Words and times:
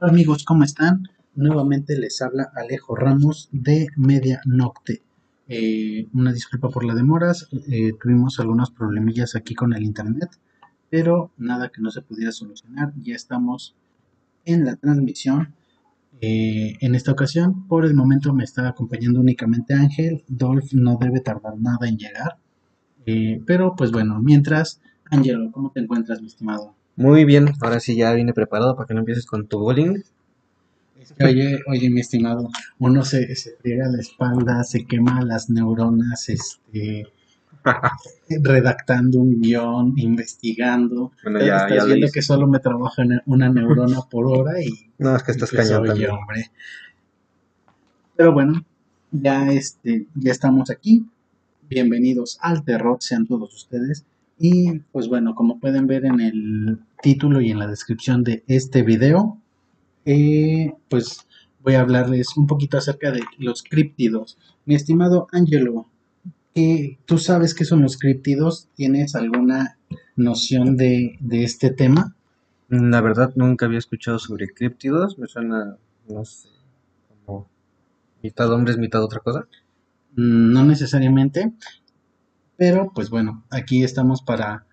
Hola 0.00 0.12
amigos, 0.12 0.44
¿cómo 0.44 0.62
están? 0.62 1.08
Nuevamente 1.34 1.98
les 1.98 2.22
habla 2.22 2.52
Alejo 2.54 2.94
Ramos 2.94 3.48
de 3.50 3.88
Media 3.96 4.40
Nocte. 4.44 5.02
Eh, 5.48 6.06
una 6.12 6.32
disculpa 6.32 6.68
por 6.68 6.84
la 6.84 6.94
demoras, 6.94 7.48
eh, 7.66 7.94
tuvimos 8.00 8.38
algunos 8.38 8.70
problemillas 8.70 9.34
aquí 9.34 9.56
con 9.56 9.72
el 9.74 9.82
internet, 9.82 10.28
pero 10.88 11.32
nada 11.36 11.70
que 11.70 11.82
no 11.82 11.90
se 11.90 12.02
pudiera 12.02 12.30
solucionar. 12.30 12.92
Ya 13.02 13.16
estamos 13.16 13.74
en 14.44 14.64
la 14.64 14.76
transmisión. 14.76 15.56
Eh, 16.20 16.76
en 16.80 16.94
esta 16.94 17.10
ocasión, 17.10 17.66
por 17.66 17.84
el 17.84 17.94
momento 17.94 18.32
me 18.32 18.44
está 18.44 18.68
acompañando 18.68 19.18
únicamente 19.18 19.74
Ángel. 19.74 20.22
Dolph 20.28 20.74
no 20.74 20.96
debe 21.00 21.18
tardar 21.18 21.58
nada 21.58 21.88
en 21.88 21.98
llegar. 21.98 22.38
pero 23.46 23.74
pues 23.74 23.90
bueno, 23.90 24.20
mientras, 24.20 24.80
Ángelo, 25.10 25.50
¿cómo 25.50 25.72
te 25.72 25.80
encuentras, 25.80 26.20
mi 26.20 26.28
estimado? 26.28 26.77
Muy 26.98 27.24
bien, 27.24 27.52
ahora 27.60 27.78
sí 27.78 27.94
ya 27.94 28.12
vine 28.12 28.32
preparado 28.34 28.74
para 28.74 28.88
que 28.88 28.94
no 28.94 29.00
empieces 29.00 29.24
con 29.24 29.46
tu 29.46 29.60
bullying. 29.60 30.00
Oye, 31.24 31.60
oye, 31.68 31.90
mi 31.90 32.00
estimado, 32.00 32.48
uno 32.80 33.04
se, 33.04 33.36
se 33.36 33.52
friega 33.52 33.86
la 33.88 34.00
espalda, 34.00 34.64
se 34.64 34.84
quema 34.84 35.22
las 35.22 35.48
neuronas, 35.48 36.28
este, 36.28 37.06
redactando 38.42 39.20
un 39.20 39.40
guion, 39.40 39.94
investigando. 39.96 41.12
Bueno, 41.22 41.38
ya, 41.38 41.58
Estás 41.58 41.76
ya 41.76 41.84
viendo 41.84 42.06
hice. 42.06 42.14
que 42.14 42.22
solo 42.22 42.48
me 42.48 42.58
trabaja 42.58 43.04
una 43.26 43.48
neurona 43.48 44.00
por 44.10 44.26
hora 44.26 44.60
y 44.60 44.90
No, 44.98 45.14
es 45.14 45.22
que 45.22 45.30
estás 45.30 45.52
cañón 45.52 45.82
oye, 45.82 45.88
también. 45.90 46.10
hombre. 46.10 46.50
Pero 48.16 48.32
bueno, 48.32 48.64
ya 49.12 49.52
este, 49.52 50.08
ya 50.16 50.32
estamos 50.32 50.68
aquí. 50.68 51.06
Bienvenidos 51.68 52.38
al 52.42 52.64
terror, 52.64 52.96
sean 53.00 53.24
todos 53.28 53.54
ustedes. 53.54 54.04
Y 54.38 54.80
pues 54.92 55.08
bueno, 55.08 55.34
como 55.34 55.58
pueden 55.58 55.86
ver 55.86 56.04
en 56.04 56.20
el 56.20 56.78
título 57.02 57.40
y 57.40 57.50
en 57.50 57.58
la 57.58 57.66
descripción 57.66 58.22
de 58.24 58.44
este 58.46 58.82
video, 58.82 59.38
eh, 60.04 60.74
pues 60.88 61.26
voy 61.62 61.74
a 61.74 61.80
hablarles 61.80 62.36
un 62.36 62.46
poquito 62.46 62.78
acerca 62.78 63.10
de 63.12 63.22
los 63.38 63.62
críptidos. 63.62 64.38
Mi 64.64 64.74
estimado 64.74 65.28
Angelo, 65.32 65.86
¿qué- 66.54 66.98
¿tú 67.06 67.18
sabes 67.18 67.54
qué 67.54 67.64
son 67.64 67.82
los 67.82 67.98
críptidos? 67.98 68.68
¿Tienes 68.74 69.14
alguna 69.14 69.78
noción 70.16 70.76
de, 70.76 71.16
de 71.20 71.44
este 71.44 71.70
tema? 71.70 72.16
La 72.68 73.00
verdad, 73.00 73.32
nunca 73.36 73.66
había 73.66 73.78
escuchado 73.78 74.18
sobre 74.18 74.48
críptidos. 74.52 75.18
Me 75.18 75.26
suena, 75.26 75.78
no 76.08 76.24
sé, 76.24 76.48
como 77.24 77.48
mitad 78.22 78.52
hombres, 78.52 78.78
mitad 78.78 79.02
otra 79.02 79.20
cosa. 79.20 79.46
Mm, 80.16 80.52
No 80.52 80.64
necesariamente, 80.64 81.52
pero 82.58 82.90
pues 82.92 83.08
bueno, 83.08 83.44
aquí 83.50 83.84
estamos 83.84 84.20
para 84.20 84.66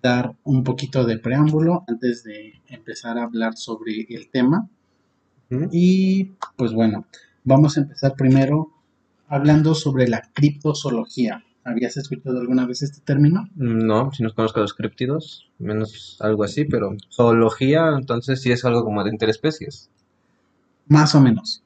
dar 0.00 0.36
un 0.44 0.62
poquito 0.62 1.04
de 1.04 1.18
preámbulo 1.18 1.84
antes 1.88 2.22
de 2.22 2.62
empezar 2.68 3.18
a 3.18 3.24
hablar 3.24 3.56
sobre 3.56 4.06
el 4.08 4.30
tema. 4.30 4.70
Y 5.72 6.36
pues 6.56 6.72
bueno, 6.72 7.06
vamos 7.42 7.76
a 7.76 7.80
empezar 7.80 8.14
primero 8.14 8.70
hablando 9.26 9.74
sobre 9.74 10.06
la 10.06 10.22
criptozoología. 10.32 11.44
¿Habías 11.64 11.96
escuchado 11.96 12.38
alguna 12.38 12.66
vez 12.66 12.82
este 12.82 13.00
término? 13.00 13.48
No, 13.56 14.12
si 14.12 14.22
no 14.22 14.32
conozco 14.32 14.60
los 14.60 14.74
críptidos, 14.74 15.50
menos 15.58 16.18
algo 16.20 16.44
así, 16.44 16.66
pero 16.66 16.96
zoología, 17.10 17.88
entonces 17.98 18.40
sí 18.40 18.52
es 18.52 18.64
algo 18.64 18.84
como 18.84 19.02
de 19.02 19.10
interespecies. 19.10 19.90
Más 20.86 21.16
o 21.16 21.20
menos. 21.20 21.64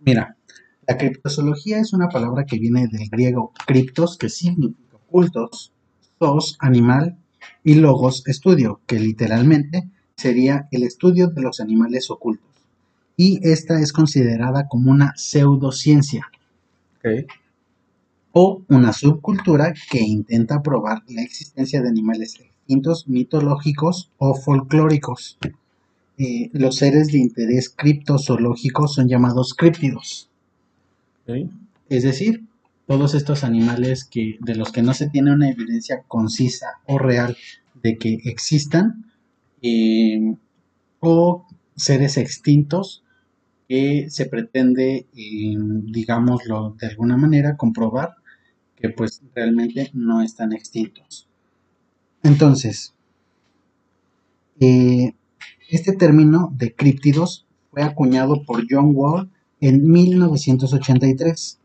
Mira, 0.00 0.36
la 0.86 0.96
criptozoología 0.98 1.78
es 1.78 1.92
una 1.92 2.08
palabra 2.08 2.44
que 2.44 2.58
viene 2.58 2.88
del 2.88 3.08
griego 3.08 3.52
criptos, 3.66 4.18
que 4.18 4.28
significa 4.28 4.96
ocultos, 4.96 5.72
zoos, 6.18 6.56
animal, 6.60 7.18
y 7.64 7.74
logos, 7.74 8.26
estudio, 8.26 8.80
que 8.86 8.98
literalmente 8.98 9.88
sería 10.16 10.68
el 10.70 10.82
estudio 10.82 11.28
de 11.28 11.42
los 11.42 11.60
animales 11.60 12.10
ocultos. 12.10 12.50
Y 13.16 13.40
esta 13.48 13.80
es 13.80 13.92
considerada 13.92 14.68
como 14.68 14.90
una 14.90 15.12
pseudociencia 15.16 16.30
o 18.32 18.62
una 18.68 18.92
subcultura 18.92 19.74
que 19.90 20.00
intenta 20.00 20.62
probar 20.62 21.02
la 21.08 21.22
existencia 21.22 21.82
de 21.82 21.88
animales 21.88 22.40
extintos, 22.40 23.08
mitológicos 23.08 24.10
o 24.18 24.34
folclóricos. 24.34 25.38
Eh, 26.18 26.50
los 26.52 26.76
seres 26.76 27.08
de 27.08 27.18
interés 27.18 27.68
criptozoológico 27.68 28.88
son 28.88 29.08
llamados 29.08 29.54
críptidos. 29.54 30.30
Es 31.88 32.02
decir, 32.02 32.44
todos 32.86 33.14
estos 33.14 33.44
animales 33.44 34.04
que, 34.04 34.38
de 34.40 34.54
los 34.54 34.72
que 34.72 34.82
no 34.82 34.94
se 34.94 35.08
tiene 35.08 35.32
una 35.32 35.50
evidencia 35.50 36.02
concisa 36.08 36.80
o 36.86 36.98
real 36.98 37.36
de 37.82 37.96
que 37.96 38.18
existan, 38.24 39.12
eh, 39.62 40.34
o 41.00 41.46
seres 41.76 42.16
extintos 42.16 43.02
que 43.68 44.10
se 44.10 44.26
pretende, 44.26 45.06
eh, 45.16 45.56
digámoslo 45.84 46.76
de 46.78 46.88
alguna 46.88 47.16
manera, 47.16 47.56
comprobar 47.56 48.16
que 48.76 48.90
pues 48.90 49.22
realmente 49.34 49.90
no 49.94 50.22
están 50.22 50.52
extintos. 50.52 51.28
Entonces, 52.22 52.94
eh, 54.60 55.14
este 55.68 55.92
término 55.92 56.52
de 56.56 56.74
críptidos 56.74 57.46
fue 57.70 57.82
acuñado 57.82 58.44
por 58.44 58.64
John 58.68 58.92
Wall 58.94 59.30
en 59.62 59.90
1983. 59.90 61.58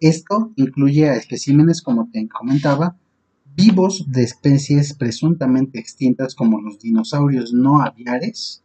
Esto 0.00 0.50
incluye 0.56 1.08
a 1.10 1.14
especímenes, 1.16 1.82
como 1.82 2.08
te 2.10 2.26
comentaba, 2.28 2.96
vivos 3.54 4.06
de 4.08 4.22
especies 4.22 4.94
presuntamente 4.94 5.78
extintas 5.78 6.34
como 6.34 6.60
los 6.60 6.78
dinosaurios 6.80 7.52
no 7.52 7.82
aviares 7.82 8.62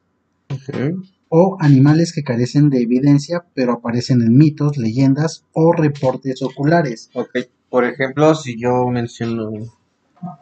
o 1.30 1.58
animales 1.60 2.14
que 2.14 2.24
carecen 2.24 2.70
de 2.70 2.82
evidencia 2.82 3.46
pero 3.54 3.74
aparecen 3.74 4.22
en 4.22 4.38
mitos, 4.38 4.78
leyendas 4.78 5.44
o 5.54 5.74
reportes 5.74 6.42
oculares. 6.42 7.10
Por 7.70 7.84
ejemplo, 7.84 8.34
si 8.36 8.58
yo 8.58 8.88
menciono 8.90 9.50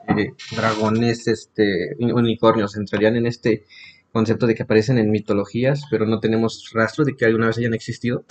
eh, 0.10 0.34
dragones, 0.56 1.28
este, 1.28 1.96
uni- 2.00 2.12
unicornios, 2.12 2.76
entrarían 2.78 3.16
en 3.16 3.26
este 3.26 3.64
concepto 4.14 4.46
de 4.46 4.56
que 4.56 4.64
aparecen 4.64 5.00
en 5.00 5.12
mitologías, 5.12 5.84
pero 5.90 6.06
no 6.06 6.20
tenemos 6.20 6.72
rastro 6.74 7.04
de 7.04 7.16
que 7.16 7.26
alguna 7.26 7.48
vez 7.48 7.58
hayan 7.58 7.74
existido. 7.74 8.24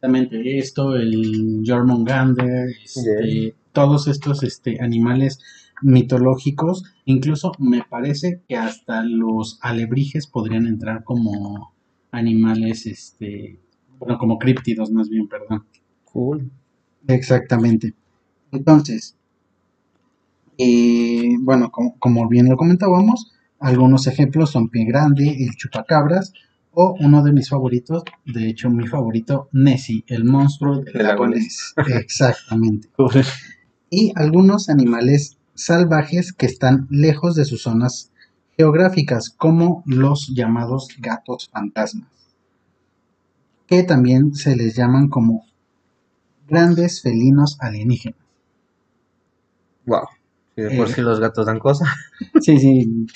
Precisamente 0.00 0.58
esto, 0.58 0.96
el 0.96 1.62
Jormungandr, 1.66 2.70
este, 2.82 3.54
todos 3.72 4.08
estos 4.08 4.42
este, 4.42 4.80
animales 4.80 5.38
mitológicos, 5.82 6.84
incluso 7.04 7.52
me 7.58 7.82
parece 7.88 8.40
que 8.48 8.56
hasta 8.56 9.04
los 9.04 9.58
alebrijes 9.60 10.26
podrían 10.26 10.66
entrar 10.66 11.04
como 11.04 11.74
animales, 12.10 12.86
este, 12.86 13.60
bueno, 13.98 14.18
como 14.18 14.38
críptidos 14.38 14.90
más 14.90 15.10
bien, 15.10 15.28
perdón. 15.28 15.66
Cool. 16.04 16.50
Exactamente. 17.06 17.94
Entonces, 18.50 19.14
eh, 20.56 21.36
bueno, 21.40 21.70
como, 21.70 21.98
como 21.98 22.28
bien 22.28 22.48
lo 22.48 22.56
comentábamos, 22.56 23.30
algunos 23.60 24.06
ejemplos 24.06 24.50
son 24.50 24.68
Pie 24.68 24.84
Grande, 24.86 25.36
el 25.44 25.56
Chupacabras, 25.56 26.32
o 26.72 26.94
uno 27.00 27.22
de 27.24 27.32
mis 27.32 27.48
favoritos, 27.48 28.04
de 28.24 28.48
hecho 28.48 28.70
mi 28.70 28.86
favorito, 28.86 29.48
Nessie, 29.52 30.04
el 30.06 30.24
monstruo 30.24 30.82
lago 30.94 31.26
Ness. 31.26 31.74
Exactamente. 31.88 32.88
Y 33.90 34.12
algunos 34.14 34.68
animales 34.68 35.38
salvajes 35.54 36.32
que 36.32 36.46
están 36.46 36.86
lejos 36.90 37.34
de 37.34 37.44
sus 37.44 37.62
zonas 37.62 38.12
geográficas, 38.56 39.30
como 39.30 39.82
los 39.86 40.28
llamados 40.28 40.88
gatos 41.00 41.48
fantasmas, 41.52 42.08
que 43.66 43.82
también 43.82 44.34
se 44.34 44.54
les 44.56 44.76
llaman 44.76 45.08
como 45.08 45.46
grandes 46.48 47.02
felinos 47.02 47.56
alienígenas. 47.60 48.20
Wow. 49.86 50.06
Si 50.54 50.62
de 50.62 50.76
por 50.76 50.88
Eh. 50.88 50.92
sí 50.94 51.00
los 51.00 51.20
gatos 51.20 51.46
dan 51.46 51.58
cosa. 51.58 51.86
Sí, 52.40 52.58
sí. 52.58 53.06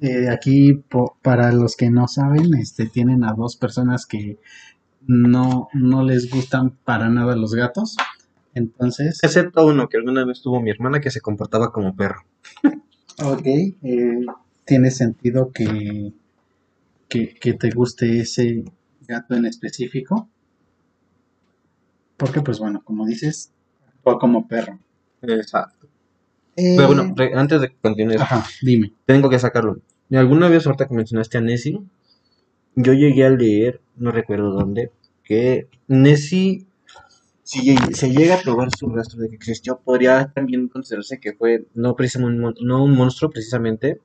Eh, 0.00 0.28
aquí, 0.28 0.74
po- 0.74 1.16
para 1.22 1.52
los 1.52 1.76
que 1.76 1.90
no 1.90 2.06
saben, 2.08 2.54
este, 2.54 2.86
tienen 2.86 3.24
a 3.24 3.32
dos 3.34 3.56
personas 3.56 4.06
que 4.06 4.38
no, 5.06 5.68
no 5.72 6.02
les 6.04 6.30
gustan 6.30 6.70
para 6.84 7.08
nada 7.08 7.34
los 7.36 7.54
gatos. 7.54 7.96
Entonces, 8.54 9.18
Excepto 9.22 9.66
uno 9.66 9.88
que 9.88 9.96
alguna 9.98 10.24
vez 10.24 10.40
tuvo 10.42 10.60
mi 10.60 10.70
hermana 10.70 11.00
que 11.00 11.10
se 11.10 11.20
comportaba 11.20 11.72
como 11.72 11.94
perro. 11.96 12.22
ok, 13.22 13.46
eh, 13.46 14.26
tiene 14.64 14.90
sentido 14.90 15.50
que, 15.52 16.12
que, 17.08 17.34
que 17.34 17.54
te 17.54 17.70
guste 17.70 18.20
ese 18.20 18.64
gato 19.06 19.34
en 19.34 19.46
específico. 19.46 20.28
Porque, 22.16 22.40
pues 22.40 22.58
bueno, 22.58 22.82
como 22.84 23.06
dices, 23.06 23.52
actúa 23.86 24.18
como 24.18 24.46
perro. 24.48 24.78
Exacto. 25.22 25.86
Eh, 26.56 26.74
Pero 26.76 26.88
bueno, 26.88 27.14
antes 27.36 27.60
de 27.60 27.76
continuar, 27.76 28.20
ajá, 28.22 28.44
dime. 28.62 28.92
tengo 29.06 29.30
que 29.30 29.38
sacarlo. 29.38 29.78
Alguna 30.10 30.48
vez, 30.48 30.66
ahorita 30.66 30.88
que 30.88 30.94
mencionaste 30.94 31.38
a 31.38 31.40
Nessie, 31.40 31.80
yo 32.74 32.92
llegué 32.92 33.26
a 33.26 33.30
leer, 33.30 33.80
no 33.96 34.10
recuerdo 34.10 34.52
dónde, 34.52 34.90
que 35.24 35.68
Nessie, 35.88 36.66
si 37.42 37.76
se 37.92 38.10
llega 38.10 38.36
a 38.36 38.40
probar 38.40 38.70
su 38.74 38.88
rastro 38.88 39.20
de 39.20 39.28
que 39.28 39.36
existió, 39.36 39.78
podría 39.78 40.32
también 40.34 40.68
considerarse 40.68 41.20
que 41.20 41.34
fue 41.34 41.66
no, 41.74 41.94
precisamente 41.96 42.60
no 42.62 42.84
un 42.84 42.96
monstruo 42.96 43.30
precisamente, 43.30 44.00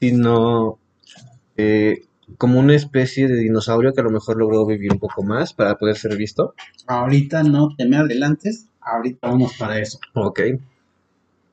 sino 0.00 0.78
eh, 1.56 2.02
como 2.38 2.58
una 2.58 2.74
especie 2.74 3.28
de 3.28 3.36
dinosaurio 3.36 3.92
que 3.92 4.00
a 4.00 4.04
lo 4.04 4.10
mejor 4.10 4.36
logró 4.36 4.66
vivir 4.66 4.92
un 4.92 4.98
poco 4.98 5.22
más 5.22 5.52
para 5.52 5.76
poder 5.76 5.96
ser 5.96 6.16
visto. 6.16 6.54
Ahorita 6.86 7.42
no 7.42 7.74
te 7.76 7.86
me 7.86 7.96
adelantes, 7.96 8.68
ahorita 8.80 9.28
vamos 9.28 9.54
para 9.58 9.78
eso. 9.78 9.98
Ok. 10.14 10.40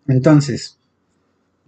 Entonces, 0.08 0.80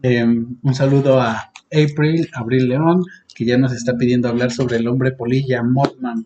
em, 0.06 0.58
un 0.62 0.76
saludo 0.76 1.20
a 1.20 1.52
April, 1.72 2.30
Abril 2.34 2.70
León, 2.70 3.04
que 3.34 3.46
ya 3.46 3.58
nos 3.58 3.74
está 3.74 3.98
pidiendo 3.98 4.28
hablar 4.28 4.52
sobre 4.52 4.78
el 4.78 4.88
hombre 4.88 5.12
polilla 5.12 5.64
Mothman. 5.64 6.26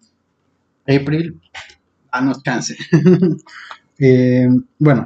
April, 0.87 1.39
danos 2.11 2.43
chance. 2.43 2.75
Em, 4.01 4.63
bueno, 4.77 5.03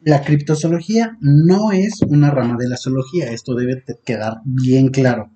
la 0.00 0.22
criptozoología 0.22 1.16
no 1.20 1.70
es 1.70 2.02
una 2.02 2.28
rama 2.28 2.56
de 2.58 2.68
la 2.68 2.76
zoología, 2.76 3.30
esto 3.30 3.54
debe 3.54 3.84
quedar 4.04 4.40
bien 4.44 4.88
claro. 4.88 5.30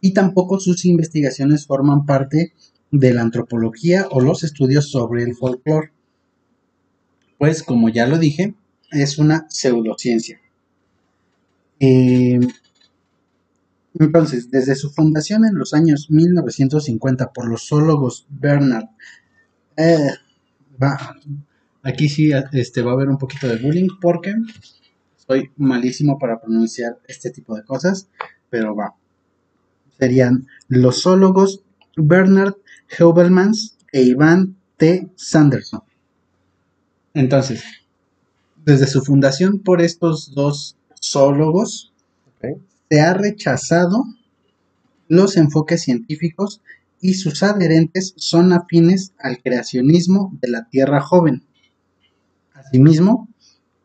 Y 0.00 0.12
tampoco 0.12 0.58
sus 0.58 0.84
investigaciones 0.84 1.66
forman 1.66 2.04
parte 2.04 2.52
de 2.90 3.14
la 3.14 3.22
antropología 3.22 4.08
o 4.10 4.20
los 4.20 4.42
estudios 4.42 4.90
sobre 4.90 5.22
el 5.22 5.36
folclore. 5.36 5.92
Pues 7.38 7.62
como 7.62 7.90
ya 7.90 8.08
lo 8.08 8.18
dije, 8.18 8.54
es 8.90 9.18
una 9.18 9.46
pseudociencia. 9.48 10.40
Eh, 11.80 12.40
entonces, 13.98 14.50
desde 14.50 14.74
su 14.74 14.90
fundación 14.90 15.44
en 15.44 15.54
los 15.54 15.72
años 15.72 16.10
1950 16.10 17.32
por 17.32 17.48
los 17.48 17.68
zoólogos 17.68 18.26
Bernard, 18.28 18.88
eh, 19.76 20.10
aquí 21.82 22.08
sí 22.08 22.32
este, 22.52 22.82
va 22.82 22.90
a 22.90 22.94
haber 22.94 23.08
un 23.08 23.18
poquito 23.18 23.46
de 23.46 23.56
bullying 23.56 23.88
porque 24.00 24.34
soy 25.16 25.50
malísimo 25.56 26.18
para 26.18 26.40
pronunciar 26.40 26.98
este 27.06 27.30
tipo 27.30 27.54
de 27.54 27.64
cosas, 27.64 28.08
pero 28.50 28.74
va. 28.74 28.94
Serían 29.98 30.48
los 30.68 31.02
zoólogos 31.02 31.62
Bernard 31.96 32.54
Heubelmans 32.98 33.78
e 33.92 34.02
Ivan 34.02 34.56
T. 34.76 35.08
Sanderson. 35.14 35.82
Entonces, 37.14 37.62
desde 38.64 38.88
su 38.88 39.02
fundación 39.02 39.60
por 39.60 39.80
estos 39.80 40.34
dos 40.34 40.76
zoólogos, 41.10 41.92
se 42.90 43.00
ha 43.00 43.14
rechazado 43.14 44.04
los 45.08 45.36
enfoques 45.36 45.82
científicos 45.82 46.60
y 47.00 47.14
sus 47.14 47.42
adherentes 47.42 48.14
son 48.16 48.52
afines 48.52 49.12
al 49.18 49.42
creacionismo 49.42 50.32
de 50.40 50.48
la 50.48 50.68
Tierra 50.68 51.00
joven. 51.00 51.42
Asimismo, 52.52 53.28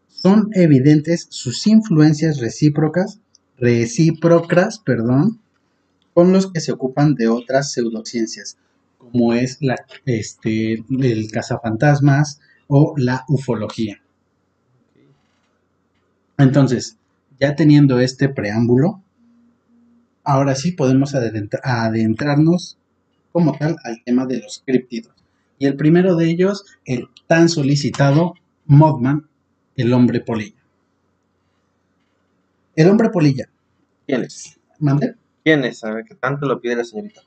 son 0.07 0.49
evidentes 0.53 1.27
sus 1.29 1.65
influencias 1.67 2.39
recíprocas, 2.39 3.19
recíprocas, 3.57 4.79
perdón, 4.79 5.39
con 6.13 6.31
los 6.31 6.51
que 6.51 6.59
se 6.59 6.71
ocupan 6.71 7.15
de 7.15 7.29
otras 7.29 7.71
pseudociencias, 7.71 8.57
como 8.97 9.33
es 9.33 9.57
la, 9.61 9.75
este, 10.05 10.83
el 10.89 11.31
cazafantasmas 11.31 12.39
o 12.67 12.93
la 12.97 13.25
ufología. 13.27 14.01
Entonces, 16.37 16.98
ya 17.39 17.55
teniendo 17.55 17.99
este 17.99 18.29
preámbulo, 18.29 19.01
ahora 20.23 20.55
sí 20.55 20.71
podemos 20.71 21.15
adentrarnos 21.15 22.77
como 23.31 23.57
tal 23.57 23.77
al 23.83 24.03
tema 24.03 24.25
de 24.25 24.39
los 24.39 24.63
críptidos. 24.65 25.13
Y 25.57 25.65
el 25.65 25.75
primero 25.75 26.15
de 26.15 26.29
ellos, 26.29 26.65
el 26.85 27.07
tan 27.27 27.49
solicitado 27.49 28.35
Modman, 28.65 29.27
el 29.75 29.93
hombre 29.93 30.21
polilla. 30.21 30.57
El 32.75 32.89
hombre 32.89 33.09
polilla. 33.09 33.49
¿Quién 34.05 34.23
es? 34.23 34.59
¿Mande? 34.79 35.15
¿Quién 35.43 35.65
es? 35.65 35.83
A 35.83 35.91
ver, 35.91 36.05
que 36.05 36.15
tanto 36.15 36.45
lo 36.45 36.61
pide 36.61 36.75
la 36.75 36.85
señorita. 36.85 37.21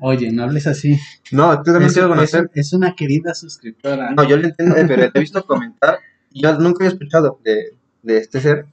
Oye, 0.00 0.30
no 0.30 0.44
hables 0.44 0.66
así. 0.66 0.98
No, 1.32 1.56
tú 1.58 1.72
también 1.72 1.88
es, 1.88 1.92
quiero 1.92 2.08
conocer. 2.08 2.50
Es, 2.54 2.68
es, 2.68 2.72
una 2.72 2.94
querida 2.94 3.34
suscriptora. 3.34 4.12
No, 4.12 4.26
yo 4.26 4.36
lo 4.36 4.46
entiendo, 4.46 4.76
pero 4.86 5.10
te 5.10 5.18
he 5.18 5.20
visto 5.20 5.44
comentar 5.44 5.98
yo 6.34 6.58
nunca 6.58 6.84
he 6.84 6.88
escuchado 6.88 7.38
de, 7.44 7.74
este 8.06 8.40
ser 8.40 8.66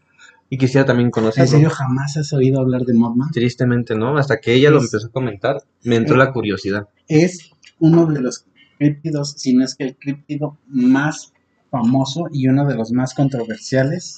y 0.49 0.57
quisiera 0.57 0.85
también 0.85 1.11
conocerlo. 1.11 1.43
¿En 1.43 1.49
serio 1.49 1.69
jamás 1.69 2.17
has 2.17 2.33
oído 2.33 2.59
hablar 2.59 2.83
de 2.83 2.93
Mothman? 2.93 3.31
Tristemente 3.31 3.95
no, 3.95 4.17
hasta 4.17 4.41
que 4.41 4.53
ella 4.53 4.69
lo 4.69 4.81
empezó 4.81 5.07
a 5.07 5.11
comentar, 5.11 5.63
me 5.83 5.95
entró 5.95 6.17
la 6.17 6.33
curiosidad. 6.33 6.89
Es 7.07 7.51
uno 7.79 8.05
de 8.05 8.19
los 8.19 8.45
críptidos, 8.77 9.35
si 9.37 9.53
no 9.53 9.63
es 9.63 9.75
que 9.75 9.85
el 9.85 9.95
críptido 9.95 10.57
más 10.67 11.31
famoso 11.69 12.25
y 12.31 12.49
uno 12.49 12.67
de 12.67 12.75
los 12.75 12.91
más 12.91 13.13
controversiales 13.13 14.17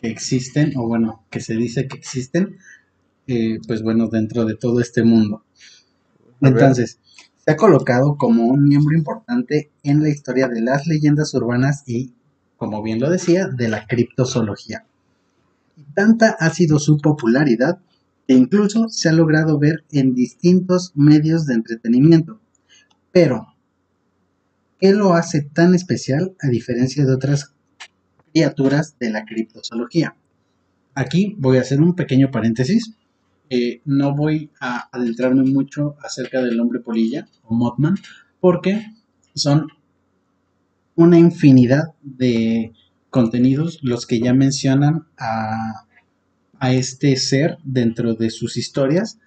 que 0.00 0.08
existen, 0.08 0.72
o 0.76 0.86
bueno, 0.86 1.24
que 1.28 1.40
se 1.40 1.54
dice 1.54 1.88
que 1.88 1.96
existen, 1.96 2.58
eh, 3.26 3.58
pues 3.66 3.82
bueno, 3.82 4.06
dentro 4.08 4.44
de 4.44 4.54
todo 4.54 4.80
este 4.80 5.02
mundo. 5.02 5.44
Entonces, 6.40 7.00
se 7.36 7.50
ha 7.50 7.56
colocado 7.56 8.16
como 8.16 8.46
un 8.46 8.64
miembro 8.64 8.96
importante 8.96 9.72
en 9.82 10.02
la 10.02 10.08
historia 10.08 10.46
de 10.46 10.60
las 10.60 10.86
leyendas 10.86 11.34
urbanas 11.34 11.82
y 11.86 12.14
como 12.64 12.82
bien 12.82 12.98
lo 12.98 13.10
decía, 13.10 13.46
de 13.48 13.68
la 13.68 13.86
criptozoología. 13.86 14.86
Tanta 15.92 16.30
ha 16.40 16.48
sido 16.48 16.78
su 16.78 16.96
popularidad 16.96 17.78
que 18.26 18.32
incluso 18.32 18.88
se 18.88 19.10
ha 19.10 19.12
logrado 19.12 19.58
ver 19.58 19.84
en 19.92 20.14
distintos 20.14 20.92
medios 20.94 21.44
de 21.44 21.56
entretenimiento. 21.56 22.40
Pero, 23.12 23.54
¿qué 24.80 24.94
lo 24.94 25.12
hace 25.12 25.42
tan 25.42 25.74
especial 25.74 26.34
a 26.40 26.48
diferencia 26.48 27.04
de 27.04 27.12
otras 27.12 27.52
criaturas 28.32 28.96
de 28.98 29.10
la 29.10 29.26
criptozoología? 29.26 30.16
Aquí 30.94 31.36
voy 31.38 31.58
a 31.58 31.60
hacer 31.60 31.82
un 31.82 31.94
pequeño 31.94 32.30
paréntesis. 32.30 32.94
Eh, 33.50 33.82
no 33.84 34.16
voy 34.16 34.50
a 34.58 34.88
adentrarme 34.90 35.42
mucho 35.42 35.96
acerca 36.02 36.40
del 36.40 36.58
hombre 36.58 36.80
polilla 36.80 37.28
o 37.42 37.54
Mothman 37.54 37.96
porque 38.40 38.86
son 39.34 39.68
una 40.96 41.18
infinidad 41.18 41.94
de 42.02 42.72
contenidos 43.10 43.78
los 43.82 44.06
que 44.06 44.20
ya 44.20 44.34
mencionan 44.34 45.06
a, 45.18 45.86
este 46.60 47.14
ser 47.16 47.58
dentro 47.62 48.14
de 48.14 48.30
sus 48.30 48.56
historias, 48.56 49.18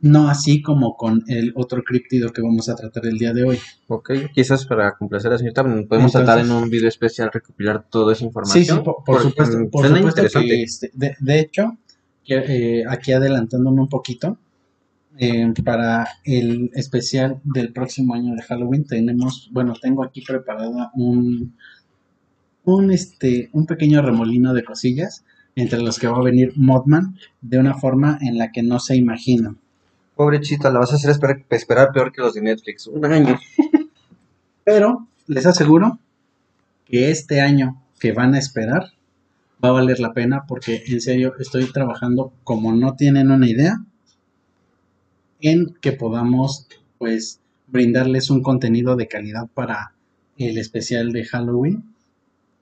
no 0.00 0.28
así 0.28 0.62
como 0.62 0.96
con 0.96 1.24
el 1.26 1.52
otro 1.56 1.82
criptido 1.82 2.30
que 2.32 2.40
vamos 2.40 2.68
a 2.68 2.76
tratar 2.76 3.06
el 3.06 3.18
día 3.18 3.32
de 3.32 3.42
hoy. 3.42 3.58
Ok, 3.88 4.12
quizás 4.32 4.64
para 4.64 4.94
complacer 4.96 5.30
a 5.30 5.32
la 5.32 5.38
señorita 5.38 5.64
podemos 5.88 6.12
tratar 6.12 6.38
en 6.38 6.52
un 6.52 6.70
video 6.70 6.88
especial 6.88 7.28
recopilar 7.32 7.84
toda 7.90 8.12
esa 8.12 8.24
información. 8.24 8.64
Sí, 8.64 8.70
sí, 8.70 8.80
por, 9.04 9.20
supuesto, 9.20 9.68
por 9.68 9.88
supuesto 9.88 10.40
que 10.40 10.62
este, 10.62 10.92
de, 10.94 11.40
hecho, 11.40 11.76
eh, 12.28 12.84
aquí 12.88 13.12
adelantándome 13.12 13.80
un 13.80 13.88
poquito, 13.88 14.38
eh, 15.18 15.52
para 15.64 16.08
el 16.24 16.70
especial 16.74 17.40
del 17.44 17.72
próximo 17.72 18.14
año 18.14 18.34
de 18.34 18.42
Halloween 18.42 18.84
tenemos, 18.84 19.50
bueno, 19.52 19.74
tengo 19.80 20.04
aquí 20.04 20.22
preparada 20.22 20.90
un, 20.94 21.54
un, 22.64 22.90
este, 22.90 23.50
un 23.52 23.66
pequeño 23.66 24.02
remolino 24.02 24.54
de 24.54 24.64
cosillas 24.64 25.24
entre 25.54 25.80
los 25.80 25.98
que 25.98 26.06
va 26.06 26.16
a 26.16 26.22
venir 26.22 26.52
Modman 26.56 27.18
de 27.40 27.58
una 27.58 27.74
forma 27.74 28.18
en 28.22 28.38
la 28.38 28.52
que 28.52 28.62
no 28.62 28.78
se 28.78 28.96
imaginan. 28.96 29.58
Pobrecita, 30.14 30.70
la 30.70 30.80
vas 30.80 30.92
a 30.92 30.96
hacer 30.96 31.10
esperar, 31.10 31.44
esperar 31.50 31.92
peor 31.92 32.12
que 32.12 32.22
los 32.22 32.34
de 32.34 32.42
Netflix. 32.42 32.86
Un 32.86 33.04
año. 33.04 33.38
Pero 34.64 35.08
les 35.26 35.46
aseguro 35.46 35.98
que 36.86 37.10
este 37.10 37.40
año 37.40 37.82
que 37.98 38.12
van 38.12 38.34
a 38.34 38.38
esperar 38.38 38.92
va 39.62 39.68
a 39.68 39.72
valer 39.72 40.00
la 40.00 40.12
pena 40.12 40.44
porque 40.46 40.82
en 40.86 41.00
serio 41.00 41.34
estoy 41.38 41.70
trabajando 41.70 42.32
como 42.44 42.72
no 42.72 42.94
tienen 42.94 43.30
una 43.30 43.48
idea 43.48 43.84
en 45.42 45.74
que 45.80 45.92
podamos 45.92 46.68
pues 46.98 47.40
brindarles 47.66 48.30
un 48.30 48.42
contenido 48.42 48.96
de 48.96 49.08
calidad 49.08 49.48
para 49.52 49.92
el 50.38 50.56
especial 50.58 51.12
de 51.12 51.24
Halloween. 51.24 51.84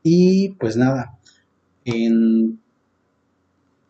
Y 0.02 0.50
pues 0.50 0.76
nada, 0.76 1.18
en, 1.84 2.58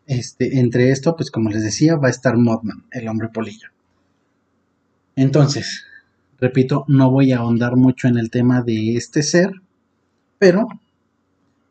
este, 0.07 0.59
entre 0.59 0.91
esto, 0.91 1.15
pues 1.15 1.31
como 1.31 1.49
les 1.49 1.63
decía, 1.63 1.95
va 1.95 2.07
a 2.07 2.11
estar 2.11 2.37
Modman, 2.37 2.85
el 2.91 3.07
hombre 3.07 3.29
polilla. 3.29 3.71
Entonces, 5.15 5.85
repito, 6.39 6.85
no 6.87 7.11
voy 7.11 7.31
a 7.31 7.39
ahondar 7.39 7.75
mucho 7.75 8.07
en 8.07 8.17
el 8.17 8.29
tema 8.29 8.61
de 8.61 8.95
este 8.97 9.23
ser, 9.23 9.51
pero 10.37 10.67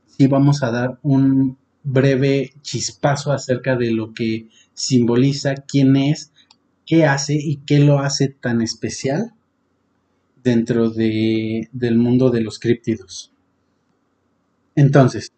sí 0.07 0.27
vamos 0.27 0.63
a 0.63 0.71
dar 0.71 0.99
un 1.03 1.59
breve 1.83 2.53
chispazo 2.63 3.33
acerca 3.33 3.77
de 3.77 3.91
lo 3.91 4.15
que 4.15 4.49
simboliza, 4.75 5.55
quién 5.57 5.97
es 5.97 6.33
qué 6.91 7.07
hace 7.07 7.35
y 7.35 7.59
qué 7.59 7.79
lo 7.79 8.01
hace 8.01 8.27
tan 8.27 8.61
especial 8.63 9.33
dentro 10.43 10.91
de, 10.91 11.69
del 11.71 11.97
mundo 11.97 12.31
de 12.31 12.41
los 12.41 12.59
críptidos. 12.59 13.33
Entonces, 14.75 15.31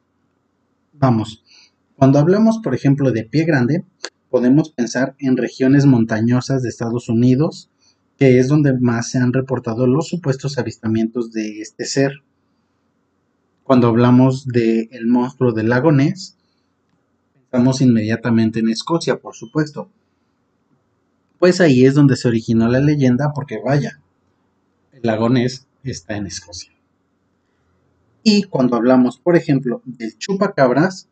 vamos, 0.95 1.45
cuando 1.95 2.19
hablamos, 2.19 2.61
por 2.61 2.75
ejemplo, 2.75 3.13
de 3.13 3.25
pie 3.25 3.45
grande, 3.45 3.85
podemos 4.31 4.71
pensar 4.71 5.15
en 5.19 5.37
regiones 5.37 5.85
montañosas 5.85 6.63
de 6.63 6.71
Estados 6.71 7.11
Unidos, 7.11 7.69
que 8.17 8.39
es 8.39 8.49
donde 8.49 8.73
más 8.81 9.11
se 9.11 9.19
han 9.19 9.35
reportado 9.35 9.87
los 9.87 10.09
supuestos 10.09 10.57
avistamientos 10.57 11.33
de 11.33 11.61
este 11.61 11.85
ser. 11.85 12.13
Cuando 13.63 13.89
hablamos 13.89 14.47
del 14.47 15.07
monstruo 15.07 15.53
del 15.53 15.69
lago 15.69 15.93
Ness, 15.93 16.39
Estamos 17.53 17.83
inmediatamente 17.83 18.61
en 18.61 18.71
Escocia, 18.71 19.19
por 19.19 19.35
supuesto. 19.35 19.91
Pues 21.43 21.61
ahí 21.61 21.85
es 21.85 21.95
donde 21.95 22.15
se 22.15 22.29
originó 22.29 22.69
la 22.69 22.79
leyenda, 22.79 23.33
porque 23.35 23.59
vaya, 23.59 23.99
el 24.93 25.01
lago 25.03 25.29
está 25.83 26.17
en 26.17 26.29
Escocia. 26.29 26.71
Y 28.23 28.45
cuando 28.45 28.77
hablamos, 28.77 29.19
por 29.19 29.35
ejemplo, 29.35 29.83
del 29.85 30.17
chupacabras, 30.19 31.09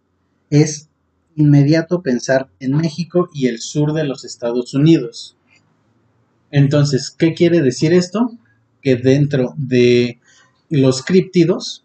es 0.49 0.89
inmediato 1.35 2.01
pensar 2.03 2.49
en 2.61 2.77
México 2.77 3.29
y 3.35 3.49
el 3.49 3.59
sur 3.59 3.93
de 3.93 4.05
los 4.05 4.25
Estados 4.25 4.73
Unidos. 4.73 5.37
Entonces, 6.53 7.11
¿qué 7.11 7.35
quiere 7.35 7.61
decir 7.61 7.93
esto? 7.93 8.31
Que 8.83 8.95
dentro 8.95 9.53
de 9.57 10.21
los 10.69 11.05
críptidos, 11.05 11.85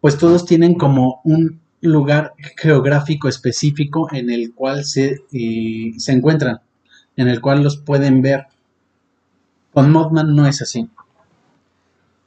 pues 0.00 0.16
todos 0.16 0.46
tienen 0.46 0.72
como 0.72 1.20
un 1.22 1.60
lugar 1.82 2.32
geográfico 2.56 3.28
específico 3.28 4.08
en 4.10 4.30
el 4.30 4.54
cual 4.54 4.86
se, 4.86 5.18
eh, 5.32 5.92
se 5.98 6.12
encuentran, 6.12 6.60
en 7.16 7.28
el 7.28 7.40
cual 7.40 7.62
los 7.62 7.76
pueden 7.78 8.22
ver. 8.22 8.46
Con 9.72 9.90
Mothman 9.90 10.34
no 10.34 10.46
es 10.46 10.62
así. 10.62 10.88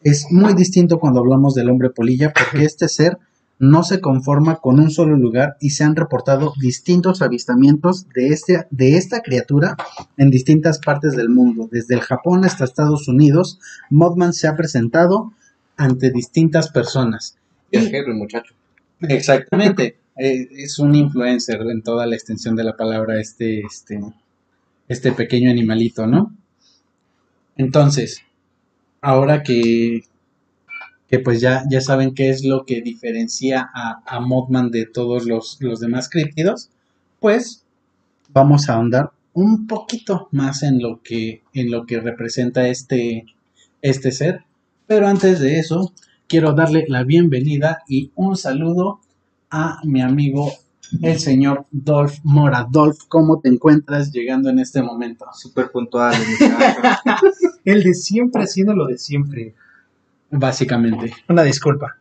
Es 0.01 0.27
muy 0.31 0.53
distinto 0.53 0.99
cuando 0.99 1.19
hablamos 1.19 1.55
del 1.55 1.69
hombre 1.69 1.89
polilla 1.89 2.33
porque 2.33 2.65
este 2.65 2.87
ser 2.87 3.17
no 3.59 3.83
se 3.83 3.99
conforma 3.99 4.55
con 4.55 4.79
un 4.79 4.89
solo 4.89 5.17
lugar 5.17 5.57
y 5.59 5.71
se 5.71 5.83
han 5.83 5.97
reportado 5.97 6.53
distintos 6.61 7.21
avistamientos 7.21 8.07
de, 8.15 8.29
este, 8.29 8.65
de 8.71 8.95
esta 8.95 9.21
criatura 9.21 9.75
en 10.15 10.29
distintas 10.29 10.79
partes 10.79 11.15
del 11.17 11.27
mundo. 11.27 11.67
Desde 11.69 11.95
el 11.95 12.01
Japón 12.01 12.45
hasta 12.45 12.63
Estados 12.63 13.09
Unidos, 13.09 13.59
Mothman 13.89 14.31
se 14.31 14.47
ha 14.47 14.55
presentado 14.55 15.33
ante 15.75 16.09
distintas 16.09 16.69
personas. 16.69 17.37
Viajero 17.69 18.07
el 18.07 18.17
muchacho. 18.17 18.53
Exactamente. 19.01 19.97
Eh, 20.17 20.47
es 20.51 20.79
un 20.79 20.95
influencer 20.95 21.61
en 21.61 21.81
toda 21.81 22.05
la 22.05 22.15
extensión 22.15 22.55
de 22.55 22.63
la 22.63 22.75
palabra 22.75 23.19
este, 23.19 23.61
este, 23.61 24.01
este 24.89 25.13
pequeño 25.13 25.49
animalito, 25.49 26.05
¿no? 26.07 26.35
Entonces, 27.55 28.21
ahora 29.01 29.43
que, 29.43 30.03
que 31.07 31.19
pues 31.19 31.39
ya, 31.39 31.63
ya 31.69 31.79
saben 31.79 32.13
qué 32.13 32.29
es 32.29 32.43
lo 32.43 32.65
que 32.65 32.81
diferencia 32.81 33.69
a, 33.73 34.01
a 34.05 34.19
Mothman 34.19 34.71
de 34.71 34.85
todos 34.85 35.25
los, 35.25 35.57
los 35.61 35.79
demás 35.79 36.09
críptidos, 36.09 36.69
pues 37.19 37.63
vamos 38.33 38.69
a 38.69 38.73
ahondar 38.73 39.11
un 39.33 39.67
poquito 39.67 40.27
más 40.31 40.63
en 40.63 40.81
lo 40.81 41.01
que, 41.01 41.43
en 41.53 41.71
lo 41.71 41.85
que 41.85 41.99
representa 41.99 42.67
este, 42.67 43.25
este 43.81 44.11
ser. 44.11 44.43
Pero 44.87 45.07
antes 45.07 45.39
de 45.39 45.59
eso, 45.59 45.93
quiero 46.27 46.53
darle 46.53 46.85
la 46.87 47.03
bienvenida 47.03 47.83
y 47.87 48.11
un 48.15 48.35
saludo 48.35 48.99
a 49.49 49.81
mi 49.83 50.01
amigo 50.01 50.51
el 51.01 51.19
señor 51.19 51.65
Dolph 51.71 52.19
Mora. 52.23 52.67
Dolph, 52.69 52.99
¿cómo 53.07 53.39
te 53.39 53.49
encuentras 53.49 54.11
llegando 54.11 54.49
en 54.49 54.59
este 54.59 54.81
momento? 54.81 55.25
Súper 55.33 55.71
puntual. 55.71 56.15
El 57.65 57.83
de 57.83 57.93
siempre 57.93 58.43
haciendo 58.43 58.73
lo 58.73 58.87
de 58.87 58.97
siempre. 58.97 59.53
Básicamente. 60.31 61.13
Una 61.27 61.43
disculpa. 61.43 61.97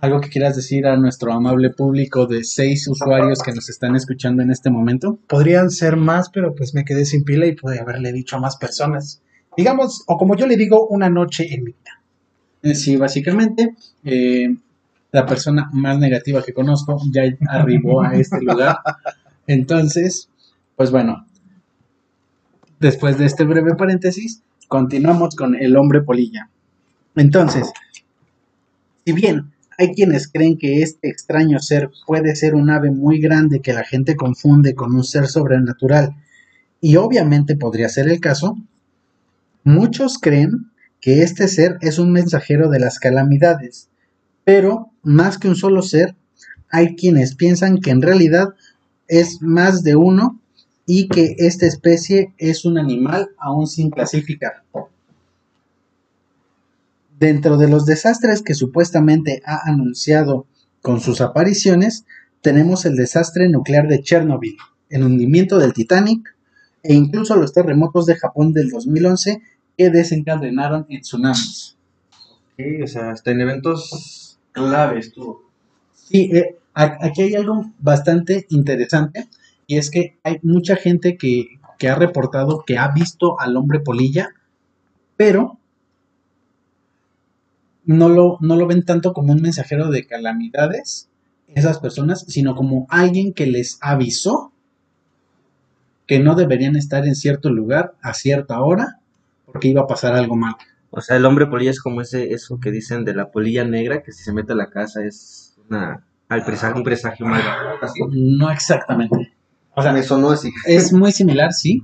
¿Algo 0.00 0.20
que 0.20 0.28
quieras 0.28 0.56
decir 0.56 0.86
a 0.86 0.96
nuestro 0.96 1.32
amable 1.32 1.70
público 1.70 2.26
de 2.26 2.44
seis 2.44 2.86
usuarios 2.86 3.42
que 3.42 3.52
nos 3.52 3.68
están 3.70 3.96
escuchando 3.96 4.42
en 4.42 4.50
este 4.50 4.70
momento? 4.70 5.18
Podrían 5.26 5.70
ser 5.70 5.96
más, 5.96 6.28
pero 6.28 6.54
pues 6.54 6.74
me 6.74 6.84
quedé 6.84 7.06
sin 7.06 7.24
pila 7.24 7.46
y 7.46 7.56
pude 7.56 7.80
haberle 7.80 8.12
dicho 8.12 8.36
a 8.36 8.40
más 8.40 8.56
personas. 8.56 9.22
Digamos, 9.56 10.04
o 10.06 10.18
como 10.18 10.36
yo 10.36 10.46
le 10.46 10.56
digo, 10.56 10.86
una 10.88 11.08
noche 11.08 11.52
en 11.52 11.64
mi 11.64 11.72
vida. 11.72 12.02
Eh, 12.62 12.74
Sí, 12.74 12.96
básicamente, 12.96 13.74
eh, 14.04 14.54
la 15.16 15.24
persona 15.24 15.70
más 15.72 15.98
negativa 15.98 16.42
que 16.42 16.52
conozco 16.52 17.00
ya 17.10 17.22
arribó 17.48 18.02
a 18.02 18.14
este 18.16 18.38
lugar. 18.42 18.80
Entonces, 19.46 20.28
pues 20.76 20.90
bueno, 20.90 21.24
después 22.80 23.16
de 23.16 23.24
este 23.24 23.44
breve 23.44 23.74
paréntesis, 23.76 24.42
continuamos 24.68 25.34
con 25.34 25.54
el 25.54 25.74
hombre 25.78 26.02
polilla. 26.02 26.50
Entonces, 27.14 27.72
si 29.06 29.12
bien 29.14 29.54
hay 29.78 29.94
quienes 29.94 30.28
creen 30.30 30.58
que 30.58 30.82
este 30.82 31.08
extraño 31.08 31.60
ser 31.60 31.88
puede 32.06 32.36
ser 32.36 32.54
un 32.54 32.68
ave 32.68 32.90
muy 32.90 33.18
grande 33.18 33.62
que 33.62 33.72
la 33.72 33.84
gente 33.84 34.16
confunde 34.16 34.74
con 34.74 34.94
un 34.94 35.02
ser 35.02 35.28
sobrenatural, 35.28 36.14
y 36.82 36.96
obviamente 36.96 37.56
podría 37.56 37.88
ser 37.88 38.06
el 38.08 38.20
caso, 38.20 38.58
muchos 39.64 40.18
creen 40.18 40.70
que 41.00 41.22
este 41.22 41.48
ser 41.48 41.78
es 41.80 41.98
un 41.98 42.12
mensajero 42.12 42.68
de 42.68 42.80
las 42.80 42.98
calamidades, 42.98 43.88
pero 44.46 44.92
más 45.02 45.38
que 45.38 45.48
un 45.48 45.56
solo 45.56 45.82
ser, 45.82 46.14
hay 46.70 46.94
quienes 46.94 47.34
piensan 47.34 47.80
que 47.80 47.90
en 47.90 48.00
realidad 48.00 48.50
es 49.08 49.42
más 49.42 49.82
de 49.82 49.96
uno 49.96 50.40
y 50.86 51.08
que 51.08 51.34
esta 51.38 51.66
especie 51.66 52.32
es 52.38 52.64
un 52.64 52.78
animal 52.78 53.30
aún 53.38 53.66
sin 53.66 53.90
clasificar. 53.90 54.62
Dentro 57.18 57.56
de 57.56 57.68
los 57.68 57.86
desastres 57.86 58.40
que 58.40 58.54
supuestamente 58.54 59.42
ha 59.44 59.68
anunciado 59.68 60.46
con 60.80 61.00
sus 61.00 61.20
apariciones, 61.20 62.04
tenemos 62.40 62.84
el 62.86 62.94
desastre 62.94 63.48
nuclear 63.48 63.88
de 63.88 64.00
Chernobyl, 64.00 64.56
el 64.90 65.02
hundimiento 65.02 65.58
del 65.58 65.72
Titanic 65.72 66.36
e 66.84 66.94
incluso 66.94 67.34
los 67.34 67.52
terremotos 67.52 68.06
de 68.06 68.14
Japón 68.14 68.52
del 68.52 68.70
2011 68.70 69.42
que 69.76 69.90
desencadenaron 69.90 70.86
en 70.88 71.00
tsunamis. 71.00 71.76
Sí, 72.56 72.80
o 72.80 72.86
sea, 72.86 73.10
hasta 73.10 73.32
en 73.32 73.40
eventos 73.40 74.25
claves 74.56 75.12
tuvo. 75.12 75.42
Sí, 75.94 76.30
eh, 76.34 76.56
aquí 76.74 77.22
hay 77.22 77.34
algo 77.34 77.70
bastante 77.78 78.46
interesante 78.50 79.28
y 79.66 79.76
es 79.76 79.90
que 79.90 80.16
hay 80.22 80.38
mucha 80.42 80.76
gente 80.76 81.16
que, 81.16 81.58
que 81.78 81.88
ha 81.88 81.94
reportado 81.94 82.64
que 82.66 82.78
ha 82.78 82.88
visto 82.88 83.38
al 83.38 83.56
hombre 83.56 83.80
polilla, 83.80 84.30
pero 85.16 85.58
no 87.84 88.08
lo, 88.08 88.38
no 88.40 88.56
lo 88.56 88.66
ven 88.66 88.84
tanto 88.84 89.12
como 89.12 89.32
un 89.32 89.42
mensajero 89.42 89.90
de 89.90 90.06
calamidades, 90.06 91.08
esas 91.54 91.78
personas, 91.78 92.24
sino 92.28 92.56
como 92.56 92.86
alguien 92.90 93.32
que 93.32 93.46
les 93.46 93.78
avisó 93.80 94.52
que 96.06 96.18
no 96.18 96.34
deberían 96.34 96.76
estar 96.76 97.06
en 97.06 97.14
cierto 97.14 97.50
lugar 97.50 97.94
a 98.00 98.14
cierta 98.14 98.60
hora 98.60 99.00
porque 99.44 99.68
iba 99.68 99.82
a 99.82 99.86
pasar 99.86 100.14
algo 100.14 100.36
mal. 100.36 100.54
O 100.96 101.02
sea, 101.02 101.18
el 101.18 101.26
hombre 101.26 101.46
polilla 101.46 101.70
es 101.70 101.80
como 101.80 102.00
ese, 102.00 102.32
eso 102.32 102.58
que 102.58 102.70
dicen 102.70 103.04
de 103.04 103.14
la 103.14 103.30
polilla 103.30 103.64
negra, 103.64 104.02
que 104.02 104.12
si 104.12 104.24
se 104.24 104.32
mete 104.32 104.54
a 104.54 104.56
la 104.56 104.70
casa 104.70 105.04
es 105.04 105.54
una, 105.68 106.06
al 106.26 106.42
presagio, 106.42 106.76
un 106.78 106.84
presagio 106.84 107.26
malo. 107.26 107.44
Así. 107.82 108.00
No 108.10 108.50
exactamente. 108.50 109.34
O 109.74 109.82
sea, 109.82 109.92
Me 109.92 110.02
sonó 110.02 110.30
así. 110.30 110.50
Es 110.64 110.94
muy 110.94 111.12
similar, 111.12 111.52
sí, 111.52 111.82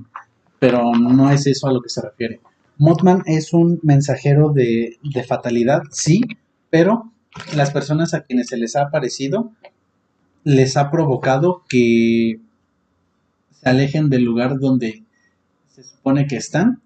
pero 0.59 0.93
no 0.95 1.31
es 1.31 1.47
eso 1.47 1.69
a 1.69 1.73
lo 1.75 1.83
que 1.83 1.91
se 1.91 2.01
refiere. 2.01 2.41
Mothman 2.79 3.23
es 3.27 3.53
un 3.53 3.81
mensajero 3.83 4.49
de, 4.49 4.97
de 5.03 5.25
fatalidad, 5.25 5.83
sí, 5.91 6.23
pero 6.71 7.13
las 7.55 7.71
personas 7.71 8.15
a 8.15 8.23
quienes 8.23 8.47
se 8.47 8.57
les 8.57 8.77
ha 8.77 8.85
aparecido 8.85 9.53
les 10.43 10.79
ha 10.79 10.91
provocado 10.91 11.65
que 11.69 12.41
se 13.51 13.69
alejen 13.69 14.09
del 14.09 14.25
lugar 14.25 14.59
donde 14.59 15.05
se 15.69 15.85
supone 15.85 16.27
que 16.27 16.37
están 16.37 16.81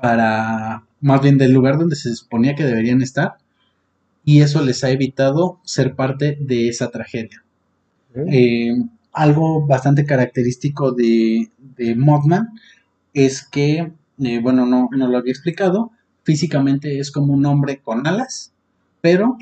para, 0.00 0.84
más 1.00 1.22
bien 1.22 1.38
del 1.38 1.52
lugar 1.52 1.78
donde 1.78 1.96
se 1.96 2.14
suponía 2.14 2.54
que 2.54 2.64
deberían 2.64 3.02
estar 3.02 3.38
y 4.24 4.42
eso 4.42 4.62
les 4.62 4.84
ha 4.84 4.90
evitado 4.90 5.60
ser 5.64 5.94
parte 5.94 6.36
de 6.40 6.68
esa 6.68 6.90
tragedia. 6.90 7.44
Eh, 8.14 8.74
algo 9.12 9.66
bastante 9.66 10.04
característico 10.04 10.92
de, 10.92 11.50
de 11.76 11.94
Mothman 11.94 12.50
es 13.14 13.42
que, 13.42 13.92
eh, 14.18 14.40
bueno, 14.40 14.66
no, 14.66 14.88
no 14.92 15.08
lo 15.08 15.18
había 15.18 15.32
explicado, 15.32 15.92
físicamente 16.24 16.98
es 16.98 17.10
como 17.10 17.32
un 17.32 17.46
hombre 17.46 17.80
con 17.80 18.06
alas, 18.06 18.52
pero 19.00 19.38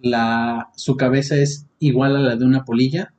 la, 0.00 0.70
su 0.76 0.96
cabeza 0.96 1.36
es 1.36 1.66
igual 1.78 2.16
a 2.16 2.20
la 2.20 2.36
de 2.36 2.44
una 2.44 2.64
polilla, 2.64 3.12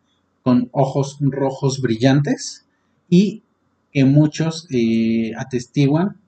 con 0.44 0.70
ojos 0.72 1.18
rojos 1.20 1.82
brillantes 1.82 2.66
y 3.10 3.44
que 3.92 4.06
muchos 4.06 4.68
eh, 4.72 5.34
atestiguan 5.38 6.21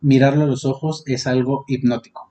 mirarlo 0.00 0.44
a 0.44 0.46
los 0.46 0.64
ojos 0.64 1.02
es 1.06 1.26
algo 1.26 1.64
hipnótico. 1.68 2.30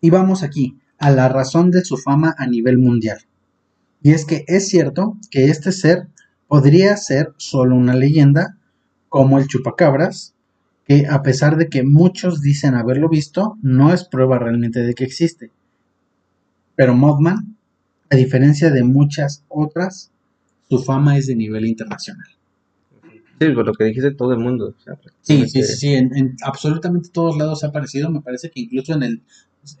Y 0.00 0.10
vamos 0.10 0.42
aquí, 0.42 0.78
a 0.98 1.10
la 1.10 1.28
razón 1.28 1.70
de 1.70 1.84
su 1.84 1.96
fama 1.96 2.34
a 2.38 2.46
nivel 2.46 2.78
mundial. 2.78 3.18
Y 4.02 4.12
es 4.12 4.24
que 4.24 4.44
es 4.48 4.68
cierto 4.68 5.16
que 5.30 5.46
este 5.46 5.72
ser 5.72 6.08
podría 6.48 6.96
ser 6.96 7.34
solo 7.36 7.76
una 7.76 7.94
leyenda, 7.94 8.56
como 9.08 9.38
el 9.38 9.46
chupacabras, 9.46 10.34
que 10.86 11.06
a 11.06 11.22
pesar 11.22 11.56
de 11.56 11.68
que 11.68 11.84
muchos 11.84 12.40
dicen 12.40 12.74
haberlo 12.74 13.08
visto, 13.08 13.58
no 13.62 13.92
es 13.92 14.04
prueba 14.04 14.38
realmente 14.38 14.80
de 14.80 14.94
que 14.94 15.04
existe. 15.04 15.52
Pero 16.74 16.94
Mothman, 16.94 17.56
a 18.10 18.16
diferencia 18.16 18.70
de 18.70 18.82
muchas 18.82 19.44
otras, 19.48 20.10
su 20.68 20.78
fama 20.82 21.16
es 21.16 21.26
de 21.26 21.36
nivel 21.36 21.66
internacional. 21.66 22.39
Sí, 23.40 23.54
con 23.54 23.64
lo 23.66 23.72
que 23.72 23.84
dijiste, 23.84 24.12
todo 24.12 24.32
el 24.34 24.38
mundo. 24.38 24.74
o 24.78 24.82
sea, 24.84 24.98
Sí, 25.22 25.46
sí, 25.48 25.62
sí, 25.62 25.74
sí, 25.76 25.94
en, 25.94 26.14
en 26.16 26.36
absolutamente 26.42 27.08
todos 27.10 27.36
lados 27.38 27.64
ha 27.64 27.68
aparecido. 27.68 28.10
Me 28.10 28.20
parece 28.20 28.50
que 28.50 28.60
incluso 28.60 28.92
en 28.92 29.02
el, 29.02 29.22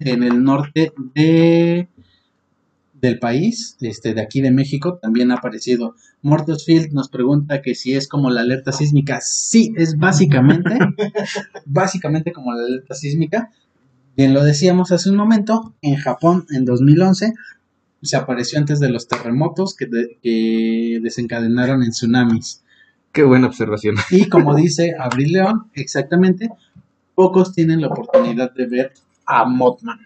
en 0.00 0.22
el 0.22 0.42
norte 0.42 0.92
de, 1.14 1.88
del 2.94 3.18
país, 3.18 3.76
este, 3.80 4.12
de 4.14 4.20
aquí 4.20 4.40
de 4.40 4.50
México, 4.50 4.98
también 5.00 5.30
ha 5.30 5.34
aparecido. 5.36 5.94
Mortosfield 6.22 6.92
nos 6.92 7.08
pregunta 7.08 7.62
que 7.62 7.74
si 7.74 7.94
es 7.94 8.08
como 8.08 8.30
la 8.30 8.42
alerta 8.42 8.72
sísmica. 8.72 9.20
Sí, 9.22 9.72
es 9.76 9.96
básicamente, 9.98 10.70
básicamente 11.66 12.32
como 12.32 12.54
la 12.54 12.64
alerta 12.64 12.94
sísmica. 12.94 13.50
Bien 14.16 14.34
lo 14.34 14.42
decíamos 14.44 14.92
hace 14.92 15.10
un 15.10 15.16
momento, 15.16 15.74
en 15.82 15.96
Japón 15.96 16.46
en 16.50 16.64
2011 16.64 17.32
se 18.02 18.16
apareció 18.16 18.58
antes 18.58 18.80
de 18.80 18.88
los 18.90 19.08
terremotos 19.08 19.74
que, 19.76 19.86
de- 19.86 20.18
que 20.22 21.00
desencadenaron 21.02 21.82
en 21.82 21.90
tsunamis. 21.90 22.62
Qué 23.12 23.22
buena 23.24 23.48
observación. 23.48 23.96
Y 24.10 24.28
como 24.28 24.54
dice 24.54 24.94
Abril 24.98 25.32
León, 25.32 25.70
exactamente, 25.74 26.48
pocos 27.14 27.52
tienen 27.52 27.80
la 27.80 27.88
oportunidad 27.88 28.52
de 28.54 28.66
ver 28.66 28.92
a 29.26 29.44
Mothman. 29.44 29.98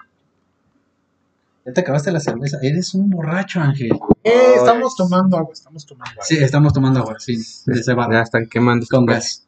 Ya 1.66 1.72
te 1.72 1.80
acabaste 1.80 2.12
la 2.12 2.20
cerveza. 2.20 2.58
Eres 2.62 2.94
un 2.94 3.08
borracho, 3.10 3.60
Ángel. 3.60 3.92
Eh, 4.22 4.52
estamos 4.56 4.94
tomando 4.96 5.36
agua, 5.36 5.52
estamos 5.52 5.86
tomando 5.86 6.10
agua. 6.12 6.24
Sí, 6.24 6.36
estamos 6.36 6.72
tomando 6.72 7.00
agua, 7.00 7.16
sí, 7.18 7.36
de 7.66 7.76
Ya 7.76 7.82
cebada, 7.82 8.22
están 8.22 8.46
quemando. 8.46 8.86
con 8.90 9.06
gas. 9.06 9.46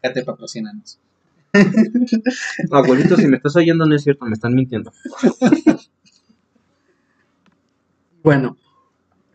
Fíjate, 0.00 0.24
patrocínanos. 0.26 0.98
Abuelito, 2.70 3.16
si 3.16 3.26
me 3.26 3.36
estás 3.36 3.56
oyendo, 3.56 3.86
no 3.86 3.94
es 3.94 4.02
cierto, 4.02 4.24
me 4.26 4.34
están 4.34 4.54
mintiendo. 4.54 4.92
Bueno, 8.20 8.56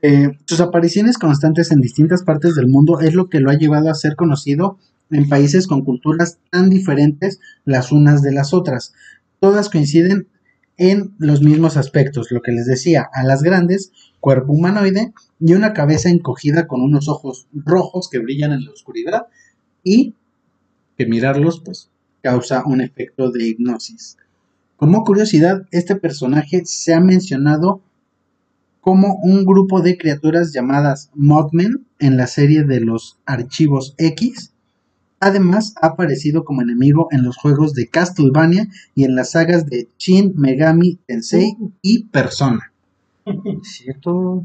eh, 0.05 0.37
sus 0.43 0.59
apariciones 0.59 1.17
constantes 1.17 1.71
en 1.71 1.79
distintas 1.79 2.23
partes 2.23 2.55
del 2.55 2.67
mundo 2.67 2.99
es 2.99 3.13
lo 3.13 3.29
que 3.29 3.39
lo 3.39 3.49
ha 3.49 3.57
llevado 3.57 3.89
a 3.89 3.93
ser 3.93 4.17
conocido 4.17 4.77
en 5.09 5.29
países 5.29 5.65
con 5.65 5.85
culturas 5.85 6.39
tan 6.49 6.69
diferentes 6.69 7.39
las 7.63 7.93
unas 7.93 8.21
de 8.21 8.33
las 8.33 8.53
otras. 8.53 8.93
Todas 9.39 9.69
coinciden 9.69 10.27
en 10.75 11.13
los 11.19 11.41
mismos 11.41 11.77
aspectos, 11.77 12.31
lo 12.31 12.41
que 12.41 12.51
les 12.51 12.65
decía, 12.65 13.07
alas 13.13 13.43
grandes, 13.43 13.93
cuerpo 14.19 14.51
humanoide 14.51 15.13
y 15.39 15.53
una 15.53 15.71
cabeza 15.71 16.09
encogida 16.09 16.67
con 16.67 16.81
unos 16.81 17.07
ojos 17.07 17.47
rojos 17.53 18.09
que 18.09 18.19
brillan 18.19 18.51
en 18.51 18.65
la 18.65 18.71
oscuridad 18.71 19.27
y 19.85 20.15
que 20.97 21.05
mirarlos 21.05 21.61
pues 21.61 21.89
causa 22.21 22.63
un 22.65 22.81
efecto 22.81 23.31
de 23.31 23.47
hipnosis. 23.47 24.17
Como 24.75 25.05
curiosidad, 25.05 25.65
este 25.71 25.95
personaje 25.95 26.63
se 26.65 26.93
ha 26.93 26.99
mencionado 26.99 27.81
como 28.83 29.15
un 29.23 29.45
grupo 29.45 29.81
de 29.81 29.97
criaturas 29.97 30.51
llamadas 30.51 31.09
Mothman 31.15 31.85
en 31.99 32.17
la 32.17 32.27
serie 32.27 32.65
de 32.65 32.81
los 32.81 33.17
archivos 33.25 33.95
X. 33.97 34.51
Además, 35.21 35.73
ha 35.81 35.87
aparecido 35.87 36.43
como 36.43 36.63
enemigo 36.63 37.07
en 37.11 37.23
los 37.23 37.37
juegos 37.37 37.73
de 37.75 37.87
Castlevania 37.87 38.67
y 38.93 39.05
en 39.05 39.15
las 39.15 39.31
sagas 39.31 39.65
de 39.67 39.87
Shin 39.97 40.33
Megami 40.35 40.99
Tensei 41.07 41.55
y 41.81 42.03
Persona. 42.07 42.73
¿Cierto? 43.63 44.43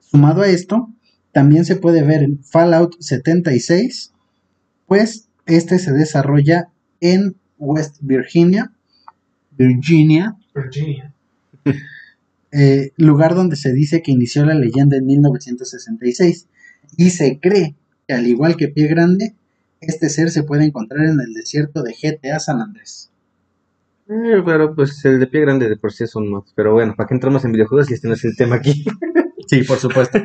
Sumado 0.00 0.42
a 0.42 0.48
esto, 0.48 0.90
también 1.32 1.64
se 1.64 1.76
puede 1.76 2.02
ver 2.02 2.22
en 2.22 2.44
Fallout 2.44 2.96
76, 3.00 4.12
pues 4.86 5.28
este 5.46 5.78
se 5.78 5.92
desarrolla 5.92 6.68
en 7.00 7.36
West 7.56 8.00
Virginia, 8.02 8.70
Virginia, 9.56 10.36
Virginia. 10.54 11.14
eh, 12.52 12.92
lugar 12.96 13.34
donde 13.34 13.56
se 13.56 13.72
dice 13.72 14.02
que 14.02 14.12
inició 14.12 14.44
la 14.44 14.54
leyenda 14.54 14.96
en 14.96 15.06
1966 15.06 16.48
y 16.96 17.10
se 17.10 17.40
cree 17.40 17.74
que 18.06 18.14
al 18.14 18.26
igual 18.26 18.56
que 18.56 18.68
Pie 18.68 18.88
Grande, 18.88 19.34
este 19.80 20.08
ser 20.08 20.30
se 20.30 20.44
puede 20.44 20.64
encontrar 20.64 21.06
en 21.06 21.20
el 21.20 21.34
desierto 21.34 21.82
de 21.82 21.94
GTA 21.94 22.38
San 22.38 22.60
Andrés. 22.60 23.10
Eh, 24.08 24.42
pero 24.44 24.74
pues 24.74 25.04
el 25.04 25.20
de 25.20 25.26
pie 25.26 25.40
grande 25.40 25.68
de 25.68 25.76
por 25.76 25.92
sí 25.92 26.06
son 26.06 26.28
mods. 26.28 26.52
Pero 26.54 26.72
bueno, 26.72 26.94
¿para 26.96 27.06
qué 27.06 27.14
entramos 27.14 27.44
en 27.44 27.52
videojuegos 27.52 27.86
si 27.86 27.94
este 27.94 28.08
no 28.08 28.14
es 28.14 28.24
el 28.24 28.36
tema 28.36 28.56
aquí? 28.56 28.84
Sí, 29.48 29.64
por 29.64 29.76
supuesto. 29.78 30.18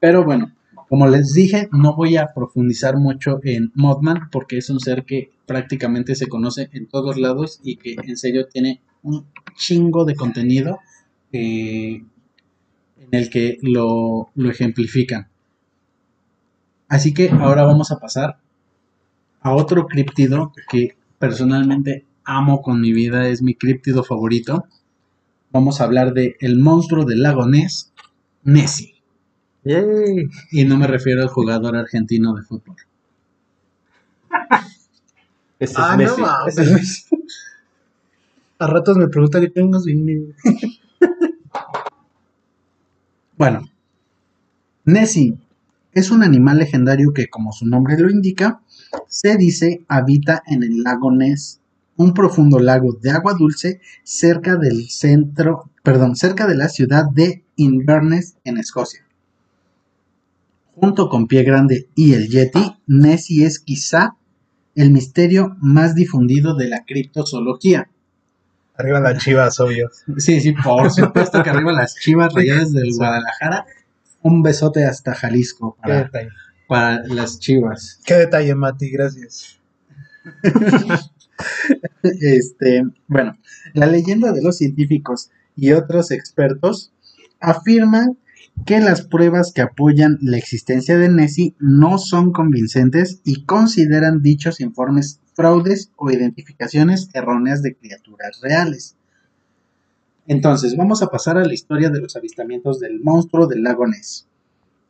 Pero 0.00 0.22
bueno, 0.22 0.52
como 0.88 1.08
les 1.08 1.32
dije, 1.32 1.68
no 1.72 1.96
voy 1.96 2.18
a 2.18 2.28
profundizar 2.34 2.98
mucho 2.98 3.40
en 3.42 3.72
Mothman 3.74 4.28
porque 4.30 4.58
es 4.58 4.68
un 4.70 4.78
ser 4.80 5.04
que 5.04 5.30
prácticamente 5.46 6.14
se 6.14 6.28
conoce 6.28 6.68
en 6.72 6.86
todos 6.86 7.16
lados 7.16 7.58
y 7.64 7.76
que 7.76 7.96
en 8.00 8.16
serio 8.16 8.46
tiene 8.46 8.82
un 9.02 9.24
chingo 9.56 10.04
de 10.04 10.14
contenido 10.14 10.78
eh, 11.32 12.02
en 12.98 13.08
el 13.10 13.30
que 13.30 13.58
lo, 13.62 14.30
lo 14.34 14.50
ejemplifican. 14.50 15.28
Así 16.88 17.14
que 17.14 17.28
ahora 17.30 17.64
vamos 17.64 17.92
a 17.92 17.98
pasar 17.98 18.38
a 19.40 19.52
otro 19.54 19.86
críptido 19.86 20.52
que 20.68 20.96
personalmente 21.18 22.04
amo 22.24 22.62
con 22.62 22.80
mi 22.80 22.92
vida, 22.92 23.28
es 23.28 23.42
mi 23.42 23.54
críptido 23.54 24.02
favorito. 24.04 24.64
Vamos 25.52 25.80
a 25.80 25.84
hablar 25.84 26.12
de 26.14 26.36
el 26.40 26.58
monstruo 26.58 27.04
del 27.04 27.22
lago 27.22 27.46
Ness, 27.46 27.92
Nessie. 28.44 28.94
Yay. 29.64 30.28
Y 30.52 30.64
no 30.64 30.76
me 30.78 30.86
refiero 30.86 31.22
al 31.22 31.28
jugador 31.28 31.76
argentino 31.76 32.34
de 32.34 32.42
fútbol. 32.42 32.76
Ese 35.58 35.74
Ah, 35.76 35.90
es 35.92 35.96
no 35.96 35.96
Messi. 36.16 36.20
mames. 36.22 36.58
Ese 36.58 36.62
es 36.62 36.72
Messi. 36.72 37.04
A 38.58 38.66
ratos 38.66 38.96
me 38.96 39.08
preguntan 39.08 39.42
y 39.44 39.50
tengo 39.50 39.80
dinero. 39.82 40.26
Bueno, 43.40 43.70
Nessie 44.84 45.38
es 45.92 46.10
un 46.10 46.22
animal 46.22 46.58
legendario 46.58 47.14
que, 47.14 47.30
como 47.30 47.52
su 47.52 47.64
nombre 47.64 47.98
lo 47.98 48.10
indica, 48.10 48.60
se 49.08 49.38
dice 49.38 49.82
habita 49.88 50.42
en 50.46 50.62
el 50.62 50.82
lago 50.82 51.10
Ness, 51.10 51.58
un 51.96 52.12
profundo 52.12 52.58
lago 52.58 52.98
de 53.00 53.12
agua 53.12 53.32
dulce 53.32 53.80
cerca 54.04 54.56
del 54.56 54.90
centro, 54.90 55.70
perdón, 55.82 56.16
cerca 56.16 56.46
de 56.46 56.54
la 56.54 56.68
ciudad 56.68 57.06
de 57.10 57.42
Inverness 57.56 58.36
en 58.44 58.58
Escocia. 58.58 59.06
Junto 60.74 61.08
con 61.08 61.26
Pie 61.26 61.42
Grande 61.42 61.88
y 61.94 62.12
el 62.12 62.28
Yeti, 62.28 62.76
Nessie 62.88 63.46
es 63.46 63.58
quizá 63.58 64.16
el 64.74 64.90
misterio 64.90 65.56
más 65.62 65.94
difundido 65.94 66.56
de 66.56 66.68
la 66.68 66.84
criptozoología. 66.84 67.88
Arriba 68.76 69.00
las 69.00 69.18
chivas, 69.18 69.60
obvio. 69.60 69.90
Sí, 70.16 70.40
sí, 70.40 70.52
por 70.52 70.90
supuesto 70.90 71.42
que 71.42 71.50
arriba 71.50 71.72
las 71.72 71.94
chivas 71.96 72.32
rayadas 72.32 72.72
del 72.72 72.90
Guadalajara. 72.94 73.66
Un 74.22 74.42
besote 74.42 74.84
hasta 74.84 75.14
Jalisco 75.14 75.76
para, 75.82 76.10
para 76.68 77.04
las 77.04 77.38
chivas. 77.38 78.00
Qué 78.04 78.14
detalle, 78.14 78.54
Mati, 78.54 78.90
gracias. 78.90 79.58
Este, 82.02 82.82
bueno, 83.06 83.38
la 83.72 83.86
leyenda 83.86 84.32
de 84.32 84.42
los 84.42 84.58
científicos 84.58 85.30
y 85.56 85.72
otros 85.72 86.10
expertos 86.10 86.92
afirman 87.40 88.18
que 88.64 88.80
las 88.80 89.02
pruebas 89.02 89.52
que 89.52 89.62
apoyan 89.62 90.18
la 90.20 90.36
existencia 90.36 90.98
de 90.98 91.08
Nessie 91.08 91.54
no 91.58 91.98
son 91.98 92.32
convincentes 92.32 93.20
y 93.24 93.44
consideran 93.44 94.22
dichos 94.22 94.60
informes 94.60 95.20
fraudes 95.34 95.90
o 95.96 96.10
identificaciones 96.10 97.08
erróneas 97.14 97.62
de 97.62 97.74
criaturas 97.74 98.40
reales. 98.42 98.96
Entonces, 100.26 100.76
vamos 100.76 101.02
a 101.02 101.08
pasar 101.08 101.38
a 101.38 101.44
la 101.44 101.54
historia 101.54 101.90
de 101.90 102.00
los 102.00 102.14
avistamientos 102.16 102.78
del 102.78 103.00
monstruo 103.00 103.46
del 103.46 103.62
lago 103.62 103.86
Ness. 103.86 104.26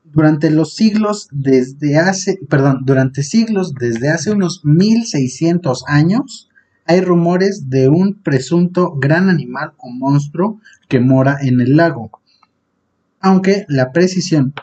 Durante 0.04 0.50
los 0.50 0.74
siglos 0.74 1.28
desde 1.30 1.98
hace, 1.98 2.38
perdón, 2.48 2.80
durante 2.84 3.22
siglos 3.22 3.74
desde 3.74 4.08
hace 4.08 4.32
unos 4.32 4.64
1600 4.64 5.84
años, 5.86 6.48
hay 6.86 7.00
rumores 7.00 7.70
de 7.70 7.88
un 7.88 8.14
presunto 8.14 8.94
gran 8.96 9.28
animal 9.28 9.72
o 9.78 9.90
monstruo 9.90 10.60
que 10.88 11.00
mora 11.00 11.38
en 11.40 11.60
el 11.60 11.76
lago. 11.76 12.19
Aunque 13.20 13.66
la 13.68 13.92
precisión, 13.92 14.54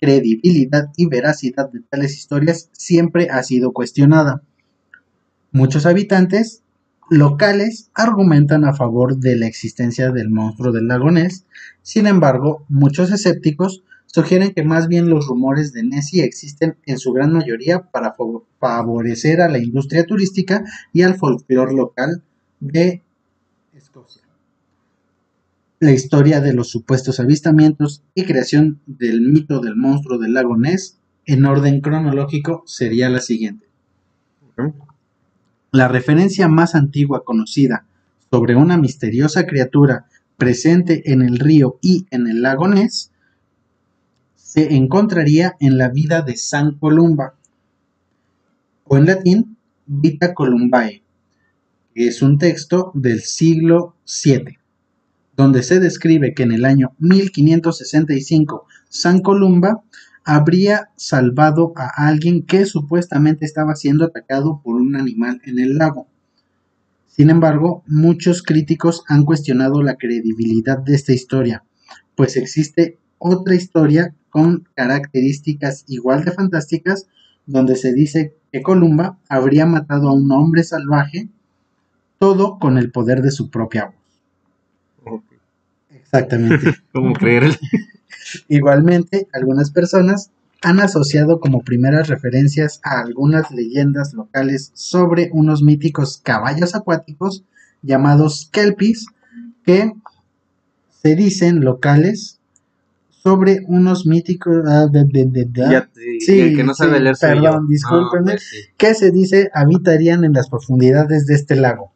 credibilidad 0.00 0.90
y 0.96 1.06
veracidad 1.06 1.70
de 1.70 1.80
tales 1.88 2.14
historias 2.18 2.68
siempre 2.72 3.28
ha 3.30 3.42
sido 3.44 3.72
cuestionada. 3.72 4.42
Muchos 5.52 5.86
habitantes 5.86 6.62
locales 7.10 7.90
argumentan 7.94 8.64
a 8.64 8.72
favor 8.74 9.18
de 9.18 9.36
la 9.36 9.46
existencia 9.46 10.10
del 10.10 10.30
monstruo 10.30 10.72
del 10.72 10.88
lago 10.88 11.10
Ness, 11.10 11.44
sin 11.82 12.06
embargo, 12.06 12.64
muchos 12.68 13.12
escépticos 13.12 13.84
sugieren 14.06 14.52
que 14.52 14.62
más 14.64 14.88
bien 14.88 15.08
los 15.08 15.26
rumores 15.26 15.72
de 15.72 15.84
Nessie 15.84 16.24
existen 16.24 16.76
en 16.86 16.98
su 16.98 17.12
gran 17.12 17.32
mayoría 17.32 17.82
para 17.82 18.12
fa- 18.12 18.24
favorecer 18.58 19.40
a 19.40 19.48
la 19.48 19.58
industria 19.58 20.04
turística 20.06 20.64
y 20.92 21.02
al 21.02 21.14
folclore 21.14 21.74
local 21.74 22.22
de. 22.60 23.02
La 25.82 25.90
historia 25.90 26.40
de 26.40 26.52
los 26.52 26.68
supuestos 26.68 27.18
avistamientos 27.18 28.04
y 28.14 28.22
creación 28.22 28.80
del 28.86 29.20
mito 29.20 29.58
del 29.58 29.74
monstruo 29.74 30.16
del 30.16 30.32
lago 30.32 30.56
Ness 30.56 30.96
en 31.26 31.44
orden 31.44 31.80
cronológico 31.80 32.62
sería 32.66 33.08
la 33.08 33.18
siguiente. 33.18 33.66
La 35.72 35.88
referencia 35.88 36.46
más 36.46 36.76
antigua 36.76 37.24
conocida 37.24 37.84
sobre 38.30 38.54
una 38.54 38.78
misteriosa 38.78 39.44
criatura 39.44 40.06
presente 40.36 41.10
en 41.10 41.20
el 41.20 41.40
río 41.40 41.80
y 41.82 42.06
en 42.12 42.28
el 42.28 42.42
lago 42.42 42.68
Ness 42.68 43.10
se 44.36 44.76
encontraría 44.76 45.56
en 45.58 45.78
la 45.78 45.88
vida 45.88 46.22
de 46.22 46.36
San 46.36 46.78
Columba, 46.78 47.34
o 48.84 48.96
en 48.96 49.06
latín, 49.06 49.56
Vita 49.86 50.32
Columbae, 50.32 51.02
que 51.92 52.06
es 52.06 52.22
un 52.22 52.38
texto 52.38 52.92
del 52.94 53.22
siglo 53.22 53.96
VII, 54.24 54.61
donde 55.36 55.62
se 55.62 55.80
describe 55.80 56.34
que 56.34 56.42
en 56.42 56.52
el 56.52 56.64
año 56.64 56.94
1565 56.98 58.66
San 58.88 59.20
Columba 59.20 59.82
habría 60.24 60.90
salvado 60.96 61.72
a 61.76 62.06
alguien 62.06 62.44
que 62.44 62.66
supuestamente 62.66 63.44
estaba 63.44 63.74
siendo 63.74 64.04
atacado 64.04 64.60
por 64.62 64.76
un 64.76 64.96
animal 64.96 65.40
en 65.44 65.58
el 65.58 65.78
lago. 65.78 66.06
Sin 67.08 67.30
embargo, 67.30 67.82
muchos 67.86 68.42
críticos 68.42 69.02
han 69.08 69.24
cuestionado 69.24 69.82
la 69.82 69.96
credibilidad 69.96 70.78
de 70.78 70.94
esta 70.94 71.12
historia, 71.12 71.64
pues 72.14 72.36
existe 72.36 72.98
otra 73.18 73.54
historia 73.54 74.14
con 74.30 74.68
características 74.74 75.84
igual 75.88 76.24
de 76.24 76.32
fantásticas 76.32 77.06
donde 77.46 77.76
se 77.76 77.92
dice 77.92 78.36
que 78.50 78.62
Columba 78.62 79.18
habría 79.28 79.66
matado 79.66 80.08
a 80.08 80.14
un 80.14 80.30
hombre 80.30 80.64
salvaje, 80.64 81.28
todo 82.18 82.58
con 82.58 82.78
el 82.78 82.90
poder 82.90 83.20
de 83.22 83.30
su 83.30 83.50
propia 83.50 83.86
voz. 83.86 84.01
Exactamente. 85.90 86.74
Igualmente, 88.48 89.28
algunas 89.32 89.70
personas 89.70 90.30
han 90.62 90.80
asociado 90.80 91.40
como 91.40 91.62
primeras 91.62 92.08
referencias 92.08 92.80
a 92.84 93.00
algunas 93.00 93.50
leyendas 93.50 94.14
locales 94.14 94.70
sobre 94.74 95.30
unos 95.32 95.62
míticos 95.62 96.20
caballos 96.22 96.74
acuáticos 96.74 97.44
llamados 97.82 98.48
kelpies 98.52 99.06
que 99.64 99.92
se 101.02 101.16
dicen 101.16 101.64
locales 101.64 102.38
sobre 103.10 103.60
unos 103.66 104.06
míticos 104.06 104.62
ah, 104.66 104.86
de- 104.90 105.04
de- 105.04 105.26
de- 105.26 105.44
de- 105.46 105.70
Ya, 105.70 105.88
sí, 106.20 106.40
el 106.40 106.56
que 106.56 106.64
no 106.64 106.74
sabe 106.74 106.98
sí, 106.98 107.02
leer 107.04 107.16
perdón, 107.20 107.68
discúlpenme. 107.68 108.32
Ah, 108.32 108.34
pues 108.34 108.48
sí. 108.48 108.56
que 108.76 108.94
se 108.94 109.10
dice 109.10 109.50
habitarían 109.54 110.24
en 110.24 110.32
las 110.32 110.48
profundidades 110.48 111.26
de 111.26 111.34
este 111.34 111.56
lago. 111.56 111.91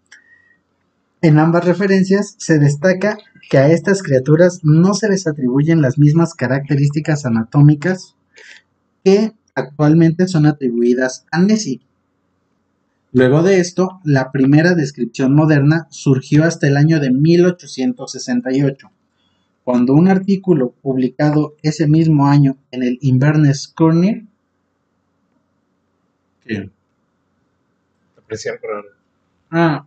En 1.27 1.41
ambas 1.41 1.65
referencias 1.65 2.37
se 2.39 2.61
destaca 2.61 3.19
que 3.51 3.59
a 3.59 3.69
estas 3.69 4.01
criaturas 4.01 4.61
no 4.63 4.95
se 4.95 5.09
les 5.09 5.27
atribuyen 5.27 5.83
las 5.83 5.99
mismas 5.99 6.35
características 6.35 7.27
anatómicas 7.27 8.15
que 9.03 9.33
actualmente 9.57 10.29
son 10.29 10.47
atribuidas 10.47 11.27
a 11.33 11.41
Nessie. 11.41 11.81
Luego 13.11 13.43
de 13.43 13.59
esto, 13.59 14.01
la 14.05 14.31
primera 14.31 14.77
descripción 14.77 15.35
moderna 15.35 15.89
surgió 15.91 16.45
hasta 16.45 16.69
el 16.69 16.77
año 16.77 17.01
de 17.01 17.11
1868, 17.11 18.93
cuando 19.65 19.95
un 19.95 20.07
artículo 20.07 20.75
publicado 20.81 21.57
ese 21.61 21.89
mismo 21.89 22.29
año 22.29 22.57
en 22.71 22.85
el 22.85 22.99
Inverness 23.01 23.67
Courier 23.67 24.23
¿Qué? 26.45 26.71
Apreciar 28.17 28.61
por 28.61 28.71
ahora. 28.71 28.89
Ah, 29.51 29.87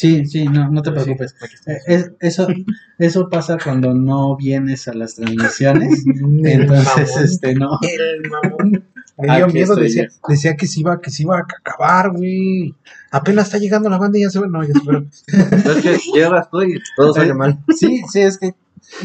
sí, 0.00 0.24
sí, 0.26 0.44
no, 0.48 0.70
no 0.70 0.80
te 0.82 0.92
preocupes. 0.92 1.34
Eh, 1.66 1.78
es- 1.86 2.12
eso, 2.20 2.46
eso 2.98 3.28
pasa 3.28 3.58
cuando 3.62 3.92
no 3.92 4.36
vienes 4.36 4.88
a 4.88 4.94
las 4.94 5.16
transmisiones. 5.16 6.04
Entonces, 6.44 7.10
mamón. 7.10 7.24
este, 7.24 7.54
no. 7.54 7.78
El 7.82 8.30
mamón. 8.30 8.84
Me 9.18 9.36
dio 9.36 9.44
Aquí 9.44 9.52
miedo, 9.54 9.76
decía, 9.76 10.08
decía 10.28 10.56
que 10.56 10.66
se 10.66 10.80
iba, 10.80 10.98
que 11.02 11.10
se 11.10 11.24
iba 11.24 11.36
a 11.36 11.40
acabar, 11.42 12.10
güey. 12.10 12.74
Apenas 13.10 13.46
está 13.48 13.58
llegando 13.58 13.90
la 13.90 13.98
banda 13.98 14.16
y 14.18 14.22
ya 14.22 14.30
se 14.30 14.38
va. 14.38 14.46
No, 14.46 14.64
ya 14.64 14.72
se 14.72 14.80
fue. 14.80 15.04
Es 15.26 15.82
que 15.82 15.98
llevas 16.14 16.48
tú 16.50 16.62
y 16.62 16.80
todo 16.96 17.12
sale 17.12 17.34
mal. 17.34 17.58
Sí, 17.76 18.00
sí, 18.10 18.20
es 18.22 18.38
que. 18.38 18.54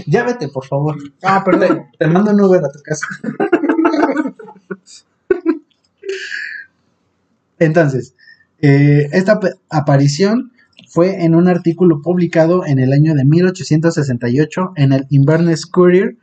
Ya 0.07 0.23
vete, 0.23 0.47
por 0.47 0.65
favor. 0.65 0.95
Ah, 1.21 1.43
perdón. 1.43 1.87
Te 1.99 2.07
mando 2.07 2.31
un 2.31 2.39
Uber 2.39 2.63
a 2.63 2.71
tu 2.71 2.79
casa. 2.81 3.05
Entonces, 7.59 8.13
eh, 8.61 9.09
esta 9.11 9.39
aparición 9.69 10.51
fue 10.95 11.25
en 11.25 11.35
un 11.35 11.49
artículo 11.49 12.01
publicado 12.01 12.65
en 12.65 12.79
el 12.79 12.93
año 12.93 13.15
de 13.15 13.25
1868 13.25 14.71
en 14.77 14.93
el 14.93 15.05
Inverness 15.09 15.65
Courier, 15.65 16.15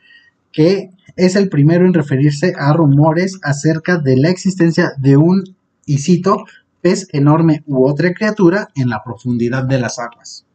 que 0.50 0.88
es 1.14 1.37
el 1.37 1.50
primero 1.50 1.85
en 1.85 1.92
referirse 1.92 2.54
a 2.58 2.72
rumores 2.72 3.38
acerca 3.42 3.98
de 3.98 4.16
la 4.16 4.30
existencia 4.30 4.92
de 4.96 5.18
un, 5.18 5.44
y 5.85 5.98
cito, 5.98 6.46
pez 6.80 7.06
enorme 7.12 7.62
u 7.66 7.87
otra 7.87 8.14
criatura 8.14 8.70
en 8.74 8.88
la 8.88 9.04
profundidad 9.04 9.64
de 9.64 9.78
las 9.78 9.98
aguas. 9.98 10.46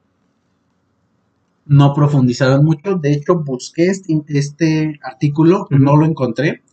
No 1.67 1.93
profundizaron 1.93 2.65
mucho, 2.65 2.95
de 2.95 3.13
hecho 3.13 3.43
busqué 3.43 3.89
este, 3.89 4.19
este 4.29 4.99
artículo, 5.03 5.67
no 5.69 5.95
lo 5.95 6.07
encontré. 6.07 6.63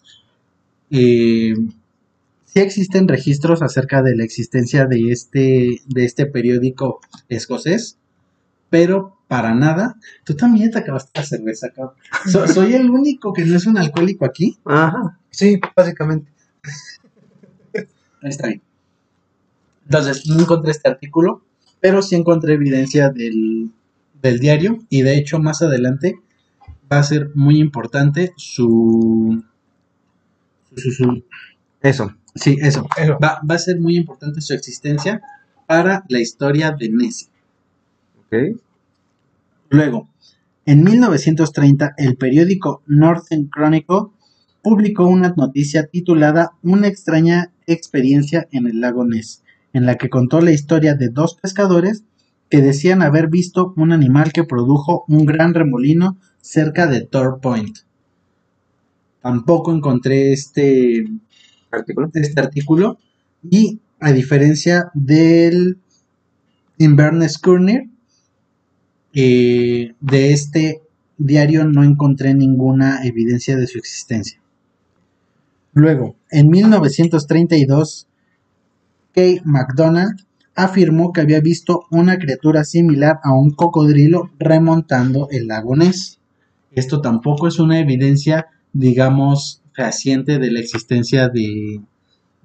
Eh, 0.89 1.53
sí 2.55 2.61
existen 2.61 3.09
registros 3.09 3.63
acerca 3.63 4.03
de 4.03 4.17
la 4.17 4.25
existencia 4.25 4.87
de 4.87 5.11
este, 5.11 5.81
de 5.87 6.05
este 6.05 6.27
periódico 6.27 7.01
escocés, 7.29 7.99
pero 8.71 9.19
para 9.29 9.55
nada. 9.55 9.97
Tú 10.25 10.35
también 10.35 10.71
te 10.71 10.79
acabaste 10.79 11.11
la 11.19 11.27
cerveza, 11.27 11.71
cabrón. 11.71 11.95
So- 12.31 12.47
soy 12.55 12.75
el 12.75 12.89
único 12.91 13.33
que 13.33 13.45
no 13.45 13.57
es 13.57 13.67
un 13.67 13.77
alcohólico 13.79 14.25
aquí. 14.25 14.59
Ajá. 14.65 15.19
Sí, 15.31 15.61
básicamente. 15.77 16.31
Ahí 18.23 18.31
está 18.31 18.47
bien. 18.49 18.63
Entonces, 19.87 20.27
no 20.29 20.41
encontré 20.41 20.71
este 20.71 20.89
artículo, 20.89 21.43
pero 21.81 22.01
sí 22.03 22.15
encontré 22.15 22.55
evidencia 22.55 23.11
del, 23.11 23.71
del 24.23 24.39
diario 24.39 24.79
y 24.89 25.03
de 25.03 25.19
hecho 25.19 25.39
más 25.41 25.61
adelante 25.63 26.19
va 26.91 26.99
a 27.01 27.03
ser 27.03 27.31
muy 27.35 27.59
importante 27.59 28.33
su... 28.37 29.43
su- 30.75 30.81
su- 30.81 30.91
su- 30.93 31.25
Eso. 31.85 32.13
sí, 32.35 32.57
eso. 32.61 32.87
Eso. 32.97 33.19
Va, 33.23 33.41
va 33.49 33.55
a 33.55 33.59
ser 33.59 33.79
muy 33.79 33.97
importante 33.97 34.41
su 34.41 34.55
existencia 34.55 35.21
para 35.67 36.05
la 36.09 36.19
historia 36.19 36.73
de 36.73 36.89
Nessie. 36.89 37.29
Ok. 38.19 38.59
Luego, 39.69 40.09
en 40.67 40.83
1930, 40.83 41.95
el 41.99 42.17
periódico 42.17 42.83
Northern 42.87 43.51
Chronicle 43.51 44.07
publicó 44.63 45.07
una 45.07 45.35
noticia 45.37 45.87
titulada 45.87 46.53
Una 46.63 46.89
extraña 46.89 47.53
experiencia 47.67 48.49
en 48.51 48.67
el 48.67 48.81
lago 48.81 49.05
Ness, 49.05 49.43
en 49.75 49.85
la 49.85 49.97
que 49.97 50.09
contó 50.09 50.41
la 50.41 50.53
historia 50.53 50.95
de 50.95 51.11
dos 51.11 51.35
pescadores 51.35 52.05
que 52.49 52.63
decían 52.63 53.03
haber 53.03 53.29
visto 53.29 53.75
un 53.77 53.93
animal 53.93 54.33
que 54.33 54.45
produjo 54.45 55.05
un 55.07 55.27
gran 55.27 55.53
remolino 55.53 56.17
cerca 56.41 56.87
de 56.87 57.03
Tor 57.03 57.41
Point. 57.43 57.79
Tampoco 59.21 59.73
encontré 59.75 60.33
este, 60.33 61.05
Artículo. 61.75 62.11
este 62.15 62.41
artículo 62.41 62.99
y 63.49 63.81
a 64.01 64.13
diferencia 64.13 64.91
del 64.95 65.79
Inverness 66.79 67.39
Courier, 67.39 67.89
eh, 69.15 69.95
de 70.01 70.33
este 70.33 70.83
diario 71.19 71.65
no 71.65 71.85
encontré 71.85 72.35
ninguna 72.35 73.05
evidencia 73.05 73.57
de 73.57 73.67
su 73.67 73.79
existencia. 73.79 74.41
Luego, 75.73 76.17
en 76.31 76.51
1932, 76.51 78.07
Kay 79.13 79.41
MacDonald 79.45 80.21
afirmó 80.55 81.13
que 81.13 81.21
había 81.21 81.41
visto 81.41 81.85
una 81.91 82.19
criatura 82.19 82.65
similar 82.65 83.19
a 83.23 83.33
un 83.33 83.51
cocodrilo 83.51 84.31
remontando 84.39 85.29
el 85.31 85.49
lago 85.49 85.77
Ness. 85.77 86.21
Esto 86.73 87.01
tampoco 87.01 87.49
es 87.49 87.59
una 87.59 87.81
evidencia, 87.81 88.47
digamos, 88.73 89.63
fehaciente 89.75 90.39
de 90.39 90.51
la 90.51 90.61
existencia 90.61 91.29
de, 91.29 91.81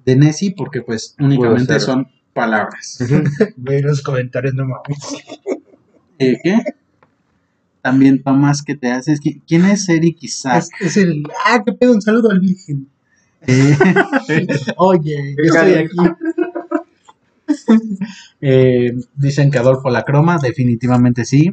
de 0.04 0.16
Nessie, 0.16 0.52
porque 0.56 0.82
pues 0.82 1.14
únicamente 1.18 1.78
son 1.80 2.08
palabras. 2.34 2.98
Ve 3.56 3.80
los 3.82 4.02
comentarios, 4.02 4.54
no 4.54 4.66
mames. 4.66 4.98
Eh, 6.18 6.38
¿Qué? 6.42 6.56
También 7.82 8.22
Tomás, 8.22 8.62
¿qué 8.62 8.74
te 8.76 8.90
haces? 8.92 9.20
¿Qui- 9.22 9.40
¿Quién 9.48 9.64
es 9.64 9.88
Eric 9.88 10.18
Isaac? 10.22 10.64
Es, 10.80 10.86
es 10.86 10.96
el. 10.98 11.22
Ah, 11.46 11.62
qué 11.64 11.72
pedo, 11.72 11.92
un 11.94 12.02
saludo 12.02 12.30
al 12.30 12.40
Virgen. 12.40 12.88
Eh, 13.46 13.74
Oye, 14.76 15.34
yo 15.38 15.54
estoy 15.54 15.72
aquí. 15.74 15.96
Eh, 18.40 18.92
dicen 19.16 19.50
que 19.50 19.58
Adolfo 19.58 19.88
la 19.90 20.04
croma, 20.04 20.38
definitivamente 20.42 21.24
sí. 21.24 21.52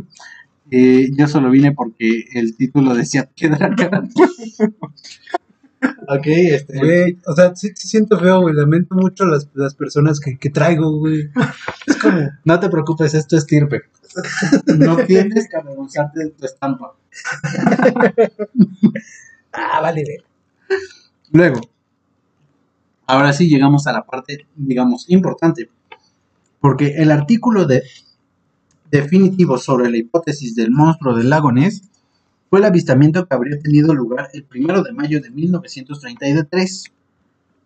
Eh, 0.69 1.09
yo 1.17 1.27
solo 1.29 1.49
vine 1.49 1.71
porque 1.71 2.25
el 2.33 2.57
título 2.57 2.93
decía 2.93 3.29
piedra 3.33 3.69
grande. 3.69 4.11
Ok, 6.07 6.25
este. 6.25 6.77
Güey, 6.77 7.19
o 7.25 7.33
sea, 7.33 7.55
sí, 7.55 7.71
sí 7.75 7.87
siento 7.87 8.19
feo, 8.19 8.41
güey. 8.41 8.55
Lamento 8.55 8.95
mucho 8.95 9.25
las, 9.25 9.49
las 9.53 9.75
personas 9.75 10.19
que, 10.19 10.37
que 10.37 10.49
traigo, 10.49 10.97
güey. 10.99 11.29
Es 11.85 11.95
como. 11.97 12.29
No 12.45 12.59
te 12.59 12.69
preocupes, 12.69 13.13
esto 13.13 13.37
es 13.37 13.45
tirpe. 13.45 13.83
No 14.77 14.97
tienes 15.07 15.47
que 15.49 15.57
avergonzarte 15.57 16.19
de 16.19 16.29
tu 16.31 16.45
estampa. 16.45 16.95
Ah, 19.51 19.81
vale, 19.81 20.03
ve. 20.05 20.23
Luego, 21.31 21.61
ahora 23.05 23.33
sí 23.33 23.49
llegamos 23.49 23.87
a 23.87 23.93
la 23.93 24.05
parte, 24.05 24.45
digamos, 24.55 25.09
importante. 25.09 25.69
Porque 26.59 26.95
el 26.97 27.11
artículo 27.11 27.65
de 27.65 27.83
definitivo 28.91 29.57
sobre 29.57 29.89
la 29.89 29.97
hipótesis 29.97 30.55
del 30.55 30.71
monstruo 30.71 31.15
del 31.15 31.29
lago 31.29 31.51
Ness 31.51 31.81
fue 32.49 32.59
el 32.59 32.65
avistamiento 32.65 33.25
que 33.27 33.35
habría 33.35 33.59
tenido 33.59 33.93
lugar 33.93 34.29
el 34.33 34.43
primero 34.43 34.83
de 34.83 34.93
mayo 34.93 35.21
de 35.21 35.29
1933. 35.31 36.83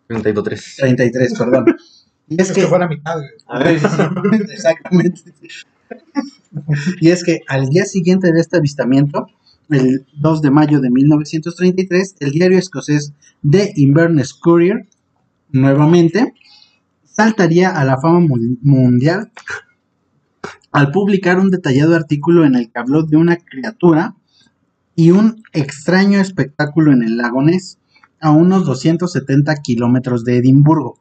32-3. 0.10 0.76
33, 0.78 1.34
perdón. 1.38 1.66
Y 2.28 2.42
es 2.42 2.50
Es 2.50 2.56
que 2.56 2.62
que 2.62 2.68
fue 2.68 2.80
la 2.80 2.88
mitad. 2.88 3.20
A 3.48 3.60
ver. 3.60 3.80
Exactamente. 4.50 5.22
Y 7.00 7.10
es 7.10 7.24
que 7.24 7.40
al 7.48 7.70
día 7.70 7.86
siguiente 7.86 8.32
de 8.32 8.40
este 8.40 8.58
avistamiento, 8.58 9.28
el 9.70 10.06
2 10.14 10.42
de 10.42 10.52
mayo 10.52 10.80
de 10.82 10.90
1933, 10.90 12.16
el 12.20 12.32
diario 12.32 12.58
escocés 12.58 13.14
The 13.50 13.74
Inverness 13.76 14.34
Courier, 14.34 14.88
nuevamente, 15.52 16.34
saltaría 17.06 17.70
a 17.70 17.84
la 17.86 17.98
fama 18.00 18.20
mu- 18.22 18.58
mundial 18.62 19.32
al 20.72 20.92
publicar 20.92 21.40
un 21.40 21.52
detallado 21.52 21.96
artículo 21.96 22.46
en 22.46 22.56
el 22.56 22.72
que 22.72 22.80
habló 22.80 23.04
de 23.04 23.18
una 23.18 23.36
criatura 23.38 24.16
y 24.96 25.12
un 25.12 25.44
extraño 25.54 26.20
espectáculo 26.20 26.92
en 26.92 27.04
el 27.04 27.18
lago 27.18 27.42
Ness, 27.42 27.78
a 28.20 28.32
unos 28.32 28.66
270 28.66 29.56
kilómetros 29.58 30.24
de 30.24 30.38
Edimburgo. 30.38 31.00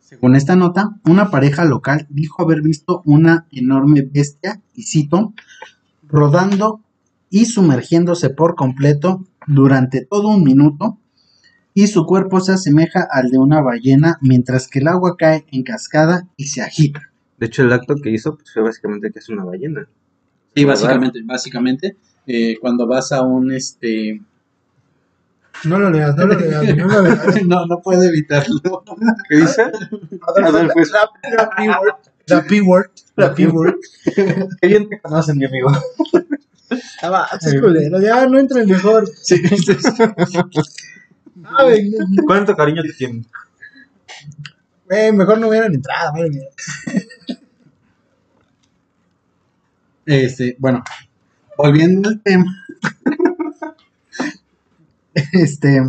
Según 0.00 0.36
esta 0.36 0.56
nota, 0.56 0.96
una 1.04 1.30
pareja 1.30 1.64
local 1.64 2.06
dijo 2.08 2.42
haber 2.42 2.62
visto 2.62 3.02
una 3.04 3.46
enorme 3.52 4.02
bestia, 4.02 4.60
y 4.74 4.82
cito, 4.82 5.34
rodando 6.08 6.80
y 7.30 7.44
sumergiéndose 7.44 8.30
por 8.30 8.54
completo 8.54 9.26
durante 9.46 10.04
todo 10.04 10.28
un 10.28 10.42
minuto, 10.42 10.98
y 11.74 11.86
su 11.86 12.06
cuerpo 12.06 12.40
se 12.40 12.52
asemeja 12.52 13.06
al 13.08 13.30
de 13.30 13.38
una 13.38 13.60
ballena 13.60 14.18
mientras 14.20 14.66
que 14.66 14.80
el 14.80 14.88
agua 14.88 15.16
cae 15.16 15.44
en 15.52 15.62
cascada 15.62 16.26
y 16.36 16.46
se 16.46 16.62
agita. 16.62 17.02
De 17.38 17.46
hecho, 17.46 17.62
el 17.62 17.72
acto 17.72 17.94
que 17.96 18.10
hizo 18.10 18.34
pues, 18.34 18.52
fue 18.52 18.62
básicamente 18.62 19.12
que 19.12 19.20
es 19.20 19.28
una 19.28 19.44
ballena. 19.44 19.86
Sí, 20.56 20.64
básicamente, 20.64 21.20
básicamente, 21.22 21.96
eh, 22.28 22.56
cuando 22.60 22.86
vas 22.86 23.10
a 23.12 23.22
un, 23.22 23.50
este... 23.52 24.20
No 25.64 25.78
lo 25.78 25.90
leas, 25.90 26.14
no 26.14 26.26
lo 26.26 26.38
leas, 26.38 26.76
no 26.76 26.86
lo 26.86 27.02
leas. 27.02 27.42
no, 27.46 27.66
no 27.66 27.80
puedo 27.80 28.02
evitarlo. 28.04 28.60
¿Qué 29.28 29.36
dice? 29.36 29.62
Adolfo, 30.26 30.78
es- 30.78 30.92
La 30.92 31.50
P-word. 31.56 31.94
La 32.26 32.42
P-word. 32.44 32.90
La 33.16 33.34
P-word. 33.34 33.74
Qué 34.60 34.66
bien 34.68 34.88
te 34.88 35.00
conocen, 35.00 35.38
mi 35.38 35.46
amigo. 35.46 35.72
Ah, 37.02 37.08
va, 37.10 37.28
es 37.40 37.58
culero, 37.60 37.98
Ya 38.00 38.26
no 38.26 38.38
entren 38.38 38.68
mejor. 38.68 39.08
Sí, 39.22 39.38
sí. 39.38 39.76
Ah, 41.44 41.64
¿Cuánto 42.26 42.54
cariño 42.54 42.82
te 42.82 42.92
tienen? 42.92 43.26
mejor 45.14 45.38
no 45.38 45.48
hubieran 45.48 45.74
entrado. 45.74 46.12
güey. 46.12 46.30
Este, 50.06 50.56
bueno, 50.58 50.82
volviendo 51.58 52.08
al 52.08 52.22
tema. 52.22 52.64
este, 55.32 55.82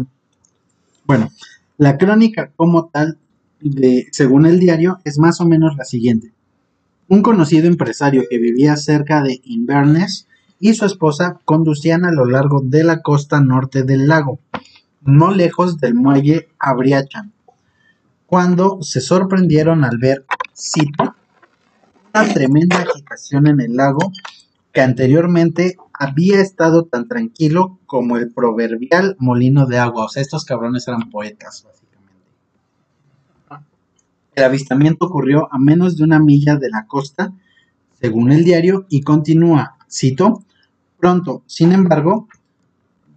bueno, 1.05 1.29
la 1.77 1.97
crónica 1.97 2.51
como 2.55 2.87
tal, 2.87 3.19
de, 3.61 4.07
según 4.11 4.47
el 4.47 4.59
diario, 4.59 4.99
es 5.05 5.19
más 5.19 5.39
o 5.39 5.45
menos 5.45 5.77
la 5.77 5.85
siguiente. 5.85 6.33
Un 7.07 7.21
conocido 7.21 7.67
empresario 7.67 8.23
que 8.29 8.39
vivía 8.39 8.75
cerca 8.77 9.21
de 9.21 9.39
Inverness 9.43 10.27
y 10.59 10.73
su 10.73 10.85
esposa 10.85 11.39
conducían 11.45 12.03
a 12.03 12.11
lo 12.11 12.25
largo 12.25 12.61
de 12.61 12.83
la 12.83 13.01
costa 13.01 13.39
norte 13.39 13.83
del 13.83 14.07
lago, 14.07 14.39
no 15.01 15.31
lejos 15.31 15.77
del 15.77 15.93
muelle 15.93 16.49
Abriachan, 16.59 17.31
cuando 18.25 18.81
se 18.81 19.01
sorprendieron 19.01 19.83
al 19.83 19.97
ver, 19.97 20.25
cito, 20.55 21.15
una 22.13 22.33
tremenda 22.33 22.77
agitación 22.77 23.47
en 23.47 23.61
el 23.61 23.75
lago 23.75 24.11
que 24.71 24.81
anteriormente 24.81 25.77
había 25.93 26.39
estado 26.41 26.85
tan 26.85 27.07
tranquilo 27.07 27.79
como 27.85 28.17
el 28.17 28.31
proverbial 28.31 29.15
molino 29.19 29.65
de 29.65 29.79
agua. 29.79 30.05
O 30.05 30.09
sea, 30.09 30.21
estos 30.21 30.45
cabrones 30.45 30.87
eran 30.87 31.09
poetas, 31.09 31.65
básicamente. 31.65 31.79
El 34.35 34.43
avistamiento 34.43 35.07
ocurrió 35.07 35.49
a 35.51 35.57
menos 35.59 35.97
de 35.97 36.03
una 36.03 36.19
milla 36.19 36.55
de 36.55 36.69
la 36.69 36.85
costa, 36.87 37.33
según 37.99 38.31
el 38.31 38.45
diario, 38.45 38.85
y 38.89 39.01
continúa, 39.01 39.75
cito, 39.91 40.43
pronto, 40.97 41.43
sin 41.47 41.73
embargo, 41.73 42.27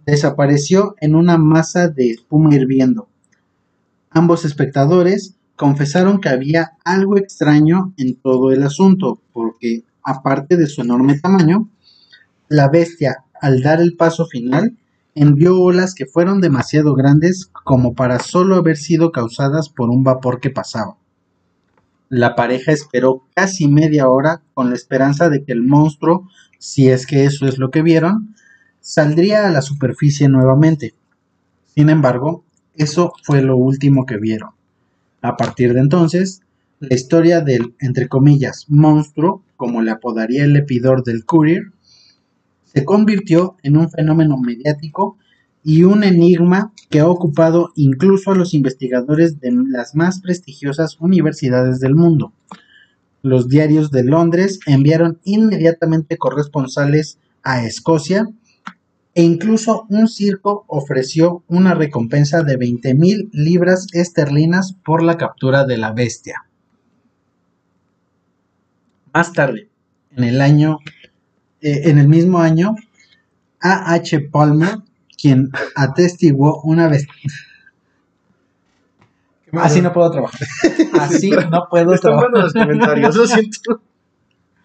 desapareció 0.05 0.95
en 0.99 1.15
una 1.15 1.37
masa 1.37 1.87
de 1.87 2.09
espuma 2.11 2.53
hirviendo. 2.53 3.07
Ambos 4.09 4.43
espectadores 4.43 5.35
confesaron 5.55 6.19
que 6.19 6.29
había 6.29 6.73
algo 6.83 7.17
extraño 7.17 7.93
en 7.97 8.15
todo 8.15 8.51
el 8.51 8.63
asunto, 8.63 9.21
porque 9.31 9.83
aparte 10.03 10.57
de 10.57 10.67
su 10.67 10.81
enorme 10.81 11.19
tamaño, 11.19 11.69
la 12.49 12.69
bestia, 12.69 13.23
al 13.41 13.61
dar 13.61 13.81
el 13.81 13.95
paso 13.95 14.25
final, 14.25 14.77
envió 15.15 15.59
olas 15.59 15.93
que 15.93 16.05
fueron 16.05 16.41
demasiado 16.41 16.93
grandes 16.93 17.49
como 17.63 17.93
para 17.93 18.19
solo 18.19 18.55
haber 18.55 18.77
sido 18.77 19.11
causadas 19.11 19.69
por 19.69 19.89
un 19.89 20.03
vapor 20.03 20.39
que 20.39 20.49
pasaba. 20.49 20.97
La 22.09 22.35
pareja 22.35 22.71
esperó 22.71 23.23
casi 23.33 23.67
media 23.67 24.07
hora 24.07 24.43
con 24.53 24.69
la 24.69 24.75
esperanza 24.75 25.29
de 25.29 25.43
que 25.43 25.51
el 25.51 25.63
monstruo, 25.63 26.29
si 26.59 26.89
es 26.89 27.07
que 27.07 27.25
eso 27.25 27.47
es 27.47 27.57
lo 27.57 27.71
que 27.71 27.81
vieron, 27.81 28.35
saldría 28.81 29.47
a 29.47 29.51
la 29.51 29.63
superficie 29.63 30.29
nuevamente. 30.29 30.93
Sin 31.73 31.89
embargo, 31.89 32.43
eso 32.75 33.13
fue 33.23 33.41
lo 33.41 33.57
último 33.57 34.05
que 34.05 34.17
vieron. 34.17 34.51
A 35.23 35.37
partir 35.37 35.73
de 35.73 35.79
entonces, 35.79 36.42
la 36.89 36.95
historia 36.95 37.39
del, 37.39 37.75
entre 37.79 38.09
comillas, 38.09 38.65
monstruo, 38.67 39.45
como 39.55 39.81
le 39.81 39.91
apodaría 39.91 40.43
el 40.43 40.51
lepidor 40.51 41.03
del 41.05 41.23
Courier, 41.23 41.71
se 42.65 42.83
convirtió 42.83 43.55
en 43.63 43.77
un 43.77 43.89
fenómeno 43.89 44.37
mediático 44.37 45.17
y 45.63 45.83
un 45.83 46.03
enigma 46.03 46.73
que 46.89 46.99
ha 46.99 47.07
ocupado 47.07 47.71
incluso 47.75 48.31
a 48.31 48.35
los 48.35 48.53
investigadores 48.53 49.39
de 49.39 49.51
las 49.69 49.95
más 49.95 50.19
prestigiosas 50.19 50.97
universidades 50.99 51.79
del 51.79 51.95
mundo. 51.95 52.33
Los 53.21 53.47
diarios 53.47 53.89
de 53.89 54.03
Londres 54.03 54.59
enviaron 54.65 55.19
inmediatamente 55.23 56.17
corresponsales 56.17 57.17
a 57.43 57.65
Escocia 57.65 58.27
e 59.15 59.23
incluso 59.23 59.85
un 59.87 60.09
circo 60.09 60.65
ofreció 60.67 61.45
una 61.47 61.75
recompensa 61.75 62.43
de 62.43 62.57
20 62.57 62.93
mil 62.95 63.29
libras 63.31 63.87
esterlinas 63.93 64.73
por 64.83 65.01
la 65.01 65.17
captura 65.17 65.63
de 65.63 65.77
la 65.77 65.93
bestia. 65.93 66.43
Más 69.13 69.31
tarde, 69.33 69.69
en 70.15 70.23
el 70.23 70.41
año, 70.41 70.79
eh, 71.61 71.81
en 71.85 71.99
el 71.99 72.07
mismo 72.07 72.39
año, 72.39 72.75
A. 73.61 73.93
H. 73.93 74.19
Palmer, 74.31 74.77
quien 75.21 75.51
atestiguó 75.75 76.61
una 76.63 76.87
vez. 76.87 77.07
Así 79.53 79.81
no 79.81 79.93
puedo 79.93 80.09
trabajar. 80.11 80.47
Así 80.99 81.29
no 81.29 81.67
puedo 81.69 81.93
Están 81.93 82.11
trabajar. 82.11 82.31
buenos 82.31 82.53
los 82.53 82.63
comentarios, 82.63 83.15
lo 83.17 83.27
siento. 83.27 83.81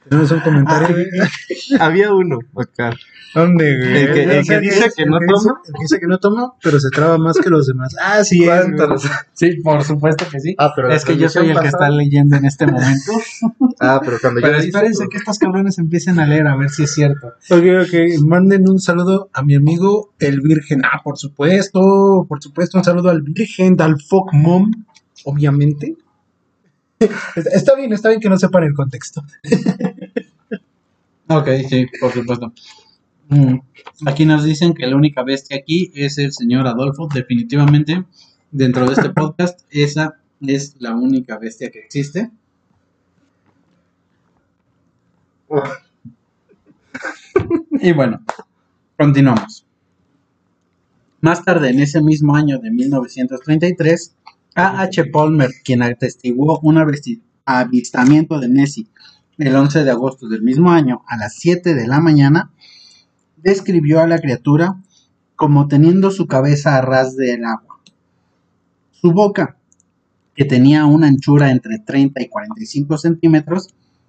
Tenemos 0.08 0.30
un 0.30 0.40
comentario. 0.40 0.88
Ah, 0.88 0.92
güey. 0.92 1.80
Había 1.80 2.12
uno 2.12 2.38
acá. 2.56 2.94
¿Dónde, 3.34 3.76
güey? 3.76 3.96
El 3.96 4.12
que- 4.14 4.22
el 4.56 4.60
dice 4.62 4.90
que 4.96 5.04
no 5.04 5.18
toma. 5.18 5.60
El 5.66 5.72
que 5.74 5.80
dice 5.82 6.00
que 6.00 6.06
no 6.06 6.18
toma, 6.18 6.52
pero 6.62 6.80
se 6.80 6.88
traba 6.90 7.18
más 7.18 7.36
que 7.38 7.50
los 7.50 7.66
demás. 7.66 7.94
Ah, 8.02 8.24
sí, 8.24 8.44
es. 8.48 8.72
güey. 8.72 8.88
Sí, 9.34 9.56
por 9.62 9.84
supuesto 9.84 10.24
que 10.30 10.40
sí. 10.40 10.54
Ah, 10.58 10.72
pero 10.74 10.90
es 10.90 11.04
que 11.04 11.16
yo 11.18 11.28
soy 11.28 11.50
el 11.50 11.60
que 11.60 11.68
está 11.68 11.90
leyendo 11.90 12.36
en 12.36 12.44
este 12.46 12.66
momento. 12.66 13.12
Ah, 13.80 14.00
pero 14.04 14.16
cuando 14.20 14.40
Pero 14.40 14.54
yo 14.54 14.64
espérense 14.64 15.06
que 15.08 15.18
estos 15.18 15.38
cabrones 15.38 15.78
empiecen 15.78 16.18
a 16.18 16.26
leer 16.26 16.48
a 16.48 16.56
ver 16.56 16.68
si 16.68 16.82
es 16.82 16.92
cierto. 16.92 17.28
Ok, 17.48 17.62
ok. 17.86 18.20
Manden 18.26 18.68
un 18.68 18.80
saludo 18.80 19.30
a 19.32 19.44
mi 19.44 19.54
amigo 19.54 20.14
el 20.18 20.40
Virgen. 20.40 20.82
Ah, 20.84 21.00
por 21.04 21.16
supuesto, 21.16 22.26
por 22.28 22.42
supuesto, 22.42 22.76
un 22.78 22.82
saludo 22.82 23.08
al 23.10 23.22
Virgen, 23.22 23.80
al 23.80 24.00
Folk 24.00 24.32
Mom, 24.32 24.72
obviamente. 25.24 25.94
Está 27.37 27.76
bien, 27.76 27.92
está 27.92 28.08
bien 28.08 28.20
que 28.20 28.28
no 28.28 28.38
sepan 28.38 28.64
el 28.64 28.74
contexto. 28.74 29.22
Ok, 31.30 31.46
sí, 31.68 31.87
por 32.00 32.11
supuesto. 32.11 32.54
Mm, 33.28 33.58
Aquí 34.06 34.24
nos 34.24 34.44
dicen 34.44 34.72
que 34.72 34.87
la 34.87 34.96
única 34.96 35.22
bestia 35.22 35.58
aquí 35.58 35.90
es 35.94 36.16
el 36.16 36.32
señor 36.32 36.66
Adolfo. 36.66 37.08
Definitivamente, 37.12 38.04
dentro 38.50 38.87
de 38.87 38.94
este 38.94 39.11
podcast, 39.14 39.61
esa 39.70 40.16
es 40.40 40.76
la 40.78 40.94
única 40.94 41.37
bestia 41.38 41.70
que 41.70 41.80
existe. 41.80 42.30
Y 47.72 47.92
bueno, 47.92 48.22
continuamos. 48.96 49.66
Más 51.20 51.44
tarde, 51.44 51.70
en 51.70 51.80
ese 51.80 52.00
mismo 52.00 52.37
año 52.37 52.58
de 52.58 52.70
1933, 52.70 54.14
A. 54.58 54.80
H. 54.82 55.04
Palmer, 55.12 55.50
quien 55.62 55.82
atestiguó 55.82 56.58
un 56.64 56.78
avistamiento 57.46 58.40
de 58.40 58.48
Nessie 58.48 58.88
el 59.38 59.54
11 59.54 59.84
de 59.84 59.90
agosto 59.92 60.28
del 60.28 60.42
mismo 60.42 60.72
año 60.72 61.04
a 61.06 61.16
las 61.16 61.36
7 61.36 61.74
de 61.74 61.86
la 61.86 62.00
mañana, 62.00 62.50
describió 63.36 64.00
a 64.00 64.08
la 64.08 64.18
criatura 64.18 64.82
como 65.36 65.68
teniendo 65.68 66.10
su 66.10 66.26
cabeza 66.26 66.76
a 66.76 66.80
ras 66.80 67.14
del 67.14 67.44
agua. 67.44 67.78
Su 68.90 69.12
boca, 69.12 69.58
que 70.34 70.44
tenía 70.44 70.86
una 70.86 71.06
anchura 71.06 71.52
entre 71.52 71.78
30 71.78 72.20
y 72.20 72.28
45 72.28 72.98
centímetros, 72.98 73.68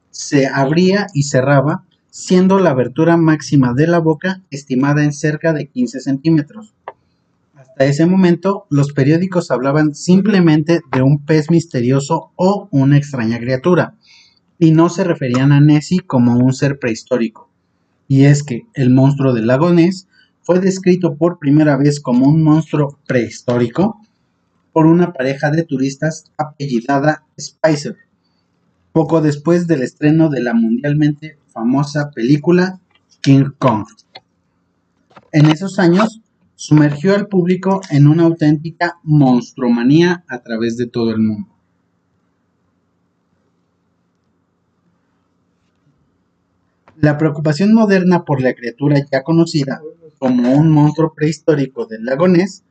se 0.10 0.48
abría 0.48 1.06
y 1.14 1.24
cerraba 1.24 1.84
siendo 2.10 2.58
la 2.58 2.72
abertura 2.72 3.18
máxima 3.18 3.76
de 3.76 3.86
la 3.86 4.00
boca 4.00 4.42
estimada 4.50 5.04
en 5.04 5.14
cerca 5.14 5.54
de 5.54 5.68
15 5.68 6.00
centímetros. 6.00 6.74
Hasta 7.80 7.92
ese 7.92 8.06
momento, 8.08 8.68
los 8.70 8.92
periódicos 8.92 9.52
hablaban 9.52 9.96
simplemente 9.96 10.82
de 10.92 11.02
un 11.02 11.24
pez 11.24 11.50
misterioso 11.50 12.34
o 12.36 12.68
una 12.72 12.98
extraña 12.98 13.40
criatura, 13.40 13.96
y 14.58 14.72
no 14.72 14.90
se 14.90 15.06
referían 15.06 15.54
a 15.54 15.62
Nessie 15.62 16.02
como 16.02 16.38
un 16.40 16.52
ser 16.52 16.78
prehistórico. 16.78 17.50
Y 18.10 18.26
es 18.26 18.44
que 18.44 18.64
el 18.74 18.90
monstruo 18.90 19.34
del 19.34 19.48
lago 19.48 19.72
Ness 19.72 20.10
fue 20.42 20.60
descrito 20.60 21.16
por 21.16 21.40
primera 21.40 21.78
vez 21.78 22.02
como 22.02 22.28
un 22.28 22.44
monstruo 22.44 23.00
prehistórico 23.08 24.02
por 24.74 24.86
una 24.86 25.14
pareja 25.14 25.50
de 25.50 25.64
turistas 25.64 26.26
apellidada 26.38 27.24
Spicer, 27.40 27.96
poco 28.92 29.22
después 29.22 29.68
del 29.68 29.84
estreno 29.84 30.28
de 30.28 30.42
la 30.42 30.54
mundialmente 30.54 31.38
famosa 31.48 32.12
película 32.12 32.82
King 33.22 33.52
Kong. 33.58 33.86
En 35.32 35.46
esos 35.46 35.80
años, 35.80 36.20
sumergió 36.60 37.16
al 37.16 37.28
público 37.28 37.80
en 37.90 38.06
una 38.06 38.24
auténtica 38.24 39.00
monstruomanía 39.04 40.26
a 40.28 40.40
través 40.40 40.76
de 40.76 40.88
todo 40.88 41.12
el 41.12 41.20
mundo. 41.20 41.48
La 46.98 47.18
preocupación 47.18 47.74
moderna 47.74 48.26
por 48.26 48.42
la 48.42 48.54
criatura 48.56 48.98
ya 49.10 49.24
conocida 49.24 49.82
como 50.18 50.52
un 50.52 50.70
monstruo 50.70 51.14
prehistórico 51.14 51.86
del 51.86 52.04
lago 52.04 52.28
Ness 52.28 52.64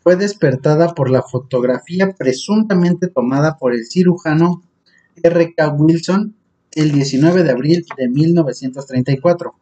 fue 0.00 0.16
despertada 0.16 0.92
por 0.92 1.08
la 1.08 1.22
fotografía 1.22 2.10
presuntamente 2.10 3.06
tomada 3.06 3.56
por 3.56 3.72
el 3.72 3.86
cirujano 3.86 4.64
R. 5.22 5.54
K. 5.54 5.68
Wilson 5.68 6.34
el 6.76 6.92
19 6.92 7.42
de 7.42 7.50
abril 7.50 7.84
de 7.96 8.08
1934, 8.08 9.54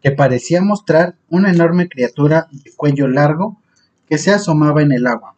que 0.00 0.12
parecía 0.12 0.62
mostrar 0.62 1.16
una 1.28 1.50
enorme 1.50 1.88
criatura 1.88 2.46
de 2.50 2.72
cuello 2.74 3.08
largo 3.08 3.60
que 4.08 4.16
se 4.16 4.30
asomaba 4.30 4.80
en 4.82 4.92
el 4.92 5.06
agua. 5.06 5.34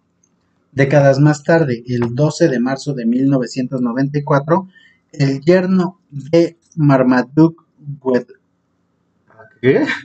Décadas 0.72 1.18
más 1.20 1.42
tarde, 1.42 1.82
el 1.86 2.14
12 2.14 2.48
de 2.48 2.60
marzo 2.60 2.94
de 2.94 3.06
1994, 3.06 4.68
el 5.12 5.40
yerno 5.40 6.00
de 6.10 6.56
Marmaduke. 6.76 7.62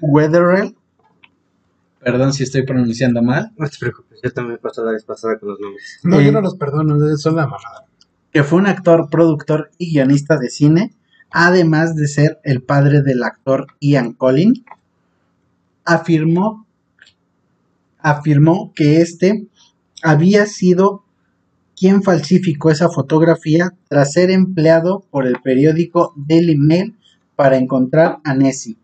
Wetherell, 0.01 0.75
perdón 1.99 2.33
si 2.33 2.43
estoy 2.43 2.63
pronunciando 2.63 3.21
mal, 3.21 3.51
No 3.57 3.67
te 3.67 3.77
preocupes, 3.77 4.19
yo 4.23 4.31
también 4.31 4.53
me 4.53 4.57
pasó 4.59 4.85
la 4.85 4.91
vez 4.93 5.03
pasada 5.03 5.37
con 5.37 5.49
los 5.49 5.59
nombres. 5.59 5.99
No, 6.03 6.19
Eh, 6.19 6.25
yo 6.25 6.31
no 6.31 6.41
los 6.41 6.55
perdono, 6.55 6.97
son 7.17 7.35
la 7.35 7.43
mamada. 7.45 7.85
que 8.31 8.43
fue 8.43 8.59
un 8.59 8.67
actor, 8.67 9.09
productor 9.09 9.71
y 9.77 9.91
guionista 9.91 10.37
de 10.37 10.49
cine, 10.49 10.93
además 11.31 11.95
de 11.95 12.07
ser 12.07 12.39
el 12.43 12.61
padre 12.61 13.01
del 13.01 13.23
actor 13.23 13.67
Ian 13.79 14.13
Collin, 14.13 14.65
afirmó, 15.85 16.65
afirmó 17.99 18.71
que 18.75 19.01
este 19.01 19.47
había 20.03 20.45
sido 20.45 21.03
quien 21.75 22.03
falsificó 22.03 22.71
esa 22.71 22.89
fotografía 22.89 23.73
tras 23.87 24.13
ser 24.13 24.31
empleado 24.31 25.05
por 25.09 25.25
el 25.25 25.37
periódico 25.41 26.13
Daily 26.15 26.57
Mail 26.57 26.95
para 27.35 27.57
encontrar 27.57 28.17
a 28.25 28.33
Nessie, 28.33 28.77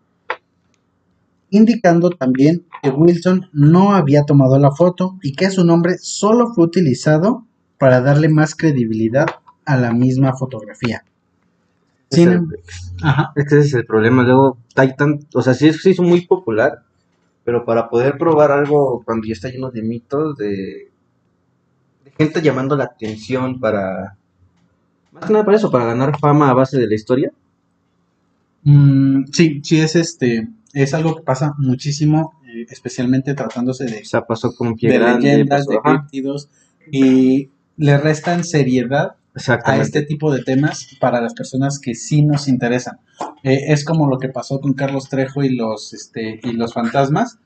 indicando 1.49 2.10
también 2.10 2.65
que 2.81 2.89
Wilson 2.89 3.49
no 3.51 3.93
había 3.93 4.23
tomado 4.23 4.58
la 4.60 4.71
foto 4.71 5.17
y 5.21 5.34
que 5.34 5.49
su 5.49 5.65
nombre 5.65 5.97
solo 5.99 6.53
fue 6.53 6.65
utilizado 6.65 7.45
para 7.77 7.99
darle 7.99 8.29
más 8.29 8.55
credibilidad 8.55 9.25
a 9.65 9.75
la 9.75 9.91
misma 9.91 10.34
fotografía. 10.38 11.03
Em- 12.11 12.49
Ajá. 13.01 13.31
Es 13.35 13.45
que 13.49 13.57
ese 13.59 13.67
es 13.67 13.73
el 13.73 13.85
problema. 13.85 14.23
Luego, 14.23 14.57
hay 14.75 14.95
tan, 14.95 15.19
o 15.33 15.41
sea, 15.41 15.53
sí 15.53 15.71
se 15.73 15.89
hizo 15.91 16.03
muy 16.03 16.25
popular, 16.25 16.83
pero 17.43 17.65
para 17.65 17.89
poder 17.89 18.17
probar 18.17 18.51
algo 18.51 19.01
cuando 19.05 19.27
ya 19.27 19.33
está 19.33 19.49
lleno 19.49 19.71
de 19.71 19.81
mitos, 19.81 20.37
de, 20.37 20.89
de 22.05 22.11
gente 22.17 22.41
llamando 22.41 22.75
la 22.75 22.85
atención 22.85 23.59
para. 23.59 24.15
Más 25.11 25.25
que 25.25 25.33
nada 25.33 25.45
para 25.45 25.57
eso, 25.57 25.71
para 25.71 25.85
ganar 25.85 26.17
fama 26.19 26.49
a 26.49 26.53
base 26.53 26.77
de 26.77 26.87
la 26.87 26.95
historia. 26.95 27.31
Mm, 28.63 29.25
sí, 29.31 29.61
sí 29.63 29.79
es 29.79 29.95
este, 29.95 30.47
es 30.73 30.93
algo 30.93 31.15
que 31.15 31.23
pasa 31.23 31.53
muchísimo, 31.57 32.33
eh, 32.47 32.65
especialmente 32.69 33.33
tratándose 33.33 33.85
de, 33.85 34.01
O 34.01 34.05
sea, 34.05 34.21
pasó 34.25 34.55
con 34.55 34.75
de 34.75 34.87
Grande, 34.93 35.21
leyendas, 35.29 35.65
pasó- 35.67 35.71
de 35.71 35.81
críptidos 35.81 36.49
y 36.91 37.49
le 37.77 37.97
restan 37.97 38.43
seriedad 38.43 39.15
a 39.65 39.78
este 39.78 40.02
tipo 40.04 40.32
de 40.34 40.43
temas 40.43 40.88
para 41.00 41.19
las 41.21 41.34
personas 41.34 41.80
que 41.80 41.93
sí 41.95 42.21
nos 42.21 42.48
interesan. 42.48 43.00
Eh, 43.43 43.65
es 43.74 43.84
como 43.84 44.08
lo 44.08 44.17
que 44.17 44.30
pasó 44.30 44.62
con 44.62 44.74
Carlos 44.74 45.10
Trejo 45.10 45.43
y 45.43 45.56
los 45.56 45.93
este 45.93 46.39
y 46.43 46.54
los 46.54 46.74
fantasmas 46.74 47.38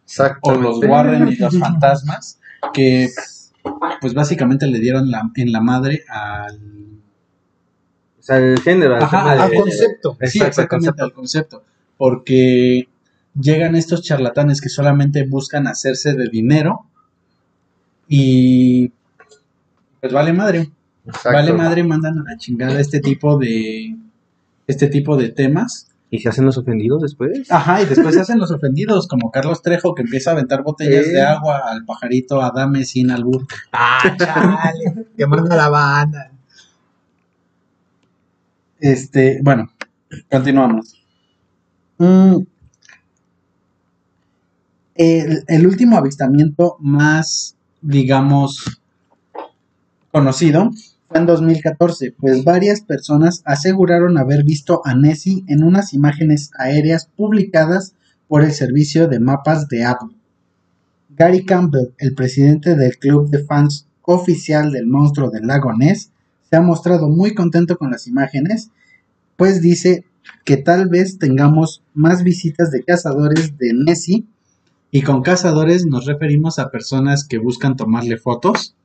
o 0.42 0.54
los 0.54 0.80
Warren 0.84 1.28
y 1.28 1.36
los 1.36 1.58
fantasmas 1.58 2.40
que 2.74 3.10
pues 4.02 4.14
básicamente 4.14 4.68
le 4.68 4.80
dieron 4.80 5.10
la, 5.12 5.30
en 5.36 5.52
la 5.52 5.62
madre 5.62 6.04
al 6.08 6.60
O 8.20 8.22
sea, 8.22 8.38
el 8.38 8.60
género. 8.62 8.96
al 8.96 9.04
Ajá, 9.04 9.50
concepto. 9.56 10.18
Sí, 10.22 10.40
Exacto, 10.40 10.48
exactamente 10.48 10.88
concepto. 10.90 11.04
al 11.04 11.14
concepto. 11.14 11.64
Porque 11.98 12.88
llegan 13.40 13.76
estos 13.76 14.02
charlatanes 14.04 14.62
que 14.62 14.70
solamente 14.70 15.26
buscan 15.28 15.68
hacerse 15.68 16.14
de 16.14 16.30
dinero 16.30 16.86
y 18.08 18.92
pues 20.00 20.14
vale 20.14 20.34
madre. 20.34 20.70
Exacto. 21.10 21.30
Vale 21.32 21.54
madre, 21.54 21.84
mandan 21.84 22.20
a 22.20 22.24
la 22.24 22.38
chingada 22.38 22.80
este 22.80 23.00
tipo 23.00 23.38
de 23.38 23.96
este 24.68 24.88
tipo 24.88 25.18
de 25.18 25.30
temas. 25.30 25.86
¿Y 26.12 26.20
se 26.20 26.30
hacen 26.30 26.44
los 26.46 26.58
ofendidos 26.58 27.04
después? 27.04 27.52
Ajá, 27.52 27.84
y 27.84 27.86
después 27.86 28.16
se 28.16 28.22
hacen 28.22 28.40
los 28.40 28.50
ofendidos, 28.50 29.08
como 29.08 29.30
Carlos 29.30 29.62
Trejo 29.62 29.94
que 29.94 30.02
empieza 30.02 30.32
a 30.32 30.34
aventar 30.34 30.64
botellas 30.64 31.06
Eh. 31.06 31.12
de 31.12 31.22
agua 31.22 31.62
al 31.70 31.86
pajarito 31.86 32.42
Adame 32.42 32.84
sin 32.84 33.12
albur. 33.12 33.46
Ah, 33.72 34.00
chale. 34.18 35.06
Quemando 35.16 35.54
a 35.54 35.56
la 35.58 35.70
banda. 35.70 36.32
Este, 38.80 39.40
bueno, 39.44 39.70
continuamos. 40.32 40.96
Mm, 42.00 42.38
el, 44.96 45.44
el 45.48 45.68
último 45.68 45.98
avistamiento 45.98 46.78
más, 46.80 47.56
digamos, 47.82 48.82
conocido 50.12 50.72
fue 51.10 51.20
en 51.20 51.26
2014, 51.26 52.14
pues 52.20 52.44
varias 52.44 52.82
personas 52.82 53.42
aseguraron 53.46 54.18
haber 54.18 54.44
visto 54.44 54.82
a 54.86 54.94
Nessie 54.94 55.44
en 55.48 55.64
unas 55.64 55.94
imágenes 55.94 56.52
aéreas 56.58 57.10
publicadas 57.16 57.96
por 58.28 58.44
el 58.44 58.52
servicio 58.52 59.08
de 59.08 59.20
mapas 59.20 59.68
de 59.68 59.86
Apple. 59.86 60.16
Gary 61.18 61.44
Campbell, 61.44 61.94
el 61.98 62.14
presidente 62.14 62.76
del 62.76 62.98
club 62.98 63.30
de 63.30 63.44
fans 63.44 63.88
oficial 64.04 64.72
del 64.72 64.86
monstruo 64.86 65.32
del 65.32 65.48
lago 65.48 65.74
Ness, 65.74 66.12
se 66.50 66.56
ha 66.56 66.62
mostrado 66.62 67.10
muy 67.10 67.34
contento 67.34 67.78
con 67.78 67.90
las 67.92 68.08
imágenes, 68.08 68.70
pues 69.36 69.62
dice 69.62 70.06
que 70.46 70.58
tal 70.58 70.90
vez 70.90 71.18
tengamos 71.18 71.82
más 71.94 72.24
visitas 72.24 72.72
de 72.72 72.84
cazadores 72.84 73.58
de 73.58 73.74
Nessie, 73.74 74.26
y 74.92 75.02
con 75.02 75.22
cazadores 75.22 75.86
nos 75.86 76.06
referimos 76.06 76.58
a 76.58 76.72
personas 76.72 77.24
que 77.24 77.38
buscan 77.38 77.76
tomarle 77.76 78.18
fotos. 78.18 78.76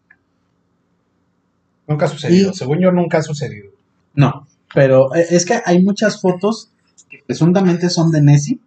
Nunca 1.87 2.07
ha 2.07 2.09
sucedido. 2.09 2.51
Y- 2.51 2.55
Según 2.55 2.81
yo, 2.81 2.92
nunca 2.92 3.18
ha 3.18 3.23
sucedido. 3.23 3.70
No, 4.14 4.47
pero 4.75 5.14
eh, 5.14 5.27
es 5.31 5.44
que 5.44 5.61
hay 5.64 5.83
muchas 5.83 6.20
fotos 6.20 6.70
que 7.09 7.23
presuntamente 7.27 7.90
son 7.90 8.11
de 8.11 8.23
Nessie, 8.23 8.61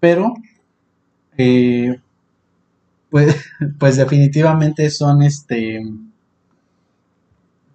pero 0.00 0.34
eh, 1.36 2.00
pues, 3.10 3.36
pues 3.78 3.96
definitivamente 3.96 4.90
son 4.90 5.22
este 5.22 5.82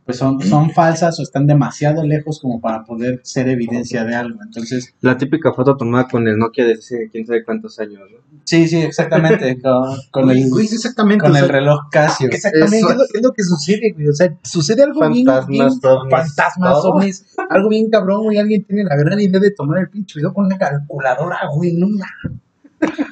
pues 0.05 0.17
son, 0.19 0.39
son 0.41 0.69
falsas 0.69 1.19
o 1.19 1.23
están 1.23 1.47
demasiado 1.47 2.03
lejos 2.03 2.39
como 2.39 2.61
para 2.61 2.83
poder 2.83 3.21
ser 3.23 3.49
evidencia 3.49 4.03
de 4.05 4.13
algo. 4.15 4.39
Entonces, 4.43 4.93
La 5.01 5.17
típica 5.17 5.51
foto 5.51 5.75
tomada 5.75 6.07
con 6.07 6.27
el 6.27 6.37
Nokia 6.37 6.65
de 6.65 6.73
hace 6.73 7.09
quién 7.11 7.25
sabe 7.25 7.43
cuántos 7.43 7.79
años, 7.79 8.01
¿no? 8.11 8.17
sí, 8.43 8.67
sí, 8.67 8.77
exactamente, 8.77 9.59
con, 9.63 9.97
con 10.11 10.29
el, 10.29 10.47
Güey, 10.49 10.67
exactamente. 10.67 11.23
con 11.23 11.33
o 11.33 11.37
el 11.37 11.49
reloj 11.49 11.89
Casio. 11.89 12.27
Exactamente, 12.29 12.77
Eso. 12.77 12.89
es 12.91 12.95
lo, 12.97 13.03
es 13.03 13.21
lo 13.23 13.33
que 13.33 13.43
sucede, 13.43 13.91
güey. 13.93 14.09
O 14.09 14.13
sea, 14.13 14.31
sucede 14.43 14.83
algo 14.83 14.99
bien, 15.09 15.25
Fantasmas, 15.25 15.47
bien- 15.47 15.63
ovnis, 15.63 16.11
fantasmas, 16.11 16.77
ovnis, 16.83 17.25
algo 17.49 17.69
bien 17.69 17.89
cabrón, 17.89 18.23
güey. 18.25 18.37
Alguien 18.37 18.63
tiene 18.63 18.83
la 18.83 18.95
gran 18.95 19.19
idea 19.19 19.39
de 19.39 19.49
tomar 19.51 19.79
el 19.79 19.89
pinche 19.89 20.19
video 20.19 20.31
con 20.33 20.45
una 20.45 20.57
calculadora, 20.59 21.39
güey. 21.55 21.73
No, 21.73 21.87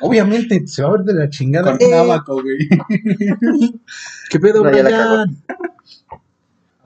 Obviamente 0.02 0.68
se 0.68 0.84
va 0.84 0.90
a 0.90 0.92
ver 0.92 1.02
de 1.02 1.14
la 1.16 1.30
chingada. 1.30 1.72
Con 1.72 1.82
Eh, 1.82 1.88
un 1.88 1.94
abaco, 1.96 2.40
güey. 2.44 2.68
¿Qué 4.30 4.40
pedo, 4.40 4.64
No, 4.64 4.70
Brian? 4.70 5.38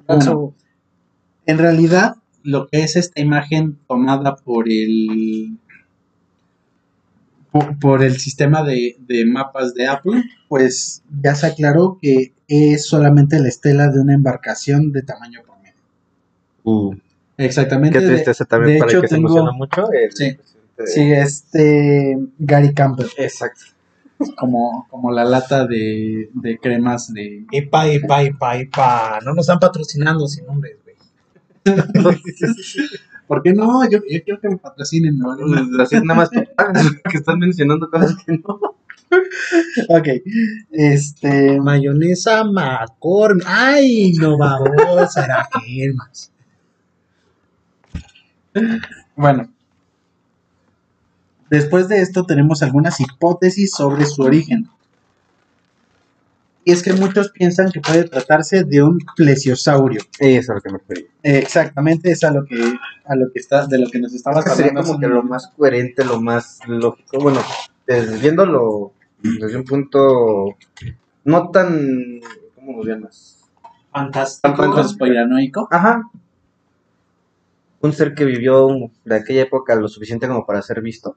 Bueno, 0.07 0.53
en 1.45 1.57
realidad, 1.57 2.15
lo 2.43 2.67
que 2.67 2.81
es 2.83 2.95
esta 2.95 3.19
imagen 3.21 3.77
tomada 3.87 4.35
por 4.35 4.69
el 4.69 5.57
por, 7.51 7.79
por 7.79 8.03
el 8.03 8.17
sistema 8.19 8.63
de, 8.63 8.95
de 8.99 9.25
mapas 9.25 9.73
de 9.73 9.87
Apple, 9.87 10.23
pues 10.49 11.01
ya 11.21 11.33
se 11.35 11.47
aclaró 11.47 11.97
que 12.01 12.33
es 12.47 12.85
solamente 12.85 13.39
la 13.39 13.47
estela 13.47 13.89
de 13.89 13.99
una 14.01 14.13
embarcación 14.13 14.91
de 14.91 15.01
tamaño 15.01 15.41
promedio. 15.43 15.73
Uh, 16.63 16.95
Exactamente. 17.37 17.99
qué 17.99 18.05
de- 18.05 18.13
tristeza 18.13 18.45
también 18.45 18.73
de 18.75 18.79
para 18.79 18.91
hecho, 18.91 18.97
el 18.97 19.01
que 19.03 19.07
se 19.09 19.15
emociona 19.15 19.51
mucho. 19.51 19.91
el- 19.91 20.11
Sí. 20.11 20.37
Sí, 20.85 21.11
este 21.11 22.15
Gary 22.37 22.71
Campbell, 22.71 23.07
Exacto. 23.17 23.61
Como, 24.35 24.87
como 24.89 25.11
la 25.11 25.25
lata 25.25 25.65
de, 25.65 26.29
de 26.33 26.57
cremas 26.57 27.13
de... 27.13 27.45
Epa, 27.51 27.87
epa, 27.87 28.23
epa, 28.23 28.57
epa. 28.57 29.19
No 29.23 29.33
nos 29.33 29.45
están 29.45 29.59
patrocinando 29.59 30.27
sin 30.27 30.45
nombres, 30.45 30.77
güey. 30.83 30.95
¿Por 33.27 33.43
qué 33.43 33.53
no? 33.53 33.83
Yo, 33.89 33.99
yo 34.09 34.23
quiero 34.23 34.39
que 34.39 34.49
me 34.49 34.57
patrocinen, 34.57 35.17
¿no? 35.17 35.35
Así 35.81 35.95
nada 36.01 36.15
más 36.15 36.29
que 37.09 37.17
están 37.17 37.39
mencionando 37.39 37.89
cosas 37.89 38.15
que 38.25 38.33
no. 38.37 38.59
Ok, 39.89 40.07
este... 40.71 41.59
Mayonesa 41.59 42.43
McCormick. 42.43 43.45
Ay, 43.47 44.13
no 44.13 44.37
babosa, 44.37 45.25
era 45.25 45.47
Helmas. 45.67 46.31
Bueno, 49.15 49.49
después 51.49 51.87
de 51.87 52.01
esto 52.01 52.25
tenemos 52.25 52.61
algunas 52.63 52.99
hipótesis 52.99 53.71
sobre 53.71 54.05
su 54.05 54.21
origen. 54.23 54.69
Y 56.65 56.71
es 56.73 56.83
que 56.83 56.91
muchos 56.91 57.31
piensan 57.31 57.71
que 57.71 57.79
puede 57.79 58.03
tratarse 58.09 58.65
de 58.65 58.83
un 58.83 58.99
plesiosaurio. 59.15 60.01
Eso 60.19 60.39
es 60.41 60.49
a 60.49 60.53
lo 60.55 60.61
que 60.61 60.69
me 60.71 60.77
refería. 60.79 61.05
Eh, 61.23 61.37
exactamente, 61.37 62.11
es 62.11 62.23
a 62.25 62.31
lo 62.31 62.43
que 62.45 62.61
a 63.05 63.15
lo 63.15 63.31
que 63.31 63.39
está 63.39 63.65
de 63.67 63.79
lo 63.79 63.89
que 63.89 63.99
nos 63.99 64.13
estabas 64.13 64.43
Sería 64.43 64.71
hablando. 64.71 64.81
como 64.81 64.93
hace 64.95 65.01
que 65.01 65.07
lo 65.13 65.23
más 65.23 65.47
coherente, 65.55 66.03
lo 66.03 66.19
más 66.21 66.59
lógico. 66.67 67.19
Bueno, 67.21 67.39
desde- 67.85 68.17
viéndolo 68.17 68.91
desde 69.21 69.55
un 69.57 69.63
punto 69.63 70.57
no 71.23 71.49
tan. 71.51 72.19
¿Cómo 72.55 72.77
lo 72.77 72.83
llamas? 72.83 73.35
fantástico, 73.93 74.69
conspiranoico. 74.71 75.67
Ajá. 75.71 76.03
Un 77.79 77.93
ser 77.93 78.13
que 78.13 78.25
vivió 78.25 78.67
de 79.05 79.15
aquella 79.15 79.43
época 79.43 79.73
lo 79.75 79.87
suficiente 79.87 80.27
como 80.27 80.45
para 80.45 80.61
ser 80.61 80.81
visto. 80.81 81.15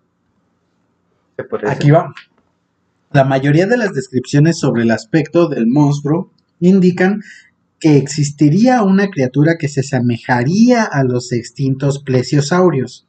Aquí 1.69 1.91
va. 1.91 2.13
La 3.13 3.25
mayoría 3.25 3.67
de 3.67 3.77
las 3.77 3.93
descripciones 3.93 4.59
sobre 4.59 4.83
el 4.83 4.91
aspecto 4.91 5.49
del 5.49 5.67
monstruo 5.67 6.33
indican 6.61 7.23
que 7.81 7.97
existiría 7.97 8.83
una 8.83 9.09
criatura 9.09 9.57
que 9.59 9.69
se 9.69 9.81
asemejaría 9.81 10.85
a 10.85 11.03
los 11.03 11.33
extintos 11.33 12.03
plesiosaurios, 12.03 13.07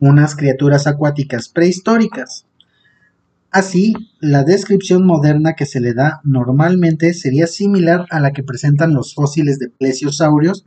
unas 0.00 0.34
criaturas 0.34 0.86
acuáticas 0.86 1.48
prehistóricas. 1.48 2.46
Así, 3.50 3.94
la 4.20 4.42
descripción 4.42 5.06
moderna 5.06 5.54
que 5.54 5.66
se 5.66 5.80
le 5.80 5.94
da 5.94 6.20
normalmente 6.24 7.14
sería 7.14 7.46
similar 7.46 8.06
a 8.10 8.20
la 8.20 8.32
que 8.32 8.42
presentan 8.42 8.94
los 8.94 9.14
fósiles 9.14 9.58
de 9.58 9.68
plesiosaurios 9.68 10.64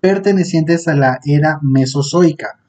pertenecientes 0.00 0.86
a 0.88 0.94
la 0.94 1.20
era 1.24 1.58
mesozoica, 1.62 2.60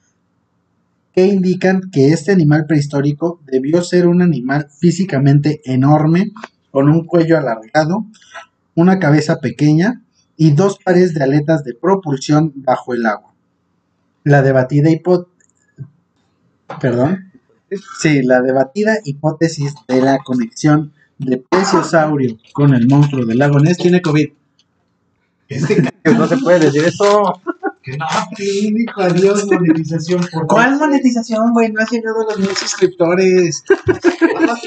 que 1.14 1.26
indican 1.26 1.89
que 1.91 2.14
este 2.14 2.32
animal 2.32 2.66
prehistórico 2.66 3.41
debió 3.45 3.82
ser 3.82 4.07
un 4.07 4.22
animal 4.22 4.68
físicamente 4.70 5.62
enorme, 5.66 6.32
con 6.72 6.89
un 6.89 7.05
cuello 7.05 7.38
alargado, 7.38 8.05
una 8.76 8.99
cabeza 8.99 9.39
pequeña 9.39 10.01
y 10.38 10.51
dos 10.51 10.80
pares 10.84 11.14
de 11.14 11.24
aletas 11.24 11.64
de 11.64 11.74
propulsión 11.74 12.53
bajo 12.55 12.93
el 12.93 13.05
agua. 13.05 13.34
La 14.24 14.41
debatida 14.41 14.89
hipótesis... 14.89 15.34
Perdón. 16.80 17.32
Sí, 17.99 18.24
la 18.24 18.41
debatida 18.41 18.97
hipótesis 19.03 19.74
de 19.88 20.01
la 20.01 20.20
conexión 20.20 20.93
de 21.18 21.38
plesiosaurio 21.38 22.38
con 22.53 22.74
el 22.74 22.88
monstruo 22.88 23.26
del 23.26 23.39
lago 23.39 23.60
Ness 23.60 23.78
tiene 23.78 24.01
COVID. 24.01 24.30
Que 26.03 26.12
no 26.14 26.28
se 26.28 26.38
puede 26.38 26.60
decir 26.60 26.86
eso. 26.86 27.41
Que 28.35 28.71
dijo 28.73 29.01
adiós 29.01 29.45
monetización. 29.49 30.25
Por 30.31 30.47
¿Cuál 30.47 30.77
monetización, 30.77 31.53
güey? 31.53 31.71
No 31.71 31.81
has 31.81 31.91
llegado 31.91 32.21
a 32.21 32.25
los 32.25 32.39
mil 32.39 32.55
suscriptores. 32.55 33.63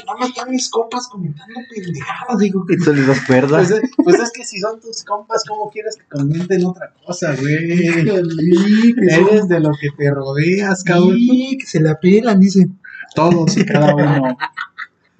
Vamos 0.07 0.37
a 0.41 0.45
mis 0.45 0.69
compas 0.69 1.07
comentando 1.07 1.59
pendejadas. 1.73 2.37
Digo 2.39 2.65
que. 2.65 2.77
Son 2.79 3.05
los 3.05 3.21
cuerdas. 3.21 3.69
Pues, 3.69 3.91
pues 4.03 4.19
es 4.19 4.31
que 4.31 4.43
si 4.43 4.59
son 4.59 4.79
tus 4.79 5.03
compas, 5.03 5.43
¿cómo 5.47 5.69
quieres 5.69 5.97
que 5.97 6.05
comenten 6.05 6.65
otra 6.65 6.93
cosa, 7.05 7.35
güey? 7.35 7.97
Eres 7.97 9.47
de 9.47 9.59
lo 9.59 9.71
que 9.79 9.91
te 9.91 10.11
rodeas, 10.11 10.83
cabrón. 10.83 11.15
Sí, 11.15 11.57
que 11.59 11.65
se 11.65 11.79
la 11.79 11.99
pelan, 11.99 12.39
dice. 12.39 12.67
Todos 13.15 13.57
y 13.57 13.65
cada 13.65 13.93
uno. 13.95 14.37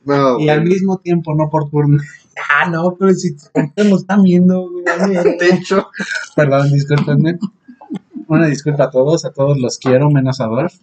No, 0.06 0.40
Y 0.40 0.50
al 0.50 0.64
mismo 0.64 0.98
tiempo, 0.98 1.34
no 1.34 1.50
por 1.50 1.70
turno. 1.70 2.02
Ah, 2.50 2.68
no, 2.70 2.96
pero 3.00 3.14
si 3.14 3.34
ustedes 3.34 3.90
nos 3.90 4.02
están 4.02 4.24
viendo, 4.24 4.70
güey. 4.70 4.84
de 5.40 5.50
hecho. 5.50 5.90
Perdón, 6.36 6.72
discúlpenme. 6.72 7.38
Una 8.28 8.48
disculpa 8.48 8.86
a 8.86 8.90
todos, 8.92 9.26
a 9.26 9.32
todos 9.32 9.58
los 9.60 9.78
quiero, 9.78 10.10
menos 10.10 10.40
a 10.40 10.46
Adolf. 10.46 10.76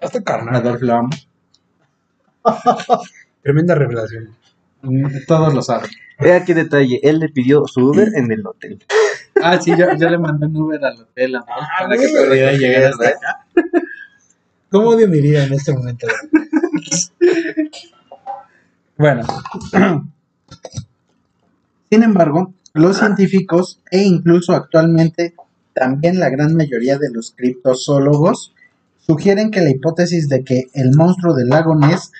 Hasta 0.00 0.18
A 0.18 0.22
carnal. 0.22 0.56
Adolf 0.56 0.82
lo 0.82 0.94
amo. 0.94 1.10
Tremenda 3.42 3.74
revelación. 3.74 4.36
Mm, 4.82 5.24
Todos 5.26 5.54
lo 5.54 5.62
saben. 5.62 5.90
Ve 6.18 6.32
aquí 6.32 6.52
detalle. 6.52 7.00
Él 7.02 7.18
le 7.18 7.28
pidió 7.28 7.66
su 7.66 7.88
Uber 7.88 8.08
en 8.14 8.30
el 8.30 8.46
hotel. 8.46 8.84
Ah, 9.42 9.60
sí, 9.60 9.72
yo, 9.76 9.86
yo 9.98 10.08
le 10.08 10.18
mandé 10.18 10.46
un 10.46 10.56
Uber 10.56 10.84
al 10.84 11.00
hotel 11.00 11.36
Adolf, 11.36 11.50
Ah, 11.50 11.84
para 11.84 11.96
que 11.96 12.08
pudiera 12.08 12.52
llegar 12.52 12.84
hasta 12.92 13.08
acá. 13.08 13.46
¿Cómo 14.70 14.88
odio 14.90 15.08
mi 15.08 15.20
vida 15.20 15.44
en 15.44 15.52
este 15.52 15.72
momento? 15.72 16.06
Bueno. 18.96 19.22
Sin 21.90 22.02
embargo, 22.02 22.52
los 22.72 22.98
científicos 22.98 23.80
e 23.90 24.02
incluso 24.02 24.52
actualmente 24.52 25.34
también 25.74 26.18
la 26.20 26.30
gran 26.30 26.54
mayoría 26.54 26.98
de 26.98 27.10
los 27.10 27.32
criptozoólogos 27.32 28.54
sugieren 28.98 29.50
que 29.50 29.60
la 29.60 29.70
hipótesis 29.70 30.28
de 30.28 30.44
que 30.44 30.68
el 30.72 30.96
monstruo 30.96 31.34
del 31.34 31.48
lago 31.48 31.74
Ness 31.74 32.12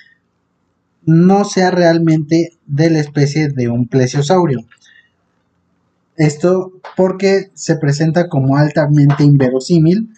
no 1.05 1.45
sea 1.45 1.71
realmente 1.71 2.53
de 2.65 2.89
la 2.89 2.99
especie 2.99 3.49
de 3.49 3.69
un 3.69 3.87
plesiosaurio. 3.87 4.65
Esto 6.17 6.73
porque 6.95 7.51
se 7.53 7.75
presenta 7.75 8.29
como 8.29 8.57
altamente 8.57 9.23
inverosímil 9.23 10.09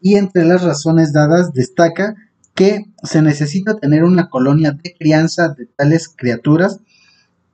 y 0.00 0.16
entre 0.16 0.44
las 0.44 0.62
razones 0.62 1.12
dadas 1.12 1.52
destaca 1.52 2.16
que 2.54 2.86
se 3.02 3.22
necesita 3.22 3.76
tener 3.76 4.02
una 4.04 4.28
colonia 4.28 4.72
de 4.72 4.94
crianza 4.98 5.48
de 5.50 5.66
tales 5.66 6.08
criaturas 6.08 6.80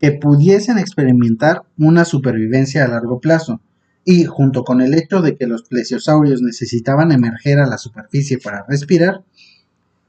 que 0.01 0.13
pudiesen 0.13 0.79
experimentar 0.79 1.63
una 1.79 2.05
supervivencia 2.05 2.85
a 2.85 2.89
largo 2.89 3.21
plazo. 3.21 3.61
Y 4.05 4.25
junto 4.25 4.65
con 4.65 4.81
el 4.81 4.95
hecho 4.95 5.23
de 5.23 5.37
que 5.37 5.47
los 5.47 5.63
plesiosaurios 5.63 6.43
necesitaban 6.43 7.13
emerger 7.13 7.61
a 7.61 7.67
la 7.67 7.79
superficie 7.79 8.39
para 8.39 8.65
respirar, 8.69 9.23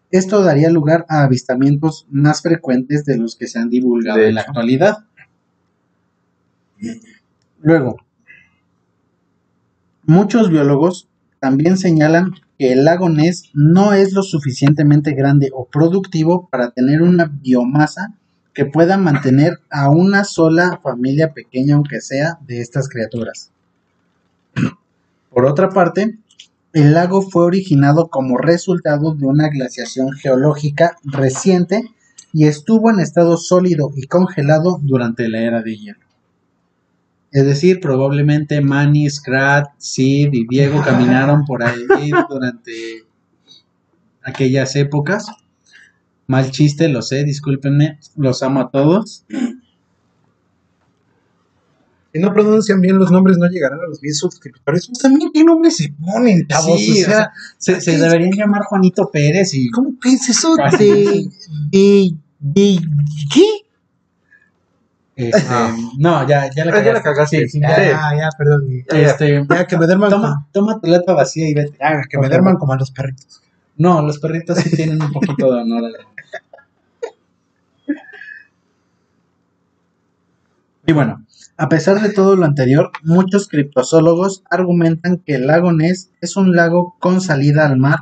esto 0.09 0.43
daría 0.43 0.69
lugar 0.69 1.05
a 1.09 1.23
avistamientos 1.23 2.05
más 2.09 2.41
frecuentes 2.41 3.05
de 3.05 3.17
los 3.17 3.35
que 3.35 3.47
se 3.47 3.59
han 3.59 3.69
divulgado 3.69 4.19
en 4.19 4.35
la 4.35 4.41
actualidad. 4.41 5.05
Luego, 7.61 7.97
muchos 10.03 10.49
biólogos 10.49 11.07
también 11.39 11.77
señalan 11.77 12.33
que 12.59 12.73
el 12.73 12.85
lago 12.85 13.09
Ness 13.09 13.49
no 13.53 13.93
es 13.93 14.13
lo 14.13 14.21
suficientemente 14.21 15.13
grande 15.13 15.49
o 15.53 15.65
productivo 15.65 16.47
para 16.51 16.71
tener 16.71 17.01
una 17.01 17.25
biomasa 17.25 18.13
que 18.53 18.65
pueda 18.65 18.97
mantener 18.97 19.59
a 19.69 19.89
una 19.89 20.25
sola 20.25 20.79
familia 20.83 21.33
pequeña, 21.33 21.75
aunque 21.75 22.01
sea, 22.01 22.37
de 22.45 22.61
estas 22.61 22.87
criaturas. 22.87 23.52
Por 25.33 25.45
otra 25.45 25.69
parte, 25.69 26.19
el 26.73 26.93
lago 26.93 27.21
fue 27.21 27.45
originado 27.45 28.07
como 28.09 28.37
resultado 28.37 29.15
de 29.15 29.25
una 29.25 29.49
glaciación 29.49 30.11
geológica 30.11 30.97
reciente 31.03 31.89
y 32.31 32.45
estuvo 32.45 32.91
en 32.91 32.99
estado 32.99 33.37
sólido 33.37 33.91
y 33.95 34.07
congelado 34.07 34.79
durante 34.81 35.27
la 35.29 35.39
era 35.41 35.61
de 35.61 35.77
hielo. 35.77 35.99
Es 37.31 37.45
decir, 37.45 37.79
probablemente 37.79 38.61
Manny, 38.61 39.09
Scrat, 39.09 39.69
Sid 39.77 40.29
y 40.33 40.47
Diego 40.47 40.81
caminaron 40.85 41.45
por 41.45 41.63
ahí 41.63 42.11
durante 42.29 42.71
aquellas 44.21 44.75
épocas. 44.75 45.25
Mal 46.27 46.51
chiste, 46.51 46.87
lo 46.89 47.01
sé, 47.01 47.23
discúlpenme, 47.23 47.99
los 48.15 48.43
amo 48.43 48.61
a 48.61 48.69
todos. 48.69 49.25
Si 52.13 52.19
no 52.19 52.31
pronuncian 52.31 52.79
bien 52.79 52.99
los 52.99 53.09
nombres, 53.11 53.37
no 53.39 53.47
llegarán 53.49 53.79
a 53.79 53.87
los 53.87 53.99
10 53.99 54.17
suscriptores. 54.19 54.85
Pues 54.87 54.99
también, 54.99 55.31
¿qué 55.33 55.43
nombres 55.43 55.77
se 55.77 55.91
ponen, 55.99 56.45
chavos? 56.47 56.77
Sí, 56.79 57.01
o 57.01 57.05
sea, 57.07 57.31
se, 57.57 57.81
se 57.81 57.97
deberían 57.97 58.31
llamar 58.33 58.61
Juanito 58.65 59.09
Pérez 59.11 59.53
y... 59.55 59.69
¿cómo 59.71 59.93
que 59.99 60.09
es 60.09 60.29
eso 60.29 60.53
Así. 60.63 60.77
de, 60.77 61.29
de, 61.71 62.15
de, 62.39 62.79
qué? 63.33 63.43
este, 65.15 65.43
no, 65.97 66.27
ya, 66.27 66.49
ya 66.55 66.65
la 66.65 66.75
Ah, 66.77 66.83
ya 66.83 66.93
la 66.93 67.01
cagaste. 67.01 67.37
cagaste. 67.37 67.37
Sí, 67.47 67.49
sí, 67.49 67.59
Ya, 67.61 67.69
ya. 67.77 67.83
ya, 67.83 68.17
ya, 68.17 68.29
perdón. 68.37 68.67
Este, 68.87 69.45
Ya, 69.49 69.65
que 69.67 69.77
me 69.79 69.87
derman 69.87 70.09
toma, 70.11 70.47
toma 70.51 70.79
tu 70.79 70.87
lata 70.87 71.13
vacía 71.13 71.49
y 71.49 71.53
vete. 71.55 71.77
ya, 71.79 72.01
que 72.07 72.17
me 72.19 72.29
favor. 72.29 72.57
como 72.59 72.73
a 72.73 72.77
los 72.77 72.91
perritos. 72.91 73.41
No, 73.75 74.03
los 74.03 74.19
perritos 74.19 74.59
sí 74.59 74.69
tienen 74.75 75.01
un 75.01 75.11
poquito 75.11 75.51
de 75.51 75.61
honor. 75.61 75.91
Y 80.85 80.91
bueno, 80.91 81.25
a 81.63 81.69
pesar 81.69 82.01
de 82.01 82.09
todo 82.09 82.35
lo 82.35 82.43
anterior, 82.43 82.91
muchos 83.03 83.47
criptozoólogos 83.47 84.43
argumentan 84.51 85.19
que 85.25 85.35
el 85.35 85.47
lago 85.47 85.71
Ness 85.71 86.11
es 86.19 86.35
un 86.35 86.53
lago 86.57 86.97
con 86.99 87.21
salida 87.21 87.65
al 87.65 87.77
mar, 87.77 87.99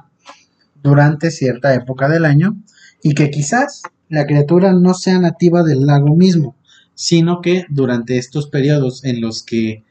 durante 0.81 1.29
cierta 1.29 1.75
época 1.75 2.09
del 2.09 2.25
año 2.25 2.57
y 3.03 3.13
que 3.13 3.29
quizás 3.29 3.83
la 4.09 4.25
criatura 4.25 4.73
no 4.73 4.95
sea 4.95 5.19
nativa 5.19 5.61
del 5.61 5.85
lago 5.85 6.15
mismo, 6.15 6.55
sino 6.95 7.39
que 7.39 7.65
durante 7.69 8.17
estos 8.17 8.47
periodos 8.47 9.03
en 9.03 9.21
los 9.21 9.43
que 9.43 9.83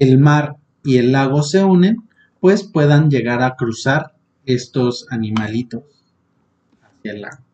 el 0.00 0.18
mar 0.18 0.56
y 0.82 0.96
el 0.96 1.12
lago 1.12 1.44
se 1.44 1.62
unen, 1.62 1.98
pues 2.40 2.64
puedan 2.64 3.10
llegar 3.10 3.44
a 3.44 3.54
cruzar 3.54 4.16
estos 4.44 5.06
animalitos 5.10 5.84
hacia 6.82 7.12
el 7.12 7.20
lago. 7.20 7.44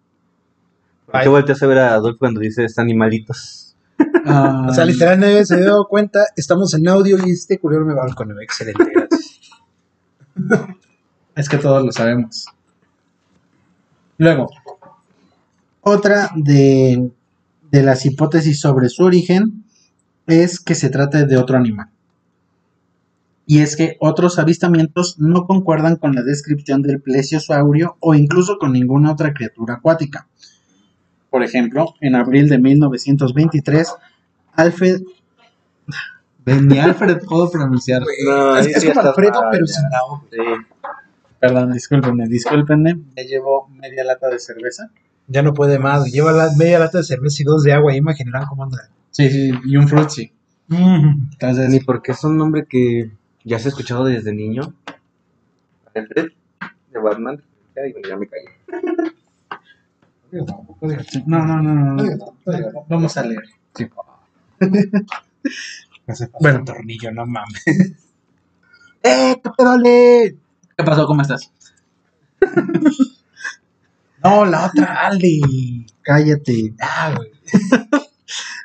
¿Por 1.05 1.21
qué 1.21 1.29
volteas 1.29 1.63
a 1.63 1.67
ver 1.67 1.79
a 1.81 1.93
Adolfo 1.93 2.19
cuando 2.19 2.41
dices 2.41 2.79
animalitos? 2.79 3.72
Ah, 4.27 4.67
O 4.71 4.75
sea, 4.75 4.85
literal 4.85 5.21
nadie 5.21 5.45
se 5.45 5.61
dio 5.61 5.85
cuenta, 5.89 6.27
estamos 6.37 6.73
en 6.75 6.89
audio 6.89 7.19
y 7.25 7.31
este 7.31 7.59
culero 7.59 7.85
me 7.85 7.95
balconeo. 7.95 8.41
Excelente, 8.41 8.85
gracias. 8.93 9.41
Es 11.35 11.49
que 11.49 11.59
todos 11.59 11.85
lo 11.85 11.93
sabemos. 11.93 12.47
Luego, 14.19 14.51
otra 15.81 16.31
de, 16.37 17.11
de 17.71 17.83
las 17.83 18.05
hipótesis 18.07 18.61
sobre 18.61 18.89
su 18.89 19.05
origen 19.05 19.65
es 20.27 20.61
que 20.61 20.75
se 20.75 20.91
trate 20.91 21.27
de 21.27 21.37
otro 21.37 21.57
animal. 21.57 21.89
Y 23.47 23.61
es 23.61 23.77
que 23.77 23.97
otros 24.01 24.39
avistamientos 24.39 25.19
no 25.19 25.47
concuerdan 25.47 25.97
con 25.97 26.15
la 26.15 26.23
descripción 26.23 26.83
del 26.83 27.01
plesiosaurio 27.03 27.97
o 28.01 28.15
incluso 28.15 28.57
con 28.59 28.73
ninguna 28.73 29.13
otra 29.13 29.35
criatura 29.35 29.75
acuática. 29.75 30.29
Por 31.33 31.43
ejemplo, 31.43 31.95
en 32.03 32.15
abril 32.15 32.51
de 32.51 32.59
1923, 32.59 33.95
Alfred... 34.53 35.01
Ni 36.45 36.79
Alfred 36.79 37.21
puedo 37.27 37.51
pronunciar. 37.51 38.03
No, 38.27 38.57
es, 38.59 38.67
ahí 38.67 38.73
es 38.75 38.83
sí 38.83 38.89
como 38.89 39.01
Alfredo, 39.01 39.41
mal, 39.41 39.49
pero 39.51 39.65
ya. 39.65 39.73
sin 39.73 39.85
la 39.91 40.05
O. 40.05 40.25
Sí. 40.31 40.37
Perdón, 41.41 41.73
discúlpenme, 41.73 42.29
discúlpenme. 42.29 43.01
Me 43.17 43.25
llevo 43.25 43.67
media 43.71 44.05
lata 44.05 44.29
de 44.29 44.39
cerveza. 44.39 44.91
Ya 45.27 45.41
no 45.41 45.55
puede 45.55 45.79
más. 45.79 46.13
Lleva 46.13 46.33
la, 46.33 46.51
media 46.55 46.79
lata 46.79 46.99
de 46.99 47.05
cerveza 47.05 47.43
y 47.43 47.47
dos 47.47 47.63
de 47.63 47.73
agua. 47.73 47.93
Ya 47.93 47.99
imaginarán 47.99 48.47
cómo 48.47 48.65
anda. 48.65 48.91
Sí, 49.11 49.31
sí, 49.31 49.53
y 49.65 49.77
un 49.79 49.89
frutzi. 49.89 50.33
Mm. 50.69 51.31
Entonces, 51.33 51.71
Ni 51.71 51.81
porque 51.81 52.13
es 52.13 52.23
un 52.25 52.37
nombre 52.37 52.67
que 52.69 53.11
ya 53.43 53.59
se 53.59 53.69
ha 53.69 53.71
escuchado 53.71 54.05
desde 54.05 54.35
niño. 54.35 54.75
Alfred, 55.95 56.27
de 56.91 56.99
Batman. 56.99 57.43
Ya 57.75 57.83
digo, 57.85 58.01
ya 58.07 58.19
me 58.19 58.27
callé. 58.27 59.13
no, 60.33 61.45
no, 61.45 61.63
no, 61.63 61.63
no, 61.63 61.95
no. 61.95 62.87
Vamos 62.89 63.17
a 63.17 63.23
leer. 63.25 63.43
Sí. 63.75 63.89
Bueno, 66.41 66.59
un 66.59 66.65
tornillo, 66.65 67.11
no 67.13 67.25
mames. 67.25 67.63
¡Eh, 69.03 69.41
qué 69.43 69.51
pedole! 69.57 70.37
¿Qué 70.77 70.85
pasó? 70.85 71.07
¿Cómo 71.07 71.23
estás? 71.23 71.51
No, 74.25 74.45
la 74.45 74.67
otra, 74.67 75.07
Aldi. 75.07 75.85
Cállate. 76.01 76.75
Ah, 76.81 77.13
güey. 77.17 77.33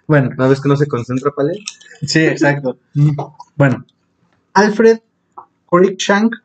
Bueno, 0.07 0.30
¿No 0.38 0.47
ves 0.49 0.61
que 0.61 0.70
no 0.70 0.76
se 0.78 0.88
concentra, 0.88 1.32
Pale? 1.32 1.53
sí, 2.03 2.20
exacto. 2.20 2.78
Bueno, 3.55 3.84
Alfred 4.53 4.99
Cruikshank 5.65 6.36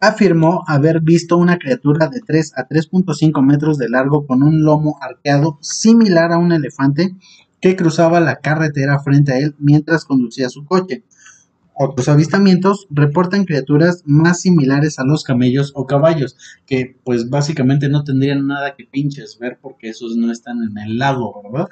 afirmó 0.00 0.62
haber 0.66 1.00
visto 1.00 1.36
una 1.36 1.58
criatura 1.58 2.08
de 2.08 2.20
3 2.20 2.52
a 2.56 2.68
3.5 2.68 3.42
metros 3.42 3.78
de 3.78 3.88
largo 3.88 4.26
con 4.26 4.42
un 4.42 4.62
lomo 4.62 4.98
arqueado 5.00 5.58
similar 5.60 6.32
a 6.32 6.38
un 6.38 6.52
elefante 6.52 7.14
que 7.60 7.76
cruzaba 7.76 8.20
la 8.20 8.36
carretera 8.36 8.98
frente 9.00 9.32
a 9.32 9.38
él 9.38 9.54
mientras 9.58 10.04
conducía 10.04 10.48
su 10.50 10.64
coche. 10.64 11.04
Otros 11.78 12.08
avistamientos 12.08 12.86
reportan 12.90 13.44
criaturas 13.44 14.02
más 14.06 14.40
similares 14.40 14.98
a 14.98 15.04
los 15.04 15.24
camellos 15.24 15.72
o 15.74 15.86
caballos, 15.86 16.36
que 16.66 16.96
pues 17.04 17.28
básicamente 17.28 17.88
no 17.88 18.02
tendrían 18.02 18.46
nada 18.46 18.74
que 18.76 18.84
pinches 18.84 19.38
ver 19.38 19.58
porque 19.60 19.90
esos 19.90 20.16
no 20.16 20.32
están 20.32 20.58
en 20.62 20.78
el 20.78 20.98
lago, 20.98 21.42
¿verdad? 21.42 21.68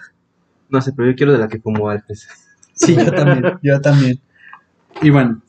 No 0.68 0.80
sé, 0.82 0.92
pero 0.92 1.10
yo 1.10 1.16
quiero 1.16 1.32
de 1.32 1.38
la 1.38 1.48
que 1.48 1.60
fumó 1.60 1.88
antes. 1.88 2.28
Sí, 2.74 2.96
yo 2.96 3.12
también, 3.12 3.44
yo 3.62 3.80
también. 3.80 4.20
Y 5.00 5.10
bueno, 5.10 5.42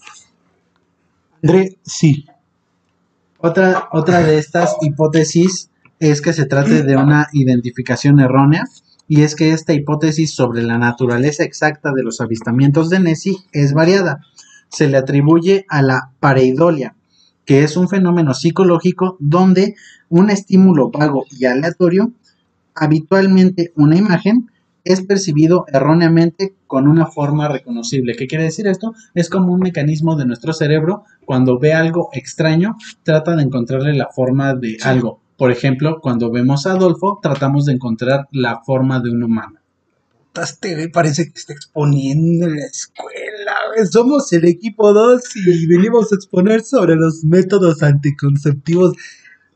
André, 1.41 1.78
sí. 1.84 2.26
Otra, 3.46 3.89
otra 3.91 4.22
de 4.22 4.39
estas 4.39 4.76
hipótesis 4.82 5.70
es 6.00 6.24
que 6.24 6.34
se 6.34 6.48
trate 6.48 6.82
de 6.82 6.98
una 6.98 7.28
identificación 7.32 8.20
errónea, 8.20 8.64
y 9.08 9.22
es 9.22 9.36
que 9.36 9.52
esta 9.52 9.74
hipótesis 9.74 10.34
sobre 10.34 10.64
la 10.64 10.80
naturaleza 10.80 11.43
exacta 11.43 11.91
de 11.93 12.02
los 12.02 12.22
avistamientos 12.22 12.89
de 12.89 13.00
Nessie 13.02 13.38
es 13.52 13.74
variada. 13.74 14.22
Se 14.70 14.89
le 14.89 14.98
atribuye 14.98 15.68
a 15.70 15.84
la 15.84 16.10
pareidolia, 16.20 16.96
que 17.46 17.64
es 17.64 17.78
un 17.78 17.88
fenómeno 17.88 18.34
psicológico 18.34 19.16
donde 19.20 19.76
un 20.10 20.32
estímulo 20.32 20.89
vago 20.89 21.26
y 21.30 21.46
aleatorio, 21.46 22.14
habitualmente 22.74 23.72
una 23.76 23.96
imagen, 23.96 24.50
es 24.86 25.04
percibido 25.04 25.66
erróneamente 25.72 26.56
con 26.66 26.88
una 26.88 27.06
forma 27.06 27.48
reconocible. 27.48 28.16
¿Qué 28.16 28.26
quiere 28.26 28.46
decir 28.46 28.66
esto? 28.66 28.96
Es 29.14 29.30
como 29.30 29.54
un 29.54 29.60
mecanismo 29.60 30.16
de 30.16 30.26
nuestro 30.26 30.52
cerebro 30.52 31.04
cuando 31.26 31.59
ve 31.59 31.73
algo 31.73 32.09
extraño, 32.13 32.76
trata 33.03 33.36
de 33.36 33.43
encontrarle 33.43 33.93
la 33.93 34.07
forma 34.13 34.53
de 34.55 34.78
algo. 34.84 35.21
Por 35.38 35.51
ejemplo, 35.51 35.99
cuando 36.01 36.32
vemos 36.32 36.65
a 36.65 36.71
Adolfo, 36.71 37.19
tratamos 37.21 37.65
de 37.65 37.73
encontrar 37.73 38.28
la 38.32 38.61
forma 38.63 38.99
de 39.01 39.09
un 39.09 39.23
humano. 39.23 39.59
Este 40.41 40.89
parece 40.89 41.32
que 41.32 41.39
está 41.39 41.53
exponiendo 41.53 42.45
en 42.47 42.55
la 42.57 42.65
escuela. 42.65 43.53
Somos 43.89 44.32
el 44.34 44.45
equipo 44.45 44.91
2 44.93 45.21
y 45.47 45.67
venimos 45.67 46.11
a 46.11 46.15
exponer 46.15 46.61
sobre 46.61 46.95
los 46.95 47.23
métodos 47.23 47.82
anticonceptivos. 47.84 48.93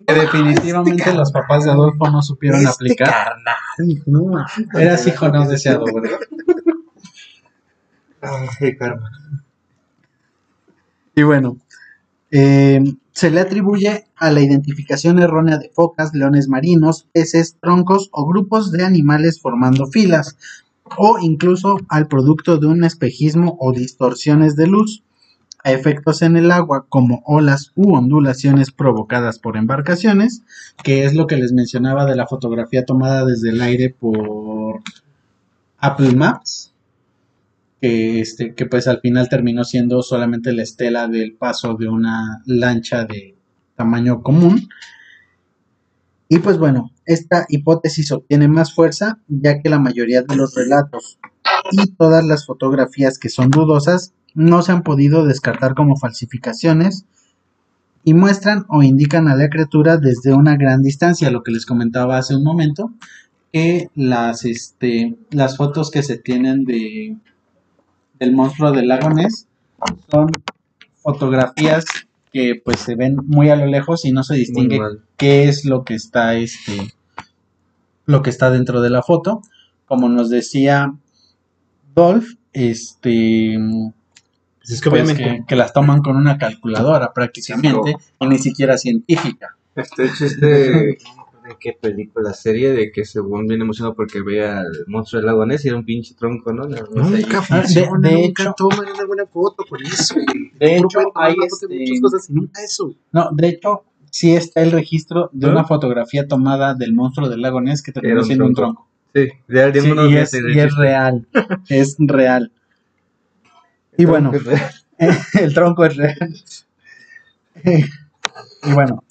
Que 0.07 0.13
definitivamente 0.13 1.13
los 1.13 1.31
papás 1.31 1.65
de 1.65 1.71
Adolfo 1.71 2.09
no 2.09 2.21
supieron 2.21 2.61
Este 2.61 2.71
aplicar. 2.71 3.09
carnal, 3.09 4.03
no. 4.05 4.45
Eras 4.79 5.05
hijo 5.05 5.27
no 5.27 5.47
deseado, 5.47 5.83
¿verdad? 5.93 6.17
Ay, 8.21 8.75
karma. 8.77 9.09
Y 11.15 11.23
bueno, 11.23 11.57
eh, 12.31 12.83
se 13.11 13.31
le 13.31 13.41
atribuye 13.41 14.05
a 14.15 14.31
la 14.31 14.41
identificación 14.41 15.19
errónea 15.19 15.57
de 15.57 15.69
focas, 15.69 16.13
leones 16.13 16.47
marinos, 16.47 17.07
peces, 17.11 17.57
troncos 17.61 18.09
o 18.11 18.25
grupos 18.25 18.71
de 18.71 18.85
animales 18.85 19.41
formando 19.41 19.87
filas, 19.87 20.37
o 20.97 21.17
incluso 21.19 21.77
al 21.89 22.07
producto 22.07 22.57
de 22.57 22.67
un 22.67 22.83
espejismo 22.83 23.57
o 23.59 23.73
distorsiones 23.73 24.55
de 24.55 24.67
luz, 24.67 25.03
a 25.63 25.73
efectos 25.73 26.21
en 26.21 26.37
el 26.37 26.51
agua 26.51 26.85
como 26.87 27.21
olas 27.25 27.73
u 27.75 27.93
ondulaciones 27.93 28.71
provocadas 28.71 29.39
por 29.39 29.57
embarcaciones, 29.57 30.43
que 30.83 31.03
es 31.03 31.13
lo 31.13 31.27
que 31.27 31.35
les 31.35 31.51
mencionaba 31.51 32.05
de 32.05 32.15
la 32.15 32.27
fotografía 32.27 32.85
tomada 32.85 33.25
desde 33.25 33.49
el 33.49 33.61
aire 33.61 33.89
por 33.89 34.79
Apple 35.79 36.15
Maps 36.15 36.68
que 37.81 38.21
este 38.21 38.53
que 38.53 38.65
pues 38.65 38.87
al 38.87 38.99
final 38.99 39.29
terminó 39.29 39.63
siendo 39.63 40.01
solamente 40.01 40.51
la 40.53 40.63
estela 40.63 41.07
del 41.07 41.33
paso 41.33 41.75
de 41.75 41.87
una 41.87 42.41
lancha 42.45 43.05
de 43.05 43.35
tamaño 43.75 44.21
común. 44.21 44.67
Y 46.27 46.39
pues 46.39 46.57
bueno, 46.57 46.91
esta 47.05 47.45
hipótesis 47.49 48.11
obtiene 48.11 48.47
más 48.47 48.73
fuerza 48.73 49.19
ya 49.27 49.61
que 49.61 49.69
la 49.69 49.79
mayoría 49.79 50.21
de 50.21 50.35
los 50.35 50.53
relatos 50.53 51.19
y 51.71 51.87
todas 51.93 52.23
las 52.23 52.45
fotografías 52.45 53.17
que 53.17 53.29
son 53.29 53.49
dudosas 53.49 54.13
no 54.35 54.61
se 54.61 54.71
han 54.71 54.83
podido 54.83 55.25
descartar 55.25 55.73
como 55.73 55.95
falsificaciones 55.95 57.05
y 58.03 58.13
muestran 58.13 58.65
o 58.69 58.83
indican 58.83 59.27
a 59.27 59.35
la 59.35 59.49
criatura 59.49 59.97
desde 59.97 60.33
una 60.33 60.55
gran 60.55 60.81
distancia, 60.81 61.31
lo 61.31 61.43
que 61.43 61.51
les 61.51 61.65
comentaba 61.65 62.17
hace 62.17 62.35
un 62.35 62.43
momento, 62.43 62.93
que 63.51 63.89
las, 63.95 64.45
este, 64.45 65.17
las 65.31 65.57
fotos 65.57 65.91
que 65.91 66.03
se 66.03 66.17
tienen 66.17 66.63
de, 66.63 67.17
del 68.19 68.33
monstruo 68.33 68.71
del 68.71 68.87
lago 68.87 69.09
Ness 69.09 69.47
son 70.09 70.31
fotografías 71.01 71.85
que 72.31 72.61
pues 72.63 72.79
se 72.79 72.95
ven 72.95 73.17
muy 73.25 73.49
a 73.49 73.55
lo 73.55 73.65
lejos 73.65 74.05
y 74.05 74.11
no 74.11 74.23
se 74.23 74.35
distingue 74.35 74.79
qué 75.17 75.47
es 75.47 75.65
lo 75.65 75.83
que 75.83 75.95
está 75.95 76.35
este 76.35 76.93
lo 78.05 78.21
que 78.21 78.29
está 78.29 78.49
dentro 78.49 78.81
de 78.81 78.89
la 78.89 79.03
foto. 79.03 79.41
Como 79.85 80.09
nos 80.09 80.29
decía 80.29 80.93
Dolph 81.95 82.27
este 82.53 83.57
Pues 84.59 84.71
es 84.71 84.81
que 84.81 84.89
pues, 84.89 85.03
obviamente. 85.03 85.39
que, 85.39 85.45
que 85.47 85.55
las 85.55 85.73
toman 85.73 86.01
con 86.01 86.15
una 86.15 86.37
calculadora 86.37 87.13
prácticamente 87.13 87.95
y 88.19 88.27
ni 88.27 88.37
siquiera 88.37 88.77
científica. 88.77 89.55
Este 89.75 90.11
chiste 90.11 90.97
qué 91.59 91.73
película, 91.79 92.33
serie 92.33 92.71
de 92.73 92.91
que 92.91 93.05
según 93.05 93.47
viene 93.47 93.63
emocionado 93.63 93.95
porque 93.95 94.21
ve 94.21 94.45
al 94.47 94.67
monstruo 94.87 95.19
del 95.19 95.27
lago 95.27 95.45
Ness 95.45 95.65
y 95.65 95.69
era 95.69 95.77
un 95.77 95.85
pinche 95.85 96.13
tronco, 96.15 96.51
¿no? 96.53 96.65
Nunca 96.65 97.43
Ah, 97.49 97.61
de- 97.61 97.63
funciona, 97.63 98.09
de 98.09 98.15
nunca 98.15 98.43
hecho- 98.43 98.53
toman 98.57 98.79
una 98.93 99.05
buena 99.05 99.25
foto 99.25 99.63
por 99.69 99.81
eso. 99.81 100.15
de 100.59 100.75
hecho 100.77 100.99
hay 101.15 101.35
este, 101.45 101.67
muchas 101.67 102.01
cosas 102.01 102.29
y 102.29 102.33
nunca 102.33 102.63
eso. 102.63 102.93
no 103.11 103.29
de 103.31 103.47
hecho 103.47 103.83
sí 104.11 104.33
está 104.35 104.61
el 104.61 104.71
registro 104.71 105.29
de 105.33 105.47
¿Ah? 105.47 105.51
una 105.51 105.63
fotografía 105.65 106.27
tomada 106.27 106.73
del 106.75 106.93
monstruo 106.93 107.29
del 107.29 107.41
lago 107.41 107.61
Ness 107.61 107.81
que 107.83 107.91
terminó 107.91 108.23
siendo 108.23 108.45
un 108.45 108.53
tronco. 108.55 108.87
Sí, 109.15 109.27
de 109.47 109.63
alguien 109.63 109.85
Sí, 109.85 109.91
uno 109.91 110.05
y, 110.07 110.13
de 110.13 110.21
es, 110.21 110.33
y 110.33 110.59
es 110.59 110.75
real 110.75 111.27
es 111.69 111.95
real 111.99 112.51
y 113.97 114.05
bueno 114.05 114.31
el 115.39 115.53
tronco 115.53 115.85
es 115.85 115.95
real. 115.95 116.33
y 118.63 118.73
bueno, 118.73 119.03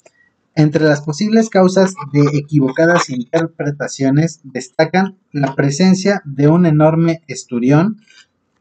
Entre 0.59 0.83
las 0.83 0.99
posibles 0.99 1.49
causas 1.49 1.93
de 2.11 2.37
equivocadas 2.37 3.09
interpretaciones 3.09 4.41
destacan 4.43 5.17
la 5.31 5.55
presencia 5.55 6.21
de 6.25 6.49
un 6.49 6.65
enorme 6.65 7.21
esturión, 7.27 8.01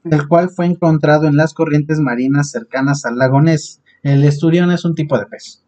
el 0.04 0.28
cual 0.28 0.48
fue 0.48 0.66
encontrado 0.66 1.26
en 1.26 1.36
las 1.36 1.54
corrientes 1.54 1.98
marinas 1.98 2.52
cercanas 2.52 3.04
al 3.04 3.18
lago 3.18 3.42
Ness. 3.42 3.80
El 4.04 4.22
esturión 4.22 4.70
es 4.70 4.84
un 4.84 4.94
tipo 4.94 5.18
de 5.18 5.26
pez. 5.26 5.64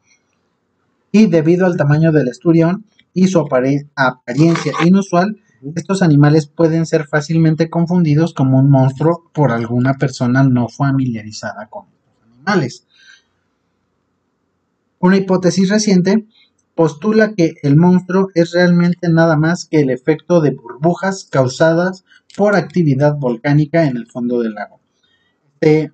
Y 1.10 1.26
debido 1.26 1.66
al 1.66 1.76
tamaño 1.76 2.12
del 2.12 2.28
esturión 2.28 2.84
y 3.12 3.26
su 3.26 3.40
apariencia 3.40 4.72
inusual, 4.86 5.36
estos 5.74 6.00
animales 6.00 6.46
pueden 6.46 6.86
ser 6.86 7.08
fácilmente 7.08 7.68
confundidos 7.68 8.34
como 8.34 8.60
un 8.60 8.70
monstruo 8.70 9.28
por 9.34 9.50
alguna 9.50 9.94
persona 9.94 10.44
no 10.44 10.68
familiarizada 10.68 11.66
con 11.66 11.86
estos 11.86 12.22
animales. 12.32 12.86
Una 15.01 15.16
hipótesis 15.16 15.70
reciente 15.70 16.26
postula 16.74 17.34
que 17.34 17.55
el 17.62 17.76
monstruo 17.76 18.28
es 18.34 18.53
realmente 18.53 19.09
nada 19.09 19.36
más 19.36 19.64
que 19.64 19.80
el 19.80 19.90
efecto 19.90 20.42
de 20.42 20.51
burbujas 20.51 21.26
causadas 21.30 22.05
por 22.36 22.55
actividad 22.55 23.16
volcánica 23.16 23.86
en 23.86 23.96
el 23.96 24.07
fondo 24.07 24.40
del 24.40 24.55
lago. 24.55 24.78
Este 25.55 25.92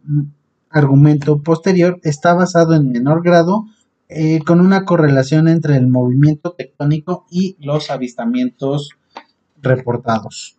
argumento 0.71 1.41
posterior 1.43 2.01
está 2.03 2.35
basado 2.35 2.75
en 2.75 2.91
menor 2.91 3.23
grado 3.23 3.67
eh, 4.09 4.41
con 4.45 4.61
una 4.61 4.85
correlación 4.85 5.47
entre 5.47 5.77
el 5.77 5.87
movimiento 5.87 6.53
tectónico 6.53 7.27
y 7.31 7.57
los 7.61 7.91
avistamientos 7.91 8.91
reportados. 9.63 10.57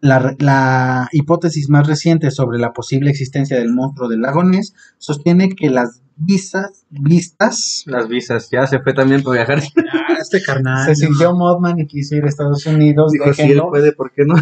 La, 0.00 0.34
la 0.38 1.08
hipótesis 1.12 1.68
más 1.68 1.86
reciente 1.86 2.30
sobre 2.30 2.58
la 2.58 2.72
posible 2.72 3.10
existencia 3.10 3.58
del 3.58 3.72
monstruo 3.72 4.08
del 4.08 4.22
lago 4.22 4.44
Ness 4.44 4.74
sostiene 4.96 5.50
que 5.50 5.70
las 5.70 6.02
vistas, 6.18 6.84
vistas 6.90 7.84
Las 7.86 8.08
visas, 8.08 8.48
ya 8.50 8.66
se 8.66 8.80
fue 8.80 8.92
también 8.92 9.22
por 9.22 9.34
viajar. 9.34 9.62
Ah, 10.08 10.16
este 10.20 10.42
carnal. 10.42 10.84
se 10.86 10.94
sintió 10.96 11.32
Mothman 11.34 11.78
y 11.78 11.86
quiso 11.86 12.16
ir 12.16 12.24
a 12.24 12.28
Estados 12.28 12.66
Unidos. 12.66 13.12
Dijo, 13.12 13.32
si 13.32 13.42
él 13.42 13.62
puede, 13.68 13.92
¿por 13.92 14.10
qué 14.12 14.24
no? 14.24 14.34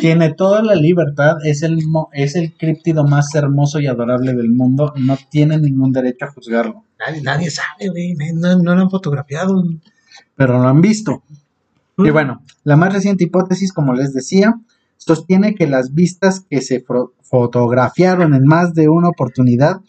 Tiene 0.00 0.34
toda 0.34 0.62
la 0.62 0.74
libertad, 0.74 1.36
es 1.44 1.62
el, 1.62 1.86
mo- 1.86 2.10
es 2.12 2.36
el 2.36 2.52
críptido 2.56 3.04
más 3.04 3.34
hermoso 3.34 3.80
y 3.80 3.86
adorable 3.86 4.34
del 4.34 4.50
mundo. 4.50 4.92
No 4.96 5.16
tiene 5.30 5.58
ningún 5.58 5.92
derecho 5.92 6.26
a 6.26 6.32
juzgarlo, 6.32 6.84
Nadie, 6.98 7.22
nadie 7.22 7.50
sabe, 7.50 7.88
güey. 7.88 8.14
No, 8.34 8.58
no 8.58 8.74
lo 8.76 8.82
han 8.82 8.90
fotografiado. 8.90 9.62
pero 10.36 10.60
lo 10.60 10.68
han 10.68 10.80
visto. 10.80 11.22
Y 11.98 12.10
bueno, 12.10 12.42
la 12.64 12.76
más 12.76 12.92
reciente 12.92 13.24
hipótesis, 13.24 13.72
como 13.72 13.92
les 13.94 14.12
decía, 14.12 14.54
sostiene 14.96 15.54
que 15.54 15.66
las 15.66 15.94
vistas 15.94 16.44
que 16.48 16.60
se 16.60 16.84
fotografiaron 17.22 18.34
en 18.34 18.44
más 18.46 18.74
de 18.74 18.88
una 18.88 19.08
oportunidad 19.08 19.80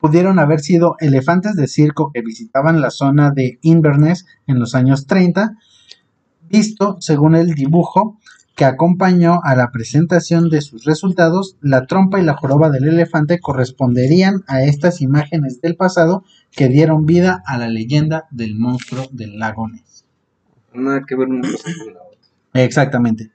pudieron 0.00 0.38
haber 0.38 0.60
sido 0.60 0.96
elefantes 1.00 1.56
de 1.56 1.68
circo 1.68 2.10
que 2.12 2.22
visitaban 2.22 2.80
la 2.80 2.90
zona 2.90 3.30
de 3.30 3.58
Inverness 3.62 4.26
en 4.46 4.58
los 4.58 4.74
años 4.74 5.06
30, 5.06 5.56
visto 6.48 6.96
según 7.00 7.34
el 7.34 7.54
dibujo 7.54 8.18
que 8.56 8.64
acompañó 8.64 9.40
a 9.44 9.54
la 9.54 9.70
presentación 9.70 10.48
de 10.48 10.62
sus 10.62 10.84
resultados, 10.84 11.56
la 11.60 11.86
trompa 11.86 12.18
y 12.18 12.24
la 12.24 12.36
joroba 12.36 12.70
del 12.70 12.88
elefante 12.88 13.38
corresponderían 13.38 14.44
a 14.46 14.62
estas 14.62 15.02
imágenes 15.02 15.60
del 15.60 15.76
pasado 15.76 16.24
que 16.52 16.68
dieron 16.68 17.04
vida 17.04 17.42
a 17.46 17.58
la 17.58 17.68
leyenda 17.68 18.24
del 18.30 18.56
monstruo 18.56 19.04
del 19.12 19.38
lago 19.38 19.68
Ness. 19.68 20.06
Nada 20.72 21.02
que 21.06 21.16
ver 21.16 21.28
una 21.28 21.42
cosa 21.50 21.64
con 21.64 21.94
la 21.94 22.00
otra. 22.00 22.64
Exactamente. 22.64 23.30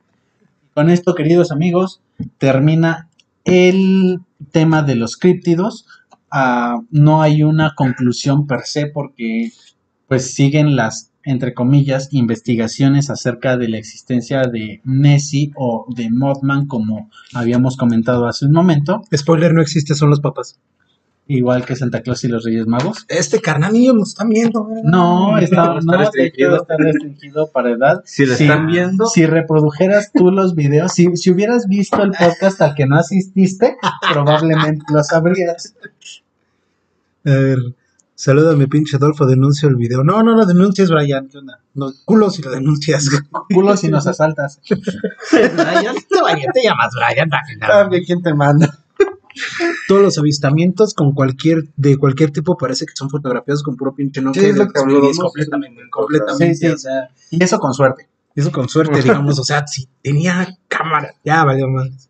Con 0.73 0.89
esto, 0.89 1.13
queridos 1.13 1.51
amigos, 1.51 2.01
termina 2.39 3.07
el 3.43 4.21
tema 4.51 4.81
de 4.81 4.95
los 4.95 5.17
críptidos. 5.17 5.85
No 6.91 7.21
hay 7.21 7.43
una 7.43 7.73
conclusión 7.75 8.47
per 8.47 8.61
se 8.61 8.87
porque 8.87 9.51
pues 10.07 10.33
siguen 10.33 10.75
las, 10.75 11.11
entre 11.23 11.53
comillas, 11.53 12.09
investigaciones 12.11 13.09
acerca 13.09 13.57
de 13.57 13.69
la 13.69 13.77
existencia 13.77 14.43
de 14.43 14.81
Nessie 14.83 15.51
o 15.55 15.85
de 15.95 16.09
Mothman, 16.09 16.67
como 16.67 17.09
habíamos 17.33 17.77
comentado 17.77 18.27
hace 18.27 18.45
un 18.45 18.51
momento, 18.51 19.01
Spoiler, 19.15 19.53
no 19.53 19.61
existe, 19.61 19.95
son 19.95 20.09
los 20.09 20.19
papás. 20.19 20.59
Igual 21.27 21.65
que 21.65 21.75
Santa 21.75 22.01
Claus 22.01 22.23
y 22.23 22.27
los 22.27 22.43
Reyes 22.43 22.67
Magos. 22.67 23.05
Este 23.07 23.39
carnal 23.39 23.73
niño 23.73 23.93
nos 23.93 24.09
están 24.09 24.29
viendo. 24.29 24.67
No, 24.83 25.37
está, 25.37 25.75
No, 25.75 25.79
no, 25.81 25.97
restringido. 25.97 26.55
está 26.57 26.75
restringido 26.77 27.51
para 27.51 27.71
edad. 27.71 28.01
Si 28.05 28.25
lo 28.25 28.33
están 28.33 28.67
viendo, 28.67 29.05
Si 29.05 29.25
reprodujeras 29.25 30.11
tú 30.13 30.31
los 30.31 30.55
videos, 30.55 30.91
si, 30.93 31.15
si 31.15 31.31
hubieras 31.31 31.67
visto 31.67 32.01
el 32.03 32.11
podcast 32.11 32.61
al 32.61 32.75
que 32.75 32.85
no 32.85 32.97
asististe, 32.97 33.77
probablemente 34.11 34.83
lo 34.93 35.03
sabrías. 35.03 35.73
A 37.23 37.29
ver, 37.29 37.57
salúdame, 38.15 38.67
pinche 38.67 38.97
Adolfo, 38.97 39.25
denuncio 39.25 39.69
el 39.69 39.75
video. 39.75 40.03
No, 40.03 40.23
no 40.23 40.35
lo 40.35 40.45
denuncies, 40.45 40.89
Brian. 40.89 41.29
¿Qué 41.29 41.37
onda? 41.37 41.59
No, 41.75 41.91
culo 42.03 42.29
si 42.29 42.41
lo 42.41 42.49
denuncias. 42.51 43.07
Culo 43.53 43.77
si 43.77 43.89
nos 43.89 44.07
asaltas. 44.07 44.59
Brian, 45.31 45.95
te, 45.95 46.21
Brian, 46.23 46.51
te 46.53 46.63
llamas 46.63 46.91
Brian, 46.95 47.29
Brian. 47.29 48.03
¿quién 48.05 48.21
te 48.21 48.33
manda? 48.33 48.67
Todos 49.87 50.01
los 50.01 50.17
avistamientos 50.17 50.93
con 50.93 51.13
cualquier, 51.13 51.63
de 51.75 51.97
cualquier 51.97 52.31
tipo 52.31 52.57
parece 52.57 52.85
que 52.85 52.93
son 52.95 53.09
fotografías 53.09 53.63
con 53.63 53.75
puro 53.75 53.93
pinche 53.93 54.21
no 54.21 54.33
Sí, 54.33 54.39
es 54.45 54.55
lo 54.57 54.67
que 54.67 54.79
hablábamos. 54.79 55.17
completamente, 55.17 55.81
completamente. 55.89 56.55
sí. 56.55 56.67
o 56.67 56.77
sea, 56.77 57.09
Y 57.29 57.43
eso 57.43 57.59
con 57.59 57.73
suerte. 57.73 58.07
eso 58.35 58.51
con 58.51 58.67
suerte, 58.69 59.01
digamos, 59.03 59.39
o 59.39 59.43
sea, 59.43 59.65
si 59.67 59.87
tenía 60.01 60.47
cámara, 60.67 61.13
ya 61.23 61.43
valió 61.43 61.67
más. 61.67 62.09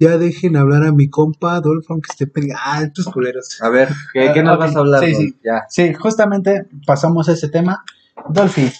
Ya 0.00 0.18
dejen 0.18 0.56
hablar 0.56 0.82
a 0.84 0.92
mi 0.92 1.08
compa 1.08 1.54
Adolfo, 1.54 1.92
aunque 1.94 2.08
esté 2.10 2.26
peleando. 2.26 2.60
Ah, 2.64 2.82
estos 2.82 3.06
culeros. 3.06 3.60
a 3.62 3.68
ver, 3.68 3.88
¿qué, 4.12 4.32
qué 4.34 4.42
nos 4.42 4.58
vas 4.58 4.74
a 4.74 4.80
hablar? 4.80 5.04
sí, 5.04 5.14
sí. 5.14 5.36
Ya. 5.44 5.62
Sí, 5.68 5.94
justamente 5.94 6.66
pasamos 6.86 7.28
a 7.28 7.32
ese 7.32 7.48
tema. 7.48 7.84
Dolphy, 8.28 8.70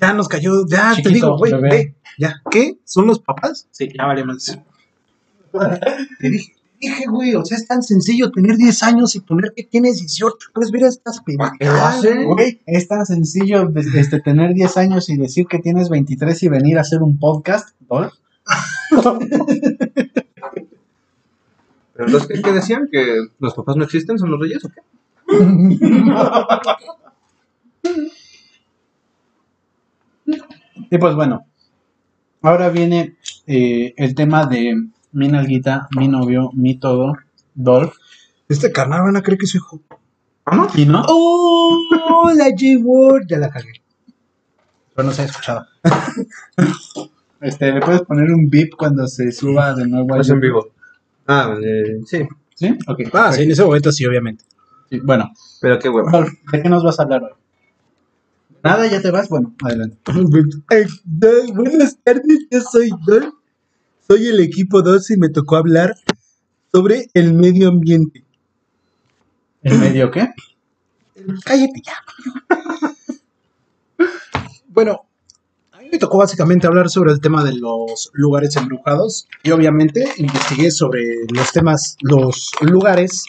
Ya 0.00 0.12
nos 0.14 0.28
cayó, 0.28 0.66
ya 0.66 0.94
te 1.00 1.10
digo, 1.10 1.36
güey, 1.36 1.52
ve, 1.60 1.94
ya. 2.18 2.34
¿Qué? 2.50 2.78
¿Son 2.84 3.06
los 3.06 3.18
papás? 3.20 3.68
Sí, 3.70 3.90
ya 3.96 4.06
vale 4.06 4.24
más. 4.24 4.58
Te 6.18 6.30
dije, 6.30 6.54
dije, 6.88 7.04
güey, 7.08 7.34
o 7.34 7.44
sea, 7.44 7.56
es 7.58 7.66
tan 7.66 7.82
sencillo 7.82 8.30
tener 8.30 8.56
10 8.56 8.82
años 8.82 9.14
y 9.16 9.20
poner 9.20 9.52
que 9.54 9.64
tienes 9.64 9.98
18. 10.00 10.36
Puedes 10.54 10.70
ver 10.70 10.84
a 10.84 10.88
estas 10.88 11.20
¿Qué 11.24 11.32
lo 11.34 11.50
pendejadas. 11.50 12.04
güey, 12.26 12.60
es 12.66 12.88
tan 12.88 13.04
sencillo 13.06 13.66
des- 13.68 13.94
este, 13.94 14.20
tener 14.20 14.54
10 14.54 14.76
años 14.76 15.08
y 15.08 15.16
decir 15.16 15.46
que 15.46 15.58
tienes 15.58 15.88
23 15.88 16.42
y 16.42 16.48
venir 16.48 16.78
a 16.78 16.82
hacer 16.82 17.02
un 17.02 17.18
podcast, 17.18 17.70
Dolph. 17.88 18.12
¿Pero 21.94 22.06
entonces 22.06 22.28
qué, 22.28 22.42
qué 22.42 22.52
decían? 22.52 22.88
¿Que 22.90 23.26
los 23.38 23.54
papás 23.54 23.76
no 23.76 23.84
existen? 23.84 24.18
¿Son 24.18 24.30
los 24.30 24.40
reyes 24.40 24.64
o 24.64 24.68
qué? 24.68 24.80
Y 30.90 30.98
pues 30.98 31.14
bueno, 31.14 31.46
ahora 32.42 32.68
viene 32.68 33.16
eh, 33.46 33.94
el 33.96 34.14
tema 34.14 34.46
de 34.46 34.88
mi 35.12 35.28
nalguita, 35.28 35.88
mi 35.96 36.08
novio, 36.08 36.50
mi 36.54 36.78
todo, 36.78 37.14
Dolph. 37.54 37.94
Este 38.48 38.72
carnal 38.72 39.02
van 39.02 39.16
a 39.16 39.22
creer 39.22 39.38
que 39.38 39.46
soy 39.46 39.58
hijo. 39.58 39.80
¿Y 40.74 40.84
no? 40.86 41.04
¡Oh! 41.08 42.32
La 42.36 42.46
J-Word. 42.46 43.26
Ya 43.28 43.38
la 43.38 43.50
cagué. 43.50 43.82
Pero 44.94 45.08
no 45.08 45.14
se 45.14 45.22
ha 45.22 45.24
escuchado. 45.26 45.66
este, 47.40 47.72
¿le 47.72 47.80
puedes 47.80 48.02
poner 48.02 48.30
un 48.32 48.50
beep 48.50 48.70
cuando 48.76 49.06
se 49.06 49.32
suba 49.32 49.74
de 49.74 49.86
nuevo 49.86 50.14
a 50.14 50.20
Es 50.20 50.28
en 50.28 50.40
vivo. 50.40 50.68
Ah, 51.26 51.54
eh, 51.62 52.00
sí. 52.04 52.26
¿Sí? 52.54 52.76
Ok. 52.86 53.00
Ah, 53.12 53.32
sí, 53.32 53.44
en 53.44 53.50
ese 53.50 53.64
momento 53.64 53.92
sí, 53.92 54.04
obviamente. 54.04 54.44
Sí, 54.90 55.00
Bueno, 55.00 55.32
Pero 55.60 55.78
qué 55.78 55.88
hueva. 55.88 56.10
Dolph, 56.10 56.32
¿de 56.50 56.62
qué 56.62 56.68
nos 56.68 56.82
vas 56.84 56.98
a 56.98 57.04
hablar 57.04 57.22
hoy? 57.22 57.30
Nada, 58.62 58.86
ya 58.86 59.00
te 59.00 59.10
vas. 59.10 59.28
Bueno, 59.28 59.54
adelante. 59.64 59.98
Buenas 61.54 61.98
tardes, 62.04 62.46
yo 62.50 62.60
soy 62.60 62.90
Dol. 63.06 63.32
Soy 64.06 64.26
el 64.26 64.40
equipo 64.40 64.82
2 64.82 65.10
y 65.12 65.16
me 65.16 65.28
tocó 65.28 65.56
hablar 65.56 65.94
sobre 66.72 67.08
el 67.14 67.34
medio 67.34 67.68
ambiente. 67.68 68.24
¿En 69.62 69.80
medio 69.80 70.10
qué? 70.10 70.28
Cállate 71.44 71.82
ya. 71.84 71.94
bueno, 74.68 75.02
a 75.70 75.78
mí 75.78 75.86
me 75.92 75.98
tocó 75.98 76.18
básicamente 76.18 76.66
hablar 76.66 76.90
sobre 76.90 77.12
el 77.12 77.20
tema 77.20 77.44
de 77.44 77.54
los 77.54 78.10
lugares 78.12 78.56
embrujados 78.56 79.28
y 79.42 79.50
obviamente 79.52 80.04
investigué 80.16 80.70
sobre 80.70 81.04
los 81.32 81.52
temas, 81.52 81.96
los 82.00 82.50
lugares 82.60 83.24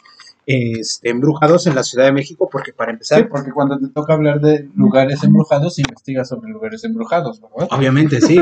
este, 0.47 1.09
embrujados 1.09 1.67
en 1.67 1.75
la 1.75 1.83
Ciudad 1.83 2.05
de 2.05 2.13
México 2.13 2.49
porque 2.51 2.73
para 2.73 2.91
Sí, 2.91 2.95
empezar, 2.95 3.29
porque 3.29 3.51
cuando 3.51 3.77
te 3.77 3.87
toca 3.89 4.13
hablar 4.13 4.41
de 4.41 4.67
lugares 4.75 5.23
embrujados, 5.23 5.77
investigas 5.77 6.29
sobre 6.29 6.49
lugares 6.51 6.83
embrujados, 6.83 7.39
¿verdad? 7.41 7.67
obviamente 7.71 8.19
sí. 8.21 8.39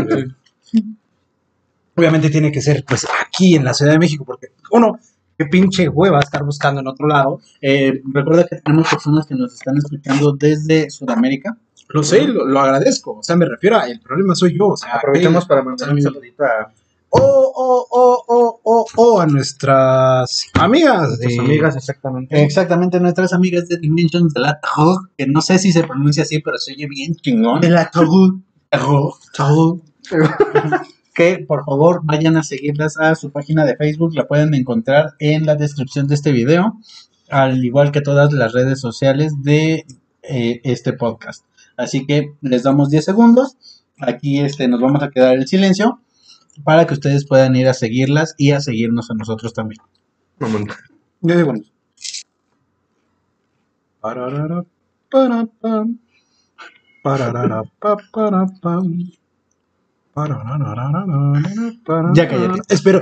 obviamente 1.95 2.29
tiene 2.29 2.51
que 2.51 2.61
ser 2.61 2.83
pues 2.87 3.05
aquí 3.25 3.55
en 3.55 3.63
la 3.65 3.73
Ciudad 3.73 3.93
de 3.93 3.99
México 3.99 4.23
porque 4.25 4.47
uno, 4.71 4.97
qué 5.37 5.45
pinche 5.45 5.89
hueva 5.89 6.19
estar 6.19 6.43
buscando 6.43 6.81
en 6.81 6.87
otro 6.87 7.07
lado. 7.07 7.39
Eh, 7.61 8.01
recuerda 8.13 8.45
que 8.45 8.57
tenemos 8.57 8.87
personas 8.89 9.25
que 9.27 9.35
nos 9.35 9.53
están 9.53 9.77
escuchando 9.77 10.33
desde 10.33 10.89
Sudamérica. 10.89 11.57
Lo 11.89 12.03
sé, 12.03 12.25
lo, 12.25 12.45
lo 12.45 12.59
agradezco, 12.61 13.17
o 13.17 13.23
sea, 13.23 13.35
me 13.35 13.45
refiero 13.45 13.77
a 13.77 13.85
el 13.87 13.99
problema 13.99 14.33
soy 14.33 14.57
yo, 14.57 14.67
o 14.67 14.77
sea, 14.77 14.93
Aprovechamos 14.95 15.43
el- 15.43 15.47
para 15.49 15.61
mandar 15.61 15.93
un 15.93 16.01
saludito 16.01 16.43
a 16.43 16.71
Oh, 17.13 17.51
oh, 17.53 17.87
oh, 17.91 18.23
oh, 18.25 18.59
o, 18.63 18.85
o 18.95 19.19
a 19.19 19.25
nuestras 19.25 20.47
amigas. 20.53 21.09
Tus 21.21 21.35
de- 21.35 21.39
amigas, 21.39 21.75
exactamente. 21.75 22.41
Exactamente, 22.41 23.01
nuestras 23.01 23.33
amigas 23.33 23.67
de 23.67 23.75
Dimensions 23.79 24.33
de 24.33 24.39
la 24.39 24.57
Tarot, 24.61 25.09
que 25.17 25.27
no 25.27 25.41
sé 25.41 25.59
si 25.59 25.73
se 25.73 25.83
pronuncia 25.83 26.23
así, 26.23 26.39
pero 26.39 26.57
se 26.57 26.71
oye 26.71 26.87
bien 26.87 27.13
chingón. 27.15 27.59
De 27.59 27.69
la 27.69 27.91
Tarot. 27.91 28.35
que 31.13 31.43
por 31.47 31.65
favor 31.65 32.01
vayan 32.03 32.37
a 32.37 32.43
seguirlas 32.43 32.97
a 32.97 33.15
su 33.15 33.31
página 33.31 33.65
de 33.65 33.75
Facebook, 33.75 34.13
la 34.15 34.27
pueden 34.27 34.53
encontrar 34.53 35.15
en 35.19 35.45
la 35.45 35.55
descripción 35.55 36.07
de 36.07 36.15
este 36.15 36.31
video, 36.31 36.77
al 37.29 37.63
igual 37.63 37.91
que 37.91 38.01
todas 38.01 38.31
las 38.33 38.53
redes 38.53 38.79
sociales 38.79 39.33
de 39.41 39.85
eh, 40.23 40.61
este 40.63 40.93
podcast. 40.93 41.45
Así 41.77 42.05
que 42.05 42.33
les 42.41 42.63
damos 42.63 42.89
10 42.89 43.03
segundos, 43.03 43.57
aquí 43.99 44.39
este, 44.39 44.67
nos 44.67 44.81
vamos 44.81 45.03
a 45.03 45.09
quedar 45.09 45.35
en 45.35 45.47
silencio 45.47 45.99
para 46.63 46.85
que 46.85 46.93
ustedes 46.93 47.25
puedan 47.25 47.55
ir 47.55 47.67
a 47.67 47.73
seguirlas 47.73 48.35
y 48.37 48.51
a 48.51 48.61
seguirnos 48.61 49.09
a 49.09 49.13
nosotros 49.15 49.53
también. 49.53 49.81
Vámonos. 50.39 50.75
Ya 51.21 51.35
digo. 51.35 51.53
Pararara, 53.99 54.65
para, 55.09 55.45
para, 55.45 55.45
pam. 55.45 55.99
Pararara, 57.03 57.63
para, 57.79 58.81
Ya 62.13 62.27
cállate. 62.27 62.59
Espero. 62.69 63.01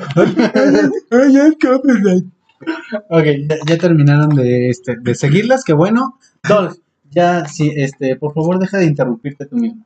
Ok, 3.10 3.24
ya, 3.48 3.56
ya 3.66 3.78
terminaron 3.78 4.30
de, 4.30 4.70
este, 4.70 4.96
de 5.00 5.16
seguirlas, 5.16 5.64
que 5.64 5.74
bueno. 5.74 6.20
Dol, 6.48 6.76
ya, 7.10 7.46
sí, 7.46 7.72
este, 7.76 8.16
por 8.16 8.34
favor 8.34 8.60
deja 8.60 8.78
de 8.78 8.86
interrumpirte 8.86 9.46
tú 9.46 9.56
mismo. 9.56 9.86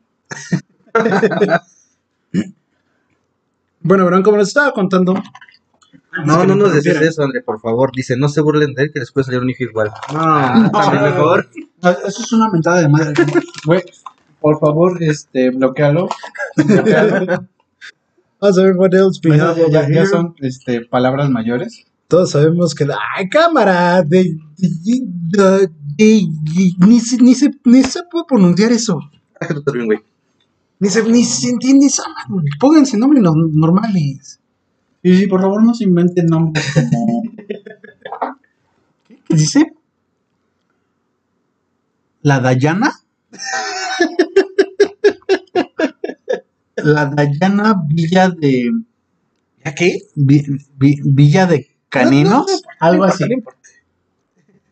Bueno, 3.81 4.05
verán, 4.05 4.23
como 4.23 4.37
les 4.37 4.47
estaba 4.49 4.71
contando. 4.71 5.13
No, 6.25 6.45
no 6.45 6.55
nos 6.55 6.73
decís 6.73 6.99
eso, 7.01 7.23
André, 7.23 7.41
por 7.41 7.59
favor. 7.59 7.91
Dice, 7.93 8.15
no 8.17 8.29
se 8.29 8.41
burlen 8.41 8.73
de 8.73 8.83
él, 8.83 8.91
que 8.93 8.99
les 8.99 9.11
puede 9.11 9.25
salir 9.25 9.41
un 9.41 9.49
hijo 9.49 9.63
igual. 9.63 9.91
No, 10.13 10.59
No. 10.63 10.71
también 10.71 11.03
mejor. 11.03 11.49
Ah, 11.81 11.95
Eso 12.07 12.21
es 12.23 12.31
una 12.33 12.49
mentada 12.49 12.81
de 12.81 12.89
madre. 12.89 13.13
Güey, 13.65 13.83
por 14.43 14.59
favor, 14.59 15.01
este, 15.01 15.49
bloquealo. 15.51 16.09
Bloquealo. 16.57 17.47
Vamos 18.41 18.57
a 18.59 18.61
ver 18.63 18.73
what 18.75 18.93
else 18.93 19.21
we 19.23 19.39
have 19.39 19.55
ya, 19.57 19.65
over 19.65 19.71
ya- 19.71 19.81
ya 19.89 20.01
here. 20.01 20.05
son 20.05 20.35
este, 20.39 20.81
palabras 20.81 21.29
mayores. 21.29 21.85
Todos 22.09 22.31
sabemos 22.31 22.75
que 22.75 22.85
la 22.85 22.97
¡Ay, 23.15 23.29
cámara! 23.29 24.03
De, 24.03 24.37
de- 24.57 25.07
de- 25.31 25.69
de- 25.97 26.27
ni, 26.85 26.99
se, 26.99 27.17
ni, 27.17 27.33
se, 27.33 27.49
ni 27.63 27.83
se 27.83 28.03
puede 28.03 28.25
pronunciar 28.27 28.71
eso. 28.73 28.99
Tú 29.47 29.63
también, 29.63 29.85
güey. 29.85 29.99
Ni 30.79 30.89
se, 30.89 31.03
ni 31.09 31.23
se 31.23 31.49
entiende 31.49 31.85
esa 31.85 32.03
madre. 32.09 32.49
Pónganse 32.59 32.97
nombres 32.97 33.23
no- 33.23 33.33
normales. 33.35 34.41
Y 35.01 35.15
sí, 35.17 35.27
por 35.27 35.39
favor, 35.41 35.63
no 35.63 35.73
se 35.73 35.85
inventen 35.85 36.25
nombres 36.27 36.65
como. 36.73 37.23
¿Qué 39.07 39.35
dice? 39.35 39.73
¿La 42.21 42.39
Dayana? 42.41 42.91
La 46.83 47.05
Dayana 47.05 47.75
Villa 47.87 48.29
de. 48.29 48.71
¿Ya 49.63 49.73
qué? 49.75 49.97
Vi- 50.15 50.43
vi- 50.77 50.99
Villa 51.03 51.45
de 51.45 51.67
Caninos, 51.89 52.31
No, 52.31 52.39
no, 52.39 52.45
no, 52.45 52.59
algo 52.79 53.05
no 53.07 53.11
así. 53.13 53.23
importa, 53.23 53.33
importa. 53.33 53.59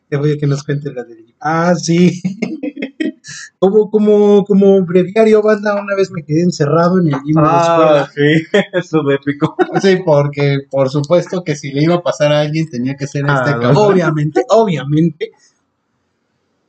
Te 0.10 0.18
voy 0.18 0.32
a 0.34 0.38
que 0.38 0.48
nos 0.48 0.64
cuente 0.64 0.92
la 0.94 1.04
de. 1.04 1.26
Ah, 1.40 1.74
sí. 1.76 2.22
como, 3.60 3.90
como, 3.90 4.44
como 4.44 4.84
breviario, 4.86 5.42
banda, 5.42 5.82
una 5.82 5.96
vez 5.96 6.12
me 6.12 6.24
quedé 6.24 6.42
encerrado 6.42 7.00
en 7.00 7.08
el 7.08 7.14
gym 7.24 7.36
de 7.36 7.42
la 7.42 7.62
escuela. 7.62 8.02
Ah, 8.04 8.10
sí, 8.14 8.58
eso 8.74 9.10
es 9.10 9.20
épico. 9.22 9.56
Sí, 9.82 9.98
porque 10.04 10.58
por 10.70 10.90
supuesto 10.90 11.44
que 11.44 11.56
si 11.56 11.72
le 11.72 11.84
iba 11.84 11.96
a 11.96 12.02
pasar 12.04 12.32
a 12.34 12.42
alguien 12.42 12.70
tenía 12.70 12.96
que 12.96 13.08
ser 13.08 13.26
a 13.30 13.34
este 13.36 13.50
Ah, 13.52 13.60
cabrón. 13.60 13.76
Obviamente, 13.78 14.44
obviamente. 14.50 15.32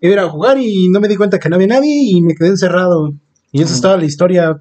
Iba 0.00 0.10
a 0.10 0.14
ir 0.14 0.18
a 0.20 0.28
jugar 0.28 0.58
y 0.58 0.88
no 0.90 1.00
me 1.00 1.08
di 1.08 1.16
cuenta 1.16 1.38
que 1.38 1.48
no 1.48 1.56
había 1.56 1.68
nadie 1.68 1.92
y 2.10 2.22
me 2.22 2.34
quedé 2.34 2.48
encerrado. 2.48 3.12
Y 3.52 3.62
esa 3.62 3.74
estaba 3.74 3.96
la 3.96 4.04
historia. 4.04 4.60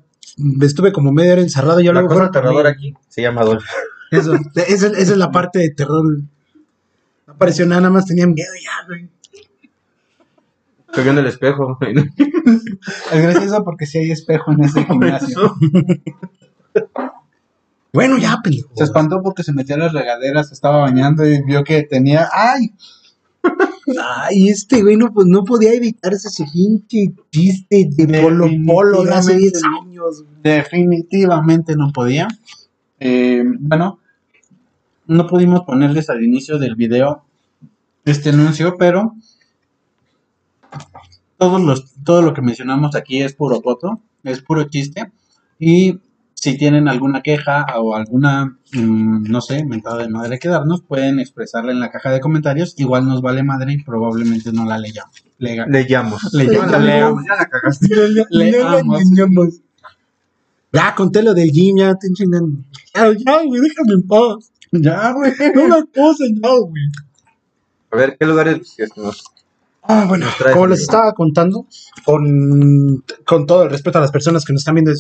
Estuve 0.62 0.92
como 0.92 1.12
media 1.12 1.34
hora 1.34 1.42
encerrado. 1.42 1.80
y 1.82 1.86
La 1.86 2.06
cosa 2.06 2.26
aterradora 2.26 2.70
aquí 2.70 2.94
se 3.10 3.22
llama 3.22 3.42
Adolfo. 3.42 3.68
Eso, 4.12 4.34
esa, 4.56 4.88
esa 4.88 4.98
es 4.98 5.18
la 5.18 5.32
parte 5.32 5.60
de 5.60 5.70
terror. 5.72 6.04
No 7.28 7.34
apareció 7.34 7.66
nada, 7.66 7.82
nada 7.82 7.94
más 7.94 8.06
tenía 8.06 8.28
miedo 8.28 8.52
ya, 8.62 8.88
güey. 8.88 9.10
Vio 10.94 11.12
en 11.12 11.18
el 11.20 11.28
espejo. 11.28 11.78
güey. 11.80 11.96
Es 13.14 13.22
gracioso 13.22 13.64
porque 13.64 13.86
si 13.86 13.98
hay 14.00 14.12
espejo 14.12 14.52
en 14.52 14.64
ese 14.66 14.84
gimnasio. 14.84 15.56
Bueno, 17.94 18.18
ya, 18.18 18.38
pendejo. 18.44 18.70
Se 18.76 18.84
espantó 18.84 19.22
porque 19.22 19.44
se 19.44 19.54
metió 19.54 19.76
a 19.76 19.80
las 19.80 19.94
regaderas, 19.94 20.48
se 20.50 20.54
estaba 20.54 20.78
bañando 20.78 21.26
y 21.26 21.42
vio 21.44 21.64
que 21.64 21.84
tenía. 21.84 22.30
¡Ay! 22.34 22.74
Ay, 24.00 24.50
este 24.50 24.82
güey 24.82 24.98
no, 24.98 25.12
pues, 25.14 25.28
no 25.28 25.44
podía 25.44 25.74
evitar 25.74 26.14
ese 26.14 26.46
pinche 26.46 27.14
chiste 27.32 27.90
de 27.92 28.22
Polo 28.22 28.48
Polo 28.66 29.04
de 29.04 29.14
hace 29.14 29.36
10 29.36 29.62
años. 29.64 30.24
güey. 30.24 30.42
Definitivamente 30.44 31.76
no 31.76 31.92
podía. 31.92 32.28
Eh, 33.00 33.44
bueno, 33.60 34.00
no 35.08 35.28
pudimos 35.28 35.62
ponerles 35.62 36.10
al 36.10 36.24
inicio 36.24 36.58
del 36.60 36.76
video 36.76 37.24
este 38.06 38.30
anuncio, 38.30 38.76
pero 38.78 39.16
todos 41.38 41.62
los, 41.62 41.94
todo 42.04 42.22
lo 42.22 42.34
que 42.34 42.42
mencionamos 42.42 42.96
aquí 42.96 43.22
es 43.22 43.34
puro 43.34 43.62
poto, 43.62 44.00
es 44.24 44.42
puro 44.42 44.64
chiste. 44.66 45.12
Y 45.60 46.00
si 46.44 46.58
tienen 46.58 46.88
alguna 46.88 47.22
queja 47.22 47.66
o 47.80 47.94
alguna, 47.96 48.58
mm, 48.74 49.26
no 49.30 49.42
sé, 49.42 49.64
mentada 49.64 50.00
de 50.00 50.10
madre 50.10 50.40
que 50.40 50.48
darnos, 50.50 50.82
pueden 50.82 51.20
expresarla 51.20 51.72
en 51.72 51.80
la 51.80 51.92
caja 51.92 52.10
de 52.12 52.20
comentarios. 52.20 52.74
Igual 52.78 53.06
nos 53.08 53.22
vale 53.22 53.44
madre 53.44 53.74
y 53.74 53.84
probablemente 53.84 54.52
no 54.52 54.66
la 54.66 54.80
leyamos. 54.80 55.24
Lega- 55.38 55.68
Le 55.68 55.84
llamo. 55.88 56.18
Le 56.34 56.46
Ya 56.48 56.52
llamo. 56.54 56.72
la 56.72 56.80
leamos, 56.80 57.24
ya 57.30 57.36
la 57.36 57.46
cagaste. 57.46 57.88
Le. 58.32 58.52
Ya 60.74 60.96
conté 60.96 61.22
lo 61.22 61.34
del 61.34 61.52
gym, 61.52 61.78
ya 61.78 61.96
te 61.96 62.08
chingando. 62.14 62.58
Ya, 62.96 63.08
ya, 63.14 63.44
güey, 63.46 63.62
déjame 63.62 63.94
en 63.94 64.08
paz. 64.08 64.52
Ya, 64.72 65.12
güey. 65.14 65.34
No 65.54 65.68
la 65.68 65.84
cosa, 65.94 66.24
ya, 66.28 66.50
güey. 66.60 66.84
A 67.92 67.98
ver, 67.98 68.18
¿qué 68.18 68.26
lugares 68.26 68.74
que 68.78 68.88
nos... 68.96 69.24
Ah, 69.84 70.06
bueno, 70.08 70.28
como 70.54 70.68
les 70.68 70.82
estaba 70.82 71.12
contando, 71.14 71.66
con, 72.06 73.04
con 73.26 73.46
todo 73.48 73.64
el 73.64 73.72
respeto 73.72 73.98
a 73.98 74.02
las 74.02 74.12
personas 74.12 74.46
que 74.46 74.54
nos 74.54 74.62
están 74.62 74.76
viendo 74.76 74.92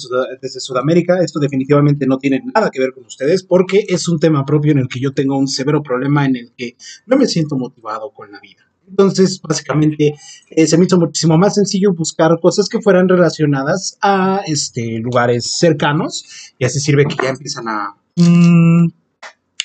desde 0.41 0.59
Sudamérica, 0.59 1.19
esto 1.19 1.39
definitivamente 1.39 2.07
no 2.07 2.17
tiene 2.17 2.41
nada 2.53 2.71
que 2.71 2.79
ver 2.79 2.91
con 2.93 3.05
ustedes 3.05 3.43
porque 3.43 3.85
es 3.87 4.07
un 4.07 4.19
tema 4.19 4.43
propio 4.43 4.71
en 4.71 4.79
el 4.79 4.87
que 4.87 4.99
yo 4.99 5.13
tengo 5.13 5.37
un 5.37 5.47
severo 5.47 5.83
problema 5.83 6.25
en 6.25 6.35
el 6.35 6.51
que 6.57 6.75
no 7.05 7.15
me 7.15 7.27
siento 7.27 7.57
motivado 7.57 8.11
con 8.11 8.31
la 8.31 8.39
vida. 8.39 8.65
Entonces, 8.87 9.39
básicamente, 9.41 10.15
eh, 10.49 10.67
se 10.67 10.77
me 10.77 10.85
hizo 10.85 10.97
muchísimo 10.97 11.37
más 11.37 11.55
sencillo 11.55 11.93
buscar 11.93 12.39
cosas 12.41 12.67
que 12.67 12.81
fueran 12.81 13.07
relacionadas 13.07 13.97
a 14.01 14.41
este, 14.47 14.97
lugares 14.99 15.57
cercanos 15.57 16.53
y 16.57 16.65
así 16.65 16.79
sirve 16.79 17.05
que 17.05 17.15
ya 17.21 17.29
empiezan 17.29 17.67
a, 17.69 17.95
mm, 18.15 18.87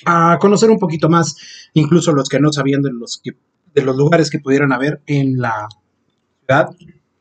a 0.05 0.39
conocer 0.39 0.71
un 0.71 0.79
poquito 0.79 1.09
más, 1.09 1.37
incluso 1.73 2.13
los 2.13 2.29
que 2.29 2.39
no 2.39 2.53
sabían 2.53 2.83
de 2.83 2.93
los 2.93 3.19
que 3.23 3.33
de 3.77 3.83
los 3.83 3.95
lugares 3.95 4.31
que 4.31 4.41
pudieran 4.41 4.73
haber 4.73 5.03
en 5.07 5.37
la 5.37 5.69
ciudad. 6.41 6.71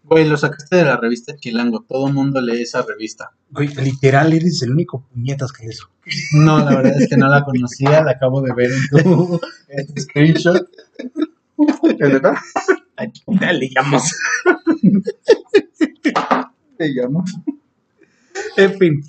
Güey, 0.03 0.25
lo 0.25 0.37
sacaste 0.37 0.77
de 0.77 0.85
la 0.85 0.95
revista 0.97 1.35
Chilango. 1.35 1.83
Todo 1.87 2.07
el 2.07 2.13
mundo 2.13 2.39
lee 2.39 2.61
esa 2.61 2.81
revista. 2.81 3.31
Güey, 3.49 3.67
literal, 3.75 4.31
eres 4.31 4.61
el 4.61 4.71
único 4.71 5.01
puñetas 5.01 5.51
que 5.51 5.65
eso. 5.65 5.89
No, 6.33 6.59
la 6.59 6.75
verdad 6.75 7.01
es 7.01 7.09
que 7.09 7.17
no 7.17 7.27
la 7.27 7.43
conocía. 7.43 8.01
La 8.03 8.11
acabo 8.11 8.41
de 8.41 8.53
ver 8.53 8.71
en 8.71 9.03
tu, 9.03 9.41
en 9.67 9.93
tu 9.93 10.01
screenshot. 10.01 10.65
¿Es 11.83 12.09
neta? 12.09 12.41
Dale, 13.27 13.69
llamas. 13.75 14.15
Le 16.79 16.87
llamo. 16.89 17.25
En 18.55 18.77
fin. 18.77 19.03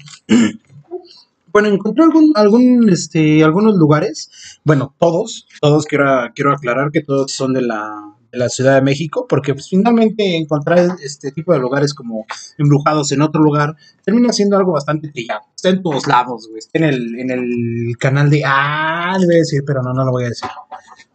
Bueno, 1.57 1.71
encontré 1.71 2.05
algún, 2.05 2.33
algún, 2.35 2.91
este, 2.91 3.43
algunos 3.43 3.77
lugares, 3.77 4.61
bueno, 4.63 4.95
todos, 4.99 5.47
todos 5.63 5.87
quiero, 5.87 6.05
quiero 6.35 6.53
aclarar 6.53 6.91
que 6.91 7.01
todos 7.01 7.33
son 7.33 7.55
de 7.55 7.63
la, 7.63 8.13
de 8.31 8.37
la 8.37 8.51
Ciudad 8.51 8.75
de 8.75 8.83
México, 8.83 9.25
porque 9.27 9.55
pues, 9.55 9.71
finalmente 9.71 10.37
encontrar 10.37 10.99
este 11.03 11.33
tipo 11.33 11.55
de 11.55 11.59
lugares 11.59 11.95
como 11.95 12.27
embrujados 12.59 13.11
en 13.13 13.23
otro 13.23 13.41
lugar 13.41 13.75
termina 14.05 14.35
siendo 14.35 14.59
algo 14.59 14.73
bastante 14.73 15.09
trillado. 15.09 15.45
Está 15.57 15.71
en 15.71 15.83
todos 15.83 16.07
lados, 16.07 16.47
güey. 16.47 16.59
Está 16.59 16.79
en 16.79 16.85
el, 16.85 17.19
en 17.21 17.31
el 17.31 17.97
canal 17.99 18.29
de... 18.29 18.43
Ah, 18.45 19.17
le 19.19 19.25
voy 19.25 19.37
a 19.37 19.39
decir, 19.39 19.63
pero 19.67 19.81
no, 19.83 19.95
no 19.95 20.05
lo 20.05 20.11
voy 20.11 20.25
a 20.25 20.29
decir. 20.29 20.51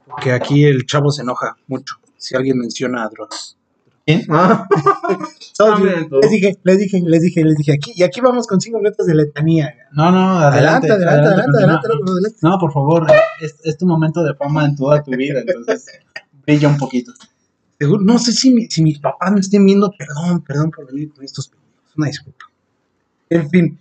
Porque 0.08 0.32
aquí 0.32 0.64
el 0.64 0.88
chavo 0.88 1.12
se 1.12 1.22
enoja 1.22 1.56
mucho 1.68 1.98
si 2.18 2.36
alguien 2.36 2.58
menciona 2.58 3.04
a 3.04 3.10
drogas. 4.06 4.68
Ah, 5.64 5.78
les 5.80 6.32
dije, 6.32 6.58
les 6.64 6.80
dije, 6.80 7.02
les 7.06 7.22
dije, 7.22 7.44
les 7.44 7.56
dije, 7.56 7.74
aquí, 7.74 7.92
y 7.96 8.02
aquí 8.02 8.20
vamos 8.20 8.48
con 8.48 8.60
cinco 8.60 8.80
minutos 8.80 9.06
de 9.06 9.14
letanía. 9.14 9.76
No, 9.92 10.10
no, 10.12 10.40
Adelante, 10.40 10.90
adelante. 10.92 10.94
adelante, 11.20 11.28
adelante, 11.30 11.58
adelante, 11.58 11.88
continúa. 11.88 12.14
adelante. 12.16 12.38
No, 12.42 12.58
por 12.58 12.74
favor. 12.74 13.06
Es, 13.40 13.56
es 13.64 13.78
tu 13.78 13.86
momento 13.86 14.24
de 14.24 14.34
fama 14.34 14.66
en 14.66 14.76
toda 14.76 15.04
tu 15.04 15.12
vida. 15.12 15.42
Entonces, 15.46 15.86
brilla 16.48 16.68
un 16.70 16.78
poquito. 16.78 17.14
Seguro- 17.80 18.02
no 18.02 18.18
sé 18.18 18.32
si, 18.32 18.52
mi- 18.52 18.66
si 18.72 18.82
mis 18.82 18.98
papás 18.98 19.32
me 19.34 19.40
estén 19.42 19.64
viendo, 19.68 19.92
perdón, 19.96 20.42
perdón 20.44 20.72
por 20.72 20.88
venir 20.88 21.12
con 21.14 21.24
estos 21.24 21.52
una 21.96 22.08
disculpa. 22.08 22.46
En 23.30 23.50
fin. 23.52 23.80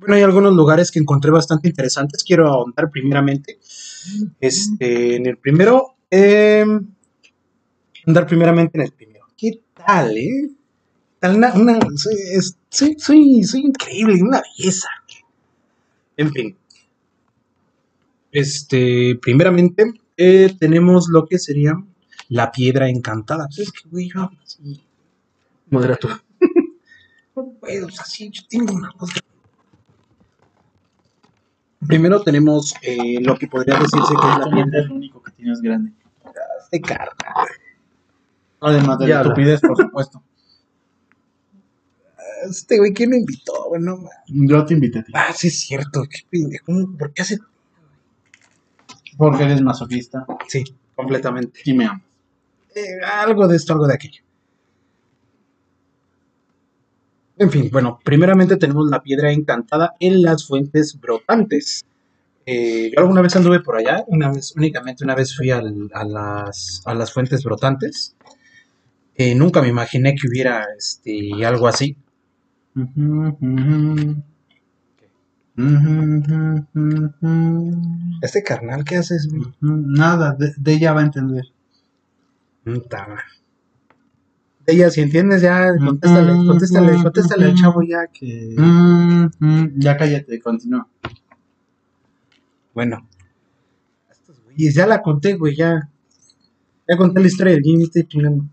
Bueno, 0.00 0.14
hay 0.16 0.22
algunos 0.22 0.52
lugares 0.54 0.90
que 0.90 0.98
encontré 0.98 1.30
bastante 1.30 1.68
interesantes. 1.68 2.24
Quiero 2.24 2.48
ahondar 2.48 2.90
primeramente. 2.90 3.58
Este, 4.40 5.14
en 5.16 5.26
el 5.26 5.36
primero, 5.36 5.94
eh, 6.10 6.64
andar 8.08 8.26
primeramente 8.26 8.78
en 8.78 8.84
el 8.86 8.92
primero. 8.92 9.26
¿Qué 9.36 9.60
tal, 9.74 10.16
eh? 10.16 10.50
Tal 11.20 11.36
una, 11.36 11.52
una- 11.54 11.78
soy, 11.96 12.14
es- 12.32 12.56
soy, 12.70 12.96
soy, 12.98 13.44
soy 13.44 13.60
increíble, 13.66 14.22
una 14.22 14.40
belleza. 14.40 14.88
En 16.16 16.32
fin. 16.32 16.56
Este, 18.32 19.16
primeramente, 19.20 19.92
eh, 20.16 20.54
tenemos 20.58 21.08
lo 21.08 21.26
que 21.26 21.38
sería 21.38 21.74
la 22.28 22.50
piedra 22.50 22.88
encantada. 22.88 23.46
Pues 23.46 23.58
es 23.68 23.72
que, 23.72 23.88
güey, 23.88 24.10
yo 24.12 24.22
hablo 24.22 24.38
así. 24.42 24.82
Modera 25.70 25.96
tú. 25.96 26.08
No 27.36 27.52
puedo, 27.60 27.86
o 27.86 27.90
sea, 27.90 28.04
sí, 28.04 28.28
yo 28.32 28.42
tengo 28.48 28.74
una 28.74 28.90
voz. 28.98 29.10
Primero 31.86 32.20
tenemos 32.20 32.74
eh, 32.82 33.20
lo 33.20 33.38
que 33.38 33.46
podría 33.46 33.76
decirse 33.78 34.12
que 34.20 34.28
es 34.32 34.38
la 34.38 34.50
piedra 34.50 34.80
es 34.80 34.88
lo 34.88 34.94
único 34.96 35.22
que 35.22 35.30
tienes 35.30 35.60
grande. 35.60 35.92
de 36.72 36.80
carga. 36.80 37.14
Además 38.60 38.98
de 38.98 39.08
la 39.08 39.20
estupidez, 39.22 39.60
por 39.60 39.76
supuesto. 39.76 40.22
Este 42.48 42.78
güey, 42.78 42.92
¿quién 42.94 43.10
lo 43.10 43.16
invitó? 43.16 43.52
Bueno, 43.68 43.98
Yo 44.28 44.64
te 44.64 44.74
invité 44.74 45.00
a 45.00 45.02
ti. 45.02 45.12
ah, 45.14 45.32
sí 45.34 45.48
es 45.48 45.58
cierto, 45.58 46.04
qué 46.08 46.20
pendejo, 46.30 46.66
¿cómo? 46.66 46.96
¿por 46.96 47.12
qué 47.12 47.22
hace? 47.22 47.38
Porque 49.16 49.42
eres 49.42 49.60
masoquista 49.60 50.24
Sí, 50.46 50.62
completamente. 50.94 51.60
y 51.64 51.74
me 51.74 51.86
amas. 51.86 52.02
Eh, 52.76 53.00
algo 53.04 53.48
de 53.48 53.56
esto, 53.56 53.72
algo 53.72 53.88
de 53.88 53.94
aquello. 53.94 54.22
En 57.38 57.50
fin, 57.50 57.68
bueno, 57.72 57.98
primeramente 58.04 58.56
tenemos 58.56 58.88
la 58.88 59.02
piedra 59.02 59.32
encantada 59.32 59.94
en 60.00 60.22
las 60.22 60.46
fuentes 60.46 60.98
brotantes. 61.00 61.84
Eh, 62.46 62.90
yo 62.94 63.00
alguna 63.00 63.20
vez 63.22 63.34
anduve 63.36 63.60
por 63.60 63.76
allá, 63.76 64.04
una 64.08 64.30
vez, 64.32 64.54
únicamente 64.56 65.04
una 65.04 65.14
vez 65.16 65.36
fui 65.36 65.50
al- 65.50 65.90
a, 65.92 66.04
las, 66.04 66.82
a 66.84 66.94
las 66.94 67.12
fuentes 67.12 67.42
brotantes. 67.44 68.16
Eh, 69.20 69.34
nunca 69.34 69.60
me 69.60 69.68
imaginé 69.68 70.14
que 70.14 70.28
hubiera 70.28 70.64
este, 70.78 71.44
algo 71.44 71.66
así. 71.66 71.96
Este 78.22 78.44
carnal, 78.44 78.84
¿qué 78.84 78.96
haces? 78.96 79.28
güey? 79.28 79.42
Nada, 79.60 80.36
de, 80.38 80.52
de 80.56 80.72
ella 80.72 80.92
va 80.92 81.00
a 81.00 81.04
entender. 81.04 81.46
Madre. 82.64 83.24
Ella, 84.66 84.88
si 84.90 85.00
entiendes, 85.00 85.42
ya, 85.42 85.76
contéstale, 85.76 86.46
contéstale, 86.46 87.02
contéstale 87.02 87.46
al 87.46 87.54
chavo 87.54 87.82
ya 87.82 88.06
que... 88.06 88.54
Ya 89.78 89.96
cállate, 89.96 90.38
continúa. 90.40 90.86
Bueno. 92.72 93.08
Estos 94.08 94.40
güeyes, 94.44 94.74
ya 94.76 94.86
la 94.86 95.02
conté, 95.02 95.34
güey, 95.34 95.56
ya. 95.56 95.90
Ya 96.86 96.96
conté 96.96 97.20
la 97.20 97.26
historia 97.26 97.54
del 97.54 97.62
Jimmy, 97.64 97.82
estoy 97.82 98.06
chingando. 98.06 98.44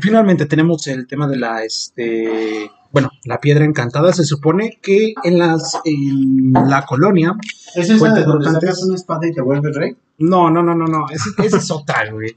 Finalmente 0.00 0.46
tenemos 0.46 0.86
el 0.86 1.06
tema 1.06 1.26
de 1.28 1.36
la, 1.36 1.64
este, 1.64 2.70
bueno, 2.92 3.10
la 3.24 3.40
piedra 3.40 3.64
encantada. 3.64 4.12
Se 4.12 4.24
supone 4.24 4.78
que 4.82 5.14
en 5.24 5.38
las, 5.38 5.78
en 5.84 6.52
la 6.52 6.84
colonia, 6.86 7.34
¿Es 7.74 7.90
esa 7.90 8.12
de 8.14 8.24
donde 8.24 8.50
sacas 8.50 8.82
una 8.84 8.94
espada 8.94 9.26
y 9.26 9.32
te 9.32 9.40
vuelves 9.40 9.74
rey? 9.76 9.96
no, 10.18 10.50
no, 10.50 10.62
no, 10.62 10.74
no, 10.74 10.86
no, 10.86 11.06
ese, 11.10 11.30
ese 11.44 11.58
es 11.58 11.70
otra, 11.70 12.10
güey. 12.10 12.36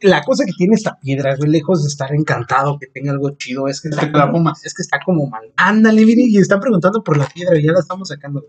La 0.00 0.22
cosa 0.22 0.44
que 0.44 0.52
tiene 0.52 0.74
esta 0.74 0.98
piedra, 1.00 1.34
güey, 1.36 1.50
lejos 1.50 1.82
de 1.82 1.88
estar 1.88 2.12
encantado, 2.14 2.78
que 2.78 2.86
tenga 2.88 3.12
algo 3.12 3.30
chido, 3.36 3.68
es 3.68 3.80
que 3.80 3.88
Es 3.88 3.96
está 3.96 4.30
como- 4.30 4.52
es 4.62 4.74
que 4.74 4.82
está 4.82 4.98
como 5.04 5.26
mal. 5.28 5.50
Ándale, 5.56 6.04
miren, 6.04 6.26
y 6.28 6.36
están 6.38 6.60
preguntando 6.60 7.02
por 7.02 7.16
la 7.16 7.26
piedra, 7.26 7.58
y 7.58 7.64
ya 7.64 7.72
la 7.72 7.80
estamos 7.80 8.08
sacando. 8.08 8.44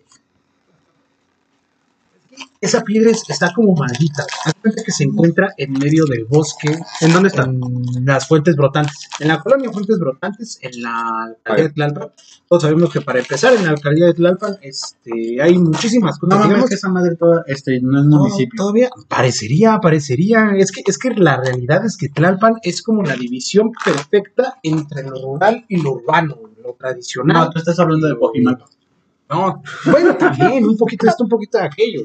Esa 2.61 2.83
piedra 2.83 3.11
es- 3.11 3.23
está 3.29 3.53
como 3.53 3.75
maldita. 3.75 4.25
Cuenta 4.61 4.83
que 4.83 4.91
se 4.91 5.03
encuentra 5.03 5.53
en 5.57 5.73
medio 5.73 6.05
del 6.05 6.25
bosque. 6.25 6.75
¿En 7.01 7.13
dónde 7.13 7.29
está? 7.29 7.43
En 7.43 8.05
las 8.05 8.27
fuentes 8.27 8.55
brotantes. 8.55 8.95
En 9.19 9.27
la 9.27 9.39
colonia 9.39 9.71
Fuentes 9.71 9.99
Brotantes, 9.99 10.57
en 10.61 10.81
la 10.81 11.25
alcaldía 11.25 11.63
de 11.67 11.69
Tlalpan. 11.73 12.07
Todos 12.47 12.63
sabemos 12.63 12.91
que 12.91 13.01
para 13.01 13.19
empezar, 13.19 13.53
en 13.53 13.63
la 13.65 13.71
alcaldía 13.71 14.05
de 14.07 14.13
Tlalpan 14.13 14.57
este, 14.61 15.41
hay 15.41 15.57
muchísimas 15.59 16.15
No 16.15 16.19
cosas. 16.21 16.29
mames, 16.39 16.47
digamos, 16.49 16.69
que 16.69 16.75
esa 16.75 16.89
madre 16.89 17.15
toda, 17.15 17.43
este, 17.47 17.79
no 17.81 17.99
es 17.99 18.05
no, 18.05 18.17
municipio. 18.17 18.57
todavía 18.57 18.89
parecería, 19.07 19.79
parecería. 19.79 20.51
Es 20.57 20.71
que, 20.71 20.81
es 20.86 20.97
que 20.97 21.11
la 21.11 21.38
realidad 21.38 21.86
es 21.86 21.97
que 21.97 22.09
Tlalpan 22.09 22.55
es 22.63 22.81
como 22.81 23.03
la 23.03 23.15
división 23.15 23.71
perfecta 23.83 24.57
entre 24.63 25.03
lo 25.03 25.21
rural 25.21 25.65
y 25.67 25.81
lo 25.81 25.93
urbano, 25.93 26.38
lo 26.63 26.73
tradicional. 26.73 27.36
No, 27.45 27.49
tú 27.51 27.59
estás 27.59 27.77
hablando 27.79 28.07
de 28.07 28.17
Cojimalpa. 28.17 28.65
No, 29.29 29.61
bueno, 29.91 30.15
también, 30.17 30.65
un 30.65 30.77
poquito 30.77 31.05
de 31.05 31.09
esto, 31.11 31.23
un 31.23 31.29
poquito 31.29 31.57
de 31.57 31.63
aquello. 31.65 32.01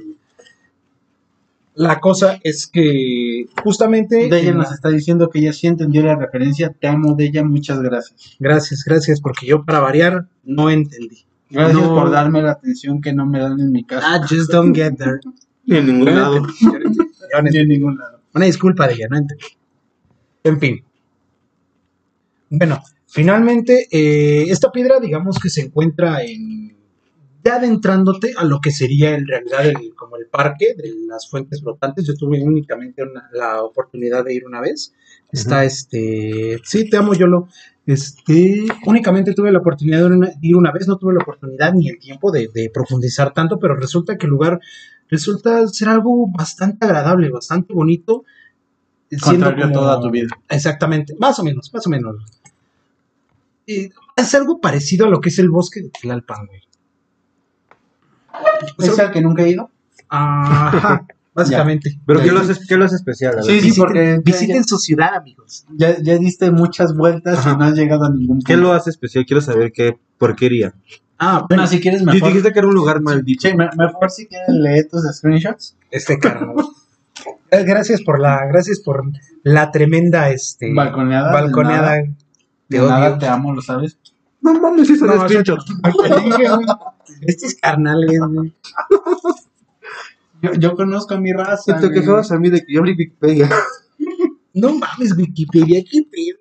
La 1.81 1.99
cosa 1.99 2.39
es 2.45 2.67
que 2.67 3.47
justamente. 3.63 4.29
De 4.29 4.41
ella 4.41 4.51
en 4.51 4.59
nos 4.59 4.71
está 4.71 4.91
diciendo 4.91 5.31
que 5.31 5.39
ella 5.39 5.55
sí 5.55 5.67
entendió 5.67 6.03
la 6.03 6.15
referencia. 6.15 6.71
Te 6.79 6.87
amo 6.89 7.15
de 7.15 7.25
ella, 7.25 7.43
muchas 7.43 7.81
gracias. 7.81 8.37
Gracias, 8.39 8.85
gracias, 8.85 9.23
porque 9.23 9.47
yo 9.47 9.65
para 9.65 9.81
variar 9.81 10.27
no 10.45 10.69
entendí. 10.69 11.25
Gracias 11.49 11.81
No. 11.81 11.95
por 11.95 12.11
darme 12.11 12.43
la 12.43 12.51
atención 12.53 13.01
que 13.01 13.15
no 13.15 13.25
me 13.25 13.41
dan 13.41 13.59
en 13.61 13.73
mi 13.73 13.83
casa. 13.85 14.15
I 14.15 14.21
just 14.29 14.53
don't 14.53 14.77
get 14.77 14.97
there. 14.99 15.21
Ni 15.65 15.79
en 15.79 15.87
ningún 15.87 16.15
lado. 16.15 16.43
Ni 17.51 17.59
en 17.59 17.69
ningún 17.69 17.97
lado. 17.97 18.21
Una 18.35 18.45
disculpa 18.45 18.87
de 18.87 18.95
ella, 18.95 19.07
no 19.09 19.17
entendí. 19.17 19.47
En 20.45 20.61
fin. 20.61 20.85
Bueno, 22.51 22.83
finalmente, 23.07 23.89
eh, 23.91 24.45
esta 24.51 24.71
piedra, 24.71 25.01
digamos 25.01 25.39
que 25.39 25.49
se 25.49 25.63
encuentra 25.63 26.23
en. 26.25 26.70
Ya 27.45 27.57
adentrándote 27.57 28.33
a 28.37 28.45
lo 28.45 28.61
que 28.61 28.71
sería 28.71 29.15
en 29.15 29.27
realidad 29.27 29.65
el, 29.67 29.95
como 29.95 30.17
el 30.17 30.27
parque 30.27 30.75
de 30.77 30.93
las 31.07 31.29
fuentes 31.29 31.63
flotantes. 31.63 32.05
Yo 32.07 32.15
tuve 32.15 32.43
únicamente 32.43 33.03
una- 33.03 33.29
la 33.33 33.63
oportunidad 33.63 34.25
de 34.25 34.35
ir 34.35 34.45
una 34.47 34.61
vez. 34.61 34.93
Está 35.33 35.65
este. 35.65 36.59
Sí, 36.65 36.89
te 36.91 36.97
amo, 36.97 37.15
Yolo. 37.15 37.49
Este. 37.87 38.67
Únicamente 38.87 39.33
tuve 39.33 39.51
la 39.53 39.61
oportunidad 39.61 40.01
de 40.01 40.07
ir 40.07 40.13
una, 40.13 40.27
de 40.29 40.37
ir 40.43 40.57
una 40.57 40.71
vez, 40.73 40.87
no 40.87 40.99
tuve 40.99 41.15
la 41.15 41.21
oportunidad 41.23 41.73
ni 41.73 41.89
el 41.89 41.99
tiempo 41.99 42.31
de, 42.31 42.49
de 42.53 42.69
profundizar 42.73 43.33
tanto, 43.33 43.59
pero 43.59 43.75
resulta 43.75 44.19
que 44.19 44.27
el 44.27 44.31
lugar 44.31 44.61
resulta 45.09 45.67
ser 45.69 45.89
algo 45.89 46.27
bastante 46.29 46.85
agradable, 46.87 47.31
bastante 47.31 47.73
bonito. 47.73 48.25
siendo 49.11 49.47
como- 49.57 49.73
toda 49.73 50.01
tu 50.01 50.11
vida. 50.11 50.29
Exactamente, 50.49 51.15
más 51.19 51.39
o 51.39 51.45
menos, 51.45 51.73
más 51.73 51.87
o 51.87 51.91
menos. 51.91 52.17
Y 53.67 53.91
es 54.17 54.35
algo 54.35 54.61
parecido 54.61 55.07
a 55.07 55.09
lo 55.09 55.21
que 55.21 55.29
es 55.31 55.39
el 55.39 55.49
bosque 55.51 55.81
de 55.83 55.89
Tlalpan, 55.91 56.47
güey. 56.47 56.61
O 58.79 58.83
sea, 58.83 58.93
¿Es 58.93 58.99
el 58.99 59.11
que 59.13 59.21
nunca 59.21 59.43
he 59.43 59.51
ido? 59.51 59.71
Ajá, 60.09 61.07
básicamente. 61.35 61.99
Pero 62.07 62.21
¿qué 62.21 62.33
lo 62.33 62.41
hace, 62.41 62.55
qué 62.69 62.77
lo 62.77 62.85
hace 62.85 62.97
especial? 62.97 63.35
Sí, 63.43 63.49
sí, 63.49 63.55
Visiten, 63.67 63.85
porque 63.85 64.07
ya- 64.17 64.21
visiten 64.25 64.65
su 64.65 64.79
ciudad, 64.79 65.15
amigos. 65.15 65.65
Ya, 65.77 65.97
ya 66.01 66.17
diste 66.19 66.51
muchas 66.51 66.97
vueltas 66.97 67.39
Ajá. 67.39 67.53
y 67.53 67.57
no 67.57 67.65
has 67.65 67.75
llegado 67.75 68.05
a 68.05 68.11
ningún 68.11 68.39
punto. 68.39 68.47
¿Qué 68.47 68.57
lo 68.57 68.73
hace 68.73 68.91
especial? 68.91 69.25
Quiero 69.27 69.41
saber 69.41 69.73
qué 69.73 69.99
porquería. 70.19 70.75
Ah, 71.19 71.45
Bueno, 71.49 71.67
si 71.67 71.81
quieres 71.81 72.01
Si 72.01 72.07
mejor. 72.07 72.29
dijiste 72.29 72.53
que 72.53 72.59
era 72.61 72.69
un 72.69 72.75
lugar 72.75 73.01
maldito. 73.03 73.49
Sí, 73.49 73.55
me- 73.57 73.69
mejor 73.77 74.11
si 74.11 74.27
quieres 74.27 74.49
leer 74.49 74.89
tus 74.91 75.03
screenshots. 75.17 75.77
este 75.91 76.19
carnal. 76.19 76.55
Eh, 77.53 77.65
Gracias 77.65 78.01
por 78.03 78.21
la, 78.21 78.47
gracias 78.47 78.79
por 78.81 79.03
la 79.43 79.73
tremenda 79.73 80.31
este 80.31 80.73
Balconeada. 80.73 81.33
balconeada. 81.33 81.95
De 82.69 82.79
nada, 82.79 83.09
odio. 83.09 83.19
te 83.19 83.27
amo, 83.27 83.53
¿lo 83.53 83.61
sabes? 83.61 83.99
No 84.41 84.55
mames, 84.55 84.89
hizo 84.89 85.05
No, 85.05 85.15
el 85.15 85.21
screenshot. 85.23 85.59
Estos 87.23 87.55
carnales, 87.55 88.19
güey. 88.29 88.53
Yo, 90.43 90.55
yo 90.55 90.75
conozco 90.75 91.15
a 91.15 91.21
mi 91.21 91.33
raza. 91.33 91.79
Te 91.79 91.89
güey. 91.89 92.01
quejabas 92.01 92.33
a 92.33 92.39
mí 92.39 92.51
de 92.51 92.65
que 92.65 92.73
yo 92.73 92.81
abrí 92.81 92.93
Wikipedia. 92.93 93.49
No 94.53 94.75
mames, 94.75 95.17
Wikipedia, 95.17 95.83
qué 95.85 96.03
pedo. 96.11 96.39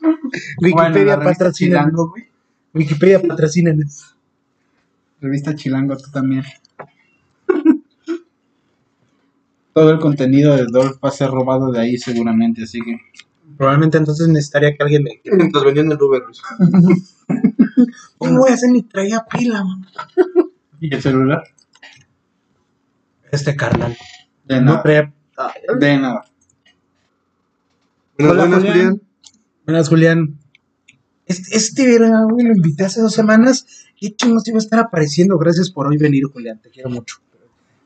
Bueno, 0.00 0.18
Wikipedia 0.60 1.16
revista 1.16 1.44
patrocina. 1.44 1.90
Güey. 1.92 2.24
Wikipedia 2.72 3.22
patrocina. 3.22 3.74
Revista 5.20 5.54
Chilango, 5.54 5.96
tú 5.96 6.10
también. 6.10 6.44
Todo 9.72 9.90
el 9.90 9.98
contenido 9.98 10.56
de 10.56 10.66
Dolph 10.66 10.98
va 11.04 11.08
a 11.08 11.12
ser 11.12 11.30
robado 11.30 11.72
de 11.72 11.80
ahí 11.80 11.98
seguramente, 11.98 12.62
así 12.62 12.80
que... 12.80 12.96
Probablemente 13.56 13.98
entonces 13.98 14.28
necesitaría 14.28 14.74
que 14.74 14.82
alguien 14.82 15.04
me. 15.04 15.20
Mientras 15.24 15.64
vendían 15.64 15.92
el 15.92 16.02
Uber. 16.02 16.22
¿Cómo 18.18 18.38
voy 18.40 18.50
a 18.50 18.54
hacer 18.54 18.70
ni 18.70 18.82
traía 18.82 19.24
pila, 19.30 19.64
man? 19.64 19.86
¿Y 20.80 20.94
el 20.94 21.02
celular? 21.02 21.42
Este 23.30 23.56
carnal. 23.56 23.96
De 24.44 24.60
No 24.60 24.72
nada. 24.72 24.82
traía. 24.82 25.12
De 25.78 25.98
nada. 25.98 26.24
Buenas, 28.18 28.32
Hola, 28.32 28.42
buenas, 28.46 28.58
Julián. 28.60 28.74
Julián. 28.76 29.02
Buenas, 29.66 29.88
Julián. 29.88 30.38
Este, 31.26 31.56
este 31.56 31.86
verga, 31.86 32.22
güey, 32.30 32.46
lo 32.46 32.54
invité 32.54 32.84
hace 32.84 33.00
dos 33.00 33.14
semanas. 33.14 33.66
¿Qué 33.98 34.14
chingos 34.14 34.46
iba 34.46 34.56
a 34.56 34.60
estar 34.60 34.78
apareciendo? 34.78 35.38
Gracias 35.38 35.70
por 35.70 35.86
hoy 35.86 35.96
venir, 35.96 36.24
Julián. 36.24 36.60
Te 36.60 36.70
quiero 36.70 36.90
mucho. 36.90 37.16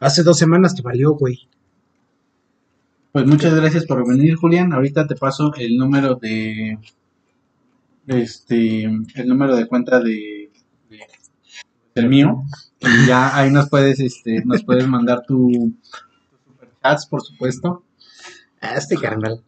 Hace 0.01 0.23
dos 0.23 0.39
semanas 0.39 0.75
te 0.75 0.83
valió, 0.83 1.13
güey. 1.15 1.49
Pues 3.13 3.27
muchas 3.27 3.55
gracias 3.55 3.87
por 3.87 4.07
venir, 4.07 4.35
Julián. 4.37 4.73
Ahorita 4.73 5.07
te 5.07 5.15
paso 5.15 5.53
el 5.57 5.77
número 5.77 6.17
de 6.17 6.79
este 8.09 8.85
el 8.85 9.27
número 9.29 9.55
de 9.57 9.67
cuenta 9.67 10.01
de, 10.01 10.51
de- 10.91 11.01
del 11.95 12.09
mío 12.09 12.43
y 12.81 13.07
ya 13.07 13.37
ahí 13.37 13.51
nos 13.51 13.69
puedes 13.69 14.01
este 14.01 14.43
nos 14.45 14.63
puedes 14.65 14.87
mandar 14.89 15.23
tu, 15.27 15.51
tu 15.51 16.53
superchats 16.53 17.07
por 17.07 17.23
supuesto 17.23 17.85
Ah, 18.61 18.75
Este 18.77 18.97
carnal. 18.97 19.41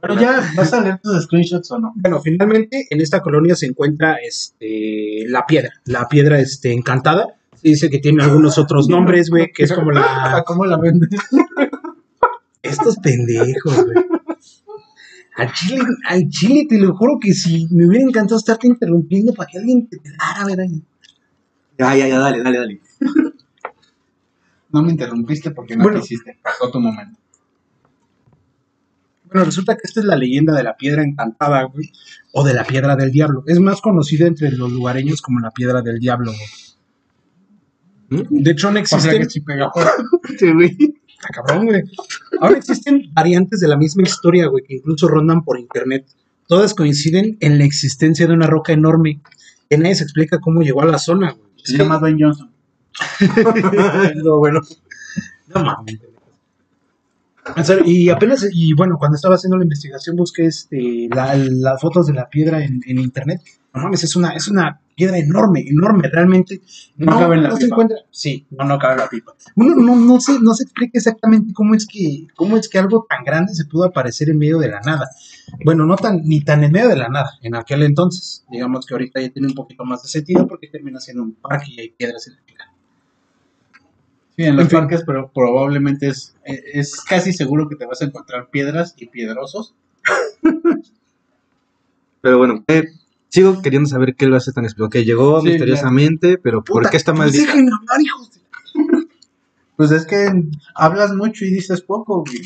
pero 0.00 0.20
ya 0.20 0.42
vas 0.54 0.72
a 0.74 0.80
leer 0.82 0.98
tus 1.02 1.22
screenshots 1.24 1.70
o 1.70 1.78
no 1.78 1.92
Bueno, 1.96 2.20
finalmente 2.20 2.86
en 2.90 3.00
esta 3.00 3.20
colonia 3.22 3.54
se 3.56 3.66
encuentra 3.66 4.16
este, 4.16 5.24
la 5.28 5.46
piedra, 5.46 5.70
la 5.86 6.06
piedra 6.08 6.38
este, 6.38 6.72
encantada. 6.72 7.28
Se 7.54 7.68
dice 7.70 7.88
que 7.88 7.98
tiene 8.00 8.22
algunos 8.22 8.58
otros 8.58 8.88
nombres, 8.90 9.30
güey, 9.30 9.50
que 9.50 9.64
es 9.64 9.72
como 9.72 9.90
la... 9.92 10.44
cómo 10.46 10.66
la 10.66 10.76
vendes 10.76 11.08
Estos 12.62 12.96
pendejos, 12.98 13.84
güey. 13.86 14.05
Al 15.36 15.52
chile, 15.52 15.80
al 16.08 16.28
chile, 16.28 16.66
te 16.68 16.78
lo 16.78 16.96
juro 16.96 17.18
que 17.20 17.32
si 17.34 17.66
me 17.70 17.86
hubiera 17.86 18.04
encantado 18.04 18.38
estarte 18.38 18.66
interrumpiendo 18.66 19.34
para 19.34 19.48
que 19.50 19.58
alguien 19.58 19.86
te 19.86 19.98
pelara, 19.98 20.44
¿verdad? 20.46 20.64
Ya, 21.78 21.94
ya, 21.94 22.08
ya, 22.08 22.18
dale, 22.18 22.42
dale, 22.42 22.58
dale. 22.58 22.80
no 24.70 24.82
me 24.82 24.90
interrumpiste 24.92 25.50
porque 25.50 25.76
no 25.76 25.84
Bueno. 25.84 26.00
quisiste 26.00 26.38
pasó 26.42 26.70
tu 26.70 26.80
momento 26.80 27.18
Bueno, 29.26 29.44
resulta 29.44 29.74
que 29.74 29.82
esta 29.84 30.00
es 30.00 30.06
la 30.06 30.16
leyenda 30.16 30.54
de 30.54 30.62
la 30.62 30.76
piedra 30.76 31.02
encantada, 31.02 31.64
güey, 31.64 31.90
o 32.32 32.44
de 32.44 32.54
la 32.54 32.64
piedra 32.64 32.96
del 32.96 33.10
diablo. 33.10 33.42
Es 33.46 33.58
más 33.60 33.80
conocida 33.80 34.26
entre 34.26 34.52
los 34.52 34.72
lugareños 34.72 35.20
como 35.20 35.40
la 35.40 35.50
piedra 35.50 35.82
del 35.82 35.98
diablo, 35.98 36.32
güey. 38.08 38.26
De 38.30 38.50
hecho, 38.52 38.70
no 38.70 38.80
o 38.80 38.84
sea 38.86 38.98
existen... 38.98 39.22
que 39.22 39.30
sí 39.30 39.40
pega 39.40 39.70
Sí, 40.38 40.52
güey. 40.52 40.76
Está 41.28 41.42
cabrón, 41.42 41.66
güey. 41.66 41.82
Ahora 42.40 42.58
existen 42.58 43.10
variantes 43.12 43.60
de 43.60 43.68
la 43.68 43.76
misma 43.76 44.02
historia, 44.02 44.46
güey, 44.46 44.64
que 44.64 44.74
incluso 44.76 45.08
rondan 45.08 45.42
por 45.44 45.58
internet. 45.58 46.06
Todas 46.46 46.74
coinciden 46.74 47.36
en 47.40 47.58
la 47.58 47.64
existencia 47.64 48.26
de 48.26 48.32
una 48.32 48.46
roca 48.46 48.72
enorme 48.72 49.20
que 49.68 49.78
nadie 49.78 49.96
se 49.96 50.04
explica 50.04 50.38
cómo 50.40 50.62
llegó 50.62 50.82
a 50.82 50.86
la 50.86 50.98
zona, 50.98 51.32
güey. 51.32 51.50
se 51.64 51.76
llama 51.76 51.98
Dwayne 51.98 52.18
Johnson 52.22 52.52
No, 54.22 54.38
bueno. 54.38 54.60
No 55.54 55.64
mames. 55.64 55.98
En 57.54 57.64
Y 57.88 58.08
apenas, 58.08 58.46
y 58.52 58.72
bueno, 58.74 58.96
cuando 58.98 59.16
estaba 59.16 59.36
haciendo 59.36 59.56
la 59.56 59.64
investigación 59.64 60.16
busqué 60.16 60.46
este, 60.46 61.08
la- 61.14 61.36
las 61.36 61.80
fotos 61.80 62.06
de 62.06 62.14
la 62.14 62.28
piedra 62.28 62.64
en, 62.64 62.80
en 62.86 62.98
internet. 62.98 63.40
No 63.72 63.82
mames, 63.82 64.02
es 64.04 64.16
una, 64.16 64.30
es 64.30 64.48
una 64.48 64.80
piedra 64.96 65.18
enorme, 65.18 65.60
enorme, 65.68 66.08
realmente. 66.08 66.62
No 66.96 67.12
No, 67.12 67.18
cabe 67.20 67.36
en 67.36 67.42
la 67.42 67.48
no 67.50 67.56
se 67.56 67.66
encuentra. 67.66 67.98
Sí, 68.10 68.46
no 68.50 68.64
no 68.64 68.78
cabe 68.78 68.96
la 68.96 69.08
pipa 69.08 69.34
Uno 69.54 69.74
no, 69.76 69.94
no, 69.96 70.18
se, 70.18 70.40
no 70.40 70.54
se 70.54 70.62
explica 70.64 70.92
exactamente 70.98 71.52
cómo 71.52 71.74
es, 71.74 71.86
que, 71.86 72.26
cómo 72.34 72.56
es 72.56 72.68
que 72.70 72.78
algo 72.78 73.06
tan 73.08 73.22
grande 73.22 73.54
se 73.54 73.66
pudo 73.66 73.84
aparecer 73.84 74.30
en 74.30 74.38
medio 74.38 74.58
de 74.58 74.68
la 74.68 74.80
nada. 74.80 75.08
Bueno, 75.64 75.84
no 75.84 75.96
tan, 75.96 76.22
ni 76.24 76.40
tan 76.40 76.64
en 76.64 76.72
medio 76.72 76.88
de 76.88 76.96
la 76.96 77.08
nada, 77.08 77.32
en 77.42 77.54
aquel 77.54 77.82
entonces. 77.82 78.44
Digamos 78.50 78.86
que 78.86 78.94
ahorita 78.94 79.20
ya 79.20 79.28
tiene 79.30 79.48
un 79.48 79.54
poquito 79.54 79.84
más 79.84 80.02
de 80.02 80.08
sentido 80.08 80.46
porque 80.48 80.68
termina 80.68 80.98
siendo 80.98 81.22
un 81.22 81.34
parque 81.34 81.66
y 81.72 81.80
hay 81.80 81.90
piedras 81.90 82.26
en 82.28 82.34
la 82.36 82.40
fila. 82.44 82.64
Sí, 84.36 84.44
en 84.44 84.56
los 84.56 84.64
En 84.64 84.70
fin. 84.70 84.78
parques, 84.80 85.02
pero 85.06 85.30
probablemente 85.34 86.08
es, 86.08 86.36
es 86.44 87.00
casi 87.00 87.32
seguro 87.32 87.68
que 87.68 87.76
te 87.76 87.86
vas 87.86 88.02
a 88.02 88.04
encontrar 88.04 88.48
piedras 88.50 88.94
y 88.98 89.06
piedrosos. 89.06 89.74
Pero 92.20 92.38
bueno, 92.38 92.64
eh, 92.68 92.84
sigo 93.28 93.62
queriendo 93.62 93.88
saber 93.88 94.14
qué 94.14 94.26
lo 94.26 94.36
hace 94.36 94.52
tan 94.52 94.64
especial. 94.64 94.90
Que 94.90 95.04
llegó 95.04 95.40
Sí, 95.40 95.48
misteriosamente, 95.48 96.38
pero 96.38 96.62
¿por 96.62 96.78
Puta, 96.82 96.90
qué 96.90 96.96
está 96.96 97.12
pues 97.12 97.18
maldita? 97.32 97.46
déjenme 97.52 97.70
hablar, 97.80 98.00
hijos 98.00 98.30
de- 98.32 99.06
Pues 99.76 99.90
es 99.90 100.06
que 100.06 100.30
hablas 100.74 101.14
mucho 101.14 101.44
y 101.44 101.50
dices 101.50 101.80
poco, 101.82 102.24
güey. 102.24 102.42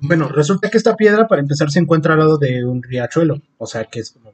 Bueno, 0.00 0.28
resulta 0.28 0.68
que 0.68 0.76
esta 0.78 0.96
piedra, 0.96 1.28
para 1.28 1.40
empezar, 1.42 1.70
se 1.70 1.78
encuentra 1.78 2.14
al 2.14 2.18
lado 2.20 2.36
de 2.38 2.64
un 2.64 2.82
riachuelo. 2.82 3.40
O 3.58 3.66
sea, 3.66 3.84
que 3.84 4.00
es 4.00 4.10
como 4.10 4.32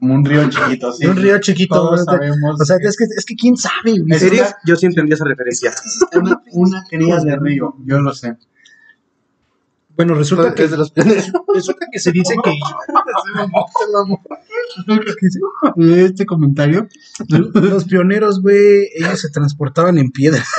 Como 0.00 0.14
un 0.14 0.24
río 0.24 0.48
chiquito, 0.50 0.92
sí. 0.98 1.06
un 1.06 1.16
río 1.16 1.38
chiquito. 1.40 1.74
Todos 1.76 2.00
o 2.00 2.04
sea, 2.04 2.14
sabemos 2.14 2.60
O 2.60 2.64
sea, 2.64 2.78
que 2.78 2.86
es 2.88 2.96
que, 2.96 3.04
es 3.04 3.24
que 3.24 3.36
quién 3.36 3.56
sabe, 3.56 3.92
güey. 3.92 4.00
¿En 4.02 4.12
Es 4.12 4.20
serio? 4.20 4.42
una- 4.42 4.56
Yo 4.66 4.74
sí 4.76 4.86
entendí 4.86 5.12
esa 5.12 5.24
referencia. 5.26 5.72
una, 6.14 6.42
una 6.52 6.84
cría 6.88 7.18
de 7.18 7.36
río, 7.36 7.74
yo 7.84 8.00
lo 8.00 8.12
sé. 8.14 8.36
Bueno, 9.96 10.14
resulta 10.14 10.54
que, 10.54 10.64
Es 10.64 10.70
de 10.70 10.78
los 10.78 10.92
resulta 11.54 11.86
que 11.92 11.98
se 11.98 12.10
dice 12.12 12.34
que 12.42 12.52
Este 16.04 16.24
comentario. 16.24 16.88
los 17.28 17.84
pioneros, 17.84 18.40
güey, 18.40 18.88
ellos 18.94 19.20
se 19.20 19.28
transportaban 19.30 19.98
en 19.98 20.10
piedras. 20.10 20.46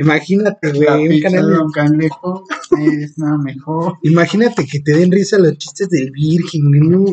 Imagínate, 0.00 0.72
güey, 0.72 1.08
un 1.08 1.20
canal 1.20 1.46
de 1.46 1.72
Cangrejo 1.74 2.44
es 2.78 3.18
nada 3.18 3.36
mejor. 3.36 3.98
Imagínate 4.02 4.64
que 4.64 4.80
te 4.80 4.96
den 4.96 5.12
risa 5.12 5.38
los 5.38 5.58
chistes 5.58 5.90
del 5.90 6.10
virgen, 6.10 6.68
güey, 6.68 6.80
no. 6.80 7.04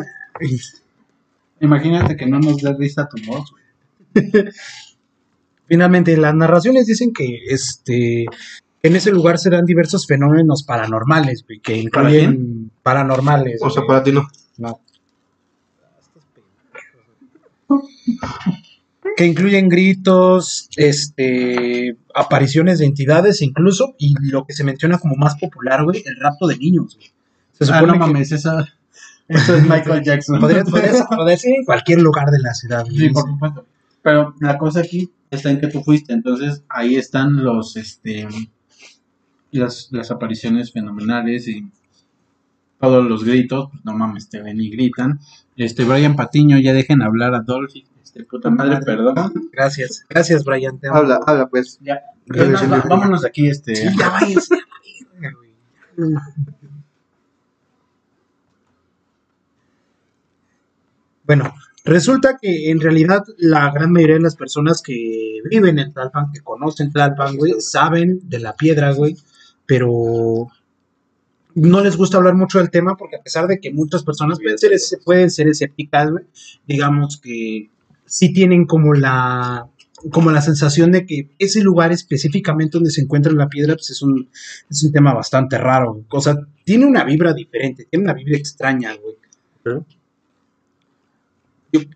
Imagínate 1.60 2.16
que 2.16 2.26
no 2.26 2.40
nos 2.40 2.62
dé 2.62 2.74
risa 2.74 3.10
tu 3.10 3.22
voz, 3.30 3.52
güey. 3.52 3.66
Finalmente, 5.68 6.16
las 6.16 6.34
narraciones 6.34 6.86
dicen 6.86 7.12
que 7.12 7.40
este 7.50 8.24
en 8.82 8.96
ese 8.96 9.12
lugar 9.12 9.38
se 9.38 9.50
dan 9.50 9.66
diversos 9.66 10.08
fenómenos 10.08 10.64
paranormales, 10.64 11.44
güey, 11.46 11.60
que 11.60 11.90
¿Para 11.92 12.10
incluyen 12.10 12.72
paranormales. 12.84 13.62
O 13.64 13.70
sea, 13.70 13.82
güey. 13.82 13.88
para 13.90 14.04
ti 14.04 14.14
no. 14.14 14.30
No. 14.60 14.80
Que 19.18 19.26
incluyen 19.26 19.68
gritos, 19.68 20.70
este, 20.78 21.98
apariciones 22.14 22.80
de 22.80 22.86
entidades 22.86 23.42
incluso, 23.42 23.96
y 23.98 24.14
lo 24.30 24.46
que 24.46 24.54
se 24.54 24.64
menciona 24.64 25.00
como 25.00 25.16
más 25.16 25.36
popular, 25.38 25.84
güey, 25.84 26.04
el 26.06 26.16
rapto 26.20 26.46
de 26.48 26.56
niños. 26.58 26.96
güey. 26.96 27.08
Se 27.54 27.64
Ah, 27.64 27.80
supone 27.80 27.88
no 27.88 27.94
que 27.94 28.00
mames, 28.00 28.32
esa, 28.32 28.66
eso 29.28 29.56
es 29.56 29.64
Michael 29.64 30.04
Jackson. 30.04 30.40
podría, 30.40 30.64
ser 31.38 31.52
en 31.58 31.66
cualquier 31.66 32.00
lugar 32.02 32.30
de 32.30 32.40
la 32.40 32.54
ciudad. 32.54 32.86
güey. 32.86 32.96
Sí, 32.98 33.10
por 33.10 33.24
supuesto. 33.24 33.66
Pero 34.04 34.36
la 34.40 34.58
cosa 34.60 34.82
aquí 34.82 35.10
está 35.32 35.50
en 35.50 35.60
que 35.60 35.68
tú 35.68 35.82
fuiste, 35.84 36.14
entonces 36.14 36.64
ahí 36.70 36.96
están 36.96 37.44
los, 37.44 37.76
este, 37.76 38.28
las, 39.52 39.88
las 39.92 40.12
apariciones 40.12 40.72
fenomenales 40.72 41.48
y 41.48 41.68
todos 42.80 43.04
los 43.10 43.24
gritos, 43.24 43.70
pues 43.72 43.84
no 43.84 43.94
mames, 43.96 44.30
te 44.30 44.42
ven 44.42 44.62
y 44.62 44.70
gritan. 44.70 45.20
Este, 45.56 45.84
Brian 45.84 46.16
Patiño, 46.16 46.60
ya 46.60 46.74
dejen 46.74 47.02
hablar 47.02 47.34
a 47.34 47.40
Dolphy, 47.42 47.86
puta 48.26 48.50
madre, 48.50 48.80
perdón. 48.86 49.50
Gracias, 49.52 50.06
gracias, 50.10 50.44
Brian. 50.44 50.80
te 50.80 50.88
amo. 50.88 50.98
Habla, 50.98 51.20
habla, 51.26 51.48
pues. 51.48 51.78
Ya, 51.82 52.02
ya, 52.34 52.68
va- 52.68 52.84
vámonos 52.90 53.22
de 53.22 53.28
aquí, 53.28 53.48
este. 53.48 53.76
Sí, 53.76 53.88
ya 53.98 54.10
váyanse. 54.10 54.56
Bueno, 61.26 61.54
resulta 61.84 62.38
que 62.42 62.72
en 62.72 62.80
realidad 62.80 63.24
la 63.38 63.72
gran 63.72 63.92
mayoría 63.92 64.16
de 64.16 64.22
las 64.22 64.36
personas 64.36 64.82
que 64.82 65.42
viven 65.50 65.80
en 65.80 65.94
Tlalpan, 65.94 66.32
que 66.32 66.40
conocen 66.42 66.92
Tlalpan, 66.92 67.36
güey, 67.36 67.56
saben 67.60 68.22
de 68.30 68.40
la 68.40 68.56
piedra, 68.56 68.94
güey, 68.94 69.16
pero 69.66 70.48
no 71.56 71.82
les 71.82 71.98
gusta 71.98 72.18
hablar 72.18 72.36
mucho 72.36 72.60
del 72.60 72.70
tema 72.70 72.96
porque 72.96 73.18
a 73.18 73.22
pesar 73.24 73.48
de 73.48 73.60
que 73.60 73.74
muchas 73.74 74.04
personas 74.04 74.40
pueden 74.40 74.58
ser, 74.58 74.72
pueden 75.04 75.30
ser 75.30 75.48
escépticas, 75.50 76.12
güey, 76.12 76.24
digamos 76.66 77.20
que 77.22 77.70
sí 78.08 78.34
tienen 78.34 78.66
como 78.66 78.94
la 78.94 79.68
como 80.12 80.32
la 80.32 80.42
sensación 80.42 80.92
de 80.92 81.06
que 81.06 81.30
ese 81.40 81.62
lugar 81.62 81.92
específicamente 81.92 82.78
donde 82.78 82.92
se 82.92 83.02
encuentra 83.02 83.32
la 83.34 83.50
piedra 83.50 83.74
pues 83.74 83.90
es 83.90 84.02
un, 84.02 84.30
es 84.70 84.84
un 84.84 84.92
tema 84.92 85.14
bastante 85.14 85.58
raro. 85.58 86.06
O 86.10 86.22
sea, 86.22 86.36
tiene 86.64 86.86
una 86.86 87.04
vibra 87.04 87.34
diferente, 87.34 87.88
tiene 87.90 88.06
una 88.06 88.14
vibra 88.14 88.38
extraña, 88.38 88.96
güey. 88.96 89.82
Y, 91.72 91.90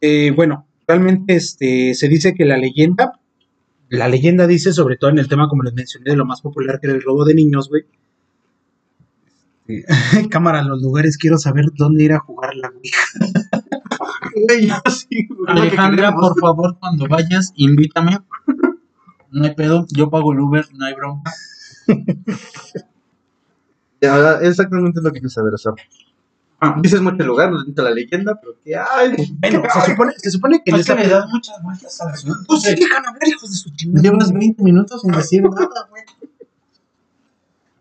eh, 0.00 0.32
bueno, 0.34 0.66
realmente 0.88 1.36
este, 1.36 1.94
se 1.94 2.08
dice 2.08 2.34
que 2.34 2.46
la 2.46 2.56
leyenda, 2.56 3.20
la 3.90 4.08
leyenda 4.08 4.46
dice, 4.46 4.72
sobre 4.72 4.96
todo 4.96 5.10
en 5.10 5.18
el 5.18 5.28
tema, 5.28 5.48
como 5.48 5.62
les 5.62 5.74
mencioné, 5.74 6.10
de 6.10 6.16
lo 6.16 6.24
más 6.24 6.40
popular 6.40 6.80
que 6.80 6.86
era 6.86 6.96
el 6.96 7.02
robo 7.02 7.24
de 7.24 7.34
niños, 7.34 7.68
güey. 7.68 7.84
Este, 9.68 9.86
Cámara, 10.30 10.62
los 10.62 10.82
lugares, 10.82 11.16
quiero 11.16 11.38
saber 11.38 11.66
dónde 11.76 12.04
ir 12.04 12.12
a 12.12 12.20
jugar 12.20 12.56
la 12.56 12.70
Ouija. 12.70 13.02
Alejandra, 15.46 16.14
por 16.14 16.38
favor, 16.38 16.76
cuando 16.78 17.06
vayas, 17.08 17.52
invítame. 17.56 18.18
No 19.30 19.44
hay 19.44 19.54
pedo, 19.54 19.86
yo 19.90 20.10
pago 20.10 20.32
el 20.32 20.40
Uber, 20.40 20.66
no 20.74 20.84
hay 20.84 20.94
bronca. 20.94 21.32
Ya, 24.02 24.38
exactamente 24.40 25.00
lo 25.02 25.12
que 25.12 25.20
quiero 25.20 25.28
saber. 25.28 25.52
O 25.52 25.58
sea, 25.58 25.72
ah, 26.60 26.76
dices 26.80 27.02
mucho 27.02 27.22
lugar, 27.22 27.52
nos 27.52 27.66
la 27.76 27.90
leyenda, 27.90 28.40
pero 28.40 28.54
que 28.64 28.74
ay, 28.74 29.14
Bueno, 29.38 29.62
se 29.74 29.90
supone, 29.90 30.12
se 30.16 30.30
supone 30.30 30.62
que 30.64 30.70
en 30.70 30.76
esta 30.78 30.94
le 30.94 31.06
das 31.06 31.26
muchas 31.28 31.62
vueltas 31.62 32.00
al 32.00 32.08
asunto. 32.08 32.38
Pues 32.46 32.62
dejan 32.62 33.04
hablar, 33.04 33.28
hijos 33.28 33.50
de 33.50 33.56
su 33.56 33.70
chingada. 33.76 34.02
Llevas 34.02 34.32
20 34.32 34.62
minutos 34.62 35.02
sin 35.02 35.12
decir 35.12 35.42
nada, 35.42 35.86
güey. 35.90 36.02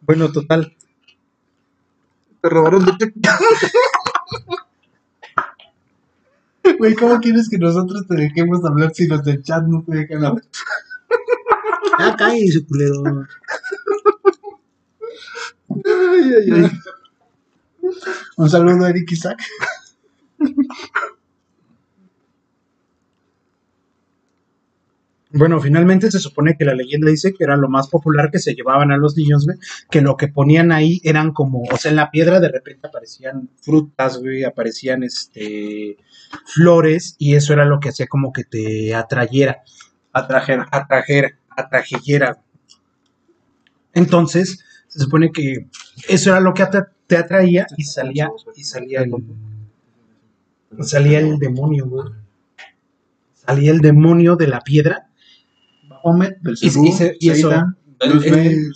Bueno, 0.01 0.29
total. 0.31 0.75
te 2.41 2.49
robaron 2.49 2.83
de. 2.83 3.13
Güey, 6.77 6.95
¿cómo 6.95 7.19
quieres 7.19 7.49
que 7.49 7.57
nosotros 7.57 8.07
te 8.07 8.15
dejemos 8.15 8.63
hablar 8.63 8.93
si 8.93 9.07
los 9.07 9.23
del 9.23 9.43
chat 9.43 9.63
no 9.63 9.83
te 9.83 9.97
dejan 9.97 10.25
hablar? 10.25 10.43
Ya 11.99 12.15
cállense, 12.15 12.65
culero. 12.65 13.27
Ay, 15.85 16.33
ay, 16.37 16.51
ay. 16.51 16.71
Un 18.37 18.49
saludo 18.49 18.85
a 18.85 18.89
Eric 18.89 19.11
Isaac. 19.11 19.41
Bueno, 25.31 25.59
finalmente 25.61 26.09
se 26.09 26.19
supone 26.19 26.55
que 26.57 26.65
la 26.65 26.73
leyenda 26.73 27.11
dice 27.11 27.33
que 27.33 27.43
era 27.43 27.55
lo 27.55 27.69
más 27.69 27.87
popular 27.87 28.31
que 28.31 28.39
se 28.39 28.55
llevaban 28.55 28.91
a 28.91 28.97
los 28.97 29.15
niños, 29.15 29.45
güey, 29.45 29.59
que 29.91 30.01
lo 30.01 30.17
que 30.17 30.27
ponían 30.27 30.71
ahí 30.71 31.01
eran 31.03 31.33
como, 31.33 31.61
o 31.71 31.77
sea, 31.77 31.91
en 31.91 31.97
la 31.97 32.09
piedra 32.09 32.39
de 32.39 32.49
repente 32.49 32.87
aparecían 32.87 33.47
frutas, 33.61 34.17
güey, 34.17 34.43
aparecían 34.43 35.03
este 35.03 35.97
flores 36.45 37.15
y 37.17 37.35
eso 37.35 37.53
era 37.53 37.65
lo 37.65 37.79
que 37.79 37.89
hacía 37.89 38.07
como 38.07 38.31
que 38.33 38.43
te 38.43 38.93
atrayera, 38.95 39.61
Atrajera. 40.13 40.67
atrajera, 40.71 41.37
atrajera. 41.55 42.41
Entonces, 43.93 44.63
se 44.87 44.99
supone 44.99 45.31
que 45.31 45.67
eso 46.07 46.31
era 46.31 46.39
lo 46.39 46.53
que 46.53 46.63
atra- 46.63 46.91
te 47.07 47.17
atraía 47.17 47.65
y 47.77 47.83
salía 47.83 48.29
y 48.55 48.63
salía 48.63 49.01
el 49.01 49.11
salía 50.81 51.19
el 51.19 51.39
demonio, 51.39 51.87
güey. 51.87 52.07
Salía 53.33 53.71
el 53.71 53.79
demonio 53.79 54.35
de 54.35 54.47
la 54.47 54.61
piedra 54.61 55.09
Y- 56.61 56.67
y 56.89 56.91
se- 56.91 57.17
y 57.19 57.29
eso- 57.31 57.49
el- 57.99 58.23
el-. 58.23 58.71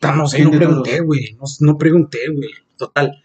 Ah, 0.00 0.12
no 0.14 0.26
sé, 0.28 0.36
¿Quién 0.36 0.50
no 0.50 0.56
pregunté, 0.56 1.00
güey. 1.00 1.32
No, 1.34 1.44
no 1.72 1.78
pregunté, 1.78 2.18
güey. 2.32 2.50
Total. 2.76 3.22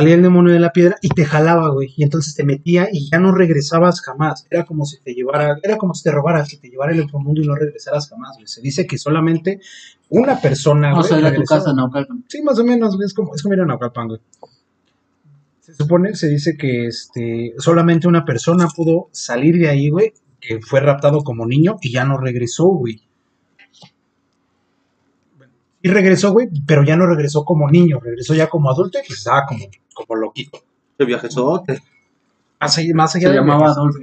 Salía 0.00 0.14
el 0.14 0.22
demonio 0.22 0.54
de 0.54 0.60
la 0.60 0.72
piedra 0.72 0.96
y 1.02 1.10
te 1.10 1.26
jalaba, 1.26 1.68
güey. 1.68 1.92
Y 1.94 2.04
entonces 2.04 2.34
te 2.34 2.42
metía 2.42 2.88
y 2.90 3.10
ya 3.10 3.18
no 3.18 3.32
regresabas 3.32 4.00
jamás. 4.00 4.46
Era 4.48 4.64
como 4.64 4.86
si 4.86 4.98
te 4.98 5.12
llevara, 5.12 5.58
era 5.62 5.76
como 5.76 5.92
si 5.92 6.04
te 6.04 6.10
robara, 6.10 6.42
que 6.48 6.56
te 6.56 6.70
llevara 6.70 6.92
el 6.92 7.02
otro 7.02 7.18
mundo 7.18 7.42
y 7.42 7.46
no 7.46 7.54
regresaras 7.54 8.08
jamás, 8.08 8.36
güey. 8.36 8.46
Se 8.46 8.62
dice 8.62 8.86
que 8.86 8.96
solamente 8.96 9.60
una 10.08 10.40
persona, 10.40 10.94
O 10.94 11.00
güey, 11.00 11.06
sea, 11.06 11.18
era 11.18 11.34
tu 11.34 11.42
casa, 11.44 11.74
Naucalpan. 11.74 12.24
Sí, 12.28 12.40
más 12.40 12.58
o 12.58 12.64
menos, 12.64 12.96
güey. 12.96 13.04
Es 13.04 13.12
como, 13.12 13.34
es 13.34 13.42
como 13.42 13.52
ir 13.52 13.60
a 13.60 13.66
Naucalpan, 13.66 14.08
güey. 14.08 14.20
Se 15.60 15.74
supone, 15.74 16.14
se 16.14 16.30
dice 16.30 16.56
que 16.56 16.86
este, 16.86 17.52
solamente 17.58 18.08
una 18.08 18.24
persona 18.24 18.68
pudo 18.74 19.10
salir 19.12 19.58
de 19.58 19.68
ahí, 19.68 19.90
güey, 19.90 20.14
que 20.40 20.60
fue 20.62 20.80
raptado 20.80 21.24
como 21.24 21.44
niño 21.44 21.76
y 21.82 21.92
ya 21.92 22.06
no 22.06 22.16
regresó, 22.16 22.68
güey. 22.68 23.02
Y 25.82 25.88
regresó, 25.88 26.32
güey, 26.32 26.48
pero 26.66 26.84
ya 26.84 26.96
no 26.96 27.06
regresó 27.06 27.44
como 27.44 27.70
niño, 27.70 28.00
regresó 28.00 28.34
ya 28.34 28.48
como 28.48 28.70
adulto 28.70 28.98
y 28.98 29.06
pues 29.06 29.18
estaba 29.20 29.46
como, 29.46 29.64
como 29.94 30.16
loquito. 30.16 30.58
Qué 30.98 31.04
viajezote. 31.06 31.80
Más 32.60 32.76
allá, 32.76 32.90
más 32.94 33.14
allá 33.16 33.28
Se 33.28 33.32
del 33.32 33.40
llamaba 33.40 33.60
viaje- 33.64 33.72
Adolfo. 33.78 33.98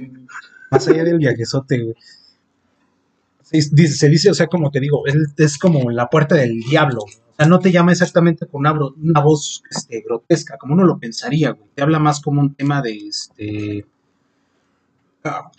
más 0.70 0.88
allá 0.88 1.04
del 1.04 1.18
viajezote, 1.18 1.82
güey. 1.82 1.94
Se 3.42 3.56
dice, 3.72 3.94
se 3.94 4.08
dice, 4.08 4.30
o 4.30 4.34
sea, 4.34 4.46
como 4.48 4.70
te 4.70 4.80
digo, 4.80 5.06
es, 5.06 5.14
es 5.36 5.56
como 5.58 5.90
la 5.90 6.08
puerta 6.10 6.34
del 6.34 6.60
diablo. 6.60 7.00
güey. 7.02 7.14
O 7.14 7.34
sea, 7.38 7.46
no 7.46 7.60
te 7.60 7.70
llama 7.70 7.92
exactamente 7.92 8.46
con 8.46 8.66
una 8.66 9.20
voz 9.20 9.62
este, 9.70 10.02
grotesca, 10.04 10.58
como 10.58 10.74
uno 10.74 10.84
lo 10.84 10.98
pensaría, 10.98 11.52
güey. 11.52 11.70
Te 11.74 11.82
habla 11.82 11.98
más 12.00 12.20
como 12.20 12.40
un 12.40 12.54
tema 12.54 12.82
de 12.82 12.96
este. 12.96 13.86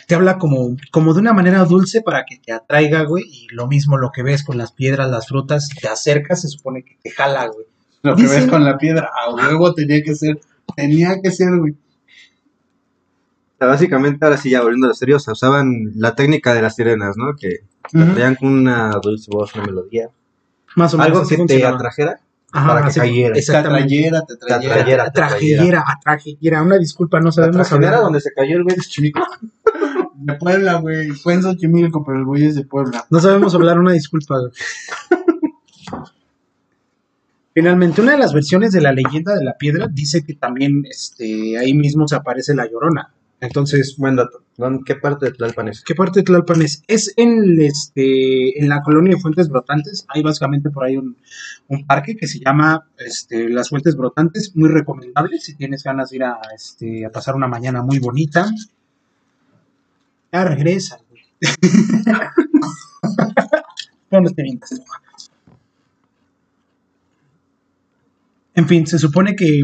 Te 0.08 0.16
habla 0.16 0.38
como, 0.38 0.76
como 0.92 1.14
de 1.14 1.20
una 1.20 1.34
manera 1.34 1.64
dulce 1.66 2.02
para 2.02 2.26
que 2.26 2.38
te 2.38 2.52
atraiga, 2.52 3.04
güey. 3.04 3.24
Y 3.28 3.48
lo 3.52 3.68
mismo 3.68 3.98
lo 3.98 4.12
que 4.12 4.24
ves 4.24 4.44
con 4.44 4.58
las 4.58 4.72
piedras, 4.72 5.12
las 5.12 5.28
frutas, 5.28 5.70
te 5.70 5.88
acercas, 5.88 6.42
se 6.42 6.48
supone 6.48 6.84
que 6.84 6.98
te 7.02 7.12
jala, 7.12 7.48
güey. 7.48 7.66
Lo 8.02 8.16
que 8.16 8.28
ves 8.28 8.48
con 8.48 8.64
la 8.64 8.78
piedra, 8.78 9.10
a 9.14 9.34
huevo 9.34 9.74
tenía 9.74 10.02
que 10.02 10.16
ser. 10.16 10.40
Tenía 10.76 11.22
que 11.22 11.32
ser, 11.32 11.58
güey. 11.58 11.74
O 11.74 13.58
sea, 13.60 13.68
básicamente, 13.68 14.24
ahora 14.26 14.38
sí, 14.38 14.50
ya 14.50 14.62
volviendo 14.62 14.88
a 14.88 14.90
lo 14.90 14.94
serio, 14.94 15.20
se 15.20 15.32
usaban 15.32 15.92
la 15.96 16.16
técnica 16.16 16.54
de 16.54 16.62
las 16.62 16.76
sirenas, 16.76 17.18
¿no? 17.18 17.36
Que 17.36 17.66
Ujú. 17.94 18.14
traían 18.14 18.36
con 18.36 18.50
una 18.50 18.92
dulce 19.02 19.30
voz, 19.30 19.54
una 19.56 19.66
melodía. 19.66 20.10
Más 20.76 20.94
o 20.94 20.98
menos. 20.98 21.18
Algo 21.18 21.28
que 21.28 21.46
te 21.46 21.66
atrajera. 21.66 22.22
Ajá, 22.52 22.68
para 22.68 22.88
que 22.88 23.00
cayera. 23.00 23.34
Te 23.34 23.40
Exactamente. 23.40 23.84
atrayera, 23.86 24.22
te 24.26 24.36
Te 24.36 24.46
atrayera. 24.54 24.74
atrayera. 24.76 25.04
Atrajillera, 25.06 25.84
atrajillera. 25.88 26.64
Una 26.64 26.78
disculpa, 26.78 27.20
no 27.20 27.32
sabemos 27.32 27.58
Atrajera 27.68 27.88
hablar. 27.90 28.04
donde 28.04 28.22
se 28.22 28.32
cayó 28.34 28.58
el 28.58 28.64
güey 28.64 28.76
de 28.76 28.82
Chimico. 28.82 29.22
De 30.22 30.34
Puebla, 30.34 30.74
güey. 30.82 31.12
Fue 31.12 31.34
en 31.34 31.42
Xochimilco, 31.44 32.04
pero 32.04 32.18
el 32.20 32.26
güey 32.26 32.46
es 32.46 32.56
de 32.56 32.66
Puebla. 32.66 33.06
No 33.10 33.22
sabemos 33.22 33.56
hablar, 33.56 33.80
una 33.80 33.94
disculpa. 33.94 34.36
güey. 34.38 34.52
Finalmente, 37.54 38.02
una 38.02 38.12
de 38.14 38.18
las 38.18 38.34
versiones 38.34 38.72
de 38.74 38.82
la 38.82 38.92
leyenda 38.92 39.34
de 39.36 39.44
la 39.44 39.54
piedra 39.58 39.88
dice 39.90 40.24
que 40.26 40.34
también 40.36 40.84
este, 40.90 41.58
ahí 41.58 41.74
mismo 41.74 42.08
se 42.08 42.16
aparece 42.16 42.54
la 42.54 42.70
llorona. 42.70 43.14
Entonces, 43.42 43.96
Buen 43.98 44.16
dato. 44.18 44.44
¿Dónde- 44.58 44.84
¿Qué 44.86 44.96
parte 44.96 45.28
de 45.28 45.32
Tlalpan 45.32 45.70
es? 45.70 45.82
¿qué 45.84 45.96
parte 45.96 46.20
de 46.20 46.24
Tlalpan 46.26 46.62
es? 46.62 46.84
Es 46.88 47.14
en, 47.16 47.62
este, 47.62 48.60
en 48.60 48.68
la 48.68 48.82
colonia 48.82 49.16
de 49.16 49.22
Fuentes 49.22 49.48
Brotantes. 49.48 50.06
Hay 50.10 50.22
básicamente 50.22 50.70
por 50.70 50.84
ahí 50.84 50.98
un, 50.98 51.16
un 51.70 51.86
parque 51.88 52.18
que 52.18 52.28
se 52.28 52.40
llama 52.40 52.90
este, 52.98 53.48
Las 53.48 53.70
Fuentes 53.70 53.96
Brotantes. 53.96 54.52
Muy 54.56 54.68
recomendable 54.70 55.40
si 55.40 55.56
tienes 55.56 55.84
ganas 55.84 56.10
de 56.10 56.18
ir 56.18 56.24
a, 56.26 56.40
este, 56.54 57.06
a 57.06 57.12
pasar 57.12 57.36
una 57.36 57.48
mañana 57.48 57.82
muy 57.82 58.00
bonita. 58.00 58.52
Ya 60.34 60.44
regresa. 60.44 61.00
güey. 61.10 61.24
¿Dónde 64.12 64.32
te 64.34 64.44
vienes? 64.44 64.82
En 68.56 68.68
fin, 68.68 68.86
se 68.88 69.00
supone 69.00 69.36
que 69.36 69.64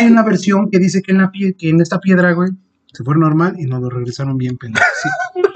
hay 0.00 0.06
una 0.10 0.22
versión 0.22 0.70
que 0.70 0.78
dice 0.78 1.02
que 1.02 1.12
en, 1.12 1.18
la 1.18 1.30
pie- 1.30 1.56
que 1.56 1.68
en 1.70 1.80
esta 1.80 1.98
piedra, 2.00 2.32
güey, 2.32 2.50
se 2.92 3.04
fue 3.04 3.16
normal 3.16 3.54
y 3.58 3.66
nos 3.66 3.80
lo 3.80 3.88
regresaron 3.90 4.36
bien 4.38 4.56
pendejo. 4.58 4.84
Sí. 5.02 5.08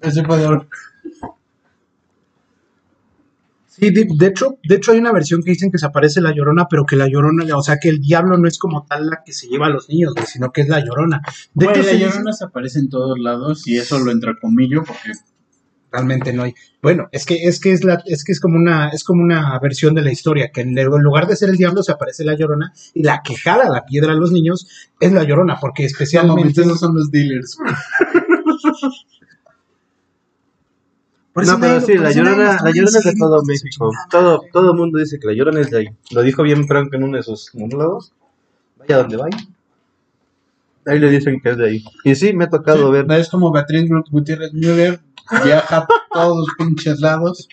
Ese 0.00 0.22
de 0.22 0.60
Sí, 3.66 3.90
de, 3.90 4.06
de 4.14 4.26
hecho, 4.26 4.58
de 4.62 4.74
hecho 4.74 4.92
hay 4.92 4.98
una 4.98 5.12
versión 5.12 5.42
que 5.42 5.52
dicen 5.52 5.70
que 5.70 5.78
se 5.78 5.86
aparece 5.86 6.20
la 6.20 6.34
llorona, 6.34 6.66
pero 6.68 6.84
que 6.84 6.96
la 6.96 7.06
llorona, 7.08 7.44
o 7.56 7.62
sea 7.62 7.78
que 7.78 7.88
el 7.88 8.00
diablo 8.00 8.36
no 8.36 8.46
es 8.48 8.58
como 8.58 8.84
tal 8.84 9.06
la 9.08 9.22
que 9.24 9.32
se 9.32 9.46
lleva 9.48 9.66
a 9.66 9.70
los 9.70 9.88
niños, 9.88 10.12
güey, 10.14 10.26
sino 10.26 10.50
que 10.52 10.62
es 10.62 10.68
la 10.68 10.84
llorona. 10.84 11.22
De 11.54 11.66
hecho, 11.66 11.78
la 11.78 11.84
se 11.84 11.92
dice- 11.94 12.06
llorona 12.10 12.32
se 12.32 12.44
aparece 12.44 12.78
en 12.80 12.88
todos 12.90 13.18
lados 13.18 13.66
y 13.66 13.78
eso 13.78 13.98
lo 13.98 14.10
entrecomillo 14.10 14.82
porque 14.84 15.12
realmente 15.92 16.32
no 16.32 16.42
hay. 16.44 16.54
Bueno, 16.82 17.08
es 17.12 17.26
que 17.26 17.44
es 17.46 17.60
que 17.60 17.72
es 17.72 17.84
la 17.84 18.02
es 18.06 18.24
que 18.24 18.32
es 18.32 18.40
como 18.40 18.56
una 18.56 18.88
es 18.90 19.04
como 19.04 19.22
una 19.22 19.58
versión 19.60 19.94
de 19.94 20.02
la 20.02 20.12
historia 20.12 20.50
que 20.52 20.62
en, 20.62 20.74
lugar 21.02 21.26
de 21.26 21.36
ser 21.36 21.50
el 21.50 21.56
diablo 21.56 21.82
se 21.82 21.92
aparece 21.92 22.24
la 22.24 22.34
llorona 22.36 22.72
y 22.94 23.02
la 23.02 23.22
que 23.22 23.36
jala 23.36 23.68
la 23.68 23.84
piedra 23.84 24.12
a 24.12 24.16
los 24.16 24.32
niños 24.32 24.66
es 25.00 25.12
la 25.12 25.24
llorona 25.24 25.58
porque 25.60 25.84
especialmente 25.84 26.60
esos 26.62 26.78
son 26.80 26.94
los 26.96 27.10
dealers. 27.10 27.58
por 31.32 31.44
eso 31.44 31.52
no, 31.52 31.60
pero 31.60 31.80
sí, 31.80 31.94
la 31.94 32.10
llorona, 32.10 32.58
la 32.62 32.70
llorona 32.70 32.98
es 32.98 33.04
de 33.04 33.14
todo 33.16 33.40
su 33.40 33.46
México. 33.46 33.90
Todo, 34.10 34.42
todo 34.52 34.74
mundo 34.74 34.98
dice 34.98 35.18
que 35.20 35.28
la 35.28 35.32
llorona 35.34 35.60
es 35.60 35.70
de 35.70 35.78
ahí. 35.78 35.86
Lo 36.10 36.22
dijo 36.22 36.42
bien 36.42 36.66
Frank 36.66 36.92
en 36.92 37.04
uno 37.04 37.16
de 37.16 37.22
sus 37.22 37.54
monólogos. 37.54 38.12
Vaya 38.78 38.98
donde 38.98 39.16
vaya. 39.16 39.38
Ahí 40.86 40.98
le 40.98 41.10
dicen 41.10 41.40
que 41.40 41.50
es 41.50 41.56
de 41.56 41.68
ahí. 41.68 41.84
Y 42.04 42.14
sí, 42.14 42.32
me 42.32 42.44
ha 42.44 42.48
tocado 42.48 42.90
ver. 42.90 43.06
Es 43.12 43.28
como 43.28 43.52
Beatriz 43.52 43.84
Gu- 43.88 44.04
Gutiérrez 44.10 44.52
Müller, 44.52 44.98
viaja 45.44 45.78
a 45.78 45.86
todos 46.12 46.36
los 46.36 46.56
pinches 46.56 47.00
lados. 47.00 47.48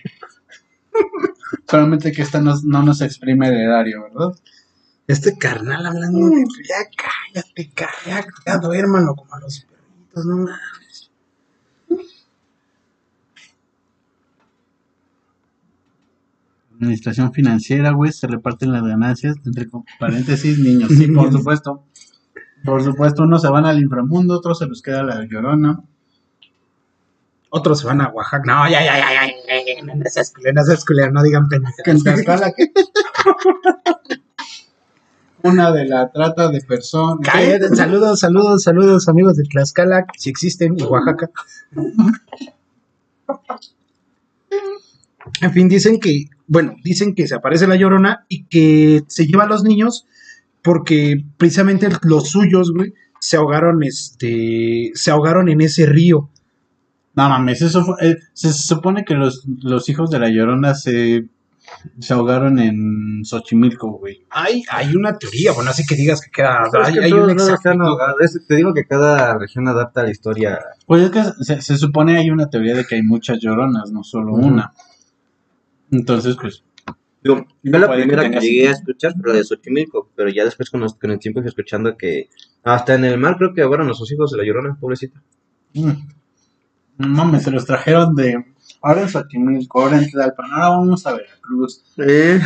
Solamente 1.69 2.11
que 2.11 2.22
esta 2.22 2.41
no, 2.41 2.56
no 2.64 2.84
nos 2.84 3.01
exprime 3.01 3.47
el 3.49 3.56
erario, 3.56 4.03
¿verdad? 4.03 4.38
Este 5.07 5.38
carnal 5.38 5.85
hablando 5.85 6.30
de 6.30 6.43
ya 6.68 6.89
cállate, 6.97 7.72
cállate, 7.73 8.30
ya 8.45 8.57
duérmalo 8.57 9.15
como 9.15 9.34
a 9.35 9.39
los 9.39 9.61
perritos, 9.65 10.26
no 10.26 10.35
mames. 10.38 11.11
Administración 16.73 17.31
financiera, 17.31 17.91
güey, 17.91 18.11
se 18.11 18.27
reparten 18.27 18.72
las 18.73 18.84
ganancias 18.84 19.38
entre 19.45 19.68
paréntesis 19.99 20.60
niños. 20.60 20.91
Sí, 20.91 21.07
por 21.07 21.31
supuesto. 21.38 21.85
Por 22.65 22.84
supuesto, 22.84 23.23
unos 23.23 23.41
se 23.41 23.49
van 23.49 23.65
al 23.65 23.80
inframundo, 23.80 24.35
otros 24.35 24.60
se 24.60 24.65
los 24.65 24.81
queda 24.81 25.03
la 25.03 25.26
llorona. 25.26 25.81
Otros 27.49 27.80
se 27.80 27.88
van 27.88 28.02
a 28.02 28.10
Oaxaca. 28.10 28.44
No, 28.45 28.69
ya, 28.69 28.84
ya, 28.84 28.98
ya, 28.98 29.26
ya, 29.26 29.32
ya, 29.65 29.95
no 29.95 30.03
seas 30.10 30.34
culero, 30.34 30.53
no 30.53 30.64
seas 30.65 30.86
culero, 30.86 31.11
no 31.11 31.24
digan 31.24 31.48
pendejadas. 31.48 32.53
Una 35.44 35.72
de 35.72 35.86
la 35.86 36.11
trata 36.11 36.49
de 36.49 36.61
personas. 36.61 37.19
Cállate, 37.24 37.76
saludos, 37.76 38.19
saludos, 38.19 38.64
saludos, 38.64 39.07
amigos 39.07 39.38
de 39.38 39.44
Tlaxcala, 39.44 40.06
si 40.18 40.30
existen, 40.30 40.76
y 40.78 40.84
Oaxaca. 40.84 41.30
En 45.41 45.52
fin, 45.53 45.69
dicen 45.69 45.99
que, 45.99 46.26
bueno, 46.48 46.76
dicen 46.84 47.14
que 47.15 47.28
se 47.28 47.36
aparece 47.36 47.68
la 47.68 47.76
llorona 47.76 48.26
y 48.28 48.45
que 48.45 49.03
se 49.07 49.26
lleva 49.28 49.44
a 49.44 49.48
los 49.48 49.64
niños 49.64 50.06
porque 50.61 51.24
precisamente 51.38 51.88
los 52.02 52.30
suyos, 52.30 52.74
güey, 52.74 52.94
se 53.19 53.38
ahogaron, 53.38 53.84
este, 53.84 54.91
se 54.95 55.11
ahogaron 55.11 55.49
en 55.49 55.61
ese 55.61 55.86
río. 55.86 56.30
No 57.18 57.27
mames, 57.30 57.61
eso 57.64 57.84
fue, 57.84 57.95
eh, 58.02 58.18
se 58.34 58.53
supone 58.53 59.03
que 59.03 59.15
los, 59.15 59.44
los 59.64 59.89
hijos 59.89 60.10
de 60.11 60.19
la 60.19 60.30
llorona 60.30 60.76
se, 60.76 61.27
se 61.99 62.14
ahogaron 62.14 62.60
en 62.60 63.26
Xochimilco, 63.26 63.89
güey. 63.94 64.23
Hay, 64.30 64.61
hay 64.69 64.95
una 64.95 65.18
teoría, 65.18 65.52
bueno, 65.52 65.72
así 65.72 65.84
que 65.85 65.95
digas 65.95 66.22
que 66.22 66.30
queda, 66.30 66.69
Pero 66.72 66.84
es 66.84 66.89
hay, 66.89 66.94
que 66.94 66.99
hay 67.06 67.11
un. 67.14 67.31
Es- 68.22 68.48
Te 68.48 68.56
digo 68.56 68.72
que 68.73 68.85
cada 68.85 69.38
región 69.38 69.68
adapta 69.68 70.03
la 70.03 70.11
historia. 70.11 70.60
Pues 70.85 71.02
es 71.02 71.10
que 71.10 71.23
se, 71.44 71.61
se 71.61 71.77
supone 71.77 72.18
hay 72.18 72.30
una 72.30 72.49
teoría 72.49 72.76
de 72.76 72.85
que 72.85 72.95
hay 72.95 73.02
muchas 73.03 73.39
lloronas, 73.39 73.91
no 73.91 74.03
solo 74.03 74.34
una. 74.34 74.72
Entonces, 75.91 76.35
pues, 76.39 76.64
Digo, 77.23 77.45
No 77.64 77.72
fue 77.72 77.80
la 77.80 77.88
que 77.88 77.94
primera 78.03 78.30
que, 78.30 78.39
llegué 78.39 78.68
a 78.68 78.72
escuchar, 78.72 79.14
pero 79.19 79.34
la 79.34 79.39
de 79.39 79.44
Xochimilco. 79.44 80.11
Pero 80.15 80.30
ya 80.30 80.45
después 80.45 80.69
con, 80.69 80.81
los- 80.81 80.94
con 80.95 81.10
el 81.11 81.18
tiempo 81.19 81.41
fui 81.41 81.49
escuchando 81.49 81.98
que 81.98 82.30
hasta 82.64 82.94
en 82.94 83.06
el 83.06 83.18
mar 83.18 83.38
creo 83.38 83.53
que 83.56 83.64
ahora 83.64 83.91
sus 83.95 84.11
hijos 84.11 84.31
de 84.31 84.38
la 84.38 84.44
llorona, 84.44 84.77
pobrecita. 84.80 85.19
mm, 85.73 85.91
mames, 86.98 87.44
se 87.44 87.52
los 87.52 87.65
trajeron 87.65 88.15
de. 88.15 88.45
Ahora 88.82 89.02
en 89.02 89.10
Xochimilco, 89.10 89.82
ahora 89.82 89.98
en 89.98 90.10
Tlalpan, 90.10 90.52
ahora 90.52 90.69
vamos 90.69 91.06
a 91.07 91.14
Veracruz. 91.14 91.84
Eh, 91.98 92.40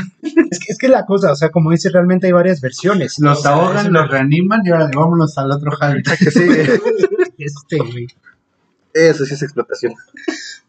Es 0.52 0.60
que, 0.60 0.72
es 0.72 0.78
que 0.78 0.88
la 0.88 1.06
cosa, 1.06 1.32
o 1.32 1.36
sea, 1.36 1.49
como 1.49 1.72
dice, 1.72 1.90
realmente 1.90 2.28
hay 2.28 2.34
varias 2.34 2.61
versiones. 2.61 3.15
Los 3.19 3.40
O 3.40 3.41
sea, 3.41 3.82
es 3.82 3.90
los 3.90 4.10
reaniman 4.10 4.61
y 4.64 4.69
ahora 4.69 4.88
de, 4.88 4.95
vámonos 4.95 5.38
al 5.38 5.52
otro 5.52 5.72
jale. 5.72 6.03
que 6.03 6.32
sí, 6.32 6.44
este, 7.38 7.78
güey. 7.78 8.07
eso 8.94 9.26
sí 9.26 9.34
es 9.34 9.41
explotación. 9.44 9.94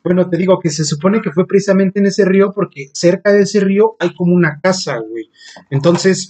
Bueno, 0.02 0.28
te 0.28 0.36
digo 0.36 0.58
que 0.58 0.70
se 0.70 0.84
supone 0.84 1.20
que 1.20 1.30
fue 1.30 1.46
precisamente 1.46 2.00
en 2.00 2.06
ese 2.06 2.24
río 2.24 2.52
porque 2.52 2.90
cerca 2.92 3.32
de 3.32 3.42
ese 3.42 3.60
río 3.60 3.96
hay 4.00 4.14
como 4.14 4.34
una 4.34 4.60
casa, 4.60 4.98
güey. 4.98 5.30
Entonces, 5.70 6.28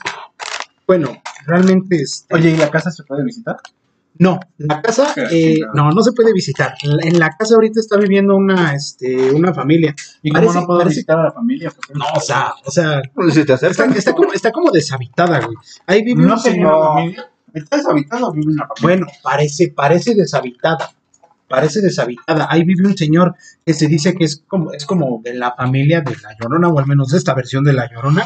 bueno, 0.87 1.23
realmente 1.47 1.97
es... 1.97 2.27
Oye, 2.31 2.51
¿y 2.51 2.57
la 2.57 2.70
casa 2.70 2.91
se 2.91 3.03
puede 3.05 3.24
visitar? 3.24 3.57
No, 4.18 4.39
la 4.59 4.82
casa, 4.82 5.14
eh, 5.30 5.59
no, 5.74 5.90
no 5.90 6.02
se 6.02 6.12
puede 6.12 6.32
visitar. 6.32 6.74
En 6.82 6.97
la- 6.97 7.02
en 7.09 7.18
la 7.18 7.30
casa 7.30 7.55
ahorita 7.55 7.80
está 7.80 7.97
viviendo 7.97 8.36
una, 8.36 8.74
este, 8.74 9.30
una 9.32 9.52
familia. 9.55 9.94
¿Y 10.22 10.30
cómo 10.30 10.40
Parece- 10.43 10.60
no 10.60 10.66
puedo 10.66 10.78
parece- 10.80 10.97
visitar 10.97 11.18
a 11.18 11.22
la 11.24 11.32
familia? 11.32 11.72
No, 11.94 12.05
o 12.14 12.20
sea, 12.20 12.52
o 12.64 12.70
sea, 12.70 13.01
si 13.32 13.44
te 13.44 13.55
está, 13.55 13.68
está 13.68 14.12
como, 14.14 14.32
está 14.32 14.52
como 14.52 14.70
deshabitada, 14.70 15.40
güey. 15.40 15.56
Ahí 15.86 16.05
vive 16.05 16.22
no 16.24 16.34
un 16.34 16.43
tengo 16.43 16.55
señor. 16.56 16.74
una 16.76 16.89
familia. 16.94 17.30
¿Está 17.55 17.76
deshabitado 17.78 18.28
o 18.28 18.32
vive 18.32 18.52
una 18.52 18.66
familia? 18.68 18.82
Bueno, 18.82 19.06
parece, 19.22 19.68
parece 19.74 20.14
deshabitada. 20.14 20.90
Parece 21.48 21.80
deshabitada. 21.82 22.47
Ahí 22.51 22.64
vive 22.64 22.86
un 22.86 22.97
señor 22.97 23.34
que 23.66 23.74
se 23.74 23.86
dice 23.86 24.14
que 24.14 24.24
es 24.24 24.43
como, 24.47 24.72
es 24.72 24.86
como 24.86 25.20
de 25.22 25.34
la 25.34 25.52
familia 25.55 26.01
de 26.01 26.12
la 26.22 26.34
Llorona, 26.40 26.68
o 26.68 26.78
al 26.78 26.86
menos 26.86 27.09
de 27.09 27.18
esta 27.18 27.34
versión 27.34 27.62
de 27.64 27.72
la 27.74 27.90
Llorona. 27.90 28.24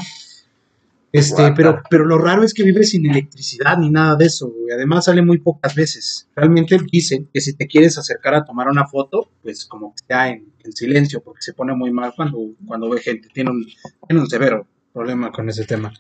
Este, 1.12 1.34
Guata. 1.42 1.54
pero, 1.54 1.82
pero 1.88 2.04
lo 2.04 2.18
raro 2.18 2.42
es 2.42 2.52
que 2.52 2.62
vive 2.62 2.82
sin 2.84 3.08
electricidad 3.08 3.78
ni 3.78 3.90
nada 3.90 4.16
de 4.16 4.26
eso, 4.26 4.48
güey. 4.48 4.72
Además 4.74 5.06
sale 5.06 5.22
muy 5.22 5.38
pocas 5.38 5.74
veces. 5.74 6.28
Realmente 6.36 6.78
dicen 6.92 7.28
que 7.32 7.40
si 7.40 7.54
te 7.54 7.66
quieres 7.66 7.96
acercar 7.96 8.34
a 8.34 8.44
tomar 8.44 8.68
una 8.68 8.86
foto, 8.86 9.30
pues 9.42 9.64
como 9.66 9.90
que 9.92 9.96
está 10.02 10.28
en, 10.28 10.52
en 10.62 10.72
silencio, 10.72 11.22
porque 11.22 11.40
se 11.42 11.54
pone 11.54 11.74
muy 11.74 11.90
mal 11.92 12.12
cuando, 12.14 12.38
cuando 12.66 12.90
ve 12.90 13.00
gente. 13.00 13.28
Tiene 13.32 13.50
un, 13.50 13.64
tiene 14.06 14.20
un 14.20 14.28
severo 14.28 14.66
problema 14.92 15.32
con 15.32 15.48
ese 15.48 15.64
tema. 15.64 15.92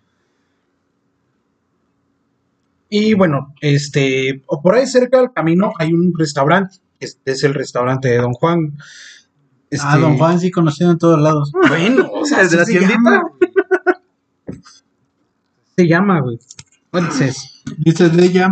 Y 2.88 3.14
bueno, 3.14 3.54
este, 3.60 4.42
o 4.46 4.62
por 4.62 4.74
ahí 4.74 4.86
cerca 4.86 5.18
del 5.18 5.32
camino 5.32 5.72
hay 5.78 5.92
un 5.92 6.12
restaurante. 6.16 6.76
Este 7.00 7.32
es 7.32 7.42
el 7.44 7.54
restaurante 7.54 8.08
de 8.08 8.18
Don 8.18 8.32
Juan. 8.32 8.76
Este, 9.68 9.84
Ah, 9.88 9.98
don 9.98 10.16
Juan 10.16 10.38
sí 10.38 10.50
conocido 10.52 10.92
en 10.92 10.98
todos 10.98 11.20
lados. 11.20 11.50
Bueno, 11.68 12.08
o 12.12 12.24
sea, 12.24 12.42
¿El 12.42 12.50
de 12.50 12.56
la 12.56 12.64
se 12.64 12.70
tiendita? 12.72 12.94
llama. 12.94 13.22
Se 15.76 15.86
llama, 15.86 16.20
güey. 16.20 16.38
Entonces, 16.92 17.56
Dices 17.78 18.16
de 18.16 18.24
ella, 18.24 18.48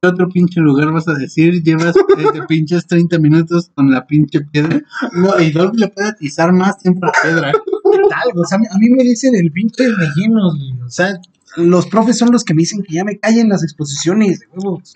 ¿qué 0.00 0.08
otro 0.08 0.28
pinche 0.28 0.60
lugar 0.60 0.92
vas 0.92 1.08
a 1.08 1.14
decir? 1.14 1.62
Llevas 1.62 1.94
este, 1.96 2.42
pinches 2.46 2.86
30 2.86 3.18
minutos 3.18 3.70
con 3.74 3.90
la 3.90 4.06
pinche 4.06 4.40
piedra. 4.42 4.80
No, 5.12 5.40
y 5.40 5.50
Doc 5.50 5.74
le 5.76 5.88
puede 5.88 6.08
atizar 6.08 6.52
más 6.52 6.78
tiempo 6.78 7.06
a 7.06 7.08
la 7.08 7.22
piedra. 7.22 7.52
¿qué 7.52 7.98
tal? 8.08 8.38
O 8.38 8.44
sea, 8.44 8.58
a 8.58 8.78
mí 8.78 8.90
me 8.90 9.02
dicen 9.02 9.34
el 9.34 9.50
pinche 9.50 9.84
rellenos, 9.88 10.56
güey. 10.56 10.80
O 10.82 10.90
sea, 10.90 11.18
los 11.56 11.86
profes 11.86 12.18
son 12.18 12.30
los 12.30 12.44
que 12.44 12.54
me 12.54 12.60
dicen 12.60 12.82
que 12.82 12.94
ya 12.94 13.04
me 13.04 13.18
callen 13.18 13.48
las 13.48 13.62
exposiciones, 13.62 14.40
de 14.40 14.46
huevos. 14.52 14.94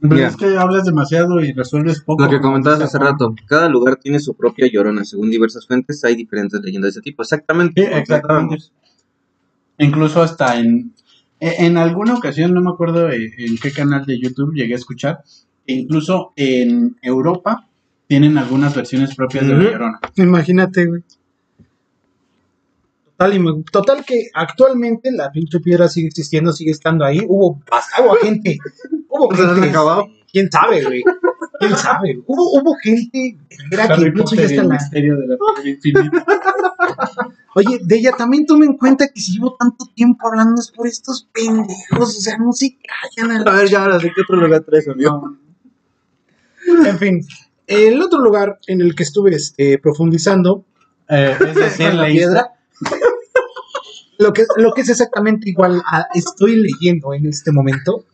Pero 0.00 0.16
es 0.16 0.36
que 0.36 0.56
hablas 0.56 0.86
demasiado 0.86 1.40
y 1.40 1.52
resuelves 1.52 2.00
poco. 2.00 2.24
Lo 2.24 2.30
que 2.30 2.40
comentabas 2.40 2.80
hace 2.80 2.98
rato, 2.98 3.34
cada 3.46 3.68
lugar 3.68 3.96
tiene 3.96 4.18
su 4.18 4.34
propia 4.34 4.66
llorona. 4.72 5.04
Según 5.04 5.30
diversas 5.30 5.66
fuentes, 5.66 6.02
hay 6.04 6.14
diferentes 6.16 6.58
leyendas 6.62 6.94
de 6.94 7.00
ese 7.00 7.02
tipo. 7.02 7.22
Exactamente. 7.22 7.82
Sí, 7.82 7.88
exactamente. 7.92 8.56
Incluso 9.80 10.22
hasta 10.22 10.58
en, 10.58 10.92
e, 11.40 11.66
en 11.66 11.76
alguna 11.76 12.14
ocasión, 12.14 12.54
no 12.54 12.60
me 12.60 12.70
acuerdo 12.70 13.10
en, 13.10 13.30
en 13.38 13.58
qué 13.58 13.72
canal 13.72 14.06
de 14.06 14.20
YouTube 14.20 14.54
llegué 14.54 14.74
a 14.74 14.76
escuchar, 14.76 15.22
incluso 15.66 16.32
en 16.36 16.96
Europa 17.02 17.66
tienen 18.06 18.36
algunas 18.38 18.74
versiones 18.74 19.14
propias 19.14 19.46
de 19.46 19.54
la 19.54 19.62
Llorona. 19.62 20.00
Imagínate, 20.16 20.84
güey. 20.86 21.02
Total, 23.16 23.64
total 23.70 24.04
que 24.04 24.30
actualmente 24.34 25.12
la 25.12 25.30
pinche 25.30 25.60
piedra 25.60 25.88
sigue 25.88 26.08
existiendo, 26.08 26.52
sigue 26.52 26.72
estando 26.72 27.04
ahí. 27.04 27.20
Hubo, 27.28 27.60
hubo 28.00 28.14
gente. 28.22 28.58
Hubo 29.08 29.30
¿No 29.30 29.36
se 29.36 29.42
han 29.44 29.62
gente. 29.62 29.78
¿Quién 30.32 30.50
sabe, 30.50 30.84
güey? 30.84 31.02
¿Quién 31.60 31.76
sabe? 31.76 32.18
Hubo, 32.26 32.60
hubo 32.60 32.74
gente 32.76 33.36
era 33.70 33.94
que 33.94 34.08
incluso 34.08 34.34
ya 34.34 34.42
está 34.42 34.62
el 34.62 34.68
la... 34.68 34.74
misterio 34.74 35.16
de 35.18 35.26
la 35.28 35.36
piedra 35.62 35.70
infinita. 35.70 36.24
Oye, 37.54 37.80
de 37.82 37.96
ella 37.96 38.12
también 38.12 38.46
tome 38.46 38.66
en 38.66 38.76
cuenta 38.76 39.08
que 39.08 39.20
si 39.20 39.32
llevo 39.34 39.56
tanto 39.58 39.86
tiempo 39.94 40.28
hablando 40.28 40.60
es 40.60 40.70
por 40.70 40.86
estos 40.86 41.28
pendejos, 41.32 42.16
o 42.16 42.20
sea, 42.20 42.38
no 42.38 42.52
se 42.52 42.76
callan. 43.16 43.36
a 43.38 43.44
la- 43.44 43.50
A 43.52 43.56
ver, 43.56 43.68
ya 43.68 43.82
ahora 43.82 43.98
sí, 44.00 44.08
¿qué 44.14 44.22
otro 44.22 44.36
lugar 44.36 44.62
traes, 44.62 44.86
amigo? 44.88 45.36
En 46.86 46.98
fin, 46.98 47.26
el 47.66 48.00
otro 48.00 48.20
lugar 48.20 48.58
en 48.66 48.80
el 48.80 48.94
que 48.94 49.02
estuve 49.02 49.34
este, 49.34 49.78
profundizando 49.78 50.64
Eh, 51.08 51.36
es 51.48 51.54
decir, 51.56 51.92
la 51.94 52.06
piedra, 52.06 52.52
lo 54.18 54.32
que, 54.32 54.44
lo 54.56 54.72
que 54.72 54.82
es 54.82 54.88
exactamente 54.90 55.50
igual 55.50 55.82
a 55.84 56.06
estoy 56.14 56.54
leyendo 56.56 57.12
en 57.14 57.26
este 57.26 57.50
momento. 57.50 58.04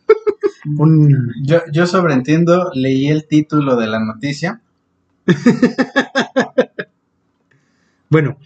Un, 0.77 1.31
Yo, 1.43 1.59
yo 1.71 1.85
sobreentiendo, 1.85 2.71
leí 2.73 3.07
el 3.09 3.27
título 3.27 3.75
de 3.77 3.87
la 3.87 3.99
noticia. 3.99 4.61
bueno, 8.09 8.37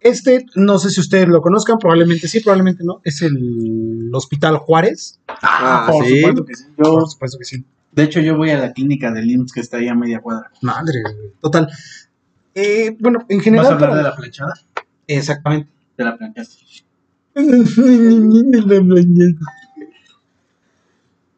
este, 0.00 0.44
no 0.54 0.78
sé 0.78 0.90
si 0.90 1.00
ustedes 1.00 1.28
lo 1.28 1.40
conozcan, 1.40 1.78
probablemente 1.78 2.28
sí, 2.28 2.40
probablemente 2.40 2.84
no, 2.84 3.00
es 3.04 3.22
el 3.22 4.10
Hospital 4.12 4.58
Juárez. 4.58 5.18
Ah, 5.28 5.88
por 5.90 6.04
sí. 6.04 6.20
supuesto 6.20 6.44
que 6.44 6.54
sí. 6.54 6.64
Yo, 6.76 6.84
Por 6.98 7.08
supuesto 7.08 7.38
que 7.38 7.44
sí. 7.44 7.64
de 7.92 8.02
hecho, 8.02 8.20
yo 8.20 8.36
voy 8.36 8.50
a 8.50 8.58
la 8.58 8.72
clínica 8.72 9.10
del 9.12 9.30
IMSS 9.30 9.52
que 9.52 9.60
está 9.60 9.78
ahí 9.78 9.88
a 9.88 9.94
media 9.94 10.20
cuadra. 10.20 10.50
Madre, 10.60 11.00
güey. 11.02 11.14
total. 11.40 11.68
Eh, 12.54 12.96
bueno, 13.00 13.24
en 13.28 13.38
¿Vas 13.38 13.44
general. 13.44 13.66
a 13.66 13.68
hablar 13.70 13.90
para- 13.90 13.96
de 14.02 14.08
la 14.10 14.16
planchada? 14.16 14.52
Exactamente. 15.06 15.70
De 15.96 16.04
la 16.04 16.16
planchaste. 16.16 16.64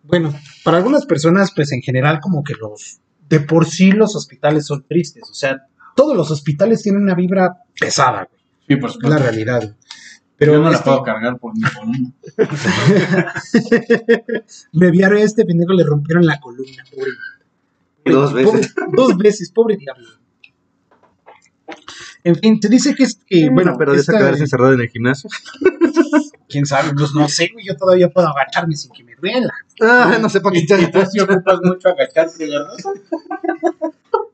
Bueno, 0.02 0.34
para 0.64 0.76
algunas 0.78 1.04
personas, 1.06 1.52
pues 1.54 1.72
en 1.72 1.82
general, 1.82 2.20
como 2.20 2.44
que 2.44 2.54
los. 2.54 2.98
De 3.28 3.40
por 3.40 3.66
sí 3.66 3.90
los 3.90 4.14
hospitales 4.14 4.66
son 4.66 4.84
tristes. 4.86 5.24
O 5.30 5.34
sea, 5.34 5.66
todos 5.96 6.16
los 6.16 6.30
hospitales 6.30 6.82
tienen 6.82 7.02
una 7.02 7.14
vibra 7.16 7.56
pesada, 7.80 8.28
güey. 8.30 8.40
Sí, 8.68 8.76
por 8.76 8.90
Es 8.90 8.96
la 8.96 9.00
supuesto. 9.02 9.22
realidad. 9.24 9.62
güey. 9.62 9.74
Pero 10.36 10.52
yo 10.52 10.58
no 10.60 10.68
la 10.70 10.76
este- 10.76 10.84
puedo 10.84 11.02
cargar 11.02 11.38
por 11.38 11.54
mi 11.56 11.62
columna. 11.62 12.12
me 14.72 14.90
vieron 14.90 15.18
a 15.18 15.22
este 15.22 15.44
pendejo, 15.44 15.72
le 15.72 15.84
rompieron 15.84 16.26
la 16.26 16.38
columna, 16.40 16.84
pobre. 16.94 17.10
Dos 18.04 18.32
veces. 18.32 18.74
Pobre- 18.74 18.96
dos 18.96 19.16
veces, 19.16 19.50
pobre 19.50 19.76
diablo. 19.76 20.08
En 22.22 22.36
fin, 22.36 22.60
te 22.60 22.68
dice 22.68 22.94
que 22.94 23.04
es 23.04 23.18
que, 23.26 23.48
bueno, 23.50 23.76
pero 23.78 23.92
de 23.92 24.00
esa 24.00 24.16
quedarse 24.18 24.42
encerrado 24.42 24.72
en 24.74 24.80
el 24.80 24.88
gimnasio. 24.88 25.30
quién 26.48 26.66
sabe, 26.66 26.92
pues 26.92 27.12
no 27.14 27.28
sé, 27.28 27.50
güey, 27.52 27.64
yo 27.66 27.76
todavía 27.76 28.10
puedo 28.10 28.28
agacharme 28.28 28.74
sin 28.76 28.90
que 28.92 29.04
me 29.04 29.14
duela. 29.14 29.52
Ah, 29.80 30.18
no 30.20 30.28
sé 30.28 30.40
para 30.40 30.52
qué 30.54 30.66
sí 31.10 31.20
ocupas 31.20 31.58
mucho 31.62 31.88
agacharte, 31.88 32.48
¿verdad? 32.48 32.76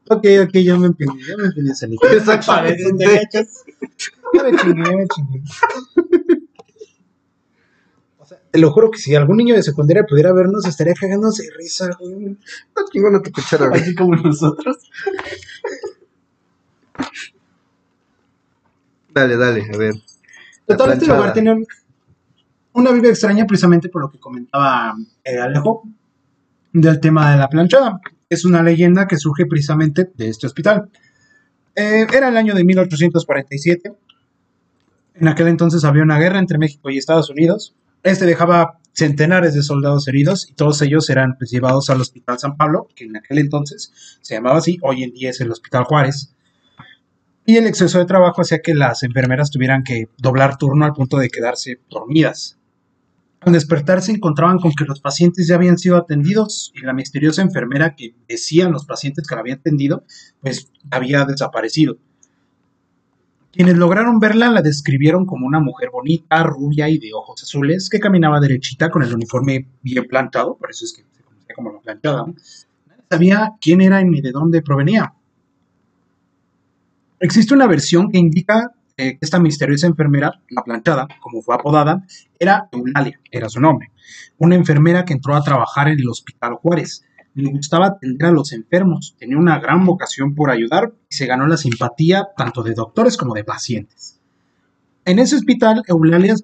Ok, 0.08 0.26
ok, 0.44 0.52
ya 0.58 0.76
me 0.76 0.86
empeñé, 0.88 1.22
ya 1.26 1.36
me 1.36 1.46
empeñé, 1.46 1.74
Sanito. 1.74 2.06
Parece 2.46 2.92
te 2.94 3.04
agachas. 3.06 3.64
Ya 4.34 4.42
me 4.44 4.56
chingué, 4.56 4.84
ya 4.90 4.96
me 4.96 5.06
chingué. 5.08 5.42
O 8.18 8.24
sea, 8.26 8.38
te 8.50 8.58
lo 8.58 8.70
juro 8.72 8.90
que 8.90 8.98
si 8.98 9.14
algún 9.14 9.36
niño 9.38 9.54
de 9.54 9.62
secundaria 9.62 10.04
pudiera 10.04 10.32
vernos, 10.32 10.66
estaría 10.66 10.94
cagándose 10.94 11.44
de 11.44 11.50
risa, 11.56 11.90
güey. 11.98 12.36
Está 12.68 12.82
chingona 12.92 13.22
tu 13.22 13.30
cuchara, 13.32 13.68
güey. 13.68 13.80
Así 13.80 13.94
como 13.94 14.16
nosotros. 14.16 14.76
Dale, 19.14 19.36
dale, 19.36 19.66
a 19.72 19.76
ver. 19.76 19.94
Total, 20.66 20.92
este 20.92 21.06
lugar 21.06 21.32
tiene 21.32 21.52
un- 21.52 21.66
una 22.74 22.90
vida 22.92 23.08
extraña 23.08 23.46
precisamente 23.46 23.88
por 23.88 24.02
lo 24.02 24.10
que 24.10 24.18
comentaba 24.18 24.94
eh, 25.24 25.38
Alejo 25.38 25.82
del 26.72 26.98
tema 27.00 27.32
de 27.32 27.36
la 27.38 27.48
planchada. 27.48 28.00
Es 28.32 28.46
una 28.46 28.62
leyenda 28.62 29.06
que 29.06 29.18
surge 29.18 29.44
precisamente 29.44 30.10
de 30.14 30.28
este 30.30 30.46
hospital. 30.46 30.88
Eh, 31.76 32.06
era 32.14 32.28
el 32.28 32.36
año 32.38 32.54
de 32.54 32.64
1847. 32.64 33.92
En 35.16 35.28
aquel 35.28 35.48
entonces 35.48 35.84
había 35.84 36.02
una 36.02 36.18
guerra 36.18 36.38
entre 36.38 36.56
México 36.56 36.88
y 36.88 36.96
Estados 36.96 37.28
Unidos. 37.28 37.74
Este 38.02 38.24
dejaba 38.24 38.78
centenares 38.94 39.52
de 39.52 39.62
soldados 39.62 40.09
heridos 40.09 40.48
y 40.48 40.54
todos 40.54 40.80
ellos 40.80 41.10
eran 41.10 41.36
pues, 41.36 41.50
llevados 41.50 41.90
al 41.90 42.00
Hospital 42.00 42.38
San 42.38 42.56
Pablo, 42.56 42.88
que 42.96 43.04
en 43.04 43.18
aquel 43.18 43.36
entonces 43.36 43.92
se 44.22 44.34
llamaba 44.34 44.56
así, 44.56 44.78
hoy 44.80 45.02
en 45.02 45.12
día 45.12 45.28
es 45.28 45.42
el 45.42 45.50
Hospital 45.50 45.84
Juárez. 45.84 46.34
Y 47.44 47.59
el 47.59 47.66
exceso 47.66 47.98
de 47.98 48.06
trabajo 48.06 48.40
hacía 48.40 48.62
que 48.62 48.74
las 48.74 49.02
enfermeras 49.02 49.50
tuvieran 49.50 49.84
que 49.84 50.09
doblar 50.16 50.56
turno 50.56 50.86
al 50.86 50.94
punto 50.94 51.18
de 51.18 51.28
quedarse 51.28 51.80
dormidas. 51.90 52.56
Al 53.44 53.52
despertar 53.52 54.02
se 54.02 54.12
encontraban 54.12 54.59
con 54.59 54.73
que 54.73 54.85
los 54.85 55.01
pacientes 55.01 55.48
ya 55.48 55.56
habían 55.56 55.77
sido 55.77 55.97
atendidos 55.97 56.73
y 56.77 56.82
la 56.82 56.93
misteriosa 56.93 57.43
enfermera 57.43 57.97
que 57.97 58.14
decían 58.28 58.70
los 58.70 58.86
pacientes 58.86 59.27
que 59.27 59.35
la 59.35 59.40
había 59.40 59.55
atendido, 59.55 60.05
pues 60.40 60.70
había 60.93 61.24
desaparecido. 61.24 61.98
Quienes 63.51 63.77
lograron 63.77 64.20
verla 64.20 64.48
la 64.48 64.62
describieron 64.62 65.27
como 65.27 65.47
una 65.47 65.59
mujer 65.59 65.90
bonita, 65.93 66.43
rubia 66.44 66.89
y 66.89 66.98
de 66.98 67.12
ojos 67.12 67.43
azules, 67.43 67.90
que 67.90 67.98
caminaba 67.98 68.40
derechita 68.40 68.90
con 68.90 69.02
el 69.02 69.12
uniforme 69.12 69.66
bien 69.82 70.05
plantado, 70.05 70.56
por 70.56 70.70
eso 70.70 70.85
es 70.85 70.93
que 70.93 71.02
se 71.12 71.23
conocía 71.24 71.55
como 71.56 71.73
la 71.73 71.81
planchada. 71.81 72.24
Nadie 72.86 73.02
sabía 73.10 73.52
quién 73.60 73.81
era 73.81 74.02
ni 74.05 74.20
de 74.20 74.31
dónde 74.31 74.62
provenía. 74.62 75.12
Existe 77.19 77.55
una 77.55 77.66
versión 77.66 78.10
que 78.10 78.19
indica 78.19 78.73
eh, 79.02 79.18
esta 79.20 79.40
misteriosa 79.40 79.88
enfermera, 79.88 80.40
la 80.50 80.62
planchada, 80.62 81.08
como 81.20 81.42
fue 81.42 81.56
apodada, 81.56 82.04
era 82.38 82.68
Eulalia, 82.70 83.18
era 83.32 83.48
su 83.48 83.60
nombre. 83.60 83.90
Una 84.38 84.54
enfermera 84.54 85.04
que 85.04 85.12
entró 85.12 85.34
a 85.34 85.42
trabajar 85.42 85.88
en 85.88 85.98
el 85.98 86.08
Hospital 86.08 86.54
Juárez. 86.54 87.04
Le 87.34 87.50
gustaba 87.50 87.86
atender 87.86 88.28
a 88.28 88.32
los 88.32 88.52
enfermos, 88.52 89.16
tenía 89.18 89.38
una 89.38 89.58
gran 89.58 89.84
vocación 89.86 90.34
por 90.34 90.50
ayudar 90.50 90.92
y 91.10 91.14
se 91.14 91.26
ganó 91.26 91.46
la 91.46 91.56
simpatía 91.56 92.28
tanto 92.36 92.62
de 92.62 92.74
doctores 92.74 93.16
como 93.16 93.34
de 93.34 93.42
pacientes. 93.42 94.20
En 95.04 95.18
ese 95.18 95.36
hospital, 95.36 95.82
Eulalia 95.88 96.36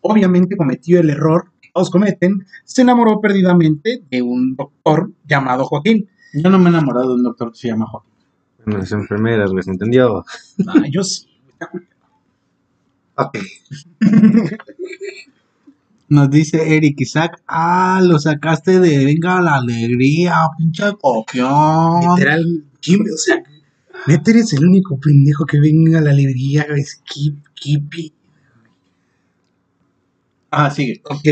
obviamente 0.00 0.56
cometió 0.56 1.00
el 1.00 1.10
error 1.10 1.50
que 1.60 1.70
todos 1.74 1.90
cometen, 1.90 2.46
se 2.64 2.82
enamoró 2.82 3.20
perdidamente 3.20 4.02
de 4.08 4.22
un 4.22 4.54
doctor 4.54 5.10
llamado 5.26 5.64
Joaquín. 5.64 6.08
Yo 6.32 6.48
no 6.48 6.58
me 6.58 6.66
he 6.66 6.68
enamorado 6.68 7.08
de 7.08 7.14
un 7.16 7.24
doctor 7.24 7.52
que 7.52 7.58
se 7.58 7.68
llama 7.68 7.86
Joaquín. 7.86 8.12
Las 8.64 8.92
enfermeras, 8.92 9.50
güey, 9.50 9.62
¿se 9.64 9.72
entendió? 9.72 10.24
Ah, 10.66 10.84
yo 10.90 11.02
sí. 11.02 11.28
Nos 16.10 16.30
dice 16.30 16.76
Eric 16.76 17.00
Isaac, 17.00 17.42
ah, 17.46 18.00
lo 18.02 18.18
sacaste 18.18 18.80
de 18.80 19.04
Venga 19.04 19.42
la 19.42 19.56
Alegría, 19.56 20.36
pinche 20.56 20.84
copión. 20.98 22.16
Literal, 22.16 22.64
Jim, 22.80 23.02
o 23.02 23.18
sea, 23.18 23.42
neta 24.06 24.30
eres 24.30 24.54
el 24.54 24.64
único 24.64 24.98
pendejo 24.98 25.44
que 25.44 25.60
venga 25.60 25.98
a 25.98 26.02
la 26.02 26.12
librería, 26.12 26.62
es 26.62 27.02
keep, 27.04 27.36
keep. 27.54 28.14
Ah, 30.50 30.70
sigue. 30.70 31.02
Ok. 31.04 31.28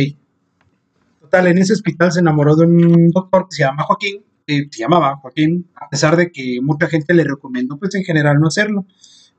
Total, 1.22 1.46
en 1.46 1.58
ese 1.58 1.72
hospital 1.72 2.12
se 2.12 2.20
enamoró 2.20 2.54
de 2.54 2.66
un 2.66 3.10
doctor 3.10 3.48
que 3.48 3.56
se 3.56 3.62
llama 3.62 3.84
Joaquín, 3.84 4.22
eh, 4.46 4.68
se 4.70 4.80
llamaba 4.80 5.16
Joaquín, 5.16 5.66
a 5.74 5.88
pesar 5.88 6.16
de 6.16 6.30
que 6.30 6.58
mucha 6.60 6.86
gente 6.88 7.14
le 7.14 7.24
recomendó, 7.24 7.78
pues 7.78 7.94
en 7.94 8.04
general 8.04 8.38
no 8.38 8.48
hacerlo, 8.48 8.84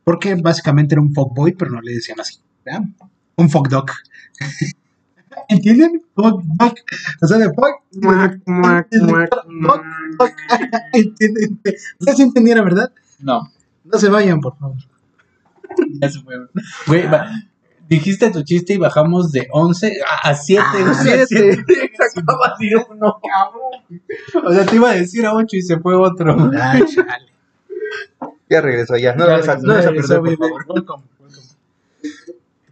porque 0.08 0.36
básicamente 0.36 0.96
era 0.96 1.02
un 1.02 1.14
fuckboy, 1.14 1.52
pero 1.52 1.70
no 1.72 1.82
le 1.82 1.92
decían 1.96 2.18
así, 2.18 2.38
¿verdad? 2.66 2.84
Un 3.36 3.50
fuckdog. 3.50 3.92
¿Entienden? 5.50 6.02
Fuckdog. 6.16 6.76
O 7.22 7.28
sea, 7.28 7.38
de 7.38 7.48
fuck. 7.48 7.82
Muac, 8.02 8.40
muac, 8.46 8.88
muac, 9.02 9.30
Fuck, 9.30 9.84
fuck. 10.18 10.32
¿Entienden? 10.94 11.60
¿Ustedes 12.00 12.16
sí 12.18 12.22
entendieron, 12.24 12.64
verdad? 12.64 12.90
No, 13.20 13.52
No 13.84 14.00
se 14.00 14.08
vayan, 14.08 14.40
por 14.40 14.58
favor. 14.58 14.78
ya 16.02 16.10
se 16.10 16.22
fue. 16.22 16.36
Güey, 16.88 17.06
va- 17.08 17.30
dijiste 17.90 18.32
tu 18.32 18.44
chiste 18.44 18.76
y 18.76 18.78
bajamos 18.78 19.34
de 19.34 19.50
11 19.52 20.00
a 20.24 20.34
7. 20.36 20.64
Ah, 20.86 20.94
siete. 20.94 21.52
Acaba 22.16 22.56
de 22.58 22.76
uno, 22.90 23.20
cabrón. 23.22 24.02
O 24.46 24.54
sea, 24.54 24.66
te 24.66 24.76
iba 24.78 24.92
a 24.92 24.96
decir 24.96 25.26
a 25.26 25.34
8 25.34 25.48
y 25.58 25.62
se 25.64 25.78
fue 25.80 25.96
otro. 25.98 26.50
Ay, 26.62 26.82
chale. 26.86 27.28
Ya 28.50 28.62
regresó, 28.62 28.98
ya. 28.98 29.14
No 29.16 29.26
lo 29.26 29.32
vas 29.32 29.48
a, 29.48 29.58
no 29.58 29.64
lo 29.68 29.74
vas 29.74 29.86
a 29.86 29.90
perder, 29.90 30.20
por 30.20 30.38
favor. 30.38 30.66
Welcome, 30.70 31.04
welcome. 31.20 31.44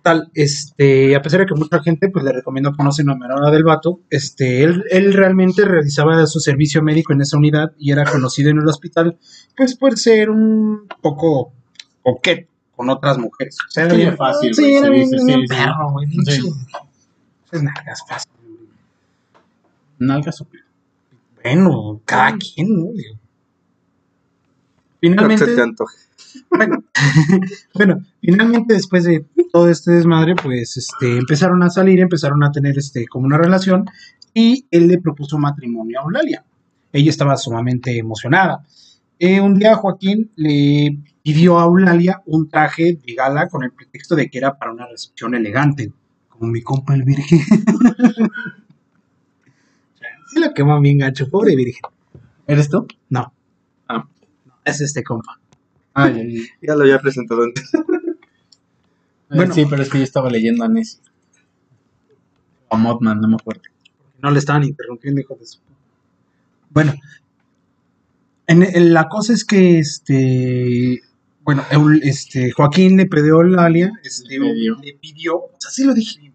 Tal, 0.02 0.30
este, 0.35 1.15
a 1.15 1.22
pesar 1.23 1.39
de 1.39 1.45
que 1.47 1.56
mucha 1.56 1.81
gente 1.81 2.10
pues 2.10 2.23
le 2.23 2.31
recomiendo 2.31 2.72
que 2.73 2.84
no 2.84 2.91
se 2.91 3.02
enamorara 3.02 3.49
del 3.49 3.64
vato, 3.64 4.02
este, 4.11 4.64
él, 4.64 4.84
él 4.91 5.14
realmente 5.14 5.65
realizaba 5.65 6.26
su 6.27 6.39
servicio 6.39 6.84
médico 6.84 7.11
en 7.14 7.22
esa 7.22 7.38
unidad 7.38 7.72
y 7.80 7.91
era 7.91 8.06
conocido 8.06 8.52
en 8.52 8.60
el 8.60 8.68
hospital, 8.68 9.18
pues 9.57 9.76
por 9.76 9.97
ser 9.97 10.30
un 10.30 10.88
poco 11.02 11.52
coqueto 12.03 12.47
con 12.76 12.89
otras 12.91 13.18
mujeres. 13.18 13.57
O 13.68 13.72
sea, 13.72 13.85
era 13.85 13.95
bien 13.95 14.15
fácil, 14.15 14.53
Sí, 14.53 14.76
era 14.76 14.89
bien, 14.89 15.10
dice, 15.10 15.26
bien 15.26 15.39
sí, 15.41 15.47
sí. 15.47 15.56
perro, 15.56 15.91
güey, 15.91 16.07
Sí. 16.11 16.53
Esas 17.47 17.64
nalgas 17.64 18.03
fácil. 18.07 18.31
güey. 18.43 18.57
Nalga 19.97 20.31
super. 20.31 20.61
Bueno, 21.41 22.02
cada 22.06 22.38
quien, 22.38 22.76
¿no? 22.80 22.91
Digo. 22.93 23.18
Finalmente, 24.99 25.55
te 25.55 25.61
antoje. 25.61 25.97
bueno, 26.49 26.84
bueno, 27.73 28.03
finalmente 28.22 28.73
después 28.73 29.03
de 29.03 29.26
todo 29.51 29.69
este 29.69 29.91
desmadre, 29.91 30.35
pues 30.35 30.77
este, 30.77 31.17
empezaron 31.17 31.63
a 31.63 31.69
salir, 31.69 31.99
empezaron 31.99 32.43
a 32.43 32.51
tener 32.51 32.77
este, 32.77 33.07
como 33.07 33.26
una 33.26 33.38
relación 33.38 33.85
y 34.34 34.65
él 34.72 34.88
le 34.88 34.99
propuso 34.99 35.38
matrimonio 35.38 35.99
a 35.99 36.03
Eulalia. 36.03 36.43
Ella 36.91 37.09
estaba 37.09 37.38
sumamente 37.38 37.97
emocionada. 37.97 38.63
Eh, 39.17 39.39
un 39.39 39.57
día 39.57 39.76
Joaquín 39.76 40.31
le 40.35 40.97
pidió 41.23 41.59
a 41.59 41.65
Eulalia 41.65 42.22
un 42.26 42.49
traje 42.49 42.99
de 43.05 43.13
gala 43.13 43.47
con 43.47 43.63
el 43.63 43.72
pretexto 43.72 44.15
de 44.15 44.30
que 44.30 44.38
era 44.38 44.57
para 44.57 44.73
una 44.73 44.88
recepción 44.88 45.35
elegante, 45.35 45.91
como 46.27 46.51
mi 46.51 46.61
compa 46.61 46.93
el 46.93 47.03
virgen. 47.03 47.39
sí 50.27 50.39
la 50.39 50.53
quemó 50.53 50.80
bien 50.81 50.97
gacho, 50.97 51.30
pobre 51.30 51.55
virgen. 51.55 51.89
¿Eres 52.45 52.69
tú? 52.69 52.85
No. 53.09 53.35
Es 54.65 54.81
este 54.81 55.03
compa. 55.03 55.39
Ah, 55.93 56.09
ya, 56.09 56.23
ya. 56.23 56.41
Ya 56.61 56.75
lo 56.75 56.81
había 56.81 56.99
presentado 56.99 57.43
antes. 57.43 57.71
Bueno. 59.27 59.53
sí, 59.55 59.65
pero 59.67 59.81
es 59.81 59.89
que 59.89 59.97
yo 59.97 60.03
estaba 60.03 60.29
leyendo 60.29 60.63
a 60.63 60.67
Nessie. 60.67 60.99
O 62.69 62.75
a 62.75 62.77
Mothman, 62.77 63.19
no 63.19 63.27
me 63.27 63.35
acuerdo. 63.35 63.63
No 64.21 64.29
le 64.29 64.37
estaban 64.37 64.63
interrumpiendo, 64.63 65.19
hijo 65.19 65.35
de 65.35 65.45
su. 65.47 65.59
Bueno, 66.69 66.93
en, 68.45 68.61
en- 68.63 68.93
la 68.93 69.09
cosa 69.09 69.33
es 69.33 69.43
que 69.43 69.79
este. 69.79 71.01
Bueno, 71.41 71.63
este, 72.03 72.51
Joaquín 72.51 72.97
le 72.97 73.07
pidió 73.07 73.39
a 73.39 73.43
Eulalia, 73.43 73.91
este, 74.03 74.37
Le 74.39 74.53
pidió. 74.53 74.75
le 74.81 74.93
pidió, 74.93 75.37
o 75.37 75.51
sea, 75.57 75.71
sí 75.71 75.83
lo 75.83 75.93
dije 75.95 76.19
bien. 76.19 76.33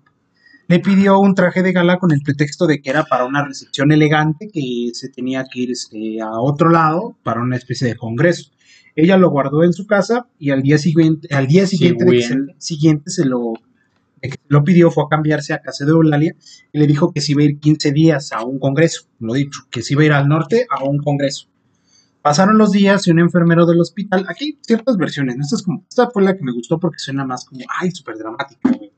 Le 0.71 0.79
pidió 0.79 1.19
un 1.19 1.35
traje 1.35 1.65
de 1.65 1.73
gala 1.73 1.99
con 1.99 2.13
el 2.13 2.21
pretexto 2.21 2.65
de 2.69 2.81
que 2.81 2.91
era 2.91 3.03
para 3.03 3.25
una 3.25 3.45
recepción 3.45 3.91
elegante, 3.91 4.49
que 4.53 4.91
se 4.93 5.09
tenía 5.09 5.45
que 5.53 5.63
ir 5.63 5.73
este, 5.73 6.21
a 6.21 6.39
otro 6.39 6.71
lado 6.71 7.17
para 7.25 7.43
una 7.43 7.57
especie 7.57 7.89
de 7.89 7.97
congreso. 7.97 8.53
Ella 8.95 9.17
lo 9.17 9.31
guardó 9.31 9.65
en 9.65 9.73
su 9.73 9.85
casa 9.89 10.29
y 10.39 10.51
al 10.51 10.63
día 10.63 10.79
siguiente, 10.79 11.27
al 11.35 11.49
día 11.49 11.67
siguiente, 11.67 12.05
de 12.05 12.11
que 12.13 12.23
se, 12.23 12.37
Siguiente. 12.59 13.11
se 13.11 13.25
lo, 13.25 13.55
lo 14.47 14.63
pidió, 14.63 14.93
fue 14.93 15.03
a 15.03 15.09
cambiarse 15.11 15.55
a 15.55 15.61
casa 15.61 15.85
de 15.85 15.91
Eulalia 15.91 16.37
y 16.73 16.79
le 16.79 16.87
dijo 16.87 17.13
que 17.13 17.21
se 17.21 17.33
iba 17.33 17.43
a 17.43 17.47
ir 17.47 17.59
15 17.59 17.91
días 17.91 18.31
a 18.31 18.45
un 18.45 18.61
congreso, 18.61 19.09
lo 19.19 19.35
dicho, 19.35 19.63
que 19.73 19.83
se 19.83 19.95
iba 19.95 20.03
a 20.03 20.07
ir 20.07 20.13
al 20.13 20.29
norte 20.29 20.69
a 20.71 20.85
un 20.85 20.99
congreso. 20.99 21.49
Pasaron 22.23 22.59
los 22.59 22.71
días 22.71 23.09
y 23.09 23.11
un 23.11 23.19
enfermero 23.19 23.67
del 23.67 23.81
hospital, 23.81 24.25
aquí 24.29 24.45
hay 24.45 24.59
ciertas 24.61 24.97
versiones, 24.97 25.37
¿no? 25.37 25.43
esta, 25.43 25.57
es 25.57 25.63
como, 25.63 25.85
esta 25.91 26.09
fue 26.11 26.23
la 26.23 26.37
que 26.37 26.45
me 26.45 26.53
gustó 26.53 26.79
porque 26.79 27.01
suena 27.01 27.25
más 27.25 27.45
como, 27.45 27.65
ay, 27.81 27.91
súper 27.91 28.19
dramática, 28.19 28.71
güey. 28.73 28.93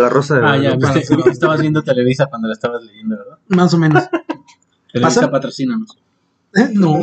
La 0.00 0.08
rosa 0.08 0.38
de 0.38 0.46
Ah, 0.46 0.56
ya, 0.56 0.74
Guadalupe. 0.76 1.30
estabas 1.30 1.60
viendo 1.60 1.82
Televisa 1.82 2.26
cuando 2.26 2.48
la 2.48 2.54
estabas 2.54 2.82
leyendo, 2.84 3.16
¿verdad? 3.16 3.38
Más 3.48 3.72
o 3.74 3.78
menos. 3.78 4.04
Televisa 4.92 5.20
¿Pasa? 5.20 5.30
patrocínanos. 5.30 5.96
¿Eh? 6.54 6.70
No, 6.72 7.00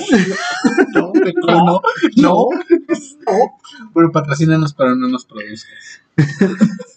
No, 0.93 1.11
no, 1.45 1.53
no, 1.61 1.81
no. 2.17 2.49
Bueno, 3.93 4.11
patrocínanos, 4.11 4.73
pero 4.73 4.95
no 4.95 5.07
nos 5.07 5.25
produzcas. 5.25 6.01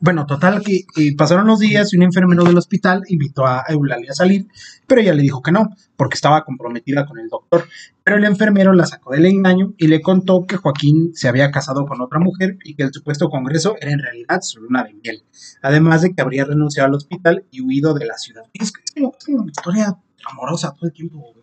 Bueno, 0.00 0.26
total 0.26 0.62
que 0.62 0.84
pasaron 1.16 1.48
los 1.48 1.58
días 1.58 1.92
y 1.92 1.96
un 1.96 2.04
enfermero 2.04 2.44
del 2.44 2.56
hospital 2.56 3.02
invitó 3.08 3.46
a 3.46 3.64
Eulalia 3.68 4.12
a 4.12 4.14
salir, 4.14 4.46
pero 4.86 5.00
ella 5.00 5.12
le 5.12 5.22
dijo 5.22 5.42
que 5.42 5.50
no, 5.50 5.70
porque 5.96 6.14
estaba 6.14 6.44
comprometida 6.44 7.04
con 7.04 7.18
el 7.18 7.28
doctor. 7.28 7.68
Pero 8.04 8.16
el 8.16 8.24
enfermero 8.24 8.72
la 8.72 8.86
sacó 8.86 9.12
del 9.12 9.26
engaño 9.26 9.74
y 9.76 9.88
le 9.88 10.00
contó 10.00 10.46
que 10.46 10.56
Joaquín 10.56 11.10
se 11.14 11.28
había 11.28 11.50
casado 11.50 11.84
con 11.84 12.00
otra 12.00 12.20
mujer 12.20 12.58
y 12.64 12.74
que 12.74 12.84
el 12.84 12.92
supuesto 12.92 13.28
congreso 13.28 13.74
era 13.80 13.90
en 13.90 13.98
realidad 13.98 14.40
solo 14.40 14.68
una 14.68 14.84
de 14.84 14.94
miel. 14.94 15.24
Además 15.62 16.02
de 16.02 16.14
que 16.14 16.22
habría 16.22 16.44
renunciado 16.44 16.88
al 16.88 16.94
hospital 16.94 17.44
y 17.50 17.60
huido 17.60 17.92
de 17.94 18.06
la 18.06 18.16
ciudad. 18.16 18.44
Es, 18.52 18.70
que 18.70 18.82
es 18.94 19.28
una 19.28 19.50
historia 19.50 19.96
amorosa 20.30 20.72
todo 20.74 20.86
el 20.86 20.92
tiempo. 20.92 21.18
güey. 21.18 21.34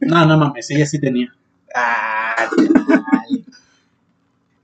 No, 0.00 0.26
no 0.26 0.36
mames, 0.36 0.70
ella 0.70 0.86
sí 0.86 1.00
tenía. 1.00 1.34
Ah. 1.74 2.48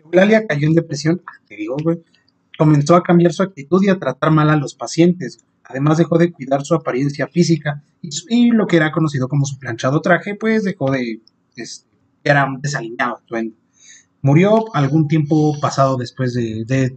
Eulalia 0.05 0.47
cayó 0.47 0.69
en 0.69 0.75
depresión, 0.75 1.23
te 1.49 1.57
digo, 1.57 1.77
güey. 1.83 1.99
Comenzó 2.59 2.95
a 2.97 3.03
cambiar 3.03 3.33
su 3.33 3.43
actitud 3.43 3.83
y 3.83 3.89
a 3.89 3.99
tratar 3.99 4.31
mal 4.31 4.49
a 4.51 4.57
los 4.57 4.75
pacientes. 4.75 5.39
Además 5.65 5.99
dejó 5.99 6.19
de 6.19 6.31
cuidar 6.31 6.65
su 6.65 6.75
apariencia 6.75 7.27
física 7.27 7.83
y, 8.03 8.51
lo 8.51 8.67
que 8.67 8.77
era 8.77 8.93
conocido 8.93 9.29
como 9.29 9.47
su 9.47 9.59
planchado 9.59 10.01
traje, 10.01 10.35
pues 10.35 10.63
dejó 10.65 10.91
de... 10.91 11.21
era 12.23 12.45
un 12.45 12.61
atuendo. 12.99 13.57
Murió 14.23 14.75
algún 14.75 15.09
tiempo 15.09 15.59
pasado 15.61 15.97
después 15.97 16.35
de, 16.35 16.65
de- 16.67 16.97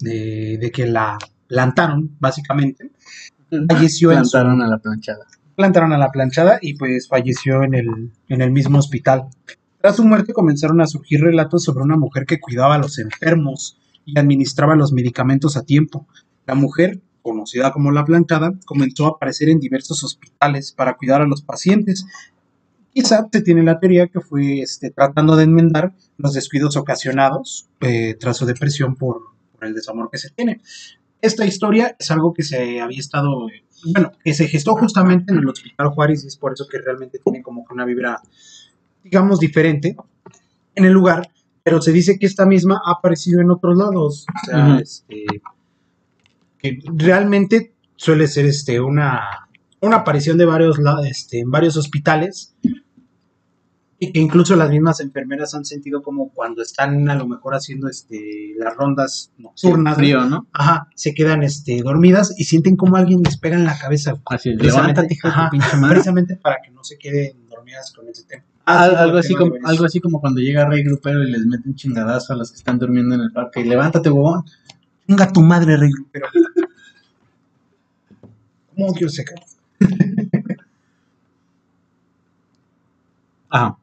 de- 0.00 0.70
que 0.70 0.86
la 0.86 1.18
plantaron, 1.48 2.16
básicamente. 2.20 2.90
Falleció 3.68 4.12
en 4.12 4.24
su- 4.24 4.32
Plantaron 4.32 4.62
a 4.62 4.68
la 4.68 4.78
planchada. 4.78 5.26
plantaron 5.56 5.92
a 5.92 5.98
la 5.98 6.10
planchada 6.10 6.58
y 6.62 6.74
pues 6.74 7.08
falleció 7.08 7.62
en 7.62 7.74
el, 7.74 8.10
en 8.28 8.40
el 8.40 8.50
mismo 8.52 8.78
hospital. 8.78 9.24
Tras 9.80 9.96
su 9.96 10.04
muerte 10.04 10.32
comenzaron 10.32 10.80
a 10.80 10.86
surgir 10.86 11.20
relatos 11.20 11.64
sobre 11.64 11.82
una 11.84 11.96
mujer 11.96 12.24
que 12.24 12.40
cuidaba 12.40 12.76
a 12.76 12.78
los 12.78 12.98
enfermos 12.98 13.78
y 14.04 14.18
administraba 14.18 14.76
los 14.76 14.92
medicamentos 14.92 15.56
a 15.56 15.62
tiempo. 15.62 16.06
La 16.46 16.54
mujer, 16.54 17.00
conocida 17.22 17.72
como 17.72 17.90
la 17.92 18.04
planchada, 18.04 18.52
comenzó 18.66 19.06
a 19.06 19.10
aparecer 19.10 19.48
en 19.48 19.60
diversos 19.60 20.02
hospitales 20.02 20.72
para 20.72 20.94
cuidar 20.94 21.22
a 21.22 21.26
los 21.26 21.42
pacientes. 21.42 22.06
Quizá 22.92 23.26
se 23.32 23.42
tiene 23.42 23.62
la 23.62 23.80
teoría 23.80 24.08
que 24.08 24.20
fue 24.20 24.60
este, 24.60 24.90
tratando 24.90 25.36
de 25.36 25.44
enmendar 25.44 25.94
los 26.18 26.34
descuidos 26.34 26.76
ocasionados 26.76 27.68
eh, 27.80 28.16
tras 28.18 28.36
su 28.36 28.44
depresión 28.44 28.96
por, 28.96 29.22
por 29.52 29.64
el 29.64 29.74
desamor 29.74 30.10
que 30.10 30.18
se 30.18 30.30
tiene. 30.30 30.60
Esta 31.20 31.46
historia 31.46 31.96
es 31.98 32.10
algo 32.10 32.34
que 32.34 32.42
se 32.42 32.80
había 32.80 32.98
estado, 32.98 33.46
bueno, 33.92 34.12
que 34.22 34.34
se 34.34 34.48
gestó 34.48 34.74
justamente 34.74 35.32
en 35.32 35.38
el 35.38 35.48
Hospital 35.48 35.88
Juárez 35.90 36.24
y 36.24 36.26
es 36.26 36.36
por 36.36 36.52
eso 36.52 36.66
que 36.68 36.78
realmente 36.78 37.20
tiene 37.22 37.42
como 37.42 37.64
que 37.64 37.72
una 37.72 37.84
vibra, 37.84 38.20
digamos, 39.04 39.38
diferente 39.38 39.96
en 40.74 40.84
el 40.84 40.92
lugar, 40.92 41.30
pero 41.62 41.80
se 41.80 41.92
dice 41.92 42.18
que 42.18 42.26
esta 42.26 42.46
misma 42.46 42.80
ha 42.84 42.92
aparecido 42.92 43.40
en 43.40 43.50
otros 43.50 43.76
lados. 43.76 44.26
O 44.42 44.46
sea, 44.46 44.78
este, 44.78 45.24
que 46.58 46.78
realmente 46.94 47.74
suele 47.96 48.26
ser 48.26 48.46
este, 48.46 48.80
una, 48.80 49.48
una 49.80 49.96
aparición 49.96 50.38
de 50.38 50.44
varios, 50.44 50.78
este, 51.04 51.40
en 51.40 51.50
varios 51.50 51.76
hospitales 51.76 52.54
y 53.98 54.10
que 54.10 54.18
incluso 54.18 54.56
las 54.56 54.68
mismas 54.68 54.98
enfermeras 54.98 55.54
han 55.54 55.64
sentido 55.64 56.02
como 56.02 56.30
cuando 56.30 56.60
están 56.60 57.08
a 57.08 57.14
lo 57.14 57.28
mejor 57.28 57.54
haciendo 57.54 57.88
este, 57.88 58.52
las 58.58 58.76
rondas 58.76 59.30
nocturnas, 59.38 59.94
frío, 59.94 60.24
¿no? 60.24 60.48
ajá, 60.52 60.88
se 60.96 61.14
quedan 61.14 61.44
este, 61.44 61.80
dormidas 61.82 62.34
y 62.36 62.44
sienten 62.44 62.74
como 62.74 62.96
alguien 62.96 63.22
les 63.22 63.38
pega 63.38 63.54
en 63.54 63.64
la 63.64 63.78
cabeza. 63.78 64.20
Así 64.26 64.56
Precisamente- 64.56 65.06
tu 65.20 65.28
ajá, 65.28 65.50
precisamente 65.88 66.34
para 66.34 66.56
que 66.60 66.72
no 66.72 66.82
se 66.82 66.98
queden 66.98 67.48
dormidas 67.48 67.92
con 67.92 68.08
ese 68.08 68.24
tema. 68.24 68.44
Al- 68.64 68.90
sí, 68.90 68.96
algo, 68.96 69.18
así 69.18 69.34
como, 69.34 69.54
algo 69.64 69.84
así 69.84 70.00
como 70.00 70.20
cuando 70.20 70.40
llega 70.40 70.64
Rey 70.68 70.84
Grupero 70.84 71.22
y 71.24 71.30
les 71.30 71.44
mete 71.46 71.68
un 71.68 71.74
chingadazo 71.74 72.32
a 72.32 72.36
los 72.36 72.50
que 72.50 72.58
están 72.58 72.78
durmiendo 72.78 73.14
en 73.14 73.22
el 73.22 73.32
parque. 73.32 73.60
Y 73.60 73.64
levántate, 73.64 74.10
huevón. 74.10 74.44
Venga 75.06 75.32
tu 75.32 75.42
madre, 75.42 75.76
Rey 75.76 75.90
pero 76.12 76.28
¿Cómo 78.76 78.94
ese 78.98 79.24
cabrón? 79.24 79.46
Ajá. 83.50 83.76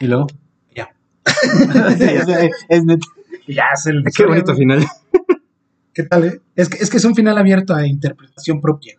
Y 0.00 0.06
luego. 0.06 0.26
Ya. 0.74 0.88
es, 1.98 2.50
es 2.68 2.84
neta. 2.84 3.06
Ya 3.46 3.64
es 3.74 3.86
el 3.86 4.04
Qué 4.14 4.26
bonito 4.26 4.54
final. 4.54 4.84
¿Qué 5.94 6.02
tal, 6.04 6.24
eh? 6.24 6.40
Es 6.56 6.68
que, 6.68 6.78
es 6.78 6.90
que 6.90 6.96
es 6.96 7.04
un 7.04 7.14
final 7.14 7.38
abierto 7.38 7.74
a 7.74 7.86
interpretación 7.86 8.60
propia. 8.60 8.96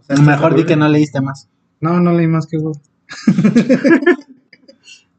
O 0.00 0.04
sea, 0.04 0.16
Mejor 0.24 0.54
di 0.54 0.64
que 0.64 0.76
no 0.76 0.88
leíste 0.88 1.20
más. 1.20 1.48
No, 1.80 2.00
no 2.00 2.12
leí 2.12 2.26
más 2.26 2.46
que 2.46 2.58
vos. 2.58 2.78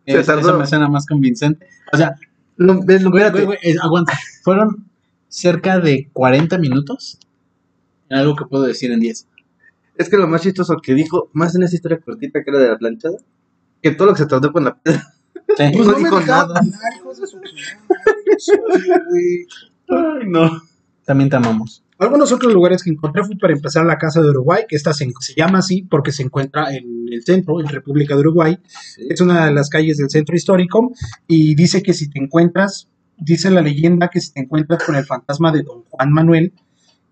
Se 0.05 0.11
Eso, 0.19 0.23
tardó. 0.25 0.41
eso 0.49 0.59
me 0.59 0.67
suena 0.67 0.87
más 0.87 1.05
convincente. 1.07 1.67
O 1.91 1.97
sea, 1.97 2.15
No, 2.57 2.79
ves, 2.85 3.01
lo- 3.01 3.09
güey, 3.11 3.29
güey, 3.31 3.45
güey, 3.45 3.57
aguanta. 3.81 4.13
Fueron 4.43 4.85
cerca 5.27 5.79
de 5.79 6.09
40 6.13 6.57
minutos 6.59 7.17
algo 8.09 8.35
que 8.35 8.45
puedo 8.45 8.63
decir 8.63 8.91
en 8.91 8.99
10. 8.99 9.27
Es 9.97 10.09
que 10.09 10.17
lo 10.17 10.27
más 10.27 10.41
chistoso 10.43 10.77
que 10.81 10.93
dijo, 10.93 11.29
más 11.33 11.55
en 11.55 11.63
esa 11.63 11.75
historia 11.75 11.99
cortita 11.99 12.43
que 12.43 12.49
era 12.51 12.59
de 12.59 12.67
la 12.69 12.77
planchada, 12.77 13.17
que 13.81 13.91
todo 13.91 14.09
lo 14.09 14.13
que 14.13 14.19
se 14.19 14.27
tardó 14.27 14.51
con 14.53 14.63
la 14.65 14.75
piedra. 14.75 15.03
Sí. 15.57 15.63
Pues 15.73 15.87
no 15.87 15.93
dijo 15.93 16.19
dejaban 16.19 16.27
nada. 16.27 16.59
hablar. 16.59 16.63
Ay, 19.89 20.27
no. 20.27 20.61
También 21.05 21.29
te 21.29 21.35
amamos. 21.35 21.83
Algunos 21.97 22.31
otros 22.33 22.53
lugares 22.53 22.83
que 22.83 22.89
encontré 22.89 23.23
fue 23.23 23.37
para 23.37 23.53
empezar 23.53 23.85
la 23.85 23.97
Casa 23.97 24.21
de 24.21 24.29
Uruguay, 24.29 24.63
que 24.67 24.75
esta 24.75 24.93
se, 24.93 25.11
se 25.19 25.33
llama 25.33 25.59
así 25.59 25.83
porque 25.83 26.11
se 26.11 26.23
encuentra 26.23 26.75
en 26.75 27.05
el 27.09 27.23
centro, 27.23 27.61
en 27.61 27.67
República 27.67 28.15
de 28.15 28.21
Uruguay. 28.21 28.59
Es 28.97 29.21
una 29.21 29.45
de 29.45 29.53
las 29.53 29.69
calles 29.69 29.97
del 29.97 30.09
centro 30.09 30.35
histórico 30.35 30.91
y 31.25 31.55
dice 31.55 31.81
que 31.81 31.93
si 31.93 32.09
te 32.09 32.19
encuentras, 32.19 32.89
dice 33.17 33.49
la 33.49 33.61
leyenda 33.61 34.09
que 34.09 34.19
si 34.19 34.33
te 34.33 34.41
encuentras 34.41 34.83
con 34.83 34.95
el 34.95 35.05
fantasma 35.05 35.53
de 35.53 35.63
don 35.63 35.83
Juan 35.89 36.11
Manuel, 36.11 36.53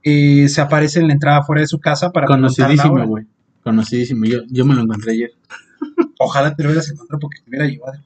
eh, 0.04 0.50
se 0.50 0.60
aparece 0.60 1.00
en 1.00 1.08
la 1.08 1.14
entrada 1.14 1.44
fuera 1.44 1.62
de 1.62 1.68
su 1.68 1.80
casa 1.80 2.12
para 2.12 2.28
Conocidísimo, 2.28 3.08
güey. 3.08 3.26
Conocidísimo. 3.64 4.26
Yo, 4.26 4.40
yo 4.50 4.66
me 4.66 4.76
lo 4.76 4.82
encontré 4.82 5.14
ayer. 5.14 5.32
Ojalá 6.20 6.54
te 6.56 6.64
lo 6.64 6.70
hubieras 6.70 6.90
encontrado 6.90 7.20
porque 7.22 7.40
te 7.42 7.50
hubiera 7.50 7.68
llevado. 7.68 8.00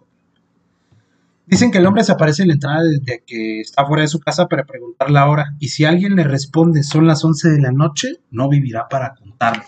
Dicen 1.47 1.71
que 1.71 1.77
el 1.77 1.85
hombre 1.85 2.03
se 2.03 2.11
aparece 2.11 2.41
en 2.41 2.49
la 2.49 2.55
entrada 2.55 2.83
desde 2.83 3.23
que 3.25 3.61
está 3.61 3.85
fuera 3.85 4.01
de 4.01 4.09
su 4.09 4.19
casa 4.19 4.47
para 4.47 4.65
preguntar 4.65 5.09
la 5.09 5.29
hora. 5.29 5.55
Y 5.59 5.69
si 5.69 5.85
alguien 5.85 6.17
le 6.17 6.25
responde 6.25 6.83
son 6.83 7.07
las 7.07 7.23
11 7.23 7.49
de 7.51 7.61
la 7.61 7.71
noche, 7.71 8.19
no 8.31 8.49
vivirá 8.49 8.89
para 8.89 9.15
contarlo. 9.15 9.63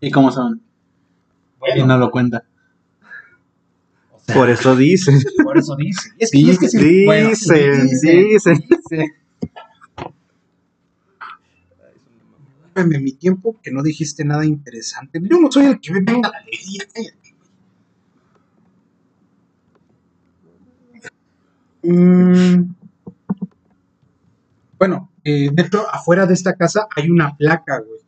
¿Y 0.00 0.10
cómo 0.10 0.30
son? 0.30 0.60
Y 1.74 1.82
no 1.82 1.96
lo 1.96 2.10
cuenta. 2.10 2.44
o 4.12 4.18
sea, 4.20 4.34
Por 4.34 4.50
eso 4.50 4.76
dicen. 4.76 5.18
por 5.42 5.56
eso 5.56 5.74
dice. 5.76 6.10
Es 6.18 6.30
que, 6.30 6.50
es 6.50 6.58
que 6.58 6.68
sí, 6.68 6.78
Dicen, 6.78 7.06
bueno, 7.06 7.28
dicen. 7.30 7.88
dice. 7.88 9.14
Dame 12.74 12.98
mi 12.98 13.12
tiempo 13.12 13.56
que 13.62 13.70
no 13.70 13.82
dijiste 13.82 14.26
nada 14.26 14.44
interesante. 14.44 15.20
Yo 15.22 15.40
no 15.40 15.50
soy 15.50 15.66
el 15.66 15.80
que 15.80 15.90
me 15.92 16.00
venga 16.00 16.28
la 16.28 16.38
alegría. 16.38 16.82
cállate, 16.92 17.34
güey. 17.38 17.54
Mm, 21.84 22.74
Bueno, 24.78 25.10
eh, 25.24 25.50
dentro, 25.52 25.86
afuera 25.90 26.26
de 26.26 26.34
esta 26.34 26.54
casa 26.54 26.86
hay 26.96 27.08
una 27.10 27.36
placa, 27.36 27.80
güey. 27.80 28.00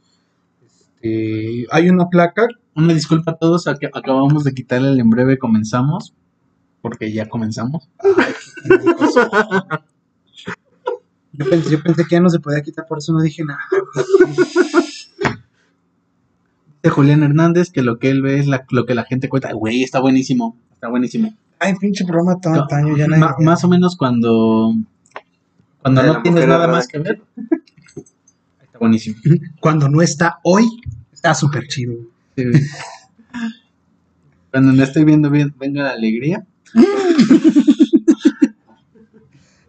Este, 0.67 1.67
hay 1.71 1.89
una 1.91 2.09
placa. 2.09 2.49
Una 2.75 2.93
disculpa 2.93 3.33
a 3.33 3.37
todos, 3.37 3.67
ac- 3.67 3.91
acabamos 3.95 4.45
de 4.45 4.53
quitarle 4.53 4.89
el 4.91 5.01
en 5.01 5.09
breve 5.09 5.39
comenzamos, 5.39 6.13
porque 6.83 7.11
ya 7.13 7.27
comenzamos. 7.27 7.89
Yo 11.33 11.45
pensé, 11.83 12.05
que 12.05 12.15
ya 12.17 12.21
no 12.21 12.29
se 12.31 12.41
podía 12.41 12.63
quitar, 12.63 12.87
por 12.87 12.99
eso 12.99 13.13
no 13.13 13.21
dije 13.23 13.45
nada. 13.45 13.61
Dice 16.83 16.91
Julián 16.91 17.23
Hernández 17.23 17.71
que 17.71 17.83
lo 17.83 17.99
que 17.99 18.11
él 18.11 18.23
ve 18.23 18.39
es 18.39 18.47
lo 18.71 18.87
que 18.87 18.95
la 18.95 19.05
gente 19.05 19.29
cuenta. 19.29 19.53
Güey, 19.53 19.83
está 19.83 20.01
buenísimo, 20.01 20.57
está 20.73 20.89
buenísimo. 20.89 21.35
Ay, 21.59 21.75
pinche 21.81 22.05
programa 22.05 22.39
tan 22.41 22.53
No, 22.55 22.63
antaño, 22.63 22.97
ya 22.97 23.07
nadie- 23.07 23.45
más 23.45 23.65
o 23.65 23.69
menos 23.69 23.97
cuando, 23.97 24.75
cuando 25.81 26.03
no 26.03 26.23
tienes 26.23 26.33
mujer 26.43 26.49
nada 26.49 26.69
más 26.69 26.87
que 26.87 26.99
ver. 26.99 27.23
Está 28.61 28.79
buenísimo. 28.79 29.17
Cuando 29.61 29.89
no 29.89 30.03
está 30.03 30.39
hoy, 30.45 30.65
está 31.13 31.35
súper 31.35 31.67
chido. 31.69 31.95
Cuando 34.51 34.73
no 34.73 34.83
estoy 34.83 35.05
viendo 35.05 35.31
bien, 35.31 35.55
venga 35.59 35.83
la 35.85 35.91
alegría. 35.93 36.47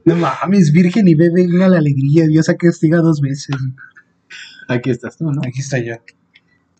No 0.06 0.16
mames, 0.16 0.72
virgen 0.72 1.08
y 1.08 1.16
bebé, 1.16 1.48
venga 1.48 1.68
la 1.68 1.78
alegría. 1.80 2.28
Dios 2.28 2.48
ha 2.50 2.56
castiga 2.56 3.00
dos 3.00 3.20
veces. 3.22 3.56
Aquí 4.70 4.90
estás 4.90 5.18
tú, 5.18 5.32
¿no? 5.32 5.42
Aquí 5.46 5.60
está 5.60 5.80
ya. 5.80 6.02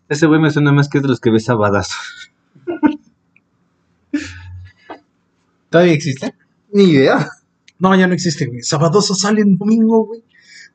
Ese 0.08 0.26
güey 0.26 0.40
me 0.40 0.50
suena 0.50 0.72
más 0.72 0.88
que 0.88 0.98
es 0.98 1.02
de 1.02 1.08
los 1.08 1.20
que 1.20 1.30
ves 1.30 1.48
a 1.50 1.54
badazo. 1.54 1.94
¿Todavía 5.70 5.92
existe? 5.94 6.34
Ni 6.72 6.84
idea. 6.84 7.28
No, 7.78 7.94
ya 7.94 8.06
no 8.06 8.14
existe, 8.14 8.46
güey. 8.46 8.62
Sabadoso 8.62 9.14
sale 9.14 9.42
en 9.42 9.56
domingo, 9.56 10.06
güey. 10.06 10.22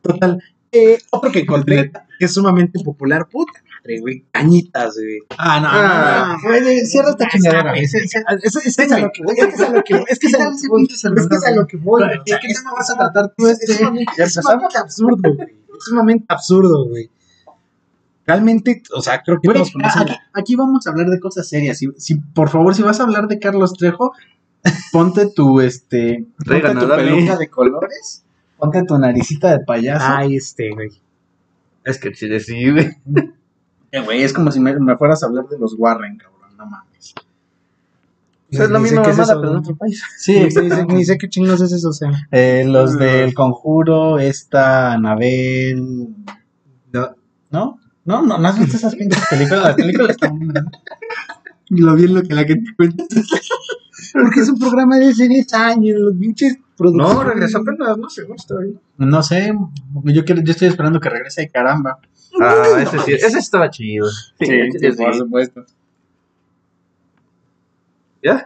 Total. 0.02 0.42
Eh, 0.72 0.98
otro 1.12 1.32
que 1.32 1.40
encontré, 1.40 1.92
que 2.18 2.26
es 2.26 2.34
sumamente 2.34 2.80
popular, 2.84 3.28
puta 3.30 3.52
madre, 3.64 4.00
güey. 4.00 4.26
Cañitas, 4.32 4.96
güey. 4.96 5.20
Ah, 5.38 5.60
no. 5.60 5.68
Ah. 5.72 6.38
no, 6.42 6.50
no. 6.52 6.62
Güey, 6.64 6.86
Cierra 6.86 7.10
esta 7.12 7.28
chingadera. 7.30 7.72
güey. 7.72 7.84
Es 7.84 7.94
es- 7.94 8.16
es- 8.16 8.80
es 8.80 8.92
a 8.92 9.00
lo 9.00 9.12
que 9.12 9.24
voy, 9.24 9.36
es 9.38 9.46
que 9.46 9.54
es 9.56 9.62
a 9.62 9.70
lo 9.70 9.84
que 9.84 9.94
voy, 9.96 10.06
es 10.10 10.20
que 10.20 10.28
es 10.28 10.34
a 10.36 10.40
lo 10.50 10.52
que 10.58 10.68
voy, 10.68 10.84
es 10.84 10.90
que 10.90 11.36
es 11.36 11.46
a 11.46 11.52
lo 11.52 11.68
que 11.68 11.78
voy. 11.78 12.02
¿De 12.02 12.08
o 12.20 12.24
sea, 12.26 12.40
qué 12.40 12.48
es- 12.48 12.58
tema 12.58 12.74
vas 12.74 12.90
a 12.90 12.98
tratar 12.98 13.34
tú 13.38 13.48
es- 13.48 13.60
este? 13.60 13.74
Es 13.74 13.78
sumamente, 13.80 14.12
¿Ya 14.18 14.24
es 14.24 14.38
absurdo, 14.38 15.18
güey. 15.36 15.50
Es 15.78 15.84
sumamente 15.86 16.26
absurdo, 16.30 16.86
güey. 16.90 17.10
Realmente, 18.26 18.82
o 18.96 19.02
sea, 19.02 19.22
creo 19.22 19.38
que 19.42 19.50
aquí, 19.50 19.74
aquí 20.34 20.56
vamos 20.56 20.88
a 20.88 20.92
hablar 20.92 21.08
de 21.10 21.20
cosas 21.20 21.48
serias. 21.48 21.78
Si, 21.78 21.90
si- 21.98 22.16
por 22.16 22.50
favor, 22.50 22.74
si 22.74 22.82
vas 22.82 23.00
a 23.02 23.04
hablar 23.04 23.28
de 23.28 23.38
Carlos 23.38 23.74
Trejo, 23.74 24.14
ponte 24.92 25.28
tu 25.30 25.60
este 25.62 26.26
ponte 26.46 26.74
tu 26.74 26.88
peluca 26.88 27.38
de 27.38 27.50
colores, 27.50 28.24
ponte 28.58 28.84
tu 28.84 28.98
naricita 28.98 29.52
de 29.58 29.66
payaso. 29.66 30.06
Ay, 30.08 30.36
este, 30.38 30.72
güey. 30.72 30.90
Es 31.84 32.00
que 32.00 32.14
sí, 32.40 32.72
güey. 32.72 32.96
Eh, 33.92 34.02
güey, 34.02 34.24
es 34.24 34.34
como 34.34 34.52
si 34.52 34.60
me, 34.60 34.74
me 34.80 34.98
fueras 34.98 35.22
a 35.24 35.28
hablar 35.28 35.46
de 35.50 35.60
los 35.60 35.76
Warren, 35.78 36.18
cabrón, 36.18 36.58
no 36.58 36.66
mames. 36.66 37.14
es 38.50 38.58
la 38.70 38.80
Ni 38.80 38.86
sé 38.88 38.92
misma 38.92 39.04
qué 39.04 39.10
es 39.12 39.18
mamada, 39.18 39.34
eso, 39.34 39.42
pero 39.42 39.52
en 39.52 39.58
otro 39.60 39.76
país. 39.76 40.04
Sí, 40.18 40.40
Ni 40.40 40.52
sé- 40.52 40.86
ni 40.86 41.18
qué 41.18 41.30
chingos 41.30 41.62
es 41.62 41.72
eso, 41.74 41.90
o 41.90 41.94
sea. 41.94 42.10
Eh, 42.32 42.64
los 42.66 42.98
del 42.98 43.34
conjuro, 43.34 44.18
esta 44.20 44.94
Anabel. 44.94 46.08
No. 46.92 47.16
¿No? 47.52 47.80
No, 48.06 48.22
no, 48.22 48.38
no 48.38 48.48
has 48.48 48.60
visto 48.60 48.78
esas 48.78 48.96
pinches 48.96 49.24
películas. 49.30 49.64
Las 49.64 49.76
películas 49.76 50.10
están. 50.12 50.40
Lo 51.70 51.96
bien 51.96 52.14
lo 52.14 52.22
que 52.24 52.34
la 52.36 52.44
gente 52.44 52.72
cuenta. 52.76 53.04
Porque 54.14 54.40
es 54.42 54.50
un 54.50 54.60
programa 54.60 54.98
de 54.98 55.08
hace 55.10 55.28
10 55.28 55.54
años, 55.54 56.00
los 56.00 56.16
pinches 56.16 56.58
productores. 56.78 57.14
No, 57.16 57.24
regresó 57.24 57.58
apenas, 57.60 57.98
no 57.98 58.10
sé, 58.10 58.24
no. 58.98 59.06
No 59.06 59.24
sé, 59.24 59.54
yo, 60.06 60.24
quiero, 60.26 60.42
yo 60.42 60.52
estoy 60.52 60.68
esperando 60.70 61.00
que 61.00 61.10
regrese 61.10 61.42
de 61.42 61.50
caramba. 61.50 62.00
Ah, 62.42 62.80
ese 62.82 63.00
sí, 63.00 63.14
ese 63.14 63.38
estaba 63.40 63.70
chido. 63.70 64.08
por 64.98 65.14
supuesto. 65.16 65.66
¿Ya? 68.24 68.46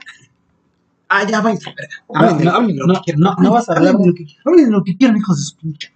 Ah, 1.10 1.24
ya 1.26 1.40
va, 1.42 1.52
verga. 1.52 1.72
No, 2.10 2.16
Hablen 2.20 2.38
de- 2.40 2.46
no, 2.46 2.62
no, 2.88 3.02
no, 3.18 3.36
no 3.42 3.52
vas 3.52 3.70
a 3.70 3.74
hablar 3.74 3.98
de 3.98 4.08
lo 4.08 4.14
que 4.14 4.26
quieran. 4.26 4.44
Hablen 4.46 4.66
de 4.66 4.72
lo 4.72 4.84
que 4.84 4.98
quieran, 4.98 5.18
hijos 5.18 5.38
de 5.38 5.44
su 5.44 5.56
pinche. 5.58 5.94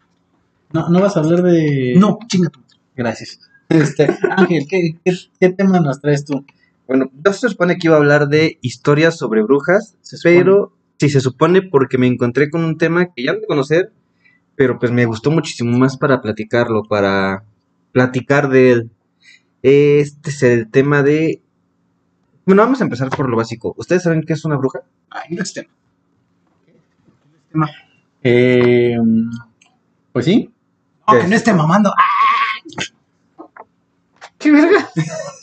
No, 0.71 0.87
no 0.89 1.01
vas 1.01 1.17
a 1.17 1.19
hablar 1.19 1.41
de. 1.41 1.95
No, 1.97 2.17
chinga 2.27 2.49
tu. 2.49 2.61
Gracias. 2.95 3.39
Este, 3.67 4.07
Ángel, 4.29 4.65
¿qué, 4.69 4.97
qué, 5.03 5.13
qué 5.39 5.49
tema 5.49 5.79
nos 5.79 5.99
traes 5.99 6.23
tú? 6.25 6.45
Bueno, 6.91 7.09
no 7.13 7.31
se 7.31 7.47
supone 7.47 7.77
que 7.77 7.87
iba 7.87 7.95
a 7.95 7.99
hablar 7.99 8.27
de 8.27 8.59
historias 8.59 9.17
sobre 9.17 9.41
brujas, 9.41 9.95
Se 10.01 10.17
pero 10.21 10.73
sí 10.99 11.07
se 11.09 11.21
supone 11.21 11.61
porque 11.61 11.97
me 11.97 12.05
encontré 12.05 12.49
con 12.49 12.65
un 12.65 12.77
tema 12.77 13.13
que 13.13 13.23
ya 13.23 13.31
no 13.31 13.39
de 13.39 13.47
conocer, 13.47 13.93
pero 14.57 14.77
pues 14.77 14.91
me 14.91 15.05
gustó 15.05 15.31
muchísimo 15.31 15.77
más 15.77 15.95
para 15.95 16.21
platicarlo, 16.21 16.83
para 16.83 17.45
platicar 17.93 18.49
de 18.49 18.71
él. 18.73 18.91
Este 19.61 20.31
es 20.31 20.43
el 20.43 20.69
tema 20.69 21.01
de... 21.01 21.41
Bueno, 22.45 22.63
vamos 22.63 22.81
a 22.81 22.83
empezar 22.83 23.09
por 23.09 23.29
lo 23.29 23.37
básico. 23.37 23.73
¿Ustedes 23.77 24.03
saben 24.03 24.23
qué 24.23 24.33
es 24.33 24.43
una 24.43 24.57
bruja? 24.57 24.81
Ay, 25.09 25.33
no 25.33 25.43
es 25.43 25.53
tema. 25.53 25.69
Eh, 28.21 28.97
pues 30.11 30.25
sí. 30.25 30.51
No, 31.07 31.21
que 31.21 31.27
no 31.29 31.35
esté 31.37 31.53
mamando. 31.53 31.93
Ah, 31.97 33.45
¿Qué 34.37 34.51
verga? 34.51 34.89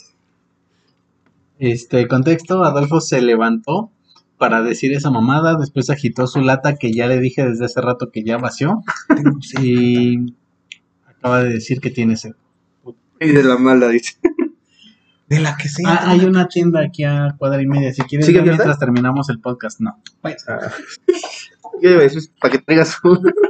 Este 1.59 2.07
contexto, 2.07 2.63
Adolfo 2.63 3.01
se 3.01 3.21
levantó 3.21 3.91
para 4.37 4.61
decir 4.61 4.93
esa 4.93 5.11
mamada, 5.11 5.57
después 5.57 5.89
agitó 5.89 6.25
su 6.25 6.39
lata 6.39 6.75
que 6.75 6.93
ya 6.93 7.07
le 7.07 7.19
dije 7.19 7.45
desde 7.45 7.65
hace 7.65 7.81
rato 7.81 8.09
que 8.09 8.23
ya 8.23 8.37
vació 8.37 8.83
y 9.61 10.33
acaba 11.05 11.43
de 11.43 11.49
decir 11.49 11.81
que 11.81 11.91
tiene 11.91 12.15
sed. 12.15 12.31
Y 13.19 13.27
de 13.27 13.43
la 13.43 13.57
mala, 13.57 13.89
dice. 13.89 14.17
De 15.27 15.41
la 15.41 15.57
que 15.57 15.67
sea. 15.67 15.89
Ah, 15.89 16.11
hay 16.11 16.21
una 16.21 16.47
tienda 16.47 16.79
aquí 16.79 17.03
a 17.03 17.35
cuadra 17.37 17.61
y 17.61 17.67
media, 17.67 17.93
si 17.93 18.01
quieres 18.03 18.25
¿Sigue 18.25 18.41
mientras 18.41 18.79
terminamos 18.79 19.29
el 19.29 19.41
podcast, 19.41 19.81
no. 19.81 20.01
Ah. 20.23 20.71
Yo 21.81 21.89
iba 21.89 21.99
a 21.99 22.03
decir, 22.03 22.23
para 22.39 22.53
que 22.53 22.59
traigas 22.59 22.97
un... 23.03 23.19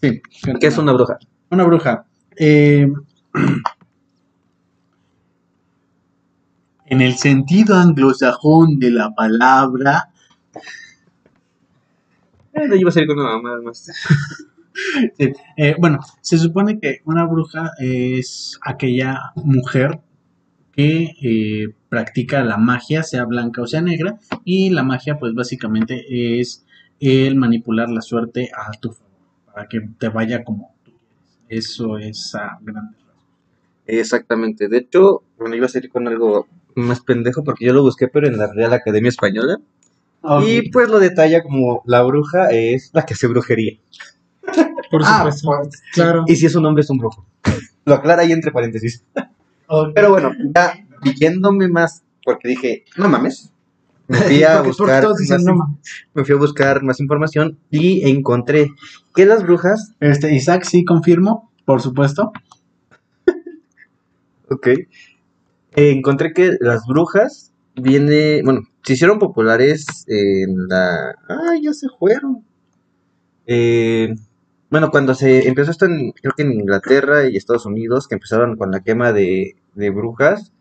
Sí, 0.00 0.22
¿Qué 0.60 0.66
es 0.68 0.78
una 0.78 0.92
bruja? 0.92 1.18
Una 1.50 1.64
bruja. 1.64 2.04
Eh, 2.36 2.86
en 6.90 7.00
el 7.00 7.16
sentido 7.16 7.76
anglosajón 7.76 8.78
de 8.78 8.90
la 8.90 9.10
palabra, 9.14 10.10
Eh, 12.52 12.66
no 12.68 12.74
iba 12.74 12.88
a 12.88 12.92
salir 12.92 13.08
con 13.08 13.18
una 13.18 13.32
mamada 13.36 13.60
más. 13.62 13.78
sí, 15.18 15.32
eh, 15.56 15.74
bueno, 15.78 16.00
se 16.20 16.38
supone 16.38 16.80
que 16.80 17.00
una 17.04 17.24
bruja 17.24 17.72
es 17.78 18.58
aquella 18.62 19.32
mujer 19.36 20.00
que 20.72 21.14
eh, 21.22 21.68
practica 21.88 22.42
la 22.44 22.56
magia, 22.56 23.02
sea 23.02 23.24
blanca 23.24 23.62
o 23.62 23.66
sea 23.66 23.80
negra, 23.82 24.18
y 24.44 24.70
la 24.70 24.82
magia 24.82 25.18
pues 25.18 25.34
básicamente 25.34 26.40
es 26.40 26.64
el 27.00 27.36
manipular 27.36 27.90
la 27.90 28.00
suerte 28.00 28.50
a 28.56 28.70
tu 28.72 28.92
favor, 28.92 29.12
para 29.46 29.68
que 29.68 29.80
te 29.98 30.08
vaya 30.08 30.44
como 30.44 30.74
tú 30.84 30.92
quieres. 30.92 31.68
Eso 31.68 31.98
es 31.98 32.34
a 32.34 32.58
grandes 32.60 33.00
rasgos. 33.06 33.26
Exactamente. 33.86 34.68
De 34.68 34.78
hecho, 34.78 35.22
bueno, 35.38 35.56
iba 35.56 35.66
a 35.66 35.68
salir 35.68 35.90
con 35.90 36.06
algo 36.08 36.46
más 36.80 37.00
pendejo 37.00 37.44
porque 37.44 37.64
yo 37.66 37.72
lo 37.72 37.82
busqué, 37.82 38.08
pero 38.08 38.26
en 38.26 38.38
la 38.38 38.52
Real 38.52 38.72
Academia 38.72 39.08
Española. 39.08 39.58
Y 40.44 40.70
pues 40.70 40.88
lo 40.88 40.98
detalla 40.98 41.42
como 41.42 41.82
la 41.86 42.02
bruja 42.02 42.50
es 42.50 42.90
la 42.92 43.04
que 43.06 43.14
hace 43.14 43.26
brujería. 43.28 43.78
Por 44.90 45.02
Ah, 45.04 45.30
supuesto. 45.30 45.78
claro. 45.92 46.24
Y 46.26 46.36
si 46.36 46.46
es 46.46 46.54
un 46.54 46.64
hombre, 46.66 46.82
es 46.82 46.90
un 46.90 46.98
brujo. 46.98 47.24
Lo 47.84 47.94
aclara 47.94 48.22
ahí 48.22 48.32
entre 48.32 48.50
paréntesis. 48.50 49.04
Pero 49.94 50.10
bueno, 50.10 50.32
ya 50.54 50.74
yéndome 51.18 51.68
más, 51.68 52.02
porque 52.24 52.48
dije, 52.48 52.84
no 52.96 53.08
mames. 53.08 53.50
Me 54.08 54.16
fui 54.18 54.42
a 54.44 54.62
buscar, 54.62 55.02
todos 55.02 55.18
dicen, 55.18 55.36
más, 55.36 55.44
no 55.44 55.54
mames. 55.56 55.78
me 56.14 56.24
fui 56.24 56.34
a 56.34 56.38
buscar 56.38 56.82
más 56.82 56.98
información 57.00 57.58
y 57.70 58.08
encontré 58.08 58.70
que 59.14 59.26
las 59.26 59.42
brujas, 59.42 59.92
Este, 60.00 60.34
Isaac, 60.34 60.64
sí 60.64 60.84
confirmo, 60.84 61.50
por 61.66 61.80
supuesto. 61.82 62.32
ok, 64.50 64.68
eh, 65.76 65.90
encontré 65.90 66.32
que 66.32 66.56
las 66.60 66.86
brujas 66.86 67.52
viene, 67.74 68.42
bueno, 68.42 68.62
se 68.82 68.94
hicieron 68.94 69.18
populares 69.18 70.04
en 70.08 70.68
la, 70.68 71.14
ah, 71.28 71.54
ya 71.60 71.72
se 71.72 71.88
fueron. 71.98 72.44
Eh, 73.46 74.14
bueno, 74.70 74.90
cuando 74.90 75.14
se 75.14 75.48
empezó 75.48 75.70
esto 75.70 75.86
en, 75.86 76.12
creo 76.12 76.34
que 76.36 76.42
en 76.42 76.52
Inglaterra 76.52 77.28
y 77.28 77.36
Estados 77.36 77.66
Unidos, 77.66 78.08
que 78.08 78.16
empezaron 78.16 78.56
con 78.56 78.70
la 78.70 78.80
quema 78.80 79.12
de, 79.12 79.56
de 79.74 79.90
brujas, 79.90 80.52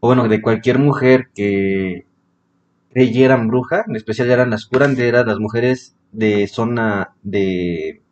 o 0.00 0.08
bueno, 0.08 0.28
de 0.28 0.42
cualquier 0.42 0.78
mujer 0.78 1.28
que 1.34 2.06
creyeran 2.90 3.48
bruja, 3.48 3.84
en 3.86 3.96
especial 3.96 4.30
eran 4.30 4.50
las 4.50 4.66
curanderas, 4.66 5.26
las 5.26 5.38
mujeres 5.38 5.96
de 6.12 6.46
zona 6.48 7.14
de 7.22 8.02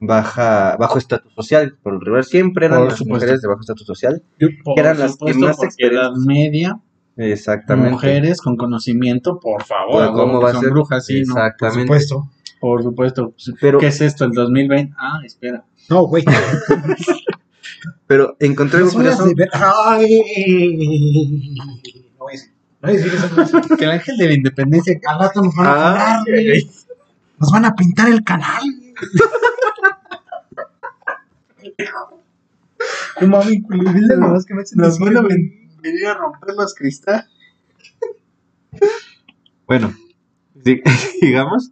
baja, 0.00 0.76
bajo 0.78 0.98
estatus 0.98 1.32
social, 1.34 1.76
por 1.82 1.92
lo 1.94 2.00
regular 2.00 2.24
siempre 2.24 2.66
eran 2.66 2.78
Por 2.80 2.88
las 2.88 2.98
supuesto. 2.98 3.14
mujeres 3.26 3.42
de 3.42 3.48
bajo 3.48 3.60
estatus 3.60 3.86
social, 3.86 4.22
Por 4.64 4.78
eran 4.78 4.98
las 4.98 5.16
que 5.16 5.34
más 5.34 5.56
Edad 5.78 6.10
media, 6.26 6.80
exactamente. 7.16 7.90
mujeres 7.92 8.40
con 8.40 8.56
conocimiento, 8.56 9.38
por 9.38 9.62
favor. 9.64 9.92
Pues, 10.06 10.10
¿Cómo 10.10 10.38
que 10.38 10.44
va 10.44 10.50
a 10.50 10.52
son 10.54 10.62
ser? 10.62 10.70
brujas, 10.70 11.06
sí, 11.06 11.22
¿no? 11.22 11.34
Por 11.34 11.42
Exactamente. 11.44 11.82
supuesto. 11.82 12.30
Por 12.60 12.82
supuesto. 12.82 13.34
Pero, 13.60 13.78
¿Qué 13.78 13.86
es 13.88 14.00
esto, 14.00 14.24
el 14.24 14.32
2020? 14.32 14.94
Ah, 14.98 15.20
espera. 15.24 15.64
No, 15.88 16.02
güey. 16.06 16.24
pero 18.06 18.36
encontré 18.38 18.78
algo 18.80 18.90
curioso. 18.92 19.24
de 19.26 19.34
ver- 19.34 19.48
Ay. 19.52 20.20
No 22.18 22.26
a 22.28 22.32
no 22.82 23.42
a 23.42 23.72
a. 23.72 23.76
Que 23.76 23.84
el 23.84 23.90
ángel 23.90 24.16
de 24.16 24.26
la 24.28 24.34
independencia. 24.34 24.98
Al 25.08 25.20
rato 25.20 25.42
nos 25.42 25.54
van 25.54 25.66
a 25.66 25.72
Ah, 26.16 26.22
güey. 26.26 26.68
Nos 27.38 27.50
van 27.50 27.64
a 27.64 27.74
pintar 27.74 28.08
el 28.08 28.22
canal. 28.24 28.62
No 33.20 33.26
mami, 33.28 33.62
culero, 33.62 33.90
es 33.98 34.18
más 34.18 34.46
que 34.46 34.54
me 34.54 34.62
hacen 34.62 34.78
Nos 34.78 34.98
van 34.98 35.16
a 35.16 35.22
ven- 35.22 35.68
venir 35.82 36.06
a 36.06 36.14
romper 36.14 36.54
los 36.54 36.74
cristales. 36.74 37.26
Bueno, 39.66 39.94
sí, 40.64 40.82
digamos, 41.22 41.70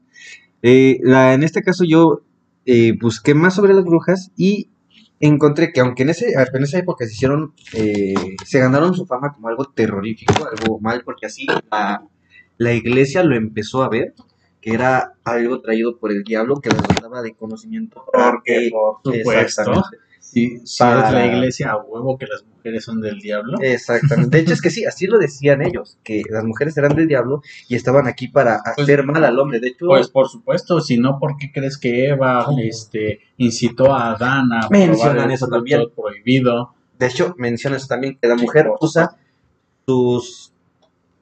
eh, 0.62 0.98
la, 1.02 1.34
en 1.34 1.42
este 1.42 1.62
caso 1.62 1.84
yo 1.84 2.22
eh, 2.66 2.92
busqué 3.00 3.34
más 3.34 3.54
sobre 3.54 3.74
las 3.74 3.84
brujas 3.84 4.30
y 4.36 4.70
encontré 5.20 5.72
que 5.72 5.80
aunque 5.80 6.04
en, 6.04 6.10
ese, 6.10 6.32
en 6.32 6.62
esa 6.62 6.78
época 6.78 7.06
se 7.06 7.12
hicieron, 7.14 7.54
eh, 7.74 8.14
se 8.44 8.60
ganaron 8.60 8.94
su 8.94 9.06
fama 9.06 9.32
como 9.32 9.48
algo 9.48 9.64
terrorífico, 9.66 10.46
algo 10.46 10.78
mal, 10.80 11.02
porque 11.04 11.26
así 11.26 11.46
la, 11.70 12.04
la 12.58 12.72
iglesia 12.74 13.24
lo 13.24 13.36
empezó 13.36 13.82
a 13.82 13.88
ver, 13.88 14.14
que 14.60 14.72
era 14.72 15.14
algo 15.24 15.60
traído 15.60 15.96
por 15.98 16.10
el 16.10 16.24
diablo 16.24 16.60
que 16.60 16.70
les 16.70 16.82
daba 17.00 17.22
de 17.22 17.34
conocimiento. 17.34 18.04
Porque, 18.12 18.70
por 18.72 18.96
supuesto, 19.04 19.82
si 20.20 20.58
Para- 20.78 21.10
la 21.10 21.26
iglesia 21.26 21.70
a 21.70 21.76
huevo 21.78 22.18
que 22.18 22.26
las 22.26 22.44
mujeres 22.44 22.84
son 22.84 23.00
del 23.00 23.18
diablo. 23.18 23.56
Exactamente. 23.62 24.36
De 24.36 24.42
hecho, 24.42 24.52
es 24.52 24.60
que 24.60 24.68
sí, 24.70 24.84
así 24.84 25.06
lo 25.06 25.18
decían 25.18 25.62
ellos, 25.62 25.96
que 26.04 26.22
las 26.28 26.44
mujeres 26.44 26.76
eran 26.76 26.94
del 26.94 27.08
diablo 27.08 27.40
y 27.68 27.76
estaban 27.76 28.06
aquí 28.06 28.28
para 28.28 28.56
hacer 28.56 29.04
mal 29.04 29.24
al 29.24 29.38
hombre. 29.38 29.58
De 29.60 29.68
hecho, 29.68 29.86
Pues 29.86 30.08
por 30.08 30.28
supuesto, 30.28 30.80
si 30.80 30.98
no, 30.98 31.18
¿por 31.18 31.36
qué 31.38 31.50
crees 31.52 31.78
que 31.78 32.08
Eva 32.08 32.46
este, 32.62 33.20
incitó 33.38 33.94
a 33.94 34.10
Adán 34.12 34.52
a 34.52 34.68
Mencionan 34.70 35.30
eso 35.30 35.46
también. 35.48 35.84
prohibido? 35.96 36.74
De 36.98 37.06
hecho, 37.06 37.34
mencionas 37.38 37.86
también 37.88 38.18
que 38.20 38.28
la 38.28 38.34
mujer 38.36 38.68
usa 38.80 39.16
sus 39.86 40.52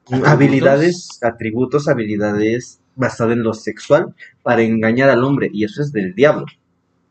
Atributos. 0.06 0.32
habilidades, 0.32 1.18
atributos, 1.22 1.86
habilidades 1.88 2.80
basadas 2.96 3.34
en 3.34 3.42
lo 3.42 3.52
sexual 3.52 4.14
para 4.42 4.62
engañar 4.62 5.10
al 5.10 5.22
hombre, 5.22 5.48
y 5.52 5.64
eso 5.64 5.82
es 5.82 5.92
del 5.92 6.14
diablo. 6.14 6.46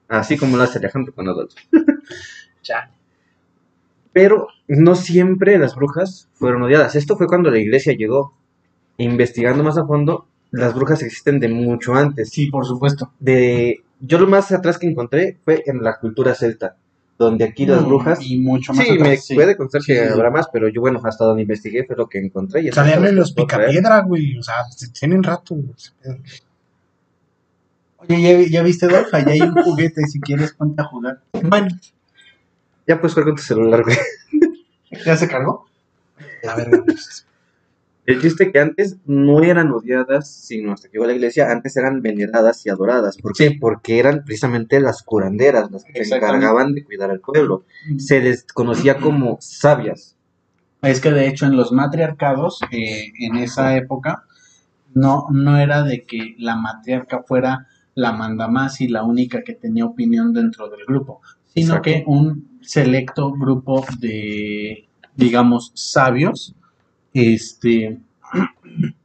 Así 0.08 0.38
como 0.38 0.58
lo 0.58 0.64
hace 0.64 0.80
Alejandro 0.80 1.14
con 1.14 1.28
Adolfo. 1.30 1.56
Ya. 2.64 2.90
Pero 4.12 4.48
no 4.68 4.96
siempre 4.96 5.60
las 5.60 5.76
brujas 5.76 6.30
fueron 6.34 6.64
odiadas. 6.64 6.96
Esto 6.96 7.16
fue 7.16 7.28
cuando 7.28 7.52
la 7.52 7.60
iglesia 7.60 7.94
llegó. 7.96 8.34
Investigando 8.98 9.64
más 9.64 9.78
a 9.78 9.86
fondo, 9.86 10.28
las 10.50 10.74
brujas 10.74 11.04
existen 11.04 11.40
de 11.40 11.50
mucho 11.50 11.94
antes. 11.94 12.30
Sí, 12.30 12.48
por 12.48 12.66
supuesto. 12.66 13.12
De, 13.20 13.84
yo 14.00 14.18
lo 14.18 14.26
más 14.26 14.52
atrás 14.52 14.80
que 14.80 14.88
encontré 14.88 15.38
fue 15.46 15.64
en 15.68 15.84
la 15.84 16.00
cultura 16.00 16.34
celta, 16.34 16.76
donde 17.18 17.46
aquí 17.46 17.66
las 17.66 17.84
Mm, 17.84 17.88
brujas 17.88 18.20
Y 18.22 18.38
mucho 18.40 18.74
más. 18.74 18.86
Sí, 18.86 18.94
atrás, 18.94 19.10
me 19.10 19.18
sí. 19.18 19.36
puede 19.36 19.56
constar 19.56 19.82
Sí, 19.82 19.94
que 19.94 20.06
sí, 20.06 20.12
habrá 20.12 20.30
más, 20.32 20.48
pero 20.52 20.68
yo, 20.68 20.82
bueno, 20.82 21.00
hasta 21.04 21.26
donde 21.26 21.44
investigué 21.44 21.86
fue 21.86 21.96
lo 21.96 22.08
que 22.08 22.20
encontré. 22.20 22.62
Y 22.62 22.72
Salían 22.72 23.16
los 23.16 23.32
picapiedra, 23.34 24.02
güey. 24.02 24.38
O 24.38 24.44
sea, 24.44 24.56
tienen 25.00 25.24
rato. 25.24 25.56
Oye, 27.98 28.22
¿ya, 28.22 28.50
ya 28.50 28.64
viste, 28.64 28.88
Dolph? 28.88 29.14
Allá 29.14 29.32
hay 29.32 29.42
un 29.42 29.54
juguete, 29.64 30.02
si 30.08 30.20
quieres 30.20 30.54
ponte 30.54 30.82
a 30.82 30.86
jugar. 30.86 31.22
Bueno, 31.44 31.68
Ya 32.88 33.00
puedes 33.00 33.14
jugar 33.14 33.26
con 33.30 33.36
tu 33.38 33.42
celular, 33.44 33.84
güey. 33.84 33.98
¿Ya 35.06 35.16
se 35.18 35.28
cargó? 35.28 35.66
a 36.48 36.56
ver, 36.56 36.70
pues, 36.86 37.26
El 38.06 38.22
chiste 38.22 38.52
que 38.52 38.60
antes 38.60 38.98
no 39.06 39.42
eran 39.42 39.72
odiadas, 39.72 40.30
sino 40.30 40.74
hasta 40.74 40.88
que 40.88 40.94
llegó 40.94 41.08
la 41.08 41.14
iglesia, 41.14 41.52
antes 41.52 41.76
eran 41.76 42.02
veneradas 42.02 42.64
y 42.66 42.70
adoradas. 42.70 43.18
¿Por 43.18 43.34
qué? 43.34 43.58
Porque 43.60 43.98
eran 43.98 44.24
precisamente 44.24 44.80
las 44.80 45.02
curanderas, 45.02 45.72
las 45.72 45.84
que 45.86 46.06
se 46.06 46.16
encargaban 46.16 46.74
de 46.74 46.84
cuidar 46.84 47.10
al 47.10 47.20
pueblo. 47.20 47.66
Se 47.98 48.22
les 48.22 48.44
conocía 48.44 48.98
como 48.98 49.38
sabias. 49.42 50.16
Es 50.84 51.02
que 51.02 51.12
de 51.12 51.28
hecho 51.28 51.48
en 51.48 51.58
los 51.58 51.72
matriarcados, 51.72 52.60
eh, 52.72 53.12
en 53.20 53.38
esa 53.38 53.76
época, 53.76 54.24
no, 54.94 55.26
no 55.32 55.58
era 55.58 55.82
de 55.82 56.04
que 56.04 56.36
la 56.38 56.56
matriarca 56.56 57.24
fuera 57.24 57.68
la 57.96 58.12
mandamás 58.12 58.82
y 58.82 58.88
la 58.88 59.04
única 59.04 59.44
que 59.44 59.54
tenía 59.54 59.86
opinión 59.86 60.32
dentro 60.34 60.70
del 60.70 60.86
grupo, 60.86 61.22
sino 61.54 61.78
Exacto. 61.78 61.82
que 61.84 62.04
un 62.06 62.60
selecto 62.62 63.32
grupo 63.32 63.84
de, 64.00 64.88
digamos, 65.16 65.72
sabios, 65.74 66.56
este, 67.16 68.00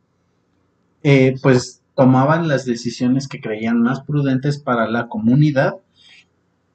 eh, 1.02 1.36
pues 1.40 1.80
tomaban 1.94 2.48
las 2.48 2.64
decisiones 2.64 3.28
que 3.28 3.40
creían 3.40 3.80
más 3.82 4.00
prudentes 4.02 4.58
para 4.58 4.88
la 4.88 5.08
comunidad 5.08 5.76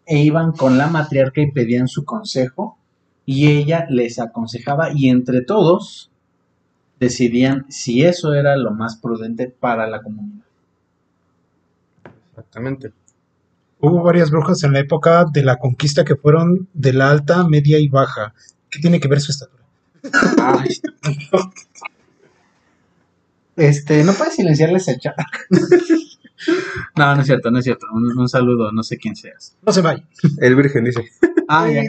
e 0.05 0.19
iban 0.19 0.51
con 0.53 0.77
la 0.77 0.87
matriarca 0.87 1.41
y 1.41 1.51
pedían 1.51 1.87
su 1.87 2.05
consejo 2.05 2.77
y 3.25 3.47
ella 3.47 3.85
les 3.89 4.19
aconsejaba 4.19 4.91
y 4.93 5.09
entre 5.09 5.41
todos 5.41 6.11
decidían 6.99 7.65
si 7.69 8.03
eso 8.03 8.33
era 8.33 8.55
lo 8.55 8.71
más 8.71 8.97
prudente 8.97 9.47
para 9.47 9.87
la 9.87 10.01
comunidad. 10.01 10.45
Exactamente. 12.29 12.93
Hubo 13.79 14.03
varias 14.03 14.31
brujas 14.31 14.63
en 14.63 14.73
la 14.73 14.79
época 14.79 15.25
de 15.31 15.43
la 15.43 15.57
conquista 15.57 16.05
que 16.05 16.15
fueron 16.15 16.69
de 16.73 16.93
la 16.93 17.09
alta, 17.09 17.45
media 17.47 17.79
y 17.79 17.89
baja. 17.89 18.33
¿Qué 18.69 18.79
tiene 18.79 18.99
que 18.99 19.07
ver 19.07 19.19
su 19.19 19.31
Este, 23.55 24.03
¿no 24.03 24.13
puedes 24.13 24.35
silenciarles 24.35 24.87
el 24.89 24.99
chat? 24.99 25.15
no, 26.97 27.15
no 27.15 27.21
es 27.21 27.27
cierto, 27.27 27.51
no 27.51 27.59
es 27.59 27.63
cierto. 27.65 27.87
Un, 27.93 28.17
un 28.17 28.27
saludo, 28.29 28.71
no 28.71 28.83
sé 28.83 28.97
quién 28.97 29.15
seas. 29.15 29.55
No 29.65 29.71
se 29.71 29.81
vaya. 29.81 30.03
El 30.39 30.55
Virgen 30.55 30.83
dice. 30.83 31.09
Ah, 31.47 31.69
ya. 31.69 31.83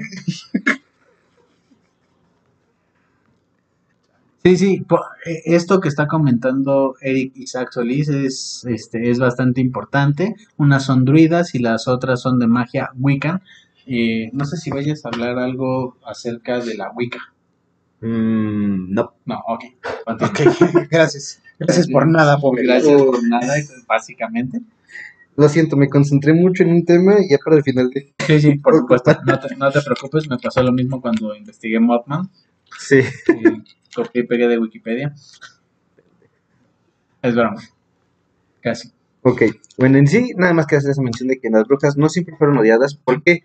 Sí, 4.45 4.57
sí, 4.57 4.81
po- 4.89 5.01
eh, 5.25 5.43
esto 5.47 5.81
que 5.81 5.89
está 5.89 6.07
comentando 6.07 6.95
Eric 7.01 7.33
Isaac 7.37 7.71
Solís 7.73 8.09
es, 8.09 8.65
este, 8.69 9.11
es 9.11 9.19
bastante 9.19 9.61
importante. 9.61 10.37
Unas 10.57 10.85
son 10.85 11.05
druidas 11.05 11.55
y 11.55 11.59
las 11.59 11.89
otras 11.89 12.21
son 12.23 12.39
de 12.39 12.47
magia 12.47 12.91
Wiccan. 12.99 13.43
Eh, 13.87 14.31
no 14.33 14.45
sé 14.45 14.57
si 14.57 14.71
vayas 14.71 15.05
a 15.05 15.09
hablar 15.09 15.39
algo 15.39 15.97
acerca 16.07 16.61
de 16.61 16.77
la 16.77 16.91
Wicca. 16.93 17.19
Mm, 18.01 18.93
no. 18.93 19.15
No, 19.25 19.43
ok. 19.47 19.65
continúa. 20.05 20.31
Ok, 20.31 20.89
gracias. 20.91 21.43
Gracias 21.59 21.89
por 21.89 22.07
nada, 22.07 22.39
pobre. 22.39 22.65
Gracias 22.65 23.01
por 23.01 23.23
nada, 23.27 23.55
básicamente. 23.87 24.61
Lo 25.37 25.49
siento, 25.49 25.77
me 25.77 25.89
concentré 25.89 26.33
mucho 26.33 26.63
en 26.63 26.71
un 26.71 26.85
tema 26.85 27.15
y 27.21 27.31
ya 27.31 27.37
para 27.45 27.57
el 27.57 27.63
final 27.63 27.91
de... 27.91 28.15
Sí, 28.27 28.41
sí, 28.41 28.59
por 28.59 28.75
supuesto. 28.75 29.13
No 29.27 29.39
te, 29.39 29.55
no 29.57 29.71
te 29.71 29.83
preocupes, 29.83 30.29
me 30.31 30.39
pasó 30.39 30.63
lo 30.63 30.73
mismo 30.73 31.01
cuando 31.01 31.35
investigué 31.37 31.79
Mothman. 31.79 32.31
Sí. 32.79 33.01
copié 33.95 34.23
y 34.23 34.27
pegué 34.27 34.49
de 34.49 34.59
Wikipedia. 34.59 35.15
Es 37.23 37.35
broma. 37.35 37.61
Casi. 38.61 38.91
Ok, 39.23 39.43
bueno, 39.77 39.99
en 39.99 40.07
sí, 40.07 40.33
nada 40.37 40.55
más 40.55 40.67
que 40.67 40.77
hacer 40.77 40.93
esa 40.93 41.03
mención 41.03 41.29
de 41.29 41.39
que 41.39 41.51
las 41.51 41.67
brujas 41.67 41.97
no 41.97 42.09
siempre 42.09 42.37
fueron 42.37 42.59
odiadas. 42.59 42.95
¿Por 42.95 43.23
qué? 43.23 43.45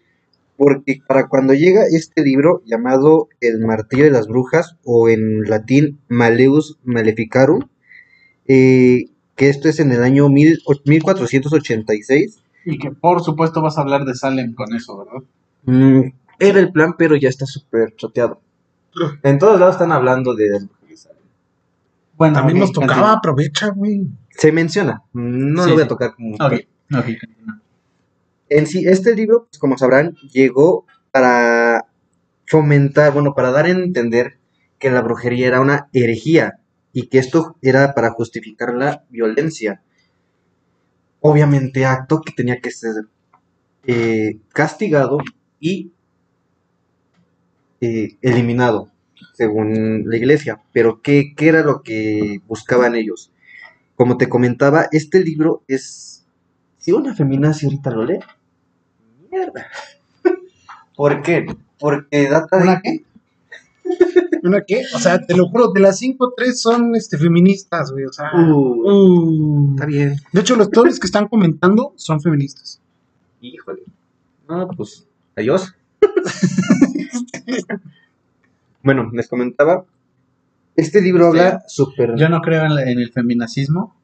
Porque 0.64 1.00
para 1.08 1.28
cuando 1.28 1.56
llega 1.56 1.82
este 1.90 2.22
libro 2.22 2.62
llamado 2.68 3.30
El 3.40 3.62
Martillo 3.62 4.04
de 4.04 4.12
las 4.12 4.28
Brujas, 4.28 4.78
o 4.84 5.10
en 5.10 5.42
latín 5.50 6.00
Maleus 6.08 6.78
Maleficarum, 6.84 7.62
eh, 8.48 9.06
que 9.36 9.50
esto 9.50 9.70
es 9.70 9.80
en 9.80 9.92
el 9.92 10.04
año 10.04 10.30
mil 10.30 10.60
och- 10.68 10.82
1486, 10.86 12.44
Y 12.64 12.78
que 12.78 12.92
por 12.92 13.24
supuesto 13.24 13.64
vas 13.64 13.80
a 13.80 13.82
hablar 13.82 14.06
de 14.06 14.14
Salem 14.14 14.54
con 14.54 14.76
eso, 14.76 15.00
¿verdad? 15.00 15.24
mm, 15.64 16.12
era 16.38 16.60
el 16.60 16.72
plan, 16.72 16.94
pero 16.96 17.16
ya 17.16 17.30
está 17.30 17.48
súper 17.48 17.96
choteado. 17.96 18.40
En 19.24 19.40
todos 19.40 19.60
lados 19.60 19.76
están 19.76 19.92
hablando 19.92 20.36
de... 20.36 20.60
Bueno, 22.18 22.36
También 22.36 22.58
ok, 22.58 22.62
nos 22.62 22.72
tocaba, 22.72 23.14
aprovecha, 23.14 23.70
güey. 23.70 24.06
Se 24.30 24.52
menciona, 24.52 25.02
no 25.14 25.64
Sí, 25.64 25.70
lo 25.70 25.74
voy 25.76 25.84
a 25.84 25.88
tocar 25.88 26.14
como... 26.14 26.38
continúa. 26.38 26.60
Ok, 26.60 27.00
ok, 27.00 27.20
continúa. 27.20 27.61
En 28.52 28.68
sí, 28.68 28.84
este 28.86 29.16
libro, 29.16 29.46
pues, 29.46 29.58
como 29.60 29.78
sabrán, 29.78 30.18
llegó 30.34 30.86
para 31.12 31.86
fomentar, 32.46 33.14
bueno, 33.14 33.34
para 33.34 33.50
dar 33.50 33.66
a 33.66 33.70
entender 33.70 34.40
que 34.78 34.92
la 34.92 35.02
brujería 35.02 35.48
era 35.48 35.62
una 35.62 35.88
herejía 35.94 36.60
y 36.92 37.08
que 37.08 37.20
esto 37.20 37.56
era 37.62 37.94
para 37.94 38.10
justificar 38.10 38.74
la 38.74 39.06
violencia. 39.10 39.82
Obviamente, 41.22 41.86
acto 41.86 42.20
que 42.20 42.34
tenía 42.34 42.60
que 42.60 42.72
ser 42.72 43.06
eh, 43.88 44.40
castigado 44.50 45.20
y 45.62 45.94
eh, 47.80 48.18
eliminado, 48.22 48.92
según 49.32 50.04
la 50.08 50.18
iglesia. 50.18 50.62
Pero, 50.74 51.02
¿qué, 51.02 51.34
¿qué 51.38 51.48
era 51.48 51.64
lo 51.64 51.84
que 51.84 52.42
buscaban 52.50 52.96
ellos? 52.96 53.32
Como 53.96 54.18
te 54.18 54.28
comentaba, 54.28 54.90
este 54.92 55.24
libro 55.24 55.64
es... 55.70 56.28
Si 56.80 56.92
una 56.92 57.16
feminazi 57.16 57.68
ahorita 57.68 57.92
lo 57.92 58.04
lee, 58.04 58.20
mierda. 59.42 59.68
¿Por 60.96 61.22
qué? 61.22 61.46
Porque 61.80 62.30
data 62.30 62.58
de... 62.58 62.64
¿Una 62.64 62.82
qué? 62.82 63.04
¿Una 64.44 64.62
qué? 64.66 64.84
O 64.96 65.00
sea, 65.00 65.20
te 65.26 65.36
lo 65.36 65.48
juro, 65.48 65.72
de 65.72 65.80
las 65.82 65.98
cinco, 66.00 66.34
tres 66.36 66.62
son 66.62 66.96
este, 66.96 67.18
feministas, 67.18 67.92
güey. 67.92 68.06
O 68.06 68.14
sea, 68.14 68.32
Uh, 68.36 68.54
uh. 68.54 69.72
está 69.74 69.86
bien. 69.86 70.16
de 70.32 70.42
hecho, 70.42 70.56
los, 70.56 70.70
todos 70.70 70.88
los 70.88 71.00
que 71.00 71.08
están 71.08 71.28
comentando 71.28 71.94
son 71.96 72.22
feministas. 72.22 72.80
Híjole. 73.42 73.82
No, 74.48 74.68
pues, 74.70 75.06
adiós. 75.36 75.74
bueno, 78.84 79.10
les 79.14 79.28
comentaba. 79.28 79.86
Este 80.76 81.02
libro 81.02 81.28
habla 81.28 81.64
súper... 81.68 82.16
Yo 82.16 82.30
no 82.30 82.42
creo 82.42 82.66
en, 82.66 82.76
la- 82.76 82.90
en 82.90 83.00
el 83.00 83.12
feminacismo. 83.12 83.96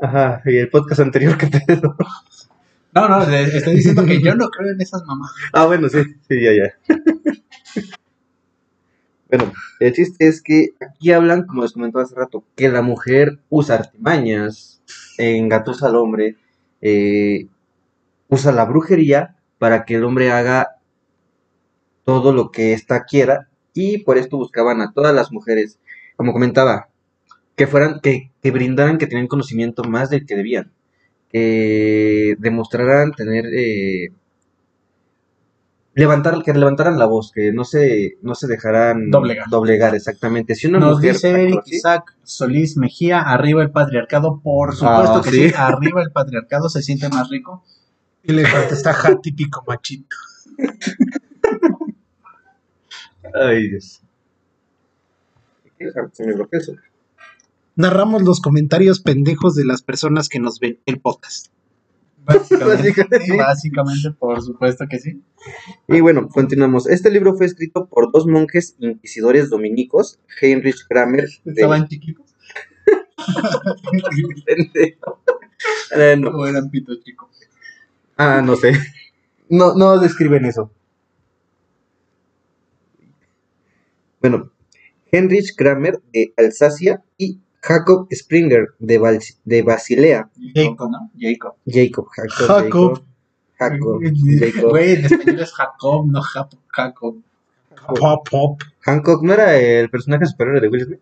Ajá, 0.00 0.42
y 0.46 0.56
el 0.56 0.70
podcast 0.70 1.00
anterior 1.00 1.36
que 1.36 1.46
te... 1.46 1.64
No, 2.92 3.08
no, 3.08 3.22
estoy 3.22 3.76
diciendo 3.76 4.04
que 4.04 4.20
yo 4.20 4.34
no 4.34 4.48
creo 4.48 4.72
en 4.72 4.80
esas 4.80 5.04
mamás. 5.04 5.30
ah, 5.52 5.66
bueno, 5.66 5.88
sí, 5.88 6.02
sí, 6.28 6.40
ya, 6.42 6.50
ya. 6.52 6.96
bueno, 9.28 9.52
el 9.78 9.92
chiste 9.92 10.26
es 10.26 10.42
que 10.42 10.70
aquí 10.80 11.12
hablan, 11.12 11.46
como 11.46 11.62
les 11.62 11.72
comentaba 11.72 12.04
hace 12.04 12.16
rato, 12.16 12.44
que 12.56 12.68
la 12.68 12.82
mujer 12.82 13.38
usa 13.48 13.76
artimañas, 13.76 14.82
engatusa 15.18 15.86
al 15.86 15.96
hombre, 15.96 16.36
eh, 16.80 17.46
usa 18.28 18.50
la 18.50 18.64
brujería 18.64 19.36
para 19.58 19.84
que 19.84 19.94
el 19.96 20.04
hombre 20.04 20.32
haga 20.32 20.76
todo 22.04 22.32
lo 22.32 22.50
que 22.50 22.72
ésta 22.72 23.04
quiera 23.04 23.48
y 23.72 23.98
por 23.98 24.18
esto 24.18 24.36
buscaban 24.36 24.80
a 24.80 24.92
todas 24.92 25.14
las 25.14 25.30
mujeres, 25.30 25.78
como 26.16 26.32
comentaba, 26.32 26.88
que 27.54 27.68
fueran, 27.68 28.00
que, 28.00 28.32
que 28.42 28.50
brindaran, 28.50 28.98
que 28.98 29.06
tenían 29.06 29.28
conocimiento 29.28 29.84
más 29.84 30.10
del 30.10 30.26
que 30.26 30.34
debían, 30.34 30.72
que 31.30 32.34
demostraran 32.38 33.12
tener, 33.12 33.46
eh, 33.46 34.08
levantar, 35.94 36.42
que 36.42 36.52
levantaran 36.52 36.98
la 36.98 37.06
voz, 37.06 37.30
que 37.32 37.52
no 37.52 37.64
se, 37.64 38.16
no 38.22 38.34
se 38.34 38.46
dejaran 38.48 39.10
Doblegar. 39.10 39.48
doblegar, 39.48 39.94
exactamente. 39.94 40.54
Si 40.54 40.66
una 40.66 40.78
Nos 40.80 40.96
mujer 40.96 41.12
dice 41.14 41.30
Eric 41.42 41.62
Isaac 41.66 42.16
Solís 42.22 42.76
Mejía, 42.76 43.20
arriba 43.20 43.62
el 43.62 43.70
patriarcado. 43.70 44.40
Por 44.42 44.74
supuesto 44.74 45.16
Ah, 45.16 45.22
que 45.22 45.30
sí. 45.30 45.48
sí, 45.50 45.54
arriba 45.56 46.02
el 46.02 46.10
patriarcado 46.12 46.68
se 46.68 46.82
siente 46.82 47.08
más 47.08 47.28
rico. 47.28 47.64
Y 48.22 48.32
le 48.32 48.42
contesta 48.42 48.92
ja, 48.92 49.18
típico 49.20 49.64
machito. 49.66 50.16
Ay, 53.34 53.68
Dios. 53.68 54.02
Se 56.12 56.26
me 56.26 56.34
bloqueó 56.34 56.60
eso. 56.60 56.74
Narramos 57.80 58.20
los 58.22 58.40
comentarios 58.40 59.00
pendejos 59.00 59.54
de 59.54 59.64
las 59.64 59.80
personas 59.80 60.28
que 60.28 60.38
nos 60.38 60.60
ven 60.60 60.80
el 60.84 61.00
podcast. 61.00 61.46
Básicamente, 62.26 62.66
Básicamente. 62.66 63.18
sí, 63.24 63.36
básicamente, 63.38 64.10
por 64.10 64.42
supuesto 64.42 64.84
que 64.86 64.98
sí. 64.98 65.22
Y 65.88 66.02
bueno, 66.02 66.28
continuamos. 66.28 66.86
Este 66.86 67.10
libro 67.10 67.34
fue 67.36 67.46
escrito 67.46 67.86
por 67.86 68.12
dos 68.12 68.26
monjes 68.26 68.76
inquisidores 68.80 69.48
dominicos, 69.48 70.20
Heinrich 70.42 70.86
Kramer 70.86 71.26
de... 71.44 71.52
Estaban 71.52 71.88
chiquitos 71.88 72.26
no. 76.18 76.28
o 76.28 76.46
eran 76.46 76.70
pitos 76.70 77.02
chicos. 77.02 77.30
Ah, 78.18 78.42
no 78.44 78.56
sé. 78.56 78.72
No, 79.48 79.74
no 79.74 79.98
describen 79.98 80.44
eso. 80.44 80.70
Bueno, 84.20 84.52
Heinrich 85.10 85.56
Kramer 85.56 85.98
de 86.12 86.34
Alsacia 86.36 87.02
y 87.16 87.40
Jacob 87.62 88.08
Springer 88.12 88.68
de, 88.78 88.98
Val- 88.98 89.20
de 89.44 89.62
Basilea. 89.62 90.28
Jacob, 90.54 90.90
¿no? 90.90 91.10
Jacob. 91.18 91.54
Jacob, 91.66 92.06
Jacob, 92.10 92.46
Jacob. 92.46 93.02
Jacob, 93.58 94.00
Jacob. 94.02 94.70
Güey, 94.70 94.92
en 94.94 95.04
español 95.04 95.40
es 95.40 95.52
Jacob, 95.52 96.06
no 96.06 96.22
Jacob. 96.22 97.22
Pop, 97.98 98.28
pop. 98.30 98.60
Hancock 98.80 99.22
no 99.22 99.32
era 99.34 99.56
el 99.56 99.90
personaje 99.90 100.26
superior 100.26 100.60
de 100.60 100.68
Will 100.68 100.84
Smith. 100.84 101.00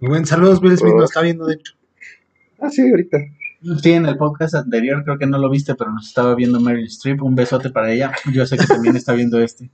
Y 0.00 0.06
buen 0.08 0.26
saludos, 0.26 0.60
Will 0.62 0.76
Smith 0.76 0.94
nos 0.94 1.04
está 1.10 1.22
viendo, 1.22 1.46
de 1.46 1.54
hecho. 1.54 1.74
Ah, 2.60 2.68
sí, 2.70 2.88
ahorita. 2.88 3.18
Sí, 3.82 3.92
en 3.92 4.04
el 4.06 4.18
podcast 4.18 4.54
anterior 4.54 5.02
creo 5.04 5.18
que 5.18 5.26
no 5.26 5.38
lo 5.38 5.48
viste, 5.48 5.74
pero 5.74 5.90
nos 5.92 6.06
estaba 6.08 6.34
viendo 6.34 6.60
Meryl 6.60 6.86
Streep. 6.86 7.22
Un 7.22 7.34
besote 7.34 7.70
para 7.70 7.90
ella. 7.90 8.12
Yo 8.32 8.44
sé 8.44 8.58
que 8.58 8.66
también 8.66 8.96
está 8.96 9.14
viendo 9.14 9.40
este. 9.40 9.70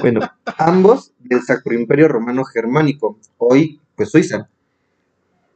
Bueno, 0.00 0.20
ambos 0.58 1.12
del 1.20 1.42
Sacro 1.42 1.74
Imperio 1.74 2.08
Romano 2.08 2.44
Germánico, 2.44 3.18
hoy 3.38 3.80
pues 3.96 4.10
Suiza. 4.10 4.48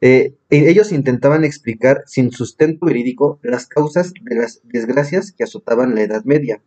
Eh, 0.00 0.34
e- 0.48 0.70
ellos 0.70 0.92
intentaban 0.92 1.44
explicar 1.44 2.02
sin 2.06 2.30
sustento 2.30 2.86
verídico 2.86 3.40
las 3.42 3.66
causas 3.66 4.12
de 4.22 4.36
las 4.36 4.60
desgracias 4.64 5.32
que 5.32 5.44
azotaban 5.44 5.94
la 5.94 6.02
Edad 6.02 6.24
Media. 6.24 6.62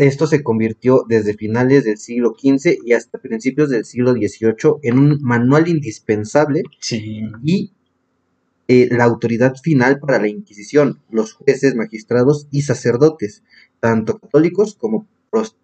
Esto 0.00 0.26
se 0.26 0.42
convirtió 0.42 1.04
desde 1.08 1.34
finales 1.34 1.84
del 1.84 1.98
siglo 1.98 2.34
XV 2.36 2.78
y 2.84 2.94
hasta 2.94 3.18
principios 3.18 3.70
del 3.70 3.84
siglo 3.84 4.12
XVIII 4.12 4.80
en 4.82 4.98
un 4.98 5.18
manual 5.22 5.68
indispensable 5.68 6.62
Sí. 6.80 7.22
y 7.44 7.72
eh, 8.66 8.88
la 8.90 9.04
autoridad 9.04 9.54
final 9.62 10.00
para 10.00 10.18
la 10.18 10.26
Inquisición, 10.26 10.98
los 11.10 11.34
jueces, 11.34 11.76
magistrados 11.76 12.48
y 12.50 12.62
sacerdotes, 12.62 13.44
tanto 13.78 14.18
católicos 14.18 14.74
como 14.74 15.06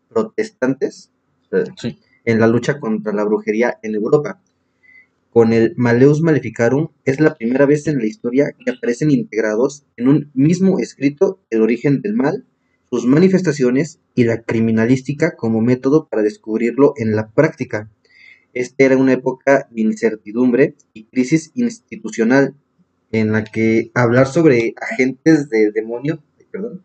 protestantes, 0.08 1.10
Sí. 1.76 1.98
en 2.24 2.40
la 2.40 2.46
lucha 2.46 2.80
contra 2.80 3.12
la 3.12 3.24
brujería 3.24 3.78
en 3.82 3.94
Europa. 3.94 4.40
Con 5.30 5.52
el 5.52 5.74
Maleus 5.76 6.22
Maleficarum 6.22 6.88
es 7.04 7.20
la 7.20 7.34
primera 7.34 7.66
vez 7.66 7.86
en 7.86 7.98
la 7.98 8.06
historia 8.06 8.52
que 8.64 8.70
aparecen 8.70 9.10
integrados 9.10 9.84
en 9.96 10.08
un 10.08 10.30
mismo 10.34 10.78
escrito 10.78 11.40
el 11.50 11.62
origen 11.62 12.00
del 12.00 12.14
mal, 12.14 12.44
sus 12.90 13.06
manifestaciones 13.06 13.98
y 14.14 14.24
la 14.24 14.42
criminalística 14.42 15.36
como 15.36 15.60
método 15.62 16.08
para 16.08 16.22
descubrirlo 16.22 16.94
en 16.96 17.16
la 17.16 17.30
práctica. 17.30 17.90
Esta 18.54 18.84
era 18.84 18.98
una 18.98 19.14
época 19.14 19.68
de 19.70 19.80
incertidumbre 19.80 20.74
y 20.92 21.04
crisis 21.04 21.50
institucional 21.54 22.54
en 23.10 23.32
la 23.32 23.44
que 23.44 23.90
hablar 23.94 24.26
sobre 24.26 24.74
agentes 24.80 25.48
del 25.48 25.72
demonio, 25.72 26.22
perdón, 26.50 26.82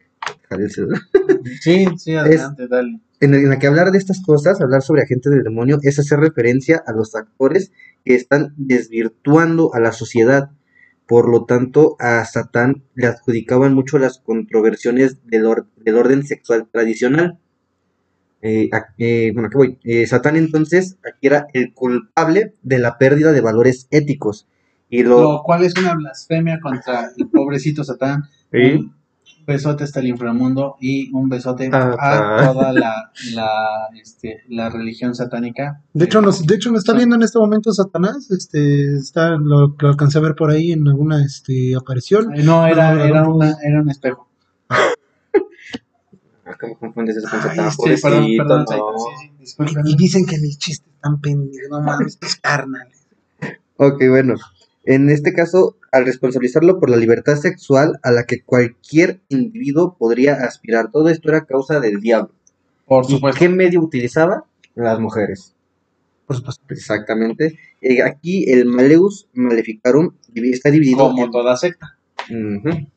jale 0.49 0.64
el 0.65 0.72
celular. 0.72 1.02
Sí, 1.61 1.86
sí, 1.98 2.15
adelante, 2.15 2.68
dale. 2.68 2.99
en, 3.22 3.34
el- 3.34 3.41
en 3.44 3.49
la 3.49 3.60
que 3.60 3.68
hablar 3.68 3.91
de 3.91 3.98
estas 3.98 4.22
cosas, 4.22 4.60
hablar 4.61 4.82
sobre 4.82 5.03
agentes 5.03 5.32
del 5.32 5.44
demonio, 5.44 5.78
es 5.82 5.98
hacer 5.99 6.19
referencia 6.19 6.84
a 6.86 6.91
los 6.91 7.15
actores 7.15 7.72
que 8.03 8.15
están 8.15 8.53
desvirtuando 8.57 9.74
a 9.74 9.80
la 9.80 9.91
sociedad. 9.91 10.49
Por 11.07 11.30
lo 11.30 11.45
tanto, 11.45 11.95
a 11.99 12.26
Satán 12.26 12.84
le 12.95 13.07
adjudicaban 13.07 13.74
mucho 13.74 13.98
las 13.98 14.19
controversiones 14.19 15.19
del, 15.26 15.45
or- 15.45 15.68
del 15.78 15.95
orden 15.95 16.26
sexual 16.28 16.68
tradicional. 16.69 17.40
Eh, 18.41 18.69
a- 18.74 18.94
eh, 18.98 19.32
bueno, 19.34 19.49
¿qué 19.49 19.57
voy? 19.57 19.80
Eh, 19.84 20.06
Satán 20.06 20.36
entonces 20.36 20.98
aquí 21.06 21.28
era 21.28 21.48
el 21.53 21.74
culpable 21.74 22.53
de 22.61 22.80
la 22.80 22.98
pérdida 22.98 23.32
de 23.32 23.41
valores 23.41 23.88
éticos. 23.90 24.48
Y 24.90 25.03
lo, 25.03 25.22
Lo 25.22 25.44
cual 25.44 25.64
es 25.64 25.74
una 25.80 25.95
blasfemia 25.95 26.60
contra 26.61 27.11
el 27.18 27.28
pobrecito 27.30 27.84
Satán. 27.84 28.24
Sí. 28.52 28.90
Un 29.48 29.53
besote 29.53 29.86
hasta 29.86 30.02
el 30.02 30.07
inframundo 30.07 30.76
y 30.82 31.10
un 31.14 31.30
besote 31.30 31.69
Ah, 31.72 31.95
a 31.98 32.49
ah. 32.49 32.53
toda 32.53 32.74
la, 32.74 33.11
la, 33.34 33.49
este, 33.99 34.44
la 34.49 34.69
religión 34.69 35.15
satánica. 35.15 35.82
De 35.94 36.03
hecho, 36.03 36.19
nos, 36.22 36.45
de 36.45 36.56
hecho, 36.56 36.69
nos 36.69 36.80
está 36.80 36.94
viendo 36.94 37.15
en 37.15 37.24
este 37.24 37.40
momento 37.40 37.72
Satanás. 37.72 38.30
Este, 38.30 38.98
está, 38.98 39.30
lo, 39.38 39.74
lo 39.80 39.88
alcancé 39.88 40.18
a 40.18 40.22
ver 40.22 40.36
por 40.36 40.52
ahí 40.52 40.74
en 40.74 40.86
alguna 40.86 41.24
este, 41.24 41.76
aparición. 41.78 42.28
No, 42.44 42.68
era, 42.68 42.94
No, 42.94 43.03
era, 43.06 43.30
una, 43.30 43.56
era 43.64 43.82
un 43.82 43.90
espejo. 43.90 44.28
Ah, 44.68 46.56
¿Cómo 46.60 46.78
confundes 46.78 47.15
eso 47.15 47.30
con 47.30 47.41
Satán? 47.41 47.72
Sí, 47.72 48.02
perdón, 48.02 48.28
perdón, 48.38 48.60
no. 48.60 48.68
Saitán, 48.68 48.94
sí, 49.40 49.45
sí, 49.45 49.74
Y, 49.86 49.95
dicen 49.95 50.26
que 50.26 50.40
mis 50.40 50.57
chistes 50.57 50.91
están 50.94 51.22
pendejos. 51.22 51.69
No 51.69 51.82
mames, 51.82 52.14
estos 52.14 52.36
carnales. 52.36 53.07
Ok, 53.78 54.02
bueno. 54.10 54.36
En 54.89 55.09
este 55.09 55.34
caso, 55.34 55.76
al 55.91 56.05
responsabilizarlo 56.05 56.80
por 56.80 56.89
la 56.89 56.95
libertad 56.97 57.35
sexual 57.35 57.99
a 58.03 58.11
la 58.11 58.23
que 58.26 58.41
cualquier 58.41 59.19
individuo 59.27 59.97
podría 59.99 60.35
aspirar, 60.35 60.91
todo 60.91 61.09
esto 61.09 61.27
era 61.30 61.45
causa 61.45 61.80
del 61.81 61.99
diablo. 61.99 62.31
Por 62.85 63.03
¿Y 63.05 63.09
supuesto. 63.15 63.39
qué 63.39 63.49
medio 63.49 63.81
utilizaba? 63.81 64.45
Las 64.76 64.97
mujeres. 64.99 65.53
Por 66.26 66.38
supuesto. 66.38 66.64
Exactamente. 66.69 67.59
Eh, 67.81 68.01
aquí 68.01 68.49
el 68.49 68.65
Maleus 68.65 69.27
Maleficarum 69.34 70.14
está 70.34 70.72
dividido 70.72 70.99
Como 71.09 71.26
en- 71.26 71.31
toda 71.31 71.57
secta. 71.57 71.97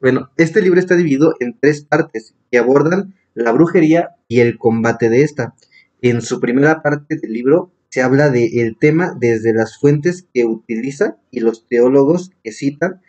Bueno, 0.00 0.30
este 0.36 0.60
libro 0.62 0.80
está 0.80 0.96
dividido 0.96 1.36
en 1.38 1.56
tres 1.60 1.84
partes 1.84 2.34
que 2.50 2.58
abordan 2.58 3.14
la 3.34 3.52
brujería 3.52 4.10
y 4.26 4.40
el 4.40 4.58
combate 4.58 5.08
de 5.08 5.22
esta. 5.22 5.54
En 6.00 6.22
su 6.22 6.40
primera 6.40 6.82
parte 6.82 7.16
del 7.16 7.32
libro 7.32 7.70
se 7.92 8.00
habla 8.00 8.30
del 8.30 8.78
tema 8.78 9.14
desde 9.20 9.52
las 9.52 9.76
fuentes 9.76 10.26
que 10.32 10.46
utiliza 10.46 11.18
y 11.30 11.40
los 11.40 11.66
teólogos 11.66 12.30
que 12.42 12.50
citan, 12.50 13.02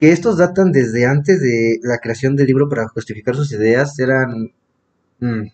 que 0.00 0.12
estos 0.12 0.38
datan 0.38 0.72
desde 0.72 1.04
antes 1.04 1.42
de 1.42 1.78
la 1.82 1.98
creación 1.98 2.34
del 2.34 2.46
libro 2.46 2.70
para 2.70 2.88
justificar 2.88 3.36
sus 3.36 3.52
ideas, 3.52 3.98
eran... 3.98 4.54
mm, 5.20 5.48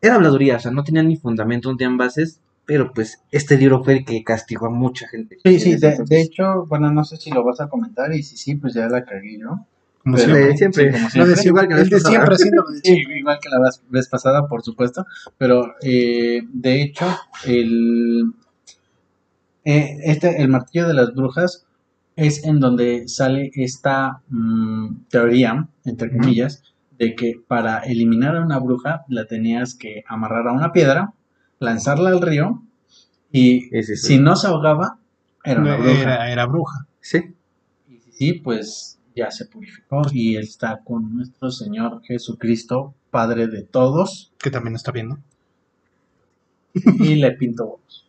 era 0.00 0.14
habladuría, 0.14 0.54
o 0.54 0.60
sea, 0.60 0.70
no 0.70 0.84
tenían 0.84 1.08
ni 1.08 1.16
fundamento, 1.16 1.68
no 1.68 1.76
tenían 1.76 1.96
bases, 1.96 2.38
pero 2.64 2.92
pues 2.92 3.20
este 3.32 3.58
libro 3.58 3.82
fue 3.82 3.94
el 3.94 4.04
que 4.04 4.22
castigó 4.22 4.66
a 4.66 4.70
mucha 4.70 5.08
gente. 5.08 5.38
Sí, 5.42 5.58
sí, 5.58 5.76
de, 5.78 5.98
de 6.06 6.20
hecho, 6.20 6.64
bueno, 6.66 6.92
no 6.92 7.04
sé 7.04 7.16
si 7.16 7.32
lo 7.32 7.42
vas 7.42 7.60
a 7.60 7.68
comentar 7.68 8.14
y 8.14 8.22
si 8.22 8.36
sí, 8.36 8.54
pues 8.54 8.72
ya 8.74 8.86
la 8.88 9.04
cagué 9.04 9.36
yo. 9.40 9.66
Como 10.06 10.18
siempre. 10.18 10.56
siempre. 10.56 10.92
sí, 10.92 10.98
como 10.98 11.10
siempre. 11.10 11.34
de 11.34 11.36
siempre, 11.36 11.48
Igual 11.48 11.66
que 11.66 11.74
la 11.74 11.82
de 11.82 11.90
vez 11.90 12.02
siempre 12.04 12.34
haciendo 12.36 12.64
igual 13.16 13.38
que 13.42 13.48
la 13.48 13.72
vez, 13.90 14.08
pasada, 14.08 14.46
por 14.46 14.62
supuesto, 14.62 15.04
pero 15.36 15.74
eh, 15.82 16.42
de 16.52 16.82
hecho, 16.82 17.06
el, 17.44 18.32
eh, 19.64 19.98
este, 20.04 20.40
el 20.40 20.46
martillo 20.46 20.86
de 20.86 20.94
las 20.94 21.12
brujas 21.12 21.66
es 22.14 22.44
en 22.44 22.60
donde 22.60 23.08
sale 23.08 23.50
esta 23.54 24.22
mm, 24.28 25.06
teoría, 25.10 25.66
entre 25.84 26.16
comillas, 26.16 26.62
de 26.96 27.16
que 27.16 27.40
para 27.44 27.80
eliminar 27.80 28.36
a 28.36 28.44
una 28.44 28.60
bruja 28.60 29.04
la 29.08 29.26
tenías 29.26 29.74
que 29.74 30.04
amarrar 30.06 30.46
a 30.46 30.52
una 30.52 30.70
piedra, 30.70 31.14
lanzarla 31.58 32.10
al 32.10 32.22
río 32.22 32.62
y 33.32 33.62
sí. 33.82 33.96
si 33.96 34.18
no 34.20 34.36
se 34.36 34.46
ahogaba, 34.46 35.00
era 35.42 35.60
una 35.60 35.76
bruja. 35.78 36.00
Era, 36.00 36.30
era 36.30 36.46
bruja. 36.46 36.86
Sí. 37.00 37.34
Y 37.88 37.98
si 37.98 38.12
sí, 38.12 38.32
pues 38.34 38.95
ya 39.16 39.30
se 39.30 39.46
purificó 39.46 40.02
y 40.12 40.36
está 40.36 40.80
con 40.84 41.16
nuestro 41.16 41.50
Señor 41.50 42.02
Jesucristo, 42.04 42.94
Padre 43.10 43.48
de 43.48 43.62
todos, 43.62 44.32
Que 44.38 44.50
también 44.50 44.76
está 44.76 44.92
viendo. 44.92 45.18
y 46.74 47.14
le 47.16 47.32
pinto 47.32 47.64
huevos. 47.64 48.08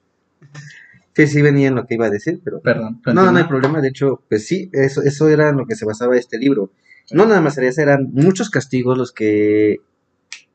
Sí, 1.15 1.25
sí 1.27 1.41
venía 1.41 1.69
en 1.69 1.75
lo 1.75 1.87
que 1.87 1.95
iba 1.95 2.05
a 2.05 2.09
decir, 2.11 2.41
pero... 2.43 2.61
Perdón. 2.61 3.01
No, 3.07 3.13
no 3.13 3.21
hay 3.21 3.25
continúa. 3.27 3.47
problema, 3.47 3.81
de 3.81 3.87
hecho, 3.87 4.21
pues 4.29 4.45
sí, 4.45 4.69
eso, 4.73 5.01
eso 5.01 5.27
era 5.29 5.49
en 5.49 5.57
lo 5.57 5.65
que 5.65 5.75
se 5.75 5.85
basaba 5.85 6.15
este 6.15 6.37
libro. 6.37 6.71
No 7.11 7.25
nada 7.25 7.41
más 7.41 7.57
era 7.57 7.67
eso, 7.67 7.81
eran 7.81 8.09
muchos 8.11 8.49
castigos 8.51 8.97
los 8.97 9.11
que 9.13 9.77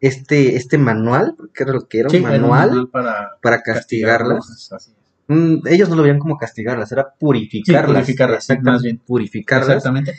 este, 0.00 0.54
este 0.56 0.78
manual, 0.78 1.34
porque 1.36 1.62
era 1.64 1.72
lo 1.72 1.88
que 1.88 2.00
era, 2.00 2.10
Sí, 2.10 2.18
un 2.18 2.26
era 2.26 2.34
un 2.44 2.50
manual 2.50 2.88
para 2.90 3.30
para 3.42 3.62
castigarlas. 3.62 4.46
castigarlas, 4.46 4.72
así 4.72 4.90
es. 4.92 4.96
Mm, 5.28 5.66
ellos 5.68 5.88
no 5.88 5.96
lo 5.96 6.02
veían 6.02 6.18
como 6.18 6.36
castigarlas, 6.36 6.92
era 6.92 7.14
purificarlas. 7.18 7.86
Sí, 7.90 7.92
purificarlas, 7.94 8.38
exactamente, 8.38 8.70
más 8.70 8.82
bien. 8.82 8.98
Purificarlas, 8.98 9.68
Exactamente. 9.76 10.14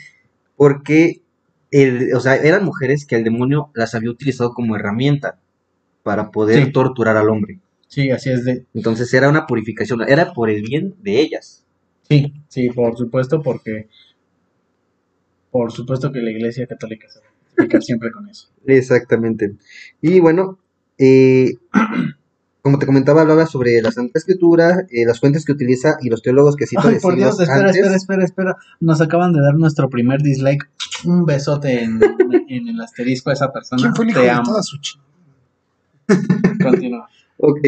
Porque, 0.56 1.22
el, 1.70 2.14
o 2.14 2.20
sea, 2.20 2.36
eran 2.36 2.64
mujeres 2.64 3.04
que 3.06 3.16
el 3.16 3.24
demonio 3.24 3.70
las 3.74 3.94
había 3.94 4.10
utilizado 4.10 4.52
como 4.54 4.76
herramienta 4.76 5.38
para 6.02 6.30
poder 6.30 6.64
Sí. 6.66 6.72
torturar 6.72 7.16
al 7.16 7.28
hombre. 7.30 7.58
Sí, 7.88 8.10
así 8.10 8.30
es 8.30 8.44
de. 8.44 8.66
Entonces 8.74 9.12
era 9.14 9.28
una 9.28 9.46
purificación, 9.46 10.02
era 10.02 10.32
por 10.32 10.50
el 10.50 10.62
bien 10.62 10.94
de 11.02 11.20
ellas. 11.20 11.64
Sí, 12.08 12.34
sí, 12.48 12.68
por 12.70 12.96
supuesto, 12.96 13.42
porque. 13.42 13.88
Por 15.50 15.70
supuesto 15.72 16.10
que 16.10 16.20
la 16.20 16.30
Iglesia 16.30 16.66
Católica 16.66 17.08
se 17.08 17.20
va 17.20 17.78
a 17.78 17.80
siempre 17.80 18.10
con 18.10 18.28
eso. 18.28 18.48
Exactamente. 18.66 19.54
Y 20.02 20.18
bueno, 20.20 20.58
eh, 20.98 21.52
como 22.64 22.78
te 22.78 22.86
comentaba, 22.86 23.20
hablaba 23.20 23.44
sobre 23.46 23.82
la 23.82 23.92
Santa 23.92 24.18
Escritura, 24.18 24.86
eh, 24.90 25.04
las 25.04 25.20
fuentes 25.20 25.44
que 25.44 25.52
utiliza 25.52 25.98
y 26.00 26.08
los 26.08 26.22
teólogos 26.22 26.56
que 26.56 26.66
cita 26.66 26.80
Ay, 26.88 26.96
por 26.98 27.14
Dios, 27.14 27.38
espera, 27.38 27.58
antes. 27.60 27.76
espera, 27.76 27.94
espera, 27.94 28.24
espera. 28.24 28.56
Nos 28.80 29.02
acaban 29.02 29.34
de 29.34 29.40
dar 29.42 29.54
nuestro 29.54 29.90
primer 29.90 30.22
dislike. 30.22 30.64
Un 31.04 31.26
besote 31.26 31.82
en, 31.82 32.00
en 32.48 32.68
el 32.68 32.80
asterisco 32.80 33.28
a 33.28 33.34
esa 33.34 33.52
persona. 33.52 33.82
¿Quién 33.82 33.94
fue 33.94 34.06
el 34.06 34.10
hijo 34.12 34.20
Te 34.20 34.24
de 34.24 34.30
amo. 34.30 34.44
toda 34.44 34.62
su 34.62 34.78
ch... 34.78 34.98
Continúa. 36.62 37.06
Ok. 37.36 37.58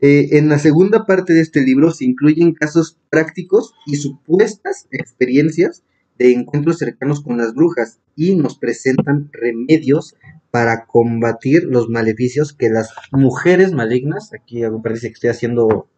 Eh, 0.00 0.28
en 0.38 0.48
la 0.48 0.58
segunda 0.58 1.04
parte 1.04 1.34
de 1.34 1.42
este 1.42 1.60
libro 1.60 1.90
se 1.90 2.06
incluyen 2.06 2.54
casos 2.54 2.96
prácticos 3.10 3.74
y 3.86 3.96
supuestas 3.96 4.86
experiencias 4.92 5.82
de 6.18 6.32
encuentros 6.32 6.78
cercanos 6.78 7.22
con 7.22 7.36
las 7.36 7.52
brujas 7.52 7.98
y 8.14 8.34
nos 8.36 8.56
presentan 8.56 9.28
remedios 9.32 10.14
para 10.56 10.86
combatir 10.86 11.64
los 11.64 11.90
maleficios 11.90 12.54
que 12.54 12.70
las 12.70 12.88
mujeres 13.12 13.72
malignas, 13.72 14.32
aquí 14.32 14.62
me 14.62 14.80
parece 14.82 15.08
que 15.08 15.12
estoy 15.12 15.28
haciendo 15.28 15.90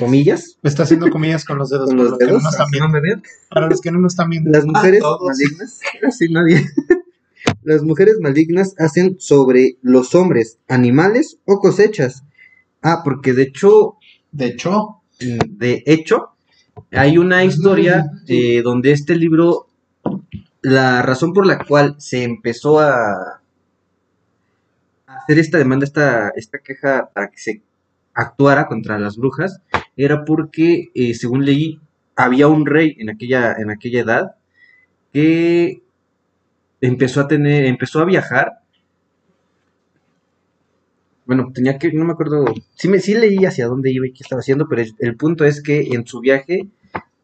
comillas, 0.00 0.56
Me 0.62 0.70
está 0.70 0.84
haciendo 0.84 1.10
comillas 1.10 1.44
con 1.44 1.58
los 1.58 1.68
dedos. 1.68 1.90
con 1.90 1.98
para 1.98 2.08
los 2.08 2.12
los 2.12 2.18
que 2.18 2.24
no 2.24 2.30
dedos, 2.30 2.42
nos 2.42 2.52
están 2.54 2.68
así 2.68 2.78
no 2.78 2.86
viendo. 2.86 2.94
me 2.94 3.00
vean. 3.02 3.22
Para 3.50 3.68
los 3.68 3.80
que 3.82 3.92
no 3.92 3.98
nos 3.98 4.12
están 4.14 4.30
viendo. 4.30 4.50
Las 4.50 4.64
mujeres 4.64 5.00
todos. 5.00 5.20
malignas, 5.26 5.80
casi 6.00 6.32
nadie. 6.32 6.64
Las 7.64 7.82
mujeres 7.82 8.16
malignas 8.18 8.74
hacen 8.78 9.16
sobre 9.18 9.76
los 9.82 10.14
hombres 10.14 10.58
animales 10.68 11.38
o 11.44 11.58
cosechas. 11.58 12.24
Ah, 12.80 13.02
porque 13.04 13.34
de 13.34 13.42
hecho, 13.42 13.98
De 14.30 14.46
hecho, 14.46 15.02
de 15.18 15.82
hecho, 15.84 16.30
hay 16.92 17.18
una 17.18 17.44
historia 17.44 18.10
eh, 18.26 18.62
donde 18.62 18.92
este 18.92 19.16
libro, 19.16 19.66
la 20.62 21.02
razón 21.02 21.34
por 21.34 21.44
la 21.44 21.58
cual 21.62 21.96
se 21.98 22.22
empezó 22.22 22.80
a 22.80 23.41
hacer 25.22 25.38
esta 25.38 25.58
demanda, 25.58 25.84
esta, 25.84 26.30
esta 26.36 26.58
queja 26.58 27.10
para 27.12 27.30
que 27.30 27.38
se 27.38 27.62
actuara 28.14 28.66
contra 28.66 28.98
las 28.98 29.16
brujas 29.16 29.60
era 29.96 30.24
porque, 30.24 30.90
eh, 30.94 31.14
según 31.14 31.44
leí, 31.44 31.80
había 32.16 32.48
un 32.48 32.66
rey 32.66 32.96
en 32.98 33.10
aquella, 33.10 33.54
en 33.58 33.70
aquella 33.70 34.00
edad 34.00 34.34
que 35.12 35.82
empezó 36.80 37.20
a 37.20 37.28
tener, 37.28 37.64
empezó 37.64 38.00
a 38.00 38.04
viajar. 38.04 38.60
Bueno, 41.24 41.50
tenía 41.54 41.78
que, 41.78 41.92
no 41.92 42.04
me 42.04 42.12
acuerdo, 42.12 42.44
sí, 42.74 42.88
me, 42.88 42.98
sí 42.98 43.14
leí 43.14 43.44
hacia 43.44 43.66
dónde 43.66 43.92
iba 43.92 44.06
y 44.06 44.12
qué 44.12 44.22
estaba 44.22 44.40
haciendo, 44.40 44.68
pero 44.68 44.82
el, 44.82 44.92
el 44.98 45.16
punto 45.16 45.44
es 45.44 45.62
que 45.62 45.88
en 45.92 46.06
su 46.06 46.20
viaje, 46.20 46.68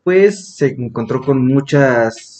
pues 0.04 0.54
se 0.56 0.68
encontró 0.68 1.20
con 1.20 1.44
muchas, 1.44 2.37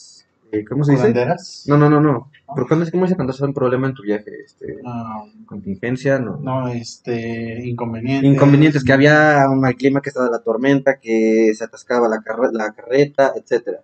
eh, 0.52 0.64
¿cómo 0.64 0.84
se 0.84 0.92
dice? 0.92 1.02
¿Curanderas? 1.02 1.64
No, 1.66 1.76
no, 1.76 1.88
no, 1.90 2.00
no. 2.00 2.30
¿Por 2.46 2.66
cuándo 2.66 2.84
es 2.84 2.90
cómo 2.90 3.06
se 3.06 3.14
cuando 3.16 3.34
un 3.40 3.54
problema 3.54 3.86
en 3.88 3.94
tu 3.94 4.02
viaje? 4.02 4.30
Este, 4.44 4.78
Ah, 4.84 5.24
contingencia, 5.46 6.18
no. 6.18 6.36
no, 6.38 6.68
este, 6.68 7.66
inconvenientes. 7.66 8.30
Inconvenientes, 8.32 8.84
que 8.84 8.92
había 8.92 9.46
un 9.50 9.60
mal 9.60 9.74
clima, 9.76 10.00
que 10.00 10.08
estaba 10.10 10.28
la 10.30 10.38
tormenta, 10.40 10.98
que 10.98 11.52
se 11.54 11.64
atascaba 11.64 12.08
la, 12.08 12.18
carre- 12.22 12.52
la 12.52 12.72
carreta, 12.72 13.32
etcétera. 13.36 13.80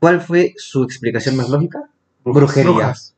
¿Cuál 0.00 0.20
fue 0.20 0.54
su 0.56 0.82
explicación 0.82 1.36
más 1.36 1.48
lógica? 1.48 1.88
Brujería. 2.24 2.72
Brujas, 2.72 3.14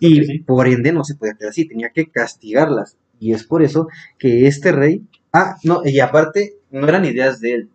Y 0.00 0.24
sí. 0.24 0.38
por 0.40 0.66
ende 0.68 0.92
no 0.92 1.04
se 1.04 1.14
podía 1.16 1.34
quedar 1.34 1.50
así, 1.50 1.66
tenía 1.66 1.90
que 1.90 2.06
castigarlas. 2.10 2.96
Y 3.18 3.32
es 3.32 3.44
por 3.44 3.62
eso 3.62 3.88
que 4.18 4.46
este 4.46 4.72
rey. 4.72 5.06
Ah, 5.32 5.56
no, 5.64 5.82
y 5.84 6.00
aparte, 6.00 6.56
no 6.70 6.86
eran 6.88 7.04
ideas 7.04 7.40
de 7.40 7.54
él. 7.54 7.70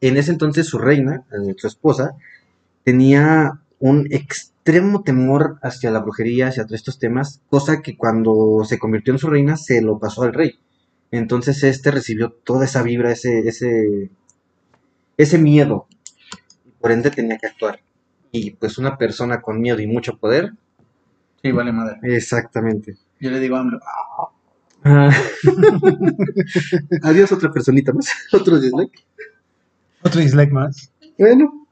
En 0.00 0.16
ese 0.16 0.30
entonces 0.30 0.66
su 0.66 0.78
reina, 0.78 1.24
eh, 1.32 1.54
su 1.56 1.66
esposa, 1.66 2.12
tenía 2.84 3.60
un 3.80 4.06
extremo 4.10 5.02
temor 5.02 5.58
hacia 5.62 5.90
la 5.90 6.00
brujería, 6.00 6.48
hacia 6.48 6.64
todos 6.64 6.80
estos 6.80 6.98
temas, 6.98 7.40
cosa 7.48 7.82
que 7.82 7.96
cuando 7.96 8.62
se 8.64 8.78
convirtió 8.78 9.12
en 9.12 9.18
su 9.18 9.28
reina 9.28 9.56
se 9.56 9.82
lo 9.82 9.98
pasó 9.98 10.22
al 10.22 10.32
rey. 10.32 10.58
Entonces 11.10 11.62
este 11.64 11.90
recibió 11.90 12.30
toda 12.30 12.64
esa 12.64 12.82
vibra, 12.82 13.12
ese, 13.12 13.40
ese, 13.48 14.10
ese 15.16 15.38
miedo. 15.38 15.86
Y 16.66 16.70
por 16.80 16.92
ende 16.92 17.10
tenía 17.10 17.38
que 17.38 17.46
actuar. 17.46 17.80
Y 18.32 18.52
pues 18.52 18.78
una 18.78 18.96
persona 18.98 19.40
con 19.42 19.60
miedo 19.60 19.80
y 19.80 19.86
mucho 19.86 20.16
poder, 20.18 20.52
Sí, 21.42 21.52
vale 21.52 21.72
madre. 21.72 21.98
exactamente. 22.02 22.96
Yo 23.20 23.30
le 23.30 23.38
digo 23.40 23.56
a 23.56 23.60
AMLO, 23.60 23.80
Ah. 24.86 25.10
Adiós, 27.02 27.32
otra 27.32 27.50
personita 27.50 27.92
más. 27.92 28.06
Otro 28.32 28.58
dislike. 28.60 29.04
Otro 30.02 30.20
dislike 30.20 30.52
más. 30.52 30.92
Bueno. 31.18 31.63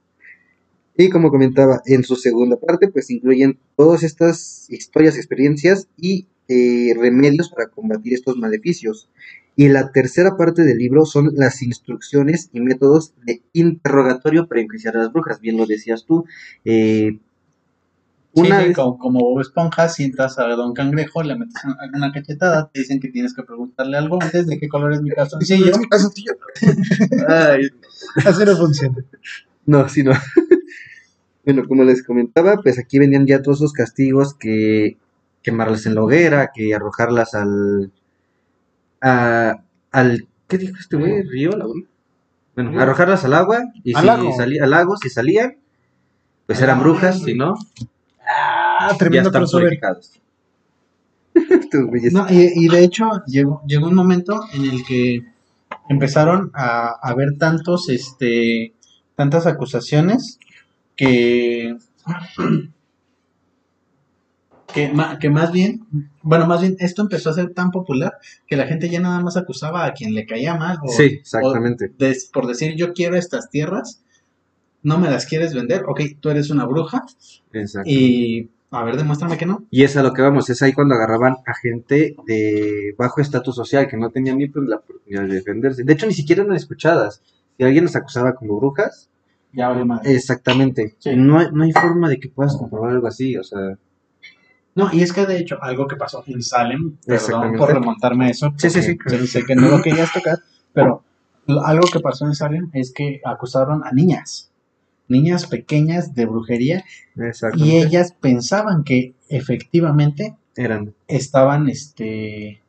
Y 0.97 1.09
como 1.09 1.31
comentaba, 1.31 1.81
en 1.86 2.05
su 2.05 2.16
segunda 2.16 2.56
parte, 2.56 2.89
pues 2.89 3.10
incluyen 3.10 3.59
todas 3.77 4.02
estas 4.02 4.66
historias, 4.69 5.16
experiencias 5.16 5.89
y 5.97 6.27
eh, 6.48 6.94
remedios 6.98 7.48
para 7.51 7.69
combatir 7.69 8.12
estos 8.14 8.36
maleficios. 8.36 9.09
Y 9.56 9.69
la 9.69 9.90
tercera 9.93 10.36
parte 10.36 10.62
del 10.62 10.78
libro 10.78 11.05
son 11.06 11.31
las 11.35 11.62
instrucciones 11.62 12.48
y 12.52 12.60
métodos 12.60 13.12
de 13.24 13.43
interrogatorio 13.52 14.47
para 14.48 14.60
enjuiciar 14.62 14.97
a 14.97 15.01
las 15.01 15.12
brujas. 15.12 15.40
Bien 15.40 15.56
lo 15.56 15.66
decías 15.66 16.05
tú. 16.05 16.24
Eh, 16.64 17.19
Sí, 18.35 18.40
una 18.40 18.60
sí, 18.62 18.69
vez- 18.69 18.77
como, 18.77 18.98
como 18.98 19.20
Bob 19.20 19.40
Esponja, 19.43 19.90
sientas 19.90 20.39
a 20.39 20.44
Don 20.48 20.73
Cangrejo, 20.73 21.23
le 21.23 21.36
metes 21.36 21.55
una- 21.66 21.77
una 21.94 22.12
cachetada, 22.12 22.70
te 22.73 22.81
dicen 22.81 22.98
que 22.98 23.09
tienes 23.09 23.35
que 23.35 23.43
preguntarle 23.43 23.98
algo 23.98 24.16
antes 24.23 24.47
de 24.47 24.59
qué 24.59 24.69
color 24.70 24.94
es 24.94 25.02
mi 25.02 25.10
calzoncillo. 25.10 25.66
Sí. 25.74 26.24
Ay, 27.28 27.69
Así 28.24 28.44
no 28.47 28.56
funciona. 28.56 28.97
No, 29.66 29.86
sí, 29.86 30.02
no. 30.02 30.12
bueno, 31.44 31.66
como 31.66 31.85
les 31.85 32.05
comentaba, 32.05 32.56
pues 32.62 32.78
aquí 32.78 32.98
venían 32.98 33.27
ya 33.27 33.43
todos 33.43 33.59
esos 33.59 33.73
castigos 33.73 34.35
que 34.35 34.97
quemarlas 35.43 35.86
en 35.86 35.94
la 35.97 36.02
hoguera, 36.05 36.51
que 36.55 36.74
arrojarlas 36.74 37.35
al... 37.35 37.90
a- 39.01 39.62
al 39.90 40.28
¿Qué 40.48 40.59
dijo 40.59 40.77
este 40.78 40.97
güey? 40.97 41.23
¿Río? 41.23 41.51
¿Laguna? 41.56 41.86
Bueno, 42.55 42.70
Río. 42.73 42.81
arrojarlas 42.82 43.24
al 43.24 43.35
agua 43.35 43.62
y 43.82 43.94
Al 43.94 44.01
si 44.02 44.06
lago. 44.06 44.36
salía 44.36 44.64
al 44.64 44.70
lago, 44.70 44.97
si 44.97 45.09
salían, 45.09 45.56
pues 46.47 46.60
eran 46.60 46.78
lago. 46.78 46.90
brujas, 46.90 47.20
si 47.23 47.35
no, 47.35 47.55
Ah, 48.24 48.89
ya 48.93 48.98
tremendo 48.98 49.28
están. 49.31 49.43
No, 52.12 52.27
y, 52.31 52.52
y 52.55 52.69
de 52.69 52.85
hecho 52.85 53.05
llegó, 53.27 53.62
llegó 53.66 53.89
un 53.89 53.94
momento 53.94 54.43
en 54.52 54.64
el 54.66 54.85
que 54.85 55.23
empezaron 55.89 56.51
a, 56.55 56.89
a 57.02 57.10
haber 57.10 57.39
tantos, 57.39 57.89
este, 57.89 58.74
tantas 59.16 59.47
acusaciones 59.47 60.39
que, 60.97 61.77
que, 64.73 64.93
que 65.20 65.31
más 65.31 65.52
bien, 65.52 65.86
bueno, 66.23 66.47
más 66.47 66.60
bien 66.62 66.77
esto 66.78 67.02
empezó 67.02 67.31
a 67.31 67.35
ser 67.35 67.52
tan 67.52 67.70
popular 67.70 68.14
que 68.47 68.56
la 68.56 68.66
gente 68.66 68.89
ya 68.89 69.01
nada 69.01 69.20
más 69.20 69.36
acusaba 69.36 69.85
a 69.85 69.93
quien 69.93 70.14
le 70.14 70.27
caía 70.27 70.55
mal. 70.56 70.78
O, 70.82 70.89
Sí, 70.89 71.05
exactamente. 71.20 71.86
o 71.86 71.89
des- 71.98 72.27
por 72.32 72.47
decir 72.47 72.74
yo 72.77 72.93
quiero 72.94 73.16
estas 73.16 73.51
tierras, 73.51 74.02
no 74.82 74.98
me 74.98 75.10
las 75.10 75.27
quieres 75.27 75.55
vender, 75.55 75.85
ok, 75.86 76.01
tú 76.20 76.31
eres 76.31 76.51
una 76.51 76.64
bruja 76.64 77.05
Exacto. 77.52 77.89
y 77.90 78.51
a 78.70 78.82
ver, 78.85 78.97
demuéstrame 78.97 79.36
que 79.36 79.44
no. 79.44 79.66
Y 79.70 79.82
es 79.85 79.97
a 79.98 80.02
lo 80.02 80.14
que 80.14 80.23
vamos, 80.23 80.48
es 80.48 80.62
ahí 80.62 80.73
cuando 80.73 80.94
agarraban 80.94 81.36
a 81.47 81.52
gente 81.55 82.16
de 82.27 82.94
bajo 82.97 83.20
estatus 83.20 83.55
social 83.55 83.86
que 83.86 83.98
no 83.98 84.09
tenía 84.10 84.35
ni 84.35 84.48
pues, 84.48 84.66
la 84.66 84.77
oportunidad 84.77 85.24
de 85.24 85.35
defenderse. 85.35 85.85
De 85.85 85.93
hecho, 85.93 86.06
ni 86.06 86.14
siquiera 86.14 86.43
eran 86.43 86.56
escuchadas. 86.56 87.20
Si 87.59 87.62
alguien 87.64 87.85
las 87.85 87.94
acusaba 87.97 88.35
como 88.35 88.56
brujas, 88.59 89.10
Ya 89.53 89.69
vale 89.69 89.85
madre. 89.85 90.12
exactamente. 90.15 90.95
Sí. 90.99 91.11
No, 91.16 91.39
hay, 91.39 91.49
no 91.53 91.65
hay 91.65 91.73
forma 91.73 92.09
de 92.09 92.19
que 92.19 92.29
puedas 92.29 92.57
comprobar 92.57 92.93
algo 92.93 93.07
así, 93.07 93.37
o 93.37 93.45
sea. 93.45 93.77
No, 94.74 94.89
y 94.93 95.03
es 95.03 95.12
que 95.12 95.27
de 95.27 95.37
hecho, 95.39 95.62
algo 95.62 95.87
que 95.87 95.97
pasó 95.97 96.24
en 96.27 96.43
Salem, 96.43 96.97
perdón 97.07 97.57
por 97.59 97.73
remontarme 97.73 98.27
a 98.27 98.31
eso, 98.31 98.55
Sí, 98.57 98.70
sí, 98.70 98.81
sí. 98.83 98.97
sé- 99.27 99.45
que 99.45 99.55
no 99.55 99.69
lo 99.69 99.83
querías 99.83 100.11
tocar, 100.12 100.39
pero 100.73 101.05
algo 101.65 101.87
que 101.93 102.01
pasó 102.01 102.24
en 102.24 102.35
Salem 102.35 102.70
es 102.73 102.91
que 102.93 103.20
acusaron 103.24 103.83
a 103.85 103.93
niñas, 103.93 104.51
niñas 105.09 105.47
pequeñas 105.47 106.15
de 106.15 106.24
brujería, 106.24 106.85
y 107.55 107.73
ellas 107.77 108.16
pensaban 108.19 108.83
que 108.85 109.15
efectivamente 109.29 110.37
Eran. 110.57 110.95
estaban, 111.07 111.69
este, 111.69 112.62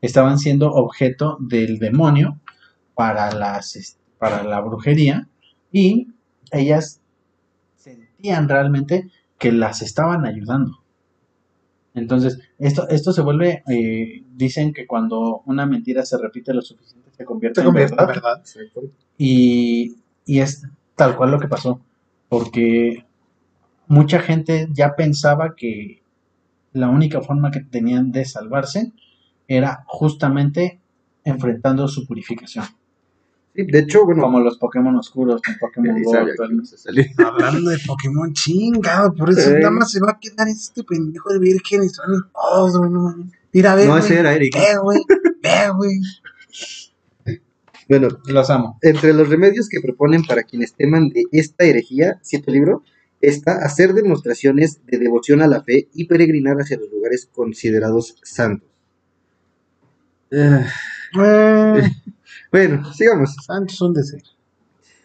estaban 0.00 0.38
siendo 0.38 0.72
objeto 0.72 1.36
del 1.38 1.78
demonio 1.78 2.40
para 2.94 3.30
las, 3.32 3.98
para 4.18 4.42
la 4.42 4.60
brujería, 4.60 5.28
y 5.70 6.08
ellas 6.52 7.00
sentían 7.76 8.48
realmente 8.48 9.10
que 9.38 9.52
las 9.52 9.82
estaban 9.82 10.24
ayudando. 10.24 10.78
Entonces, 11.94 12.38
esto, 12.58 12.88
esto 12.88 13.12
se 13.12 13.20
vuelve, 13.22 13.62
eh, 13.68 14.22
dicen 14.34 14.72
que 14.72 14.86
cuando 14.86 15.42
una 15.46 15.66
mentira 15.66 16.04
se 16.04 16.16
repite 16.16 16.54
lo 16.54 16.62
suficiente 16.62 17.10
se 17.10 17.24
convierte, 17.24 17.60
Se 17.60 17.64
convierte 17.66 17.94
en 17.94 18.00
en 18.00 18.06
verdad. 18.06 18.22
verdad. 18.22 18.42
Y, 19.18 19.96
y 20.24 20.40
es 20.40 20.66
tal 20.96 21.16
cual 21.16 21.30
lo 21.32 21.38
que 21.40 21.48
pasó, 21.48 21.80
porque 22.28 23.04
mucha 23.88 24.20
gente 24.20 24.68
ya 24.72 24.94
pensaba 24.96 25.54
que 25.54 26.02
la 26.72 26.88
única 26.88 27.20
forma 27.20 27.50
que 27.50 27.60
tenían 27.60 28.10
de 28.12 28.24
salvarse 28.24 28.92
era 29.46 29.84
justamente 29.86 30.80
enfrentando 31.24 31.86
su 31.88 32.06
purificación, 32.06 32.64
Sí, 33.54 33.64
de 33.64 33.78
hecho, 33.80 34.04
bueno. 34.06 34.22
como 34.22 34.40
los 34.40 34.56
Pokémon 34.56 34.96
oscuros 34.96 35.42
en 35.46 35.58
Pokémon 35.58 36.02
Go. 36.02 36.16
Hablando 36.16 37.70
de 37.70 37.78
Pokémon, 37.86 38.32
chingado, 38.32 39.14
por 39.14 39.30
eso 39.30 39.50
nada 39.50 39.70
más 39.70 39.90
se 39.90 40.00
va 40.00 40.12
a 40.12 40.18
quedar 40.18 40.48
este 40.48 40.82
pendejo 40.84 41.30
de 41.32 41.38
virgen 41.38 41.84
y 41.84 41.88
salen 41.90 42.20
todos, 42.32 42.90
mames. 42.90 43.26
Mira, 43.52 43.74
ve, 43.74 43.86
No, 43.86 43.98
ese 43.98 44.18
era 44.18 44.32
Eric. 44.34 44.54
Ve, 44.54 44.78
güey, 44.82 45.00
ve, 45.42 45.70
güey. 45.76 46.00
Bueno, 47.88 48.08
Los 48.26 48.48
amo. 48.48 48.78
entre 48.80 49.12
los 49.12 49.28
remedios 49.28 49.68
que 49.68 49.80
proponen 49.80 50.24
para 50.24 50.44
quienes 50.44 50.72
teman 50.72 51.10
de 51.10 51.24
esta 51.32 51.64
herejía, 51.64 52.18
cierto 52.22 52.50
libro, 52.50 52.82
está 53.20 53.64
hacer 53.64 53.92
demostraciones 53.92 54.80
de 54.86 54.98
devoción 54.98 55.42
a 55.42 55.46
la 55.46 55.62
fe 55.62 55.88
y 55.92 56.06
peregrinar 56.06 56.56
hacia 56.56 56.78
los 56.78 56.90
lugares 56.90 57.28
considerados 57.30 58.16
santos. 58.22 58.68
Eh, 60.30 60.64
bueno, 62.52 62.92
sigamos. 62.92 63.34
Santos 63.44 63.76
son 63.76 63.94
de 63.94 64.04
ser. 64.04 64.22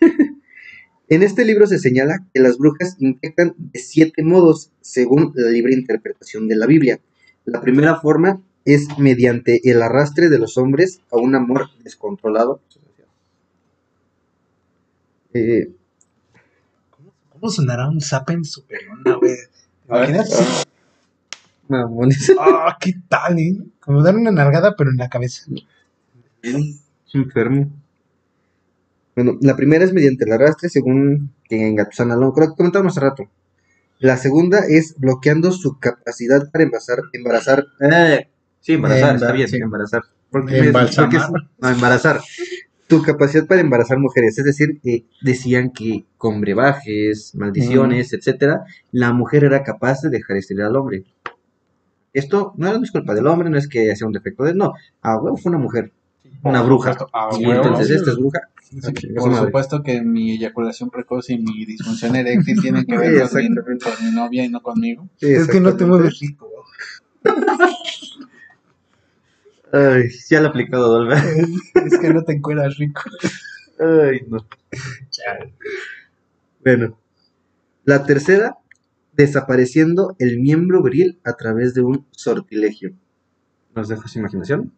En 1.10 1.24
este 1.24 1.45
libro 1.45 1.65
se 1.68 1.80
señala 1.80 2.26
que 2.34 2.41
las 2.41 2.57
brujas 2.57 2.98
infectan 2.99 3.56
de 3.57 3.80
siete 3.80 4.24
modos, 4.24 4.72
según 4.82 5.32
la 5.36 5.49
libre 5.49 5.74
interpretación 5.74 6.49
de 6.49 6.57
la 6.57 6.65
Biblia. 6.65 6.99
La 7.45 7.61
primera 7.61 7.95
forma 8.02 8.41
es 8.65 8.90
mediante 8.98 9.61
el 9.72 9.82
arrastre 9.82 10.28
de 10.28 10.38
los 10.38 10.57
hombres 10.57 10.99
a 11.10 11.15
un 11.15 11.34
amor 11.36 11.69
descontrolado. 11.82 12.60
Eh, 15.34 15.72
¿Cómo 17.30 17.49
sonará 17.49 17.88
un 17.88 18.02
Zappen 18.02 18.44
superona, 18.44 19.15
güey? 19.15 19.36
Ah, 22.38 22.78
¿qué 22.82 22.94
tal, 23.07 23.40
eh? 23.40 23.57
Como 23.80 24.03
dar 24.03 24.15
una 24.15 24.32
nalgada, 24.32 24.76
pero 24.76 24.90
en 24.90 24.98
la 24.98 25.07
cabeza. 25.07 25.45
Enfermo. 27.14 27.72
Bueno, 29.16 29.38
la 29.42 29.56
primera 29.56 29.84
es 29.84 29.94
mediante 29.94 30.26
el 30.26 30.32
arrastre, 30.34 30.70
según 30.70 31.32
que 31.50 31.74
Gatusana 31.74 32.16
lo 32.16 32.34
creo 32.34 32.50
que 32.50 32.56
comentábamos 32.56 32.96
hace 32.98 33.06
rato. 33.06 33.30
La 34.00 34.18
segunda 34.18 34.60
es 34.68 34.96
bloqueando 34.98 35.52
su 35.52 35.80
capacidad 35.80 36.52
para 36.52 36.64
embarazar. 36.66 37.00
embarazar 37.14 37.66
eh, 37.82 38.30
sí, 38.62 38.74
embarazar, 38.74 39.16
está 39.16 39.32
bien, 39.32 39.48
sí. 39.48 39.58
embarazar. 39.58 40.04
porque 40.30 40.60
es- 40.60 40.74
no, 41.60 41.70
embarazar. 41.70 42.22
Tu 42.88 43.02
capacidad 43.02 43.48
para 43.48 43.60
embarazar 43.60 43.98
mujeres, 43.98 44.38
es 44.38 44.46
decir, 44.46 44.80
eh, 44.86 45.04
decían 45.22 45.72
que 45.72 46.06
con 46.18 46.40
brebajes, 46.40 47.34
maldiciones, 47.36 48.14
etcétera, 48.14 48.64
la 48.92 49.12
mujer 49.14 49.44
era 49.44 49.64
capaz 49.64 50.02
de 50.02 50.10
dejar 50.10 50.38
estéril 50.38 50.64
al 50.64 50.76
hombre. 50.76 51.04
Esto 52.14 52.54
no 52.56 52.74
es 52.82 52.92
culpa 52.92 53.14
del 53.14 53.28
hombre, 53.28 53.50
no 53.50 53.58
es 53.58 53.68
que 53.68 53.94
sea 53.96 54.08
un 54.08 54.14
defecto 54.14 54.44
de 54.44 54.52
él, 54.52 54.58
no. 54.58 54.74
A 55.02 55.18
huevo 55.18 55.36
fue 55.38 55.50
una 55.50 55.60
mujer, 55.60 55.92
una 56.43 56.61
bruja. 56.61 56.93
supuesto, 56.93 57.18
a 57.18 57.30
Y 57.39 57.45
huevo. 57.45 57.64
entonces 57.64 57.89
esta 57.91 58.11
es 58.11 58.18
bruja. 58.18 58.39
Sí, 58.61 58.80
Ah, 58.84 58.91
por 59.19 59.34
supuesto 59.35 59.81
que 59.81 60.01
mi 60.01 60.34
eyaculación 60.34 60.89
precoz 60.89 61.30
y 61.30 61.38
mi 61.38 61.65
disfunción 61.65 62.15
eréctil 62.18 62.59
tienen 62.61 62.85
que 62.85 62.97
ver 62.97 63.11
más 63.22 63.34
bien 63.34 63.53
exactamente. 63.57 63.85
con 63.85 64.05
mi 64.05 64.11
novia 64.14 64.43
y 64.45 64.49
no 64.49 64.61
conmigo. 64.61 65.07
Sí, 65.18 65.27
Es 65.31 65.47
que 65.47 65.59
no 65.61 65.76
te 65.77 65.85
mueves 65.85 66.19
rico. 66.19 66.49
Ay, 69.72 70.03
ya 70.30 70.39
lo 70.39 70.47
he 70.47 70.49
aplicado, 70.49 70.88
Dolga. 70.89 71.22
es 71.76 71.97
que 71.99 72.09
no 72.14 72.23
te 72.23 72.34
encueras 72.34 72.77
rico. 72.77 73.01
Ay, 73.80 74.22
no. 74.27 74.45
Bueno, 76.64 76.99
la 77.84 78.05
tercera, 78.05 78.57
desapareciendo 79.14 80.15
el 80.19 80.39
miembro 80.39 80.81
viril 80.84 81.19
a 81.23 81.34
través 81.34 81.73
de 81.73 81.81
un 81.81 82.05
sortilegio. 82.11 82.93
¿Nos 83.76 83.89
deja 83.89 84.07
su 84.07 84.19
imaginación? 84.19 84.73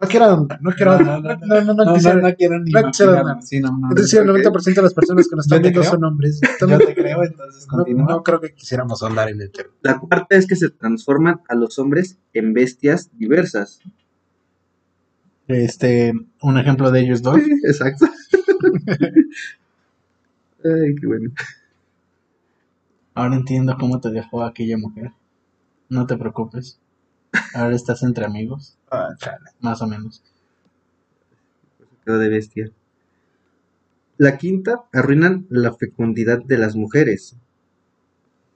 No 0.00 0.08
quiero 0.08 0.26
ahondar, 0.26 0.60
no 0.62 0.72
quiero. 0.72 0.98
No, 0.98 1.20
no, 1.20 1.20
no, 1.20 1.74
No, 1.74 1.84
no, 1.84 1.94
quisiera- 1.94 2.20
no 2.20 2.34
quiero 2.34 2.58
ni 2.60 2.70
no 2.70 2.80
nada. 2.82 3.40
Sí, 3.42 3.60
no, 3.60 3.78
no, 3.78 3.88
Es 3.90 3.94
decir, 4.02 4.20
el 4.20 4.28
ok. 4.30 4.36
90% 4.38 4.74
de 4.74 4.82
las 4.82 4.92
personas 4.94 5.26
que 5.28 5.36
nos 5.36 5.46
están 5.46 5.62
viendo 5.62 5.82
son 5.82 6.04
hombres. 6.04 6.40
Yo 6.60 6.78
te 6.78 6.94
creo, 6.94 7.22
entonces 7.24 7.66
No, 7.70 7.76
continúa. 7.78 8.06
no 8.10 8.22
creo 8.22 8.40
que 8.40 8.52
quisiéramos 8.54 9.02
ahondar 9.02 9.30
en 9.30 9.40
el 9.40 9.50
tema. 9.50 9.70
La 9.82 9.98
cuarta 9.98 10.36
es 10.36 10.46
que 10.46 10.54
se 10.56 10.68
transforman 10.70 11.40
a 11.48 11.54
los 11.54 11.78
hombres 11.78 12.18
en 12.34 12.52
bestias 12.52 13.10
diversas. 13.16 13.80
Este, 15.48 16.12
un 16.42 16.58
ejemplo 16.58 16.90
de 16.90 17.00
ellos 17.00 17.22
dos. 17.22 17.38
Exacto. 17.64 18.06
Ay, 20.64 20.94
qué 21.00 21.06
bueno. 21.06 21.30
Ahora 23.14 23.36
entiendo 23.36 23.76
cómo 23.78 24.00
te 24.00 24.10
dejó 24.10 24.42
aquella 24.44 24.76
mujer. 24.76 25.12
No 25.88 26.06
te 26.06 26.16
preocupes. 26.16 26.78
Ahora 27.54 27.74
estás 27.76 28.02
entre 28.02 28.24
amigos, 28.24 28.76
Ah, 28.90 29.10
chale. 29.18 29.50
más 29.60 29.80
o 29.82 29.86
menos. 29.86 30.22
Quedó 32.04 32.18
de 32.18 32.28
bestia. 32.28 32.70
La 34.18 34.38
quinta, 34.38 34.82
arruinan 34.92 35.46
la 35.50 35.74
fecundidad 35.74 36.42
de 36.42 36.58
las 36.58 36.74
mujeres. 36.76 37.36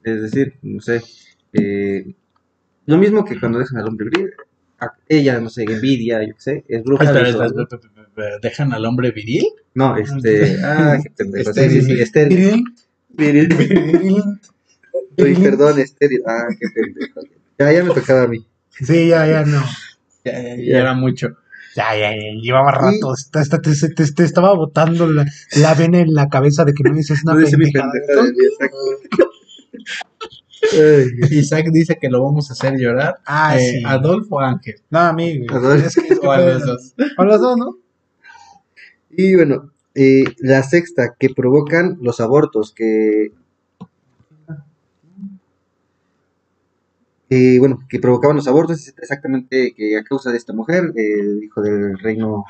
Es 0.03 0.21
decir, 0.21 0.55
no 0.63 0.81
sé, 0.81 1.01
eh, 1.53 2.13
lo 2.87 2.97
mismo 2.97 3.23
que 3.25 3.39
cuando 3.39 3.59
dejan 3.59 3.77
al 3.79 3.87
hombre 3.87 4.07
viril, 4.09 4.31
ella, 5.07 5.39
no 5.39 5.49
sé, 5.49 5.63
envidia, 5.63 6.25
yo 6.25 6.33
qué 6.33 6.41
sé, 6.41 6.65
es 6.67 6.83
bruja. 6.83 7.03
Espera, 7.03 7.29
espera, 7.29 7.45
espera, 7.47 7.79
espera, 8.07 8.37
¿Dejan 8.41 8.73
al 8.73 8.85
hombre 8.85 9.11
viril? 9.11 9.45
No, 9.75 9.95
este, 9.95 10.57
ah, 10.63 10.97
qué 11.03 11.11
pendejo, 11.11 11.53
sí, 11.53 11.59
Estéril. 11.59 12.01
estéril. 12.01 12.63
Viril. 13.09 14.39
Uy, 15.17 15.35
perdón, 15.35 15.79
estéril, 15.79 16.23
ah, 16.25 16.47
qué 16.59 16.67
pendejo. 16.73 17.21
Ya, 17.59 17.71
ya 17.71 17.83
me 17.83 17.93
tocaba 17.93 18.23
a 18.23 18.27
mí. 18.27 18.43
Sí, 18.71 19.07
ya, 19.09 19.27
ya, 19.27 19.43
no. 19.45 19.61
Ya, 20.23 20.33
ya, 20.41 20.55
ya 20.55 20.63
Ya. 20.63 20.79
era 20.79 20.93
mucho. 20.93 21.29
Ya, 21.75 21.95
ya, 21.97 22.11
ya, 22.11 22.21
llevaba 22.41 22.71
rato. 22.73 23.13
Esta- 23.13 23.59
te, 23.59 23.71
te- 23.95 24.11
te 24.11 24.23
estaba 24.23 24.53
botando 24.53 25.07
la, 25.07 25.25
la 25.55 25.73
vena 25.73 25.99
en 25.99 26.13
la 26.13 26.29
cabeza 26.29 26.63
de 26.65 26.73
que 26.73 26.83
no 26.83 26.93
dices 26.95 27.23
una 27.23 27.33
No 27.35 27.39
pendeja 27.41 27.57
de 27.87 28.31
mí, 28.31 28.37
exacto. 28.45 28.77
Ay, 30.73 31.07
Isaac 31.39 31.65
dice 31.71 31.97
que 31.99 32.09
lo 32.09 32.21
vamos 32.23 32.49
a 32.49 32.53
hacer 32.53 32.77
llorar. 32.77 33.17
Ah, 33.25 33.57
Eh, 33.57 33.71
sí. 33.79 33.83
Adolfo 33.85 34.35
o 34.35 34.39
Ángel. 34.41 34.75
No, 34.89 34.99
amigo. 34.99 35.55
Adolfo. 35.55 35.87
Es 35.87 35.95
que, 35.95 36.07
es 36.13 36.19
que 36.19 36.27
O 36.27 36.31
a 36.31 36.37
los 36.39 36.65
dos. 36.65 36.93
A 37.17 37.23
los 37.23 37.41
dos, 37.41 37.57
¿no? 37.57 37.77
Y 39.09 39.35
bueno, 39.35 39.71
eh, 39.95 40.25
la 40.39 40.61
sexta, 40.63 41.15
que 41.19 41.29
provocan 41.29 41.97
los 42.01 42.19
abortos, 42.21 42.73
que... 42.75 43.31
eh, 47.33 47.57
bueno, 47.59 47.79
que 47.89 47.97
provocaban 47.99 48.35
los 48.35 48.47
abortos, 48.49 48.77
es 48.89 48.93
exactamente 49.01 49.73
que 49.75 49.97
a 49.97 50.03
causa 50.03 50.31
de 50.31 50.37
esta 50.37 50.51
mujer, 50.53 50.91
el 50.95 51.41
hijo 51.43 51.61
del 51.61 51.97
reino 51.97 52.43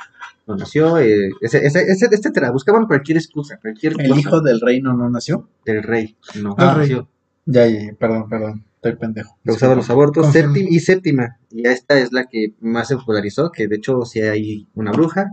no 0.47 0.55
nació, 0.55 0.97
eh, 0.97 1.29
etcétera, 1.39 2.49
buscaban 2.51 2.87
cualquier 2.87 3.17
excusa, 3.19 3.59
cualquier 3.61 3.93
El 3.99 4.07
cosa 4.09 4.19
hijo 4.19 4.41
del 4.41 4.59
reino 4.59 4.93
no 4.93 5.07
nació. 5.09 5.47
del 5.65 5.83
rey, 5.83 6.17
no 6.41 6.55
Ah, 6.57 6.73
rey. 6.73 6.89
nació, 6.89 7.07
Ya, 7.45 7.67
ya, 7.67 7.79
ya, 7.85 7.93
perdón, 7.93 8.27
perdón. 8.27 8.63
Estoy 8.75 8.95
pendejo. 8.95 9.37
causaban 9.45 9.77
los 9.77 9.89
abortos, 9.91 10.31
séptima, 10.31 10.67
y 10.71 10.79
séptima, 10.79 11.37
y 11.51 11.67
esta 11.67 11.99
es 11.99 12.11
la 12.11 12.25
que 12.25 12.53
más 12.59 12.87
se 12.87 12.95
popularizó, 12.97 13.51
que 13.51 13.67
de 13.67 13.75
hecho 13.75 14.01
si 14.05 14.21
hay 14.21 14.67
una 14.73 14.91
bruja, 14.91 15.27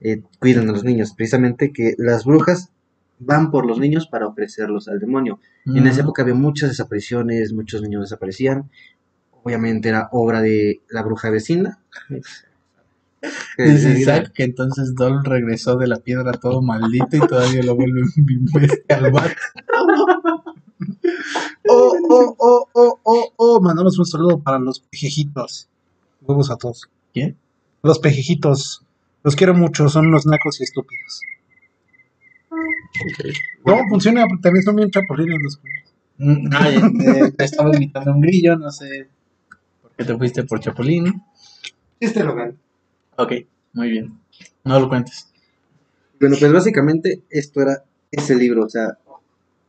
eh, 0.00 0.22
cuidan 0.40 0.70
a 0.70 0.72
los 0.72 0.84
niños, 0.84 1.12
precisamente 1.14 1.70
que 1.72 1.92
las 1.98 2.24
brujas 2.24 2.70
van 3.18 3.50
por 3.50 3.66
los 3.66 3.78
niños 3.78 4.06
para 4.06 4.26
ofrecerlos 4.26 4.88
al 4.88 4.98
demonio. 4.98 5.40
En 5.64 5.86
esa 5.86 6.02
época 6.02 6.22
había 6.22 6.34
muchas 6.34 6.70
desapariciones, 6.70 7.52
muchos 7.52 7.82
niños 7.82 8.02
desaparecían. 8.02 8.70
Obviamente 9.42 9.88
era 9.88 10.08
obra 10.12 10.40
de 10.40 10.80
la 10.90 11.02
bruja 11.02 11.30
vecina. 11.30 11.78
Dice 13.58 13.98
Isaac 13.98 14.32
que 14.32 14.44
entonces 14.44 14.94
Dol 14.94 15.24
regresó 15.24 15.76
de 15.76 15.86
la 15.86 15.96
piedra 15.96 16.32
todo 16.32 16.62
maldito 16.62 17.16
y 17.16 17.20
todavía 17.20 17.62
lo 17.62 17.74
vuelve 17.74 18.02
un 18.02 18.46
bestia 18.52 18.98
al. 18.98 19.12
Oh, 21.68 21.96
oh, 22.08 22.36
oh, 22.38 22.68
oh, 22.74 23.00
oh, 23.02 23.32
oh. 23.36 23.60
Mandamos 23.60 23.98
un 23.98 24.04
saludo 24.04 24.38
para 24.38 24.58
los 24.58 24.80
pejejitos. 24.80 25.68
Huevos 26.20 26.50
a 26.50 26.56
todos. 26.56 26.88
¿Quién? 27.12 27.36
Los 27.82 27.98
pejejitos. 27.98 28.84
Los 29.22 29.34
quiero 29.34 29.54
mucho, 29.54 29.88
son 29.88 30.06
unos 30.06 30.26
nacos 30.26 30.60
y 30.60 30.64
estúpidos. 30.64 31.22
No, 33.64 33.76
funciona, 33.88 34.24
también 34.42 34.62
son 34.62 34.76
bien 34.76 34.90
chapulines 34.90 35.38
los 35.42 35.60
Mm, 36.18 36.48
Ah, 36.52 36.70
ya, 36.70 36.86
eh, 37.26 37.32
te 37.36 37.44
estaba 37.44 37.76
imitando 37.76 38.10
un 38.14 38.22
grillo, 38.22 38.56
no 38.56 38.70
sé 38.70 39.08
por 39.82 39.92
qué 39.92 40.04
te 40.04 40.16
fuiste 40.16 40.44
por 40.44 40.60
Chapulín. 40.60 41.22
Este 42.00 42.24
local. 42.24 42.56
Ok, 43.16 43.32
muy 43.74 43.90
bien. 43.90 44.18
No 44.64 44.80
lo 44.80 44.88
cuentes. 44.88 45.28
Bueno, 46.18 46.36
pues 46.40 46.50
básicamente 46.52 47.22
esto 47.28 47.60
era 47.60 47.84
ese 48.10 48.34
libro, 48.34 48.64
o 48.64 48.68
sea, 48.70 48.96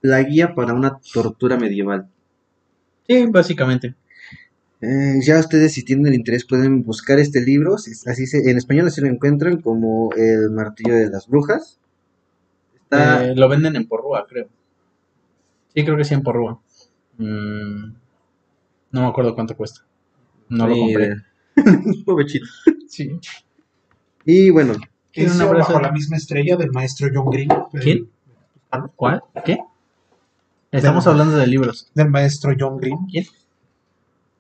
la 0.02 0.24
guía 0.24 0.56
para 0.56 0.74
una 0.74 1.00
tortura 1.14 1.58
medieval. 1.58 2.08
Sí, 3.10 3.26
básicamente. 3.30 3.96
Eh, 4.80 5.20
ya 5.22 5.40
ustedes 5.40 5.74
si 5.74 5.84
tienen 5.84 6.08
el 6.08 6.14
interés 6.16 6.46
pueden 6.46 6.84
buscar 6.84 7.20
este 7.20 7.42
libro, 7.42 7.78
si- 7.78 7.92
así 8.10 8.26
se, 8.26 8.50
en 8.50 8.56
español 8.58 8.88
así 8.88 9.02
lo 9.02 9.08
encuentran 9.08 9.60
como 9.62 10.12
El 10.16 10.50
martillo 10.52 10.96
de 10.96 11.10
las 11.10 11.28
brujas. 11.28 11.78
Está, 12.90 13.26
Eh, 13.26 13.36
lo 13.36 13.50
venden 13.50 13.76
en 13.76 13.88
Porrúa, 13.88 14.26
creo. 14.28 14.48
Sí, 15.76 15.84
creo 15.84 15.98
que 15.98 16.04
sí 16.06 16.14
en 16.14 16.24
Porrúa. 16.24 16.60
Mm, 17.18 17.94
no 18.92 19.02
me 19.02 19.08
acuerdo 19.08 19.36
cuánto 19.36 19.56
cuesta. 19.58 19.82
No 20.50 20.68
lo 20.68 20.74
ni 20.74 20.94
compré. 20.94 21.16
Pobrecito. 22.06 22.46
Sí. 22.88 23.20
Y 24.26 24.50
bueno, 24.52 24.74
Tiene 25.12 25.32
una 25.32 25.48
frase- 25.48 25.74
bajo 25.74 25.82
la 25.82 25.92
misma 25.92 26.18
estrella 26.18 26.56
del 26.58 26.72
maestro 26.72 27.10
John 27.14 27.30
Green. 27.30 27.50
¿Quién? 27.82 28.10
¿Cuál? 28.96 29.22
¿Qué? 29.46 29.60
Estamos 30.72 31.06
Del- 31.06 31.12
hablando 31.14 31.38
de 31.38 31.48
libros. 31.48 31.90
Del 31.94 32.10
maestro 32.10 32.54
John 32.58 32.78
Green. 32.78 32.98
¿Quién? 33.10 33.26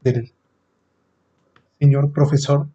Del 0.02 0.32
señor 1.80 2.12
profesor 2.12 2.68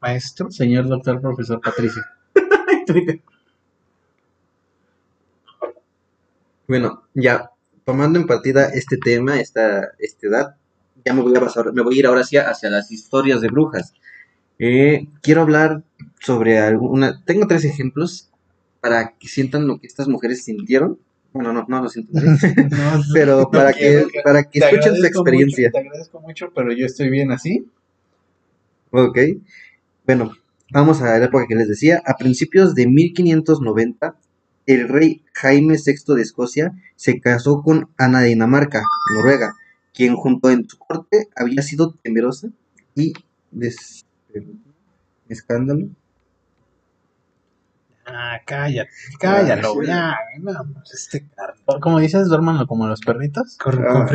maestro. 0.00 0.50
Señor 0.50 0.88
doctor 0.88 1.20
profesor 1.20 1.60
Patricio. 1.60 2.02
Bueno, 6.70 7.02
ya 7.14 7.50
tomando 7.84 8.20
en 8.20 8.28
partida 8.28 8.66
este 8.66 8.96
tema, 8.96 9.40
esta, 9.40 9.88
esta 9.98 10.26
edad, 10.28 10.56
ya 11.04 11.12
me 11.12 11.20
voy 11.20 11.36
a 11.36 11.40
pasar, 11.40 11.72
me 11.72 11.82
voy 11.82 11.96
a 11.96 11.98
ir 11.98 12.06
ahora 12.06 12.20
hacia, 12.20 12.48
hacia 12.48 12.70
las 12.70 12.92
historias 12.92 13.40
de 13.40 13.48
brujas. 13.48 13.92
Eh, 14.60 15.08
quiero 15.20 15.40
hablar 15.40 15.82
sobre 16.20 16.60
alguna, 16.60 17.24
tengo 17.24 17.48
tres 17.48 17.64
ejemplos 17.64 18.30
para 18.80 19.14
que 19.18 19.26
sientan 19.26 19.66
lo 19.66 19.80
que 19.80 19.88
estas 19.88 20.06
mujeres 20.06 20.44
sintieron. 20.44 20.96
Bueno, 21.32 21.52
no, 21.52 21.66
no 21.66 21.82
lo 21.82 21.88
siento, 21.88 22.12
No, 22.20 23.02
pero 23.12 23.40
no 23.40 23.50
para 23.50 23.72
quiero 23.72 24.06
que, 24.06 24.20
para 24.22 24.44
que 24.44 24.60
escuchen 24.60 24.94
su 24.94 25.06
experiencia. 25.06 25.70
mucho, 25.70 25.72
te 25.72 25.88
agradezco 25.88 26.20
mucho, 26.20 26.52
pero 26.54 26.72
yo 26.72 26.86
estoy 26.86 27.10
bien 27.10 27.32
así. 27.32 27.66
Ok. 28.92 29.18
Bueno, 30.06 30.30
vamos 30.70 31.02
a 31.02 31.18
la 31.18 31.24
época 31.24 31.46
que 31.48 31.56
les 31.56 31.66
decía. 31.66 32.00
A 32.06 32.14
principios 32.16 32.76
de 32.76 32.86
1590, 32.86 34.14
el 34.72 34.88
rey 34.88 35.24
Jaime 35.34 35.76
VI 35.76 36.14
de 36.14 36.22
Escocia 36.22 36.72
se 36.96 37.20
casó 37.20 37.62
con 37.62 37.88
Ana 37.96 38.20
de 38.20 38.28
Dinamarca, 38.28 38.82
Noruega, 39.14 39.54
quien 39.94 40.14
junto 40.16 40.50
en 40.50 40.68
su 40.68 40.78
corte 40.78 41.28
había 41.36 41.62
sido 41.62 41.92
temerosa 42.02 42.48
y 42.94 43.12
des... 43.50 44.04
escándalo. 45.28 45.88
Ah, 48.06 48.40
cállate, 48.44 48.90
cállalo, 49.20 49.68
Ah, 49.68 49.80
sí. 49.80 49.86
ya. 49.86 50.16
No, 50.40 50.72
pues 50.74 50.94
este 50.94 51.28
carro. 51.28 51.54
Como 51.80 52.00
dices, 52.00 52.28
duérmanlo 52.28 52.66
como 52.66 52.88
los 52.88 53.00
perritos. 53.00 53.56
Con, 53.58 53.78
Ah. 53.86 54.06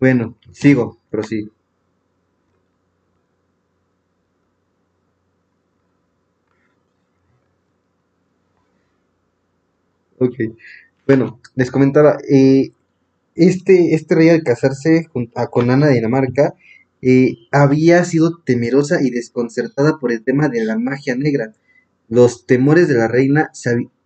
Bueno, 0.00 0.36
sigo, 0.52 0.98
prosigo. 1.10 1.50
Ok. 10.18 10.34
Bueno, 11.06 11.40
les 11.54 11.70
comentaba, 11.70 12.18
eh, 12.28 12.70
este, 13.34 13.94
este 13.94 14.14
rey 14.14 14.28
al 14.30 14.42
casarse 14.42 15.06
jun- 15.12 15.30
a- 15.34 15.48
con 15.48 15.70
Ana 15.70 15.88
de 15.88 15.94
Dinamarca 15.94 16.54
eh, 17.02 17.36
había 17.52 18.04
sido 18.04 18.38
temerosa 18.44 19.02
y 19.02 19.10
desconcertada 19.10 19.98
por 20.00 20.12
el 20.12 20.24
tema 20.24 20.48
de 20.48 20.64
la 20.64 20.78
magia 20.78 21.14
negra. 21.16 21.52
Los 22.08 22.46
temores 22.46 22.88
de 22.88 22.94
la 22.94 23.08
reina, 23.08 23.50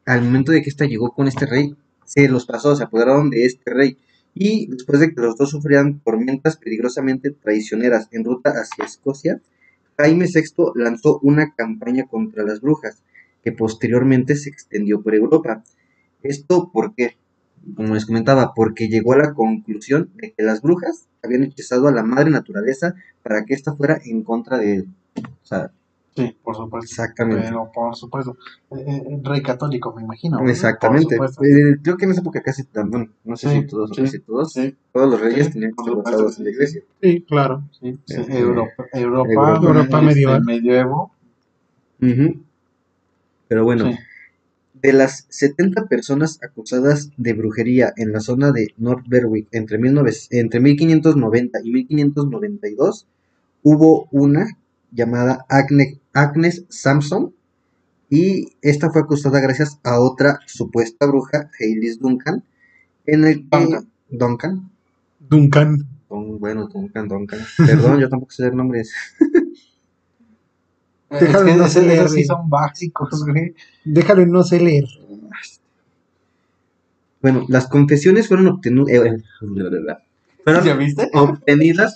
al 0.06 0.22
momento 0.22 0.52
de 0.52 0.62
que 0.62 0.70
ésta 0.70 0.86
llegó 0.86 1.12
con 1.12 1.28
este 1.28 1.46
rey, 1.46 1.76
se 2.04 2.28
los 2.28 2.46
pasó, 2.46 2.74
se 2.76 2.84
apoderaron 2.84 3.30
de 3.30 3.44
este 3.46 3.72
rey. 3.72 3.96
Y 4.34 4.66
después 4.68 5.00
de 5.00 5.14
que 5.14 5.20
los 5.20 5.36
dos 5.36 5.50
sufrían 5.50 6.00
tormentas 6.00 6.56
peligrosamente 6.56 7.30
traicioneras 7.30 8.08
en 8.12 8.24
ruta 8.24 8.50
hacia 8.50 8.84
Escocia, 8.84 9.40
Jaime 9.96 10.26
VI 10.26 10.72
lanzó 10.74 11.20
una 11.22 11.54
campaña 11.54 12.06
contra 12.06 12.44
las 12.44 12.60
brujas, 12.60 13.02
que 13.44 13.52
posteriormente 13.52 14.34
se 14.36 14.50
extendió 14.50 15.02
por 15.02 15.14
Europa. 15.14 15.62
¿Esto 16.22 16.70
por 16.72 16.94
qué? 16.94 17.16
Como 17.76 17.94
les 17.94 18.06
comentaba, 18.06 18.55
porque 18.55 18.88
llegó 18.88 19.12
a 19.12 19.18
la 19.18 19.34
conclusión 19.34 20.10
de 20.14 20.32
que 20.32 20.42
las 20.42 20.62
brujas 20.62 21.09
habían 21.22 21.44
hechizado 21.44 21.88
a 21.88 21.92
la 21.92 22.02
madre 22.02 22.30
naturaleza 22.30 22.94
para 23.22 23.44
que 23.44 23.55
ésta 23.55 23.74
fuera 23.74 24.01
en 24.05 24.22
contra 24.22 24.59
de 24.59 24.74
él. 24.76 24.86
O 25.42 25.47
sea, 25.47 25.70
Sí, 26.16 26.36
por 26.42 26.56
supuesto. 26.56 26.84
exactamente. 26.86 27.44
Pero 27.44 27.70
por 27.72 27.94
supuesto. 27.94 28.36
Eh, 28.72 28.84
eh, 28.86 29.20
rey 29.22 29.42
católico, 29.42 29.94
me 29.94 30.02
imagino. 30.02 30.40
Exactamente. 30.48 31.14
Eh, 31.14 31.76
creo 31.82 31.97
que 31.97 32.05
en 32.05 32.10
esa 32.10 32.20
época 32.20 32.42
casi, 32.42 32.64
bueno, 32.88 33.06
no 33.24 33.36
sé 33.36 33.48
Sí, 33.48 33.60
si 33.60 33.66
todos 33.68 33.90
o 33.92 33.94
sí, 33.94 34.02
casi 34.02 34.18
todos, 34.18 34.52
Sí, 34.52 34.76
todos 34.92 35.09
los 35.09 35.20
reyes 35.20 35.52
tenían 35.52 35.72
que 35.72 35.90
votados 35.90 36.36
en 36.38 36.44
la 36.44 36.51
iglesia. 36.51 36.82
Sí, 37.01 37.24
claro. 37.28 37.62
Eh, 37.80 37.97
Europa, 38.28 38.86
Europa, 38.92 39.30
Europa. 39.62 39.82
Este, 39.82 40.01
medieval. 40.02 40.44
medievo. 40.44 41.12
Pero 43.48 43.64
bueno. 43.64 43.90
De 44.82 44.93
las 44.93 45.27
70 45.28 45.86
personas 45.86 46.39
acusadas 46.43 47.11
de 47.16 47.32
brujería 47.32 47.93
en 47.97 48.12
la 48.12 48.20
zona 48.20 48.52
de 48.52 48.69
North 48.78 49.05
Berwick 49.09 49.48
entre, 49.52 49.78
19 49.78 50.12
entre 50.31 50.61
1590 50.61 51.59
y 51.65 51.70
1592, 51.73 53.07
hubo 53.62 54.09
una 54.11 54.47
llamada 54.93 55.44
Agne- 55.48 56.01
Agnes 56.12 56.65
Sampson 56.69 57.35
y 58.09 58.48
esta 58.62 58.90
fue 58.90 59.02
acusada 59.02 59.40
gracias 59.40 59.78
a 59.85 60.01
otra 60.01 60.40
supuesta 60.47 61.07
bruja, 61.07 61.51
Hailis 61.61 62.01
Duncan, 62.01 62.43
en 63.07 63.24
el 63.24 63.48
que 63.48 63.59
Duncan. 63.59 63.89
Duncan, 64.11 64.70
Duncan. 65.20 65.86
Don- 66.09 66.40
bueno, 66.40 66.66
Duncan, 66.66 67.07
Duncan, 67.07 67.39
perdón, 67.57 68.01
yo 68.01 68.09
tampoco 68.09 68.32
sé 68.32 68.43
leer 68.43 68.55
nombres. 68.55 68.93
Es 71.10 71.20
Déjalo 71.20 71.46
que 71.46 71.54
no 71.54 71.66
esos, 71.66 71.82
leer, 71.82 71.98
esos 72.00 72.12
sí 72.12 72.24
son 72.24 72.48
básicos, 72.48 73.24
güey. 73.26 73.54
Déjalo 73.84 74.24
no 74.26 74.44
sé 74.44 74.60
leer. 74.60 74.84
Bueno, 77.22 77.44
las 77.48 77.66
confesiones 77.68 78.28
fueron 78.28 78.46
obtenu- 78.46 78.88
eh, 78.88 79.22
fueron 80.44 80.64
¿Ya 80.64 80.74
viste? 80.74 81.10
obtenidas. 81.12 81.94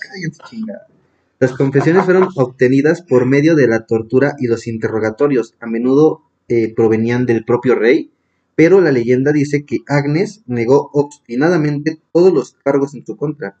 Las 1.39 1.51
confesiones 1.53 2.05
fueron 2.05 2.27
obtenidas 2.35 3.01
por 3.01 3.25
medio 3.25 3.55
de 3.55 3.67
la 3.67 3.85
tortura 3.85 4.35
y 4.39 4.47
los 4.47 4.67
interrogatorios, 4.67 5.55
a 5.59 5.65
menudo 5.65 6.21
eh, 6.47 6.73
provenían 6.75 7.25
del 7.25 7.43
propio 7.43 7.75
rey, 7.75 8.11
pero 8.55 8.79
la 8.81 8.91
leyenda 8.91 9.31
dice 9.31 9.65
que 9.65 9.79
Agnes 9.87 10.41
negó 10.45 10.89
obstinadamente 10.93 11.99
todos 12.13 12.31
los 12.31 12.55
cargos 12.63 12.93
en 12.93 13.05
su 13.05 13.17
contra. 13.17 13.57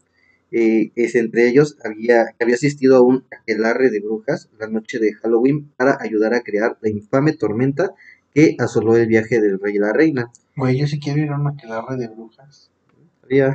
Eh, 0.57 0.93
es 0.95 1.15
entre 1.15 1.49
ellos 1.49 1.77
había, 1.83 2.27
había 2.39 2.55
asistido 2.55 2.95
a 2.95 3.01
un 3.01 3.25
aquelarre 3.29 3.89
de 3.89 3.99
brujas 3.99 4.49
la 4.57 4.69
noche 4.69 4.99
de 4.99 5.13
Halloween 5.13 5.69
para 5.75 5.97
ayudar 5.99 6.33
a 6.33 6.43
crear 6.43 6.77
la 6.79 6.89
infame 6.89 7.33
tormenta 7.33 7.93
que 8.33 8.55
asoló 8.57 8.95
el 8.95 9.07
viaje 9.07 9.41
del 9.41 9.59
rey 9.59 9.75
y 9.75 9.79
la 9.79 9.91
reina. 9.91 10.31
Güey, 10.55 10.79
yo 10.79 10.87
sí 10.87 10.97
quiero 10.97 11.19
ir 11.19 11.29
a 11.31 11.37
una 11.37 11.49
aquelarre 11.49 11.97
de 11.97 12.07
brujas. 12.07 12.71
No 13.29 13.53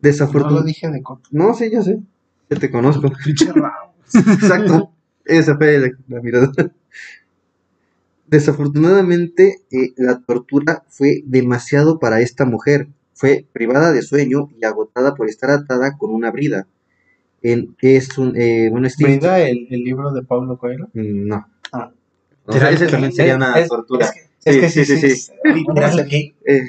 Desafortunadamente. 0.00 0.60
lo 0.60 0.66
dije 0.66 0.90
de. 0.90 1.02
No, 1.30 1.54
sí, 1.54 1.70
yo 1.70 1.82
sé. 1.82 1.98
Yo 2.48 2.58
te 2.58 2.70
conozco. 2.70 3.06
Exacto. 4.14 4.90
Esa 5.26 5.56
fue 5.56 5.78
la, 5.78 5.90
la 6.08 6.22
mirada. 6.22 6.50
Desafortunadamente, 8.26 9.62
eh, 9.70 9.92
la 9.96 10.20
tortura 10.20 10.84
fue 10.88 11.22
demasiado 11.26 11.98
para 11.98 12.20
esta 12.20 12.46
mujer. 12.46 12.88
Fue 13.14 13.46
privada 13.52 13.92
de 13.92 14.02
sueño 14.02 14.48
y 14.60 14.64
agotada 14.64 15.14
por 15.14 15.28
estar 15.28 15.50
atada 15.50 15.96
con 15.96 16.12
una 16.12 16.30
brida. 16.30 16.66
En, 17.42 17.76
es 17.80 18.16
un, 18.18 18.34
eh, 18.36 18.68
bueno, 18.70 18.88
¿Brida 18.98 19.40
el, 19.40 19.66
el 19.70 19.84
libro 19.84 20.12
de 20.12 20.22
Pablo 20.22 20.56
Coelho? 20.58 20.86
Mm, 20.94 21.26
No. 21.28 21.46
Ah. 21.72 21.90
O 22.46 22.52
sea, 22.52 22.70
ese 22.70 22.86
también 22.88 23.12
sería 23.12 23.36
una 23.36 23.54
Es- 23.58 23.68
tortura. 23.68 24.06
Es 24.06 24.12
que, 24.12 24.20
es 24.66 24.72
Sí, 24.74 24.80
que 24.80 24.84
sí, 24.86 24.96
sí, 24.98 25.16
sí. 25.16 25.32
Literal 25.44 25.98
aquí. 26.00 26.34
Eh, 26.46 26.62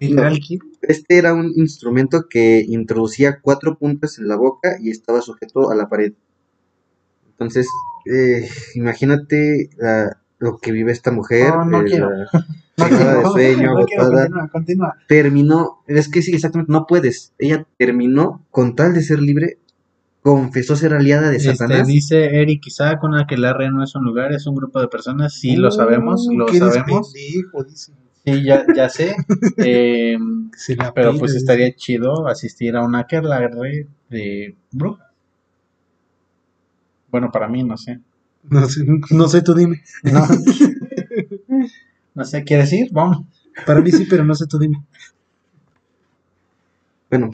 Literal 0.00 0.34
aquí. 0.34 0.58
este 0.82 1.18
era 1.18 1.32
un 1.34 1.52
instrumento 1.56 2.28
que 2.28 2.64
introducía 2.66 3.38
cuatro 3.40 3.76
puntas 3.78 4.18
en 4.18 4.26
la 4.28 4.36
boca 4.36 4.76
y 4.80 4.90
estaba 4.90 5.20
sujeto 5.20 5.70
a 5.70 5.76
la 5.76 5.88
pared. 5.88 6.12
Entonces, 7.30 7.68
eh, 8.06 8.48
imagínate 8.74 9.70
la- 9.76 10.18
lo 10.38 10.58
que 10.58 10.72
vive 10.72 10.90
esta 10.90 11.12
mujer. 11.12 11.50
No, 11.50 11.64
no 11.64 11.80
eh, 11.82 11.84
quiero. 11.84 12.10
la- 12.10 12.28
No 12.90 12.96
privada 12.96 13.18
de 13.18 13.24
sueño, 13.30 13.74
no 13.74 13.84
quiero, 13.86 14.02
agotada. 14.02 14.24
continúa, 14.28 14.48
continúa. 14.50 14.94
terminó, 15.08 15.82
es 15.86 16.08
que 16.08 16.22
sí, 16.22 16.32
exactamente, 16.34 16.72
no 16.72 16.86
puedes. 16.86 17.32
Ella 17.38 17.66
terminó, 17.78 18.44
con 18.50 18.74
tal 18.74 18.94
de 18.94 19.02
ser 19.02 19.20
libre, 19.20 19.58
confesó 20.22 20.76
ser 20.76 20.94
aliada 20.94 21.30
de 21.30 21.36
Este, 21.36 21.56
Satanás. 21.56 21.86
dice 21.86 22.40
Eric 22.40 22.62
una 23.02 23.26
que 23.26 23.36
la 23.36 23.52
no 23.70 23.82
es 23.82 23.94
un 23.94 24.04
lugar, 24.04 24.32
es 24.32 24.46
un 24.46 24.54
grupo 24.54 24.80
de 24.80 24.88
personas. 24.88 25.34
Sí, 25.34 25.56
lo 25.56 25.70
sabemos, 25.70 26.26
Uh, 26.28 26.38
lo 26.38 26.46
que 26.46 26.56
eres 26.58 26.74
sabemos. 26.74 27.12
pendejo, 27.12 27.64
dice. 27.64 27.92
Sí, 28.24 28.44
ya, 28.44 28.64
ya 28.74 28.88
sé. 28.88 29.16
Eh, 29.58 30.16
la 30.76 30.94
pero 30.94 31.16
pues 31.18 31.34
estaría 31.34 31.74
chido 31.74 32.28
asistir 32.28 32.76
a 32.76 32.84
una 32.84 33.00
aquelarre 33.00 33.88
de 34.10 34.54
brujas. 34.70 35.08
Bueno, 37.10 37.30
para 37.32 37.48
mí, 37.48 37.62
no 37.64 37.76
sé. 37.76 38.00
No 38.44 38.68
sé, 38.68 38.84
no 39.10 39.28
sé, 39.28 39.42
tú 39.42 39.54
dime. 39.54 39.82
No, 40.04 40.24
no 42.14 42.24
sé, 42.24 42.44
¿quieres 42.44 42.72
ir? 42.72 42.90
Vamos. 42.92 43.24
Para 43.66 43.80
mí 43.80 43.90
sí, 43.90 44.06
pero 44.08 44.24
no 44.24 44.34
sé, 44.34 44.46
tú 44.46 44.58
dime. 44.58 44.82
Bueno, 47.10 47.30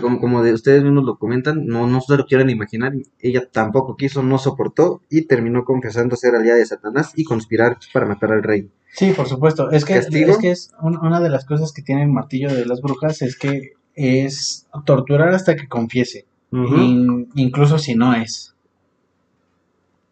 como, 0.00 0.20
como, 0.20 0.42
de 0.42 0.52
ustedes 0.52 0.82
mismos 0.84 1.04
lo 1.04 1.18
comentan, 1.18 1.66
no, 1.66 1.86
no 1.86 2.00
se 2.00 2.16
lo 2.16 2.26
quieren 2.26 2.48
imaginar. 2.50 2.92
Ella 3.20 3.46
tampoco 3.50 3.96
quiso, 3.96 4.22
no 4.22 4.38
soportó 4.38 5.02
y 5.10 5.22
terminó 5.22 5.64
confesando 5.64 6.16
ser 6.16 6.34
aliada 6.36 6.58
de 6.58 6.66
Satanás 6.66 7.12
y 7.16 7.24
conspirar 7.24 7.78
para 7.92 8.06
matar 8.06 8.32
al 8.32 8.42
rey. 8.42 8.70
Sí, 8.92 9.12
por 9.14 9.28
supuesto. 9.28 9.70
Es 9.70 9.84
que 9.84 9.94
¿Castigo? 9.94 10.30
es, 10.32 10.38
que 10.38 10.50
es 10.52 10.70
un- 10.80 10.96
una 10.98 11.20
de 11.20 11.28
las 11.28 11.44
cosas 11.44 11.72
que 11.72 11.82
tiene 11.82 12.02
el 12.04 12.08
martillo 12.10 12.54
de 12.54 12.64
las 12.66 12.80
brujas 12.80 13.20
es 13.22 13.36
que 13.36 13.72
es 13.94 14.66
torturar 14.84 15.30
hasta 15.34 15.56
que 15.56 15.68
confiese. 15.68 16.26
In- 16.52 17.28
incluso 17.34 17.78
si 17.78 17.94
no 17.96 18.14
es. 18.14 18.54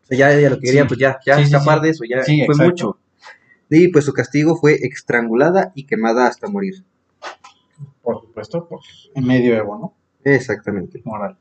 O 0.02 0.06
sea, 0.08 0.18
ya 0.18 0.32
ella 0.34 0.50
lo 0.50 0.56
que 0.56 0.66
quería, 0.66 0.82
Sí. 0.82 0.88
pues 0.88 1.00
ya, 1.00 1.18
ya 1.24 1.36
Sí, 1.36 1.42
escapar 1.44 1.78
sí. 1.78 1.84
de 1.84 1.90
eso, 1.90 2.04
ya 2.04 2.22
fue 2.24 2.34
exacto. 2.44 2.64
mucho. 2.64 2.98
Y 3.68 3.88
pues 3.88 4.04
su 4.06 4.12
castigo 4.14 4.56
fue 4.56 4.74
estrangulada 4.74 5.72
y 5.74 5.84
quemada 5.84 6.26
hasta 6.26 6.48
morir. 6.48 6.84
Por 8.02 8.20
supuesto, 8.20 8.68
por 8.68 8.80
en 9.16 9.26
medioevo, 9.26 9.76
¿no? 9.78 9.94
Exactamente. 10.22 11.00
Moral. 11.04 11.36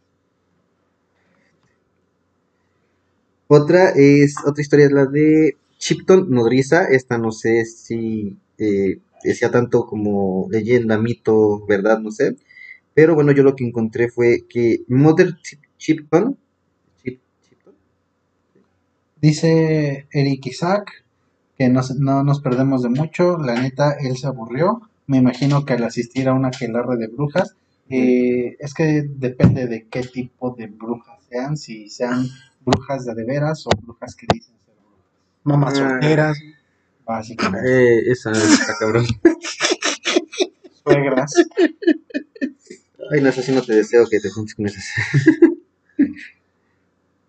Otra 3.47 3.89
es, 3.91 4.35
otra 4.45 4.61
historia 4.61 4.85
es 4.87 4.91
la 4.91 5.05
de 5.05 5.57
Chipton 5.77 6.29
Nodriza. 6.29 6.85
Esta 6.85 7.17
no 7.17 7.31
sé 7.31 7.65
si 7.65 8.37
eh, 8.57 8.99
decía 9.23 9.51
tanto 9.51 9.85
como 9.85 10.47
leyenda, 10.49 10.97
mito, 10.97 11.65
verdad, 11.65 11.99
no 11.99 12.11
sé. 12.11 12.35
Pero 12.93 13.15
bueno, 13.15 13.31
yo 13.31 13.43
lo 13.43 13.55
que 13.55 13.65
encontré 13.65 14.09
fue 14.09 14.45
que 14.49 14.83
Mother 14.87 15.35
Chip- 15.43 15.61
Chipton, 15.77 16.37
Chip- 17.03 17.21
Chipton, 17.47 17.75
Dice 19.19 20.07
Eric 20.11 20.45
Isaac 20.47 21.02
que 21.57 21.69
no, 21.69 21.83
se- 21.83 21.95
no 21.99 22.23
nos 22.23 22.41
perdemos 22.41 22.83
de 22.83 22.89
mucho. 22.89 23.37
La 23.37 23.55
neta, 23.61 23.93
él 23.99 24.17
se 24.17 24.27
aburrió. 24.27 24.81
Me 25.07 25.17
imagino 25.17 25.65
que 25.65 25.73
al 25.73 25.83
asistir 25.83 26.27
a 26.29 26.33
una 26.33 26.47
aquelarre 26.49 26.97
de 26.97 27.07
brujas, 27.07 27.55
eh, 27.89 28.55
es 28.59 28.73
que 28.73 29.03
depende 29.07 29.67
de 29.67 29.85
qué 29.87 30.01
tipo 30.01 30.55
de 30.57 30.67
brujas 30.67 31.19
sean, 31.29 31.57
si 31.57 31.89
sean 31.89 32.27
brujas 32.61 33.05
de 33.05 33.13
de 33.13 33.23
veras 33.25 33.65
o 33.67 33.69
brujas 33.81 34.15
que 34.15 34.25
dicen 34.31 34.55
ser 34.65 34.75
brujas. 34.75 35.05
Mamás 35.43 35.73
Ah. 35.79 35.89
solteras. 35.89 36.37
Básicamente, 37.05 37.67
eh, 37.97 38.11
esa 38.11 38.31
está 38.31 38.73
cabrón. 38.79 39.05
suegras. 40.83 41.33
Ay, 43.11 43.21
no, 43.21 43.27
eso 43.29 43.41
sí 43.41 43.51
no 43.51 43.61
te 43.61 43.73
deseo 43.75 44.07
que 44.07 44.19
te 44.21 44.29
juntes 44.29 44.55
con 44.55 44.65
esas. 44.65 44.85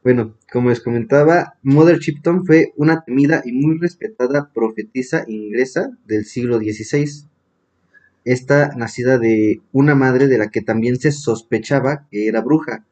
bueno, 0.04 0.34
como 0.52 0.68
les 0.68 0.80
comentaba, 0.80 1.54
Mother 1.62 1.98
Chipton 1.98 2.44
fue 2.44 2.74
una 2.76 3.02
temida 3.04 3.40
y 3.42 3.52
muy 3.52 3.78
respetada 3.78 4.50
profetisa 4.52 5.24
inglesa 5.26 5.96
del 6.04 6.26
siglo 6.26 6.58
XVI. 6.58 7.26
Esta 8.26 8.68
nacida 8.76 9.16
de 9.16 9.62
una 9.72 9.94
madre 9.94 10.28
de 10.28 10.36
la 10.36 10.50
que 10.50 10.60
también 10.60 11.00
se 11.00 11.10
sospechaba 11.10 12.06
que 12.10 12.28
era 12.28 12.42
bruja. 12.42 12.84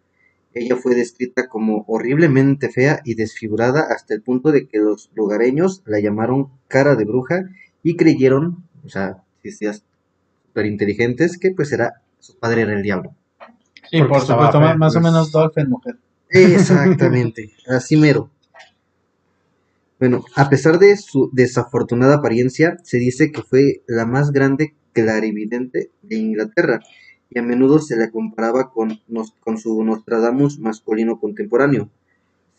ella 0.55 0.77
fue 0.77 0.95
descrita 0.95 1.49
como 1.49 1.85
horriblemente 1.87 2.71
fea 2.71 3.03
y 3.05 3.15
desfigurada 3.15 3.89
hasta 3.95 4.15
el 4.15 4.23
punto 4.23 4.51
de 4.51 4.67
que 4.67 4.79
los 4.79 5.11
lugareños 5.15 5.83
la 5.85 6.01
llamaron 6.01 6.49
cara 6.67 6.97
de 6.97 7.05
bruja 7.05 7.45
y 7.83 7.97
creyeron, 7.97 8.65
o 8.85 8.89
sea, 8.89 9.23
sistías 9.43 9.85
súper 10.47 10.65
inteligentes, 10.65 11.37
que 11.39 11.51
pues 11.51 11.73
era 11.73 12.03
su 12.21 12.39
padre 12.39 12.63
era 12.63 12.73
el 12.73 12.83
diablo. 12.83 13.15
Sí, 13.91 13.99
Porque 13.99 14.09
por 14.09 14.21
supuesto, 14.23 14.61
más, 14.61 14.97
o 14.97 15.01
menos 15.01 15.31
Dolphin 15.31 15.69
mujer. 15.69 15.97
Exactamente, 16.33 17.53
así 17.69 17.97
mero. 17.97 18.31
Bueno, 19.99 20.25
a 20.35 20.49
pesar 20.49 20.79
de 20.79 20.97
su 20.97 21.31
desafortunada 21.33 22.17
apariencia, 22.17 22.77
se 22.83 22.99
dice 22.99 23.31
que 23.31 23.43
fue 23.43 23.83
la 23.87 24.05
más 24.05 24.33
grande 24.33 24.75
clarividente 24.93 25.91
de 26.03 26.17
Inglaterra 26.17 26.81
y 27.31 27.39
a 27.39 27.43
menudo 27.43 27.79
se 27.79 27.97
la 27.97 28.11
comparaba 28.11 28.71
con, 28.71 29.01
con 29.41 29.59
su 29.59 29.83
Nostradamus 29.85 30.59
masculino 30.59 31.21
contemporáneo. 31.21 31.89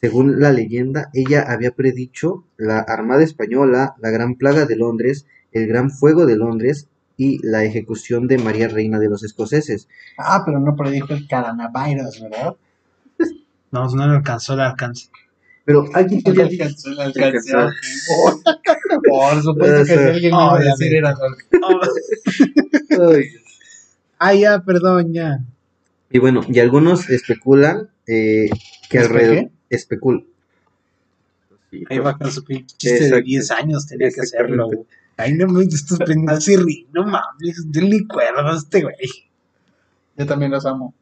Según 0.02 0.40
la 0.40 0.52
leyenda, 0.52 1.10
ella 1.14 1.44
había 1.48 1.72
predicho 1.72 2.46
la 2.58 2.80
Armada 2.80 3.24
Española, 3.24 3.96
la 4.00 4.10
Gran 4.10 4.36
Plaga 4.36 4.66
de 4.66 4.76
Londres, 4.76 5.26
el 5.52 5.68
Gran 5.68 5.92
Fuego 5.92 6.26
de 6.26 6.36
Londres 6.36 6.88
y 7.18 7.40
la 7.46 7.64
ejecución 7.64 8.28
de 8.28 8.38
María 8.38 8.68
Reina 8.68 9.00
de 9.00 9.10
los 9.10 9.24
Escoceses. 9.24 9.88
Ah, 10.18 10.44
pero 10.46 10.60
no 10.60 10.76
predijo 10.76 11.14
el 11.14 11.28
coronavirus, 11.28 12.22
¿verdad? 12.22 12.56
No, 13.74 13.88
no 13.90 14.08
le 14.08 14.16
alcanzó 14.18 14.54
el 14.54 14.62
alcance. 14.62 15.10
Pero 15.66 15.86
alguien 15.94 16.22
No 16.26 16.34
podría- 16.34 16.46
alcanzó 16.66 16.90
el 16.90 17.00
alcance. 17.00 17.52
Por 19.10 19.42
supuesto 19.44 19.86
que 19.86 19.94
alguien 19.94 20.32
me 20.36 20.44
iba 20.44 20.56
a 20.56 20.60
decir 20.60 20.96
era. 20.96 21.16
Ah, 24.20 24.34
ya, 24.34 24.60
perdón, 24.64 25.14
ya. 25.14 25.40
Y 26.12 26.20
bueno, 26.20 26.42
y 26.48 26.60
algunos 26.60 27.10
especulan 27.10 27.90
eh, 28.08 28.50
que 28.90 28.98
¿Espe 28.98 29.00
alrededor... 29.00 29.36
qué? 29.36 29.52
Especul. 29.70 30.28
Ahí 31.90 31.98
va 31.98 32.16
con 32.18 32.32
su 32.32 32.44
pinche 32.46 32.76
chiste 32.78 33.00
de 33.00 33.06
Exacto. 33.08 33.26
10 33.26 33.52
años, 33.52 33.88
tenía 33.88 34.12
que 34.12 34.22
hacerlo. 34.22 34.70
Ay, 35.18 35.34
no 35.34 35.48
me 35.48 35.64
estos 35.64 35.98
pendejos 36.00 36.44
se 36.44 36.58
ríen, 36.58 36.88
no 36.94 37.04
mames, 37.04 37.72
denle 37.72 38.06
cuerda 38.08 38.54
a 38.54 38.56
este 38.58 38.84
güey. 38.84 38.96
Yo 40.16 40.26
también 40.28 40.52
los 40.52 40.66
amo. 40.68 40.94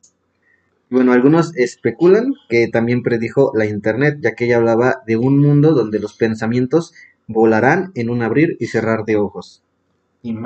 Bueno, 0.91 1.13
algunos 1.13 1.55
especulan 1.55 2.34
que 2.49 2.68
también 2.68 3.01
predijo 3.01 3.51
la 3.55 3.65
Internet, 3.65 4.19
ya 4.22 4.35
que 4.35 4.45
ella 4.45 4.57
hablaba 4.57 5.01
de 5.07 5.18
un 5.18 5.39
mundo 5.39 5.73
donde 5.73 5.99
los 5.99 6.13
pensamientos 6.15 6.93
volarán 7.27 7.91
en 7.95 8.09
un 8.11 8.22
abrir 8.22 8.57
y 8.59 8.68
cerrar 8.68 9.05
de 9.05 9.15
ojos. 9.15 9.63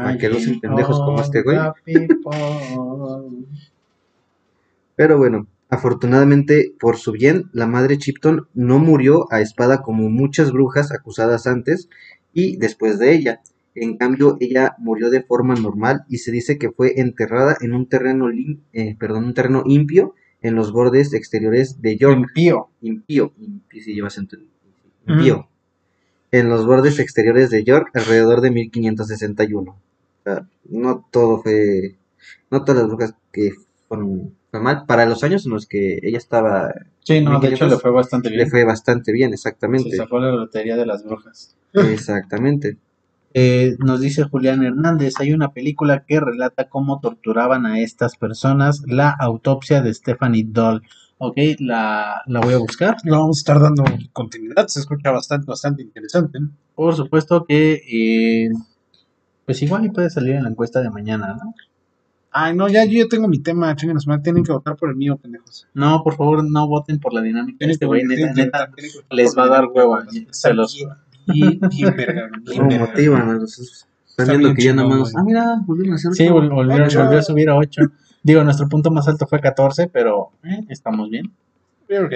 Para 0.03 0.17
que 0.17 0.29
lucen 0.29 0.61
pendejos 0.61 0.99
como 0.99 1.19
este 1.21 1.41
güey. 1.41 1.57
Pero 4.95 5.17
bueno, 5.17 5.47
afortunadamente 5.69 6.73
por 6.79 6.97
su 6.97 7.11
bien, 7.11 7.49
la 7.51 7.67
madre 7.67 7.97
Chipton 7.97 8.47
no 8.53 8.79
murió 8.79 9.31
a 9.31 9.41
espada 9.41 9.81
como 9.81 10.09
muchas 10.09 10.51
brujas 10.51 10.91
acusadas 10.91 11.47
antes 11.47 11.89
y 12.33 12.57
después 12.57 12.99
de 12.99 13.13
ella. 13.13 13.41
En 13.73 13.97
cambio, 13.97 14.37
ella 14.39 14.75
murió 14.77 15.09
de 15.09 15.21
forma 15.23 15.55
normal 15.55 16.05
y 16.07 16.19
se 16.19 16.31
dice 16.31 16.57
que 16.57 16.71
fue 16.71 16.99
enterrada 17.01 17.57
en 17.59 17.73
un 17.73 17.87
terreno, 17.89 18.29
lim- 18.29 18.59
eh, 18.73 18.95
perdón, 18.97 19.25
un 19.25 19.33
terreno 19.33 19.63
impio 19.65 20.13
en 20.47 20.55
los 20.55 20.71
bordes 20.71 21.13
exteriores 21.13 21.81
de 21.81 21.97
York. 21.97 22.17
Impío. 22.17 22.69
impío, 22.81 23.33
impío 23.39 23.83
si 23.83 23.93
llevas 23.93 24.17
en 24.17 24.27
tu- 24.27 24.37
impío, 25.07 25.47
en 26.31 26.49
los 26.49 26.65
bordes 26.65 26.99
exteriores 26.99 27.49
de 27.49 27.63
York 27.63 27.89
alrededor 27.93 28.41
de 28.41 28.51
1561. 28.51 29.71
O 29.71 29.77
sea, 30.23 30.47
no 30.69 31.05
todo 31.11 31.41
fue, 31.41 31.95
no 32.51 32.63
todas 32.63 32.81
las 32.81 32.87
brujas 32.89 33.13
que 33.31 33.51
fueron, 33.87 34.33
fue 34.51 34.59
mal. 34.59 34.85
Para 34.85 35.05
los 35.05 35.23
años 35.23 35.45
en 35.45 35.51
los 35.53 35.65
que 35.67 35.99
ella 36.01 36.17
estaba, 36.17 36.73
Sí, 37.03 37.21
no, 37.21 37.39
de 37.39 37.49
1500 37.49 37.51
hecho 37.51 37.67
le 37.67 37.77
fue 37.79 37.91
bastante 37.91 38.29
bien. 38.29 38.39
le 38.41 38.49
fue 38.49 38.63
bastante 38.63 39.11
bien, 39.11 39.29
Se 39.29 39.35
exactamente. 39.35 39.95
sacó 39.95 40.19
la 40.19 40.31
lotería 40.31 40.75
de 40.75 40.85
las 40.85 41.03
brujas. 41.03 41.55
Exactamente. 41.73 42.77
Eh, 43.37 43.75
nos 43.79 43.99
dice 43.99 44.23
Julián 44.23 44.63
Hernández, 44.63 45.15
hay 45.19 45.33
una 45.33 45.51
película 45.51 46.05
que 46.05 46.21
relata 46.21 46.69
cómo 46.69 47.01
torturaban 47.01 47.65
a 47.65 47.81
estas 47.81 48.15
personas, 48.15 48.83
la 48.87 49.09
autopsia 49.09 49.81
de 49.81 49.93
Stephanie 49.93 50.45
Doll. 50.47 50.83
Ok, 51.17 51.35
la, 51.59 52.21
la 52.27 52.39
voy 52.39 52.53
a 52.53 52.59
buscar. 52.59 52.95
Le 53.03 53.11
vamos 53.11 53.37
a 53.37 53.41
estar 53.41 53.59
dando 53.59 53.83
continuidad. 54.13 54.67
Se 54.67 54.79
escucha 54.79 55.11
bastante, 55.11 55.47
bastante 55.47 55.83
interesante. 55.83 56.39
Por 56.75 56.95
supuesto 56.95 57.43
que, 57.43 57.81
eh, 57.91 58.51
pues 59.45 59.61
igual 59.61 59.83
y 59.83 59.89
puede 59.89 60.09
salir 60.09 60.35
en 60.35 60.43
la 60.43 60.49
encuesta 60.49 60.81
de 60.81 60.89
mañana, 60.89 61.35
¿no? 61.35 61.53
Ay, 62.31 62.55
no, 62.55 62.69
ya 62.69 62.85
yo 62.85 63.03
ya 63.03 63.07
tengo 63.09 63.27
mi 63.27 63.39
tema. 63.39 63.75
Madre, 64.05 64.21
tienen 64.23 64.45
que 64.45 64.51
votar 64.53 64.77
por 64.77 64.89
el 64.89 64.95
mío, 64.95 65.17
pendejos. 65.17 65.67
No, 65.73 66.03
por 66.03 66.15
favor, 66.15 66.49
no 66.49 66.67
voten 66.67 66.99
por 66.99 67.13
la 67.13 67.21
dinámica. 67.21 67.65
Este 67.65 67.85
güey, 67.85 68.03
neta, 68.03 68.71
les 69.09 69.37
va 69.37 69.43
a 69.43 69.47
dar 69.47 69.65
hueva. 69.73 70.05
Se 70.31 70.53
los... 70.53 70.85
bien, 71.27 71.59
bien, 71.69 71.95
verga, 71.95 72.29
bien, 72.43 72.57
¿Cómo 72.57 72.69
verga. 72.69 72.85
motivan 72.87 73.29
a 73.29 73.33
los- 73.33 73.59
Están 73.59 74.23
Está 74.27 74.37
viendo 74.37 74.55
que 74.55 74.63
ya 74.63 74.73
nada 74.73 74.87
más. 74.87 75.13
Ah, 75.15 75.23
mira, 75.25 75.55
volvieron 75.65 75.93
a 75.93 75.95
hacer 75.97 76.13
Sí, 76.13 76.23
vol- 76.27 76.49
volvieron, 76.49 76.87
volvió 76.87 77.19
a 77.19 77.21
subir 77.21 77.49
a 77.49 77.55
8. 77.57 77.81
Digo, 78.23 78.43
nuestro 78.45 78.69
punto 78.69 78.89
más 78.89 79.07
alto 79.09 79.27
fue 79.27 79.41
14, 79.41 79.87
pero 79.87 80.31
eh, 80.43 80.65
estamos 80.69 81.09
bien. 81.09 81.31
Ok. 81.89 82.13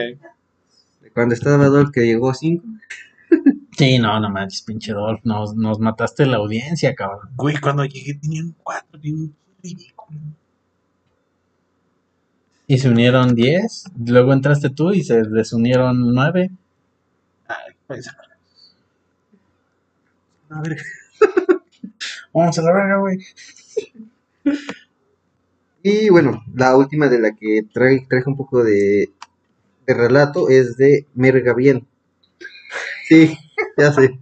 Cuando 1.13 1.33
estaba 1.35 1.67
Dolph 1.67 1.91
que 1.91 2.01
llegó 2.05 2.29
a 2.29 2.33
5. 2.35 2.63
Sí, 3.77 3.99
no, 3.99 4.19
no 4.19 4.29
manches, 4.29 4.61
pinche 4.63 4.93
Dolph, 4.93 5.21
nos, 5.23 5.55
nos 5.55 5.79
mataste 5.79 6.25
la 6.25 6.37
audiencia, 6.37 6.95
cabrón. 6.95 7.29
Güey, 7.35 7.57
cuando 7.59 7.83
llegué 7.85 8.13
tenían 8.15 8.55
cuatro, 8.63 8.99
bien 8.99 9.33
ridículo. 9.61 10.19
Y 12.67 12.77
se 12.77 12.89
unieron 12.89 13.35
10, 13.35 13.85
luego 14.05 14.31
entraste 14.33 14.69
tú 14.69 14.91
y 14.91 15.03
se 15.03 15.23
desunieron 15.23 16.13
9. 16.13 16.51
Ay, 17.47 17.73
pues. 17.87 18.07
A 20.49 20.61
ver. 20.61 20.77
Vamos 22.33 22.57
a 22.59 22.61
la 22.61 22.73
verga, 22.73 22.97
güey. 22.97 23.17
Y 25.83 26.09
bueno, 26.09 26.43
la 26.53 26.75
última 26.75 27.07
de 27.07 27.19
la 27.19 27.31
que 27.35 27.63
trae, 27.73 28.05
traje 28.09 28.29
un 28.29 28.37
poco 28.37 28.63
de, 28.63 29.11
de 29.87 29.93
relato 29.93 30.49
es 30.49 30.77
de 30.77 31.05
Merga 31.15 31.53
Bien. 31.53 31.87
Sí, 33.07 33.35
ya 33.77 33.91
sé. 33.91 34.19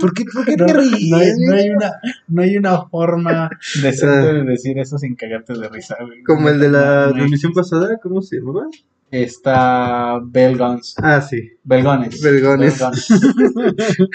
¿Por 0.00 0.14
qué, 0.14 0.24
por 0.24 0.44
qué 0.46 0.56
No, 0.56 0.64
te 0.66 0.72
no 0.72 0.80
hay, 0.80 0.88
ríes? 0.90 1.36
no 1.38 1.54
hay 1.54 1.70
una, 1.70 1.92
no 2.28 2.42
hay 2.42 2.56
una 2.56 2.82
forma 2.86 3.50
decente 3.82 4.32
de 4.32 4.42
decir 4.44 4.78
eso 4.78 4.96
sin 4.96 5.14
cagarte 5.16 5.52
de 5.52 5.68
risa, 5.68 5.96
güey. 6.00 6.22
Como 6.22 6.48
el 6.48 6.58
de 6.58 6.70
la 6.70 7.08
no 7.08 7.12
transmisión 7.12 7.52
pasada, 7.52 7.98
¿cómo 8.02 8.22
se 8.22 8.36
llamaba? 8.36 8.68
Está 9.10 10.18
Belgons. 10.24 10.94
Ah, 10.96 11.20
sí. 11.20 11.50
Belgones. 11.62 12.22
Belgones. 12.22 12.78
Belgones. 12.78 13.08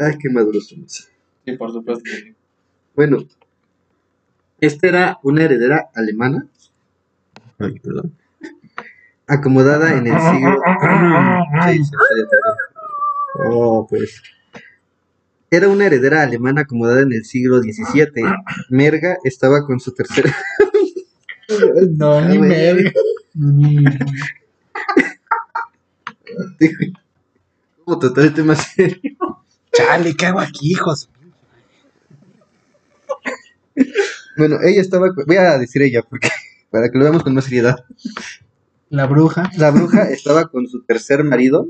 Ay, 0.00 0.16
qué 0.18 0.30
maduros 0.30 0.68
somos. 0.68 1.08
Sí, 1.44 1.52
por 1.56 1.72
supuesto. 1.72 2.02
que 2.04 2.10
sí. 2.10 2.34
Bueno, 2.94 3.18
esta 4.60 4.86
era 4.88 5.18
una 5.22 5.42
heredera 5.44 5.88
alemana. 5.94 6.46
Ay, 7.58 7.78
perdón. 7.80 8.16
Acomodada 9.26 9.96
en 9.96 10.06
el 10.06 10.20
siglo. 10.20 10.60
Sí. 11.64 11.80
Oh, 13.50 13.86
pues. 13.88 14.22
Era 15.50 15.68
una 15.68 15.86
heredera 15.86 16.22
alemana 16.22 16.62
acomodada 16.62 17.00
en 17.02 17.12
el 17.12 17.24
siglo 17.24 17.60
XVII. 17.60 18.24
Merga 18.70 19.16
estaba 19.24 19.64
con 19.66 19.80
su 19.80 19.92
tercera. 19.92 20.34
No, 21.98 22.14
Ah, 22.18 22.28
ni 22.28 22.38
merga. 22.38 22.90
¿Cómo 27.84 27.98
tratar 27.98 28.24
el 28.24 28.34
tema 28.34 28.54
serio? 28.54 29.16
Chale, 29.72 30.14
¿qué 30.14 30.26
hago 30.26 30.40
aquí, 30.40 30.70
hijos? 30.72 31.08
Bueno, 34.36 34.56
ella 34.62 34.80
estaba. 34.80 35.14
con- 35.14 35.24
Voy 35.26 35.36
a 35.36 35.58
decir 35.58 35.82
ella, 35.82 36.02
porque 36.02 36.28
para 36.70 36.90
que 36.90 36.98
lo 36.98 37.04
veamos 37.04 37.22
con 37.22 37.34
más 37.34 37.44
seriedad. 37.44 37.84
La 38.90 39.06
bruja. 39.06 39.50
La 39.56 39.70
bruja 39.70 40.08
estaba 40.10 40.48
con 40.48 40.66
su 40.68 40.82
tercer 40.82 41.24
marido 41.24 41.66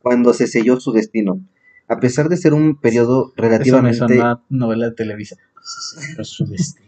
cuando 0.00 0.32
se 0.32 0.46
selló 0.46 0.80
su 0.80 0.92
destino. 0.92 1.40
A 1.88 2.00
pesar 2.00 2.28
de 2.30 2.38
ser 2.38 2.54
un 2.54 2.76
periodo 2.80 3.32
Eso 3.36 3.42
me 3.42 3.48
relativamente. 3.48 3.98
sonó 3.98 4.24
a 4.26 4.42
novela 4.48 4.88
de 4.88 4.94
Televisa. 4.94 5.36
Es 6.18 6.28
su 6.28 6.46
destino. 6.46 6.84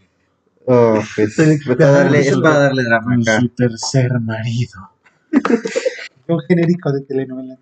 Oh, 0.65 0.99
pues, 1.15 1.35
para 1.77 1.91
darle- 1.91 2.19
es 2.27 2.35
para 2.37 2.59
darle 2.59 2.83
drama 2.83 3.15
acá. 3.21 3.39
su 3.39 3.49
tercer 3.49 4.19
marido. 4.19 4.89
Un 6.27 6.39
genérico 6.41 6.91
de 6.91 7.01
telenovela. 7.01 7.57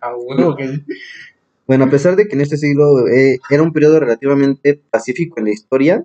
Ah, 0.00 0.12
huevo 0.16 0.56
que 0.56 0.82
Bueno, 1.70 1.84
a 1.84 1.88
pesar 1.88 2.16
de 2.16 2.26
que 2.26 2.34
en 2.34 2.40
este 2.40 2.56
siglo 2.56 3.06
eh, 3.06 3.38
era 3.48 3.62
un 3.62 3.72
periodo 3.72 4.00
relativamente 4.00 4.82
pacífico 4.90 5.38
en 5.38 5.44
la 5.44 5.52
historia, 5.52 6.04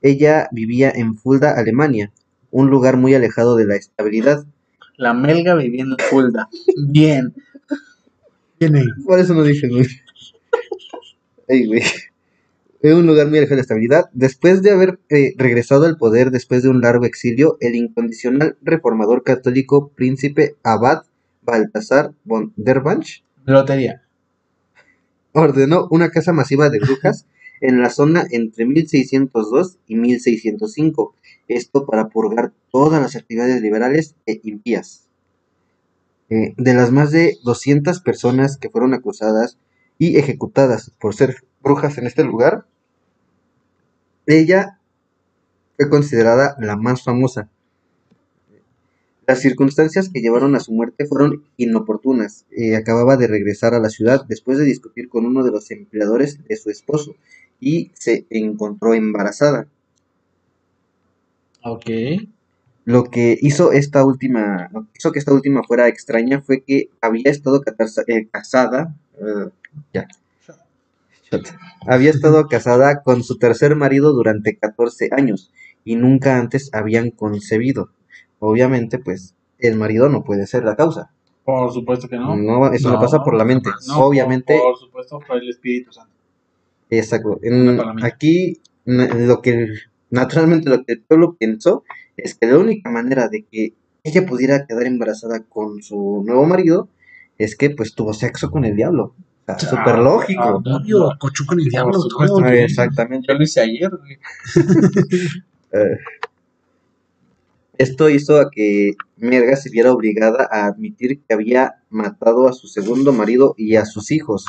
ella 0.00 0.48
vivía 0.50 0.90
en 0.94 1.14
Fulda, 1.14 1.58
Alemania, 1.58 2.10
un 2.50 2.70
lugar 2.70 2.96
muy 2.96 3.12
alejado 3.12 3.54
de 3.54 3.66
la 3.66 3.76
estabilidad. 3.76 4.46
La 4.96 5.12
melga 5.12 5.56
vivía 5.56 5.82
en 5.82 5.94
Fulda. 6.08 6.48
Bien. 6.88 7.34
Tiene. 8.56 8.82
Por 9.04 9.18
eso 9.18 9.34
no 9.34 9.42
dije, 9.42 9.68
güey. 9.68 9.84
Ey, 11.48 11.66
güey. 11.66 11.82
en 12.80 12.96
un 12.96 13.06
lugar 13.06 13.26
muy 13.26 13.40
lejos 13.40 13.50
de 13.50 13.56
la 13.56 13.60
estabilidad. 13.60 14.08
Después 14.14 14.62
de 14.62 14.70
haber 14.70 15.00
eh, 15.10 15.34
regresado 15.36 15.84
al 15.84 15.98
poder 15.98 16.30
después 16.30 16.62
de 16.62 16.70
un 16.70 16.80
largo 16.80 17.04
exilio, 17.04 17.58
el 17.60 17.74
incondicional 17.74 18.56
reformador 18.62 19.22
católico 19.22 19.88
príncipe 19.94 20.56
Abad 20.62 21.02
Baltasar 21.42 22.14
von 22.24 22.54
der 22.56 22.80
Banch 22.80 23.22
Lotería. 23.44 24.03
Ordenó 25.34 25.88
una 25.90 26.10
caza 26.10 26.32
masiva 26.32 26.70
de 26.70 26.78
brujas 26.78 27.26
en 27.60 27.82
la 27.82 27.90
zona 27.90 28.24
entre 28.30 28.66
1602 28.66 29.78
y 29.86 29.96
1605, 29.96 31.14
esto 31.48 31.86
para 31.86 32.08
purgar 32.08 32.52
todas 32.70 33.02
las 33.02 33.16
actividades 33.16 33.60
liberales 33.60 34.14
e 34.26 34.40
impías. 34.44 35.08
Eh, 36.30 36.54
de 36.56 36.74
las 36.74 36.90
más 36.90 37.10
de 37.10 37.36
200 37.44 38.00
personas 38.00 38.56
que 38.56 38.70
fueron 38.70 38.94
acusadas 38.94 39.58
y 39.98 40.16
ejecutadas 40.16 40.92
por 40.98 41.14
ser 41.14 41.44
brujas 41.62 41.98
en 41.98 42.06
este 42.06 42.24
lugar, 42.24 42.66
ella 44.26 44.78
fue 45.76 45.90
considerada 45.90 46.56
la 46.58 46.76
más 46.76 47.02
famosa. 47.02 47.50
Las 49.26 49.40
circunstancias 49.40 50.10
que 50.12 50.20
llevaron 50.20 50.54
a 50.54 50.60
su 50.60 50.72
muerte 50.72 51.06
fueron 51.06 51.44
inoportunas. 51.56 52.44
Eh, 52.50 52.76
acababa 52.76 53.16
de 53.16 53.26
regresar 53.26 53.74
a 53.74 53.80
la 53.80 53.88
ciudad 53.88 54.24
después 54.28 54.58
de 54.58 54.64
discutir 54.64 55.08
con 55.08 55.24
uno 55.26 55.42
de 55.42 55.50
los 55.50 55.70
empleadores 55.70 56.44
de 56.46 56.56
su 56.56 56.70
esposo 56.70 57.14
y 57.60 57.90
se 57.94 58.26
encontró 58.30 58.94
embarazada. 58.94 59.66
Ok. 61.62 61.86
Lo 62.84 63.04
que 63.04 63.38
hizo 63.40 63.72
esta 63.72 64.04
última, 64.04 64.68
lo 64.72 64.82
que 64.82 64.90
hizo 64.98 65.12
que 65.12 65.18
esta 65.18 65.32
última 65.32 65.62
fuera 65.62 65.88
extraña 65.88 66.42
fue 66.42 66.62
que 66.62 66.90
había 67.00 67.30
estado 67.30 67.62
eh, 68.06 68.28
casada, 68.30 68.94
eh, 69.18 69.48
ya, 69.94 70.06
había 71.86 72.10
estado 72.10 72.46
casada 72.48 73.02
con 73.02 73.22
su 73.22 73.38
tercer 73.38 73.74
marido 73.76 74.12
durante 74.12 74.56
14 74.56 75.10
años 75.12 75.50
y 75.84 75.96
nunca 75.96 76.38
antes 76.38 76.70
habían 76.72 77.10
concebido. 77.10 77.90
Obviamente, 78.38 78.98
pues, 78.98 79.34
el 79.58 79.76
marido 79.76 80.08
no 80.08 80.24
puede 80.24 80.46
ser 80.46 80.64
la 80.64 80.76
causa. 80.76 81.10
Por 81.44 81.72
supuesto 81.72 82.08
que 82.08 82.16
no. 82.16 82.36
No, 82.36 82.72
eso 82.72 82.90
no, 82.90 82.98
pasa 83.00 83.22
por 83.22 83.34
la 83.34 83.44
mente. 83.44 83.70
No, 83.88 83.96
por- 83.96 84.04
Obviamente, 84.04 84.58
Por, 84.58 84.76
supuesto 84.78 85.20
fue 85.20 85.38
el 85.38 85.50
Espíritu 85.50 85.92
Santo. 85.92 86.12
Exacto. 86.90 87.38
En- 87.42 87.80
aquí, 88.02 88.60
lo 88.86 89.40
que 89.42 89.68
naturalmente 90.10 90.70
lo 90.70 90.84
que 90.84 90.92
el 90.94 91.00
pueblo 91.02 91.36
pensó 91.38 91.82
es 92.16 92.34
que 92.34 92.46
la 92.46 92.58
única 92.58 92.90
manera 92.90 93.28
de 93.28 93.44
que 93.44 93.74
ella 94.04 94.24
pudiera 94.26 94.66
quedar 94.66 94.86
embarazada 94.86 95.42
con 95.48 95.82
su 95.82 96.22
nuevo 96.26 96.44
marido 96.46 96.88
es 97.38 97.56
que 97.56 97.70
pues 97.70 97.94
tuvo 97.94 98.12
sexo 98.14 98.50
con 98.50 98.64
el 98.64 98.76
diablo. 98.76 99.14
O 99.46 99.46
sea, 99.46 99.58
súper 99.58 99.98
lógico. 99.98 100.42
ah, 100.42 100.76
Obvio, 100.76 101.10
cochú 101.18 101.44
con 101.46 101.58
el 101.60 101.66
diablo. 101.66 101.92
Por 101.92 102.10
supuesto. 102.10 102.36
todo. 102.36 102.46
Ah, 102.46 102.54
exactamente. 102.54 103.26
Yo 103.28 103.34
lo 103.34 103.42
hice 103.42 103.60
ayer, 103.60 103.90
güey. 103.90 104.18
Eh, 105.72 105.98
esto 107.78 108.08
hizo 108.10 108.38
a 108.40 108.50
que 108.50 108.92
Merga 109.16 109.56
se 109.56 109.70
viera 109.70 109.92
obligada 109.92 110.48
a 110.50 110.66
admitir 110.66 111.20
que 111.22 111.34
había 111.34 111.76
matado 111.90 112.48
a 112.48 112.52
su 112.52 112.66
segundo 112.68 113.12
marido 113.12 113.54
y 113.56 113.76
a 113.76 113.84
sus 113.84 114.10
hijos. 114.10 114.46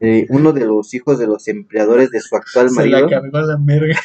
Eh, 0.00 0.26
uno 0.28 0.52
de 0.52 0.66
los 0.66 0.92
hijos 0.94 1.18
de 1.18 1.26
los 1.26 1.48
empleadores 1.48 2.10
de 2.10 2.20
su 2.20 2.36
actual 2.36 2.68
Se 2.70 2.76
marido. 2.76 3.00
la 3.00 3.08
cargó 3.08 3.40
la 3.40 3.56
merga. 3.58 3.98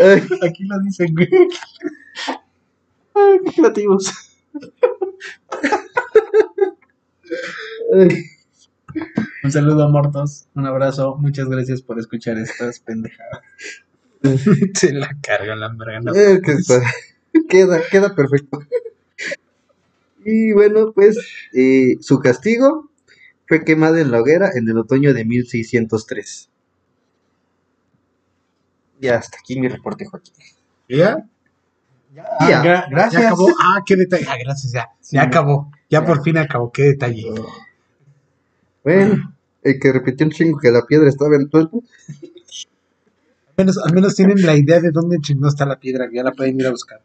Ay, 0.00 0.22
Aquí 0.42 0.64
lo 0.64 0.78
dicen, 0.80 1.14
güey. 1.14 1.28
qué 3.44 3.52
creativos. 3.56 4.12
Ay. 7.94 8.08
Un 9.44 9.52
saludo 9.52 9.84
a 9.84 9.88
Mortos. 9.88 10.46
Un 10.54 10.66
abrazo. 10.66 11.16
Muchas 11.16 11.48
gracias 11.48 11.82
por 11.82 11.98
escuchar 11.98 12.38
estas 12.38 12.80
pendejadas. 12.80 13.40
Se 14.74 14.92
la 14.92 15.10
carga 15.22 15.54
la 15.56 15.68
merga. 15.70 16.00
no. 16.00 16.14
Eh, 16.14 16.40
que 16.44 16.52
está- 16.52 16.82
queda, 17.48 17.80
queda 17.90 18.14
perfecto. 18.14 18.58
Y 20.24 20.52
bueno, 20.52 20.92
pues 20.92 21.16
eh, 21.54 21.96
su 22.00 22.18
castigo 22.18 22.90
fue 23.46 23.64
quemada 23.64 24.00
en 24.00 24.10
la 24.10 24.20
hoguera 24.20 24.50
en 24.54 24.68
el 24.68 24.76
otoño 24.78 25.14
de 25.14 25.24
1603. 25.24 26.50
Ya 29.00 29.16
hasta 29.16 29.38
aquí 29.38 29.58
mi 29.60 29.68
reporte, 29.68 30.04
Joaquín. 30.06 30.34
¿Ya? 30.88 31.24
Ah, 32.40 32.48
Ya. 32.50 32.62
gra- 32.62 32.82
¿Ya 32.84 32.86
gracias. 32.90 33.24
acabó? 33.26 33.48
Ah, 33.60 33.82
qué 33.86 33.96
detalle. 33.96 34.26
Ah, 34.28 34.36
gracias, 34.42 34.72
ya. 34.72 34.88
Sí, 35.00 35.16
ya 35.16 35.22
ya. 35.22 35.28
acabó. 35.28 35.70
Ya, 35.88 36.00
Ya. 36.00 36.06
por 36.06 36.22
fin 36.24 36.36
acabó. 36.38 36.72
Qué 36.72 36.82
detalle. 36.82 37.24
Bueno, 38.82 39.34
el 39.62 39.78
que 39.78 39.92
repitió 39.92 40.26
un 40.26 40.32
chingo 40.32 40.58
que 40.58 40.70
la 40.70 40.84
piedra 40.84 41.08
estaba 41.08 41.36
en 41.36 41.48
tuerto. 41.48 41.82
Al 43.58 43.64
menos, 43.64 43.78
al 43.78 43.92
menos 43.92 44.14
tienen 44.14 44.46
la 44.46 44.56
idea 44.56 44.80
de 44.80 44.92
dónde 44.92 45.18
chingó 45.20 45.48
está 45.48 45.66
la 45.66 45.80
piedra. 45.80 46.08
Ya 46.12 46.22
la 46.22 46.30
pueden 46.30 46.60
ir 46.60 46.66
a 46.68 46.70
buscar. 46.70 47.02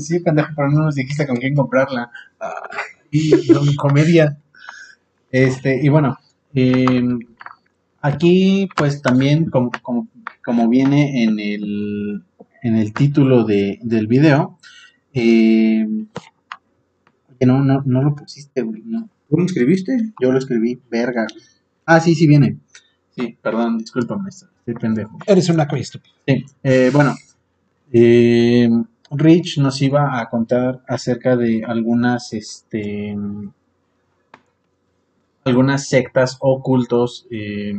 Sí, 0.00 0.20
pendejo, 0.20 0.48
pero 0.56 0.70
no 0.70 0.84
nos 0.84 0.94
dijiste 0.94 1.26
con 1.26 1.36
quién 1.36 1.54
comprarla. 1.54 2.10
Y 3.10 3.52
con 3.52 3.74
comedia. 3.74 4.38
Este, 5.30 5.78
y 5.82 5.90
bueno, 5.90 6.16
eh, 6.54 7.02
aquí 8.00 8.66
pues 8.74 9.02
también 9.02 9.50
como, 9.50 9.70
como, 9.82 10.08
como 10.42 10.70
viene 10.70 11.22
en 11.24 11.38
el, 11.38 12.24
en 12.62 12.76
el 12.76 12.94
título 12.94 13.44
de, 13.44 13.78
del 13.82 14.06
video, 14.06 14.58
eh, 15.12 15.86
que 17.38 17.44
no, 17.44 17.62
no, 17.62 17.82
no 17.84 18.02
lo 18.02 18.14
pusiste, 18.14 18.62
güey, 18.62 18.82
no. 18.86 19.10
¿Tú 19.28 19.36
lo 19.36 19.44
escribiste? 19.44 20.12
Yo 20.18 20.32
lo 20.32 20.38
escribí, 20.38 20.80
verga. 20.90 21.26
Ah, 21.84 22.00
sí, 22.00 22.14
sí 22.14 22.26
viene. 22.26 22.56
Sí, 23.14 23.36
perdón, 23.42 23.76
discúlpame, 23.76 24.30
estoy 24.66 24.74
pendejo. 24.74 25.18
Eres 25.26 25.48
una 25.48 25.66
cosa 25.66 25.80
estúpida. 25.82 26.14
Sí, 26.26 26.44
eh, 26.62 26.90
bueno, 26.92 27.14
eh, 27.92 28.68
Rich 29.10 29.58
nos 29.58 29.80
iba 29.82 30.20
a 30.20 30.28
contar 30.30 30.82
acerca 30.88 31.36
de 31.36 31.62
algunas, 31.66 32.32
este, 32.32 33.16
algunas 35.44 35.88
sectas 35.88 36.36
o 36.40 36.62
cultos, 36.62 37.26
eh, 37.30 37.74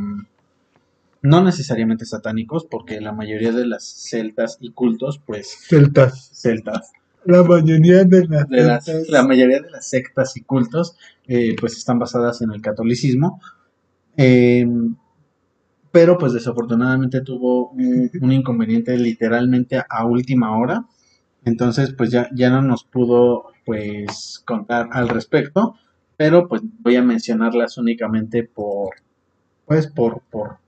no 1.22 1.41
necesariamente 1.43 2.05
satánicos, 2.05 2.65
porque 2.69 2.99
la 2.99 3.14
mayoría 3.14 3.53
de 3.53 3.65
las 3.65 3.85
celtas 3.85 4.57
y 4.60 4.72
cultos, 4.72 5.22
pues, 5.26 5.55
Celtas. 5.69 6.31
celtas, 6.34 6.91
La 7.26 7.41
mayoría 7.43 8.03
de 8.03 8.26
las 8.27 8.49
de 8.49 8.64
las- 8.64 8.88
la 9.07 9.23
mayoría 9.26 9.61
de 9.61 9.69
las 9.72 9.88
sectas 9.89 10.35
y 10.35 10.41
cultos 10.41 10.97
eh, 11.26 11.55
pues 11.57 11.77
están 11.77 11.97
basadas 11.97 12.41
en 12.41 12.51
el 12.51 12.61
catolicismo 12.61 13.39
Eh, 14.18 14.68
pero 15.94 16.18
pues 16.20 16.34
desafortunadamente 16.34 17.22
tuvo 17.22 17.70
un, 17.72 18.11
un 18.22 18.34
inconveniente 18.34 18.98
literalmente 18.98 19.82
a 19.90 20.06
última 20.06 20.57
hora 20.57 20.86
entonces 21.45 21.94
pues 21.94 22.11
ya, 22.11 22.30
ya 22.36 22.49
no 22.52 22.61
nos 22.61 22.84
pudo 22.86 23.45
pues 23.65 24.44
contar 24.45 24.90
al 24.91 25.10
respecto 25.10 25.76
pero 26.18 26.49
pues 26.49 26.61
voy 26.82 26.98
a 26.98 27.03
mencionarlas 27.03 27.78
únicamente 27.78 28.44
por 28.44 28.91
pues 29.65 29.88
por 29.88 30.22
por 30.32 30.60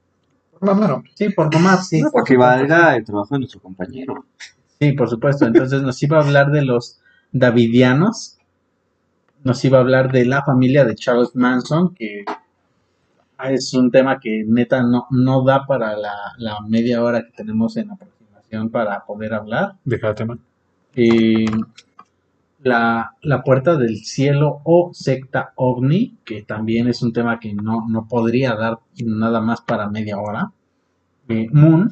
Mamá, 0.61 1.03
sí 1.15 1.29
por 1.29 1.53
nomás 1.53 1.87
sí 1.89 2.01
No, 2.01 2.11
por 2.11 2.23
para 2.23 2.23
que 2.25 2.33
supuesto. 2.35 2.57
valga 2.69 2.95
el 2.95 3.05
trabajo 3.05 3.35
de 3.35 3.39
nuestro 3.39 3.61
compañero. 3.61 4.25
Sí, 4.79 4.93
por 4.93 5.09
supuesto. 5.09 5.45
Entonces 5.45 5.81
nos 5.83 6.01
iba 6.03 6.17
a 6.17 6.21
hablar 6.23 6.51
de 6.51 6.63
los 6.63 6.99
Davidianos. 7.31 8.37
Nos 9.43 9.63
iba 9.63 9.77
a 9.77 9.81
hablar 9.81 10.11
de 10.11 10.25
la 10.25 10.43
familia 10.43 10.83
de 10.85 10.95
Charles 10.95 11.35
Manson, 11.35 11.93
que 11.95 12.25
es 13.49 13.73
un 13.73 13.91
tema 13.91 14.19
que 14.19 14.43
neta 14.47 14.83
no, 14.83 15.07
no 15.11 15.43
da 15.43 15.65
para 15.65 15.95
la, 15.95 16.13
la 16.37 16.61
media 16.61 17.03
hora 17.03 17.23
que 17.23 17.31
tenemos 17.31 17.77
en 17.77 17.91
aproximación 17.91 18.69
para 18.69 19.05
poder 19.05 19.33
hablar. 19.33 19.75
Déjate, 19.83 20.25
man. 20.25 20.39
Eh, 20.95 21.45
la, 22.61 23.13
la 23.21 23.43
puerta 23.43 23.77
del 23.77 23.97
cielo 23.97 24.61
o 24.63 24.89
secta 24.93 25.53
ovni, 25.55 26.17
que 26.25 26.41
también 26.41 26.87
es 26.87 27.03
un 27.03 27.13
tema 27.13 27.39
que 27.39 27.53
no, 27.53 27.85
no 27.87 28.07
podría 28.07 28.55
dar 28.55 28.79
nada 29.03 29.39
más 29.41 29.61
para 29.61 29.89
media 29.89 30.17
hora. 30.17 30.51
Eh, 31.27 31.47
Moon, 31.51 31.91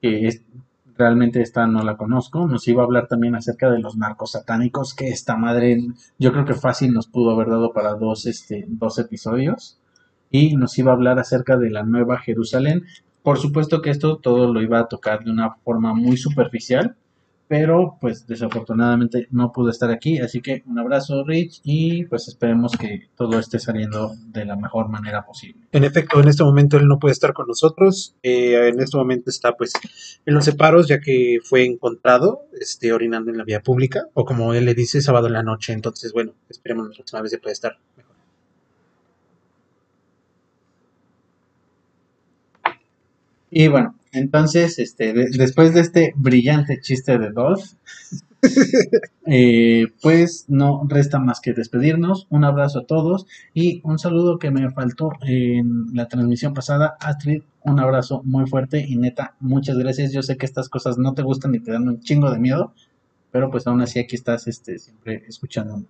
que 0.00 0.28
es, 0.28 0.42
realmente 0.96 1.40
esta 1.40 1.66
no 1.66 1.82
la 1.82 1.96
conozco, 1.96 2.46
nos 2.46 2.66
iba 2.68 2.82
a 2.82 2.84
hablar 2.84 3.08
también 3.08 3.34
acerca 3.34 3.70
de 3.70 3.78
los 3.78 3.96
narcos 3.96 4.32
satánicos, 4.32 4.94
que 4.94 5.08
esta 5.08 5.36
madre 5.36 5.78
yo 6.18 6.32
creo 6.32 6.44
que 6.44 6.54
fácil 6.54 6.92
nos 6.92 7.06
pudo 7.06 7.30
haber 7.30 7.48
dado 7.48 7.72
para 7.72 7.94
dos, 7.94 8.26
este, 8.26 8.66
dos 8.68 8.98
episodios. 8.98 9.78
Y 10.30 10.56
nos 10.56 10.78
iba 10.78 10.92
a 10.92 10.94
hablar 10.94 11.18
acerca 11.18 11.56
de 11.56 11.70
la 11.70 11.82
Nueva 11.82 12.18
Jerusalén. 12.18 12.84
Por 13.22 13.38
supuesto 13.38 13.82
que 13.82 13.90
esto 13.90 14.18
todo 14.18 14.52
lo 14.52 14.62
iba 14.62 14.80
a 14.80 14.88
tocar 14.88 15.24
de 15.24 15.30
una 15.30 15.54
forma 15.64 15.94
muy 15.94 16.16
superficial, 16.16 16.96
pero 17.48 17.96
pues 18.00 18.26
desafortunadamente 18.26 19.26
no 19.30 19.52
pudo 19.52 19.70
estar 19.70 19.90
aquí, 19.90 20.18
así 20.18 20.40
que 20.40 20.62
un 20.66 20.78
abrazo 20.78 21.24
Rich 21.24 21.60
y 21.64 22.04
pues 22.04 22.28
esperemos 22.28 22.76
que 22.76 23.08
todo 23.16 23.38
esté 23.38 23.58
saliendo 23.58 24.14
de 24.26 24.44
la 24.44 24.54
mejor 24.54 24.88
manera 24.90 25.24
posible. 25.24 25.66
En 25.72 25.84
efecto, 25.84 26.20
en 26.20 26.28
este 26.28 26.44
momento 26.44 26.76
él 26.76 26.86
no 26.86 26.98
puede 26.98 27.12
estar 27.12 27.32
con 27.32 27.46
nosotros. 27.46 28.14
Eh, 28.22 28.68
en 28.68 28.78
este 28.80 28.96
momento 28.98 29.30
está 29.30 29.56
pues 29.56 29.72
en 30.26 30.34
los 30.34 30.44
separos 30.44 30.86
ya 30.88 31.00
que 31.00 31.38
fue 31.42 31.64
encontrado 31.64 32.42
este, 32.60 32.92
orinando 32.92 33.30
en 33.30 33.38
la 33.38 33.44
vía 33.44 33.60
pública 33.60 34.06
o 34.12 34.26
como 34.26 34.52
él 34.52 34.66
le 34.66 34.74
dice, 34.74 35.00
sábado 35.00 35.26
en 35.26 35.32
la 35.32 35.42
noche. 35.42 35.72
Entonces, 35.72 36.12
bueno, 36.12 36.34
esperemos 36.50 36.88
la 36.88 36.94
próxima 36.94 37.22
vez 37.22 37.30
se 37.30 37.38
pueda 37.38 37.52
estar 37.52 37.78
Y 43.50 43.68
bueno, 43.68 43.94
entonces, 44.12 44.78
este, 44.78 45.12
de- 45.12 45.30
después 45.30 45.74
de 45.74 45.80
este 45.80 46.12
brillante 46.16 46.80
chiste 46.80 47.18
de 47.18 47.30
Dolph, 47.30 47.62
eh, 49.26 49.86
pues 50.02 50.44
no 50.48 50.84
resta 50.88 51.18
más 51.18 51.40
que 51.40 51.52
despedirnos. 51.52 52.26
Un 52.30 52.44
abrazo 52.44 52.80
a 52.80 52.86
todos 52.86 53.26
y 53.54 53.80
un 53.84 53.98
saludo 53.98 54.38
que 54.38 54.50
me 54.50 54.70
faltó 54.70 55.10
en 55.22 55.86
la 55.94 56.08
transmisión 56.08 56.54
pasada. 56.54 56.96
Astrid, 57.00 57.42
un 57.64 57.80
abrazo 57.80 58.22
muy 58.24 58.46
fuerte 58.46 58.84
y 58.86 58.96
neta, 58.96 59.34
muchas 59.40 59.78
gracias. 59.78 60.12
Yo 60.12 60.22
sé 60.22 60.36
que 60.36 60.46
estas 60.46 60.68
cosas 60.68 60.98
no 60.98 61.14
te 61.14 61.22
gustan 61.22 61.54
y 61.54 61.60
te 61.60 61.72
dan 61.72 61.88
un 61.88 62.00
chingo 62.00 62.30
de 62.30 62.38
miedo, 62.38 62.72
pero 63.30 63.50
pues 63.50 63.66
aún 63.66 63.80
así 63.82 63.98
aquí 63.98 64.16
estás 64.16 64.46
este, 64.48 64.78
siempre 64.78 65.24
escuchándonos. 65.28 65.86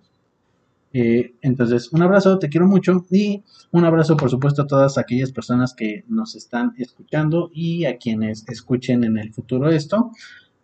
Eh, 0.91 1.35
entonces, 1.41 1.91
un 1.93 2.01
abrazo, 2.01 2.39
te 2.39 2.49
quiero 2.49 2.67
mucho 2.67 3.05
y 3.11 3.43
un 3.71 3.85
abrazo, 3.85 4.17
por 4.17 4.29
supuesto, 4.29 4.63
a 4.63 4.67
todas 4.67 4.97
aquellas 4.97 5.31
personas 5.31 5.73
que 5.75 6.03
nos 6.07 6.35
están 6.35 6.73
escuchando 6.77 7.51
y 7.53 7.85
a 7.85 7.97
quienes 7.97 8.47
escuchen 8.47 9.03
en 9.03 9.17
el 9.17 9.33
futuro 9.33 9.69
esto. 9.69 10.11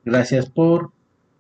Gracias 0.04 0.50
por 0.50 0.92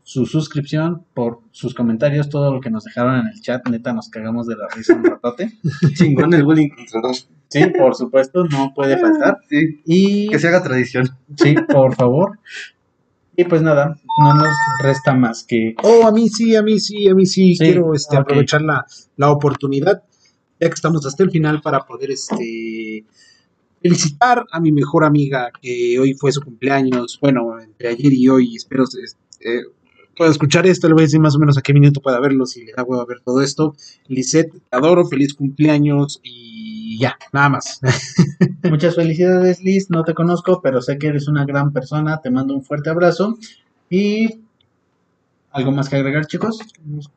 su 0.03 0.27
suscripción, 0.27 1.03
por 1.15 1.39
sus 1.49 1.73
comentarios, 1.73 2.29
todo 2.29 2.53
lo 2.53 2.61
que 2.61 2.69
nos 2.69 2.83
dejaron 2.83 3.21
en 3.21 3.27
el 3.27 3.41
chat. 3.41 3.67
Neta, 3.67 3.91
nos 3.91 4.09
cagamos 4.09 4.45
de 4.45 4.55
la 4.55 4.67
risa 4.67 4.93
un 4.93 5.03
ratote. 5.03 5.57
Chingón 5.95 6.31
el 6.35 6.43
bullying 6.43 6.69
contra 6.69 7.01
dos. 7.01 7.27
Sí, 7.47 7.65
por 7.77 7.95
supuesto, 7.95 8.45
no 8.45 8.71
puede 8.75 8.99
faltar. 8.99 9.39
Sí, 9.49 9.81
Y 9.85 10.27
que 10.27 10.37
se 10.37 10.47
haga 10.47 10.61
tradición. 10.61 11.09
sí, 11.37 11.55
por 11.71 11.95
favor. 11.95 12.39
Y 13.37 13.43
pues 13.45 13.61
nada, 13.61 13.97
no 14.21 14.33
nos 14.33 14.55
resta 14.81 15.13
más 15.13 15.43
que 15.43 15.75
Oh, 15.83 16.07
a 16.07 16.11
mí 16.11 16.29
sí, 16.29 16.55
a 16.55 16.61
mí 16.61 16.79
sí, 16.79 17.07
a 17.09 17.15
mí 17.15 17.25
sí. 17.25 17.55
Sí, 17.55 17.63
Quiero 17.63 17.93
este, 17.93 18.15
aprovechar 18.17 18.61
la, 18.61 18.85
la 19.17 19.29
oportunidad, 19.31 20.03
ya 20.59 20.67
que 20.69 20.73
estamos 20.73 21.05
hasta 21.05 21.23
el 21.23 21.31
final, 21.31 21.61
para 21.61 21.85
poder 21.85 22.11
este, 22.11 23.05
felicitar 23.81 24.45
a 24.51 24.59
mi 24.59 24.71
mejor 24.71 25.03
amiga, 25.03 25.51
que 25.61 25.99
hoy 25.99 26.13
fue 26.13 26.31
su 26.31 26.41
cumpleaños. 26.41 27.19
Bueno, 27.21 27.59
entre 27.59 27.89
ayer 27.89 28.13
y 28.13 28.29
hoy, 28.29 28.55
espero 28.55 28.83
este, 28.83 29.65
pueda 30.15 30.31
escuchar 30.31 30.65
esto. 30.65 30.87
Le 30.87 30.93
voy 30.93 31.03
a 31.03 31.07
decir 31.07 31.19
más 31.19 31.35
o 31.35 31.39
menos 31.39 31.57
a 31.57 31.61
qué 31.61 31.73
minuto 31.73 32.01
pueda 32.01 32.19
verlo, 32.19 32.45
si 32.45 32.63
le 32.63 32.71
da 32.71 32.83
huevo 32.83 33.01
a 33.01 33.05
ver 33.05 33.19
todo 33.19 33.41
esto. 33.41 33.75
Lisette, 34.07 34.51
te 34.51 34.59
adoro, 34.71 35.05
feliz 35.05 35.33
cumpleaños 35.33 36.21
y 36.23 36.54
ya, 36.97 37.17
nada 37.31 37.49
más. 37.49 37.79
Muchas 38.63 38.95
felicidades, 38.95 39.61
Liz. 39.61 39.89
No 39.89 40.03
te 40.03 40.13
conozco, 40.13 40.61
pero 40.61 40.81
sé 40.81 40.97
que 40.97 41.07
eres 41.07 41.27
una 41.27 41.45
gran 41.45 41.71
persona. 41.71 42.21
Te 42.21 42.31
mando 42.31 42.53
un 42.53 42.63
fuerte 42.63 42.89
abrazo. 42.89 43.37
Y. 43.89 44.41
¿Algo 45.51 45.71
más 45.71 45.89
que 45.89 45.95
agregar, 45.97 46.25
chicos? 46.25 46.59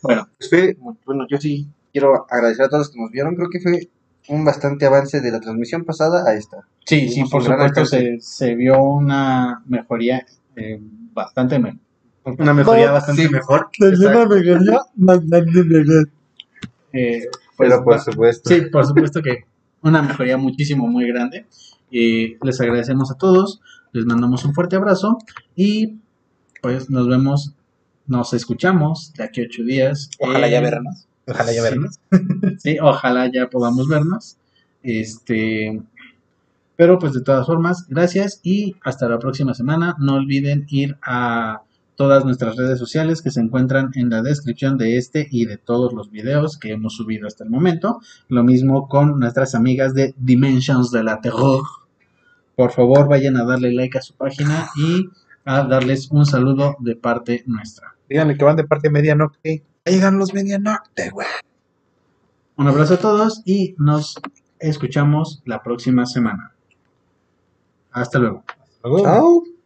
Bueno, 0.00 0.28
Pues 0.38 0.50
fue, 0.50 0.76
bueno, 1.04 1.26
yo 1.28 1.38
sí 1.38 1.66
quiero 1.92 2.26
agradecer 2.30 2.66
a 2.66 2.68
todos 2.68 2.86
los 2.86 2.90
que 2.90 3.00
nos 3.00 3.10
vieron. 3.10 3.34
Creo 3.34 3.48
que 3.50 3.60
fue 3.60 3.88
un 4.28 4.44
bastante 4.44 4.86
avance 4.86 5.20
de 5.20 5.30
la 5.30 5.40
transmisión 5.40 5.84
pasada 5.84 6.28
a 6.28 6.34
esta. 6.34 6.66
sí, 6.84 7.08
sí, 7.08 7.24
por 7.24 7.42
supuesto 7.42 7.84
se 7.84 8.54
vio 8.54 8.82
una 8.82 9.62
mejoría 9.66 10.24
eh, 10.56 10.80
bastante 11.12 11.58
mejor. 11.58 11.80
Una 12.24 12.52
mejoría 12.54 12.86
No, 12.88 12.92
bastante 12.92 13.26
sí. 13.26 13.32
mejor. 13.32 13.68
Exacto. 13.80 14.18
Eh, 16.92 17.22
pues, 17.56 17.70
Pero 17.70 17.84
por 17.84 18.00
supuesto. 18.00 18.48
Sí, 18.50 18.62
por 18.70 18.86
supuesto 18.86 19.22
que 19.22 19.44
una 19.82 20.02
mejoría 20.02 20.36
muchísimo, 20.36 20.86
muy 20.86 21.06
grande. 21.08 21.46
Eh, 21.90 22.36
les 22.42 22.60
agradecemos 22.60 23.10
a 23.10 23.14
todos, 23.16 23.60
les 23.92 24.04
mandamos 24.04 24.44
un 24.44 24.52
fuerte 24.54 24.76
abrazo 24.76 25.18
y 25.56 25.96
pues 26.60 26.90
nos 26.90 27.08
vemos, 27.08 27.54
nos 28.06 28.32
escuchamos 28.34 29.12
de 29.14 29.24
aquí 29.24 29.40
a 29.40 29.44
ocho 29.44 29.62
días. 29.64 30.10
Ojalá 30.18 30.48
ya 30.48 30.60
vernos. 30.60 31.06
Ojalá 31.26 31.52
ya 31.52 31.62
sí. 31.62 31.68
vernos. 31.68 32.00
Sí, 32.58 32.76
ojalá 32.80 33.30
ya 33.32 33.48
podamos 33.48 33.88
vernos. 33.88 34.36
Este, 34.82 35.80
pero 36.76 36.98
pues 36.98 37.12
de 37.12 37.22
todas 37.22 37.46
formas, 37.46 37.86
gracias 37.88 38.40
y 38.42 38.76
hasta 38.82 39.08
la 39.08 39.18
próxima 39.18 39.54
semana. 39.54 39.96
No 39.98 40.14
olviden 40.14 40.66
ir 40.68 40.96
a 41.02 41.62
todas 41.98 42.24
nuestras 42.24 42.54
redes 42.54 42.78
sociales 42.78 43.22
que 43.22 43.32
se 43.32 43.40
encuentran 43.40 43.90
en 43.96 44.08
la 44.08 44.22
descripción 44.22 44.78
de 44.78 44.98
este 44.98 45.26
y 45.32 45.46
de 45.46 45.56
todos 45.56 45.92
los 45.92 46.12
videos 46.12 46.56
que 46.56 46.70
hemos 46.70 46.94
subido 46.94 47.26
hasta 47.26 47.42
el 47.42 47.50
momento. 47.50 48.00
Lo 48.28 48.44
mismo 48.44 48.88
con 48.88 49.18
nuestras 49.18 49.56
amigas 49.56 49.94
de 49.94 50.14
Dimensions 50.16 50.92
de 50.92 51.02
la 51.02 51.20
Terror. 51.20 51.64
Por 52.54 52.70
favor, 52.70 53.08
vayan 53.08 53.36
a 53.36 53.44
darle 53.44 53.72
like 53.72 53.98
a 53.98 54.00
su 54.00 54.14
página 54.14 54.68
y 54.76 55.08
a 55.44 55.64
darles 55.64 56.08
un 56.12 56.24
saludo 56.24 56.76
de 56.78 56.94
parte 56.94 57.42
nuestra. 57.46 57.96
Díganle 58.08 58.38
que 58.38 58.44
van 58.44 58.54
de 58.54 58.64
parte 58.64 58.90
medianoche. 58.90 59.64
Llegan 59.84 60.18
los 60.18 60.32
medianoche, 60.32 61.10
güey. 61.10 61.26
Un 62.56 62.68
abrazo 62.68 62.94
a 62.94 62.98
todos 62.98 63.42
y 63.44 63.74
nos 63.76 64.20
escuchamos 64.60 65.42
la 65.46 65.64
próxima 65.64 66.06
semana. 66.06 66.52
Hasta 67.90 68.20
luego. 68.20 68.44
Luego. 68.84 69.02
Chao. 69.02 69.57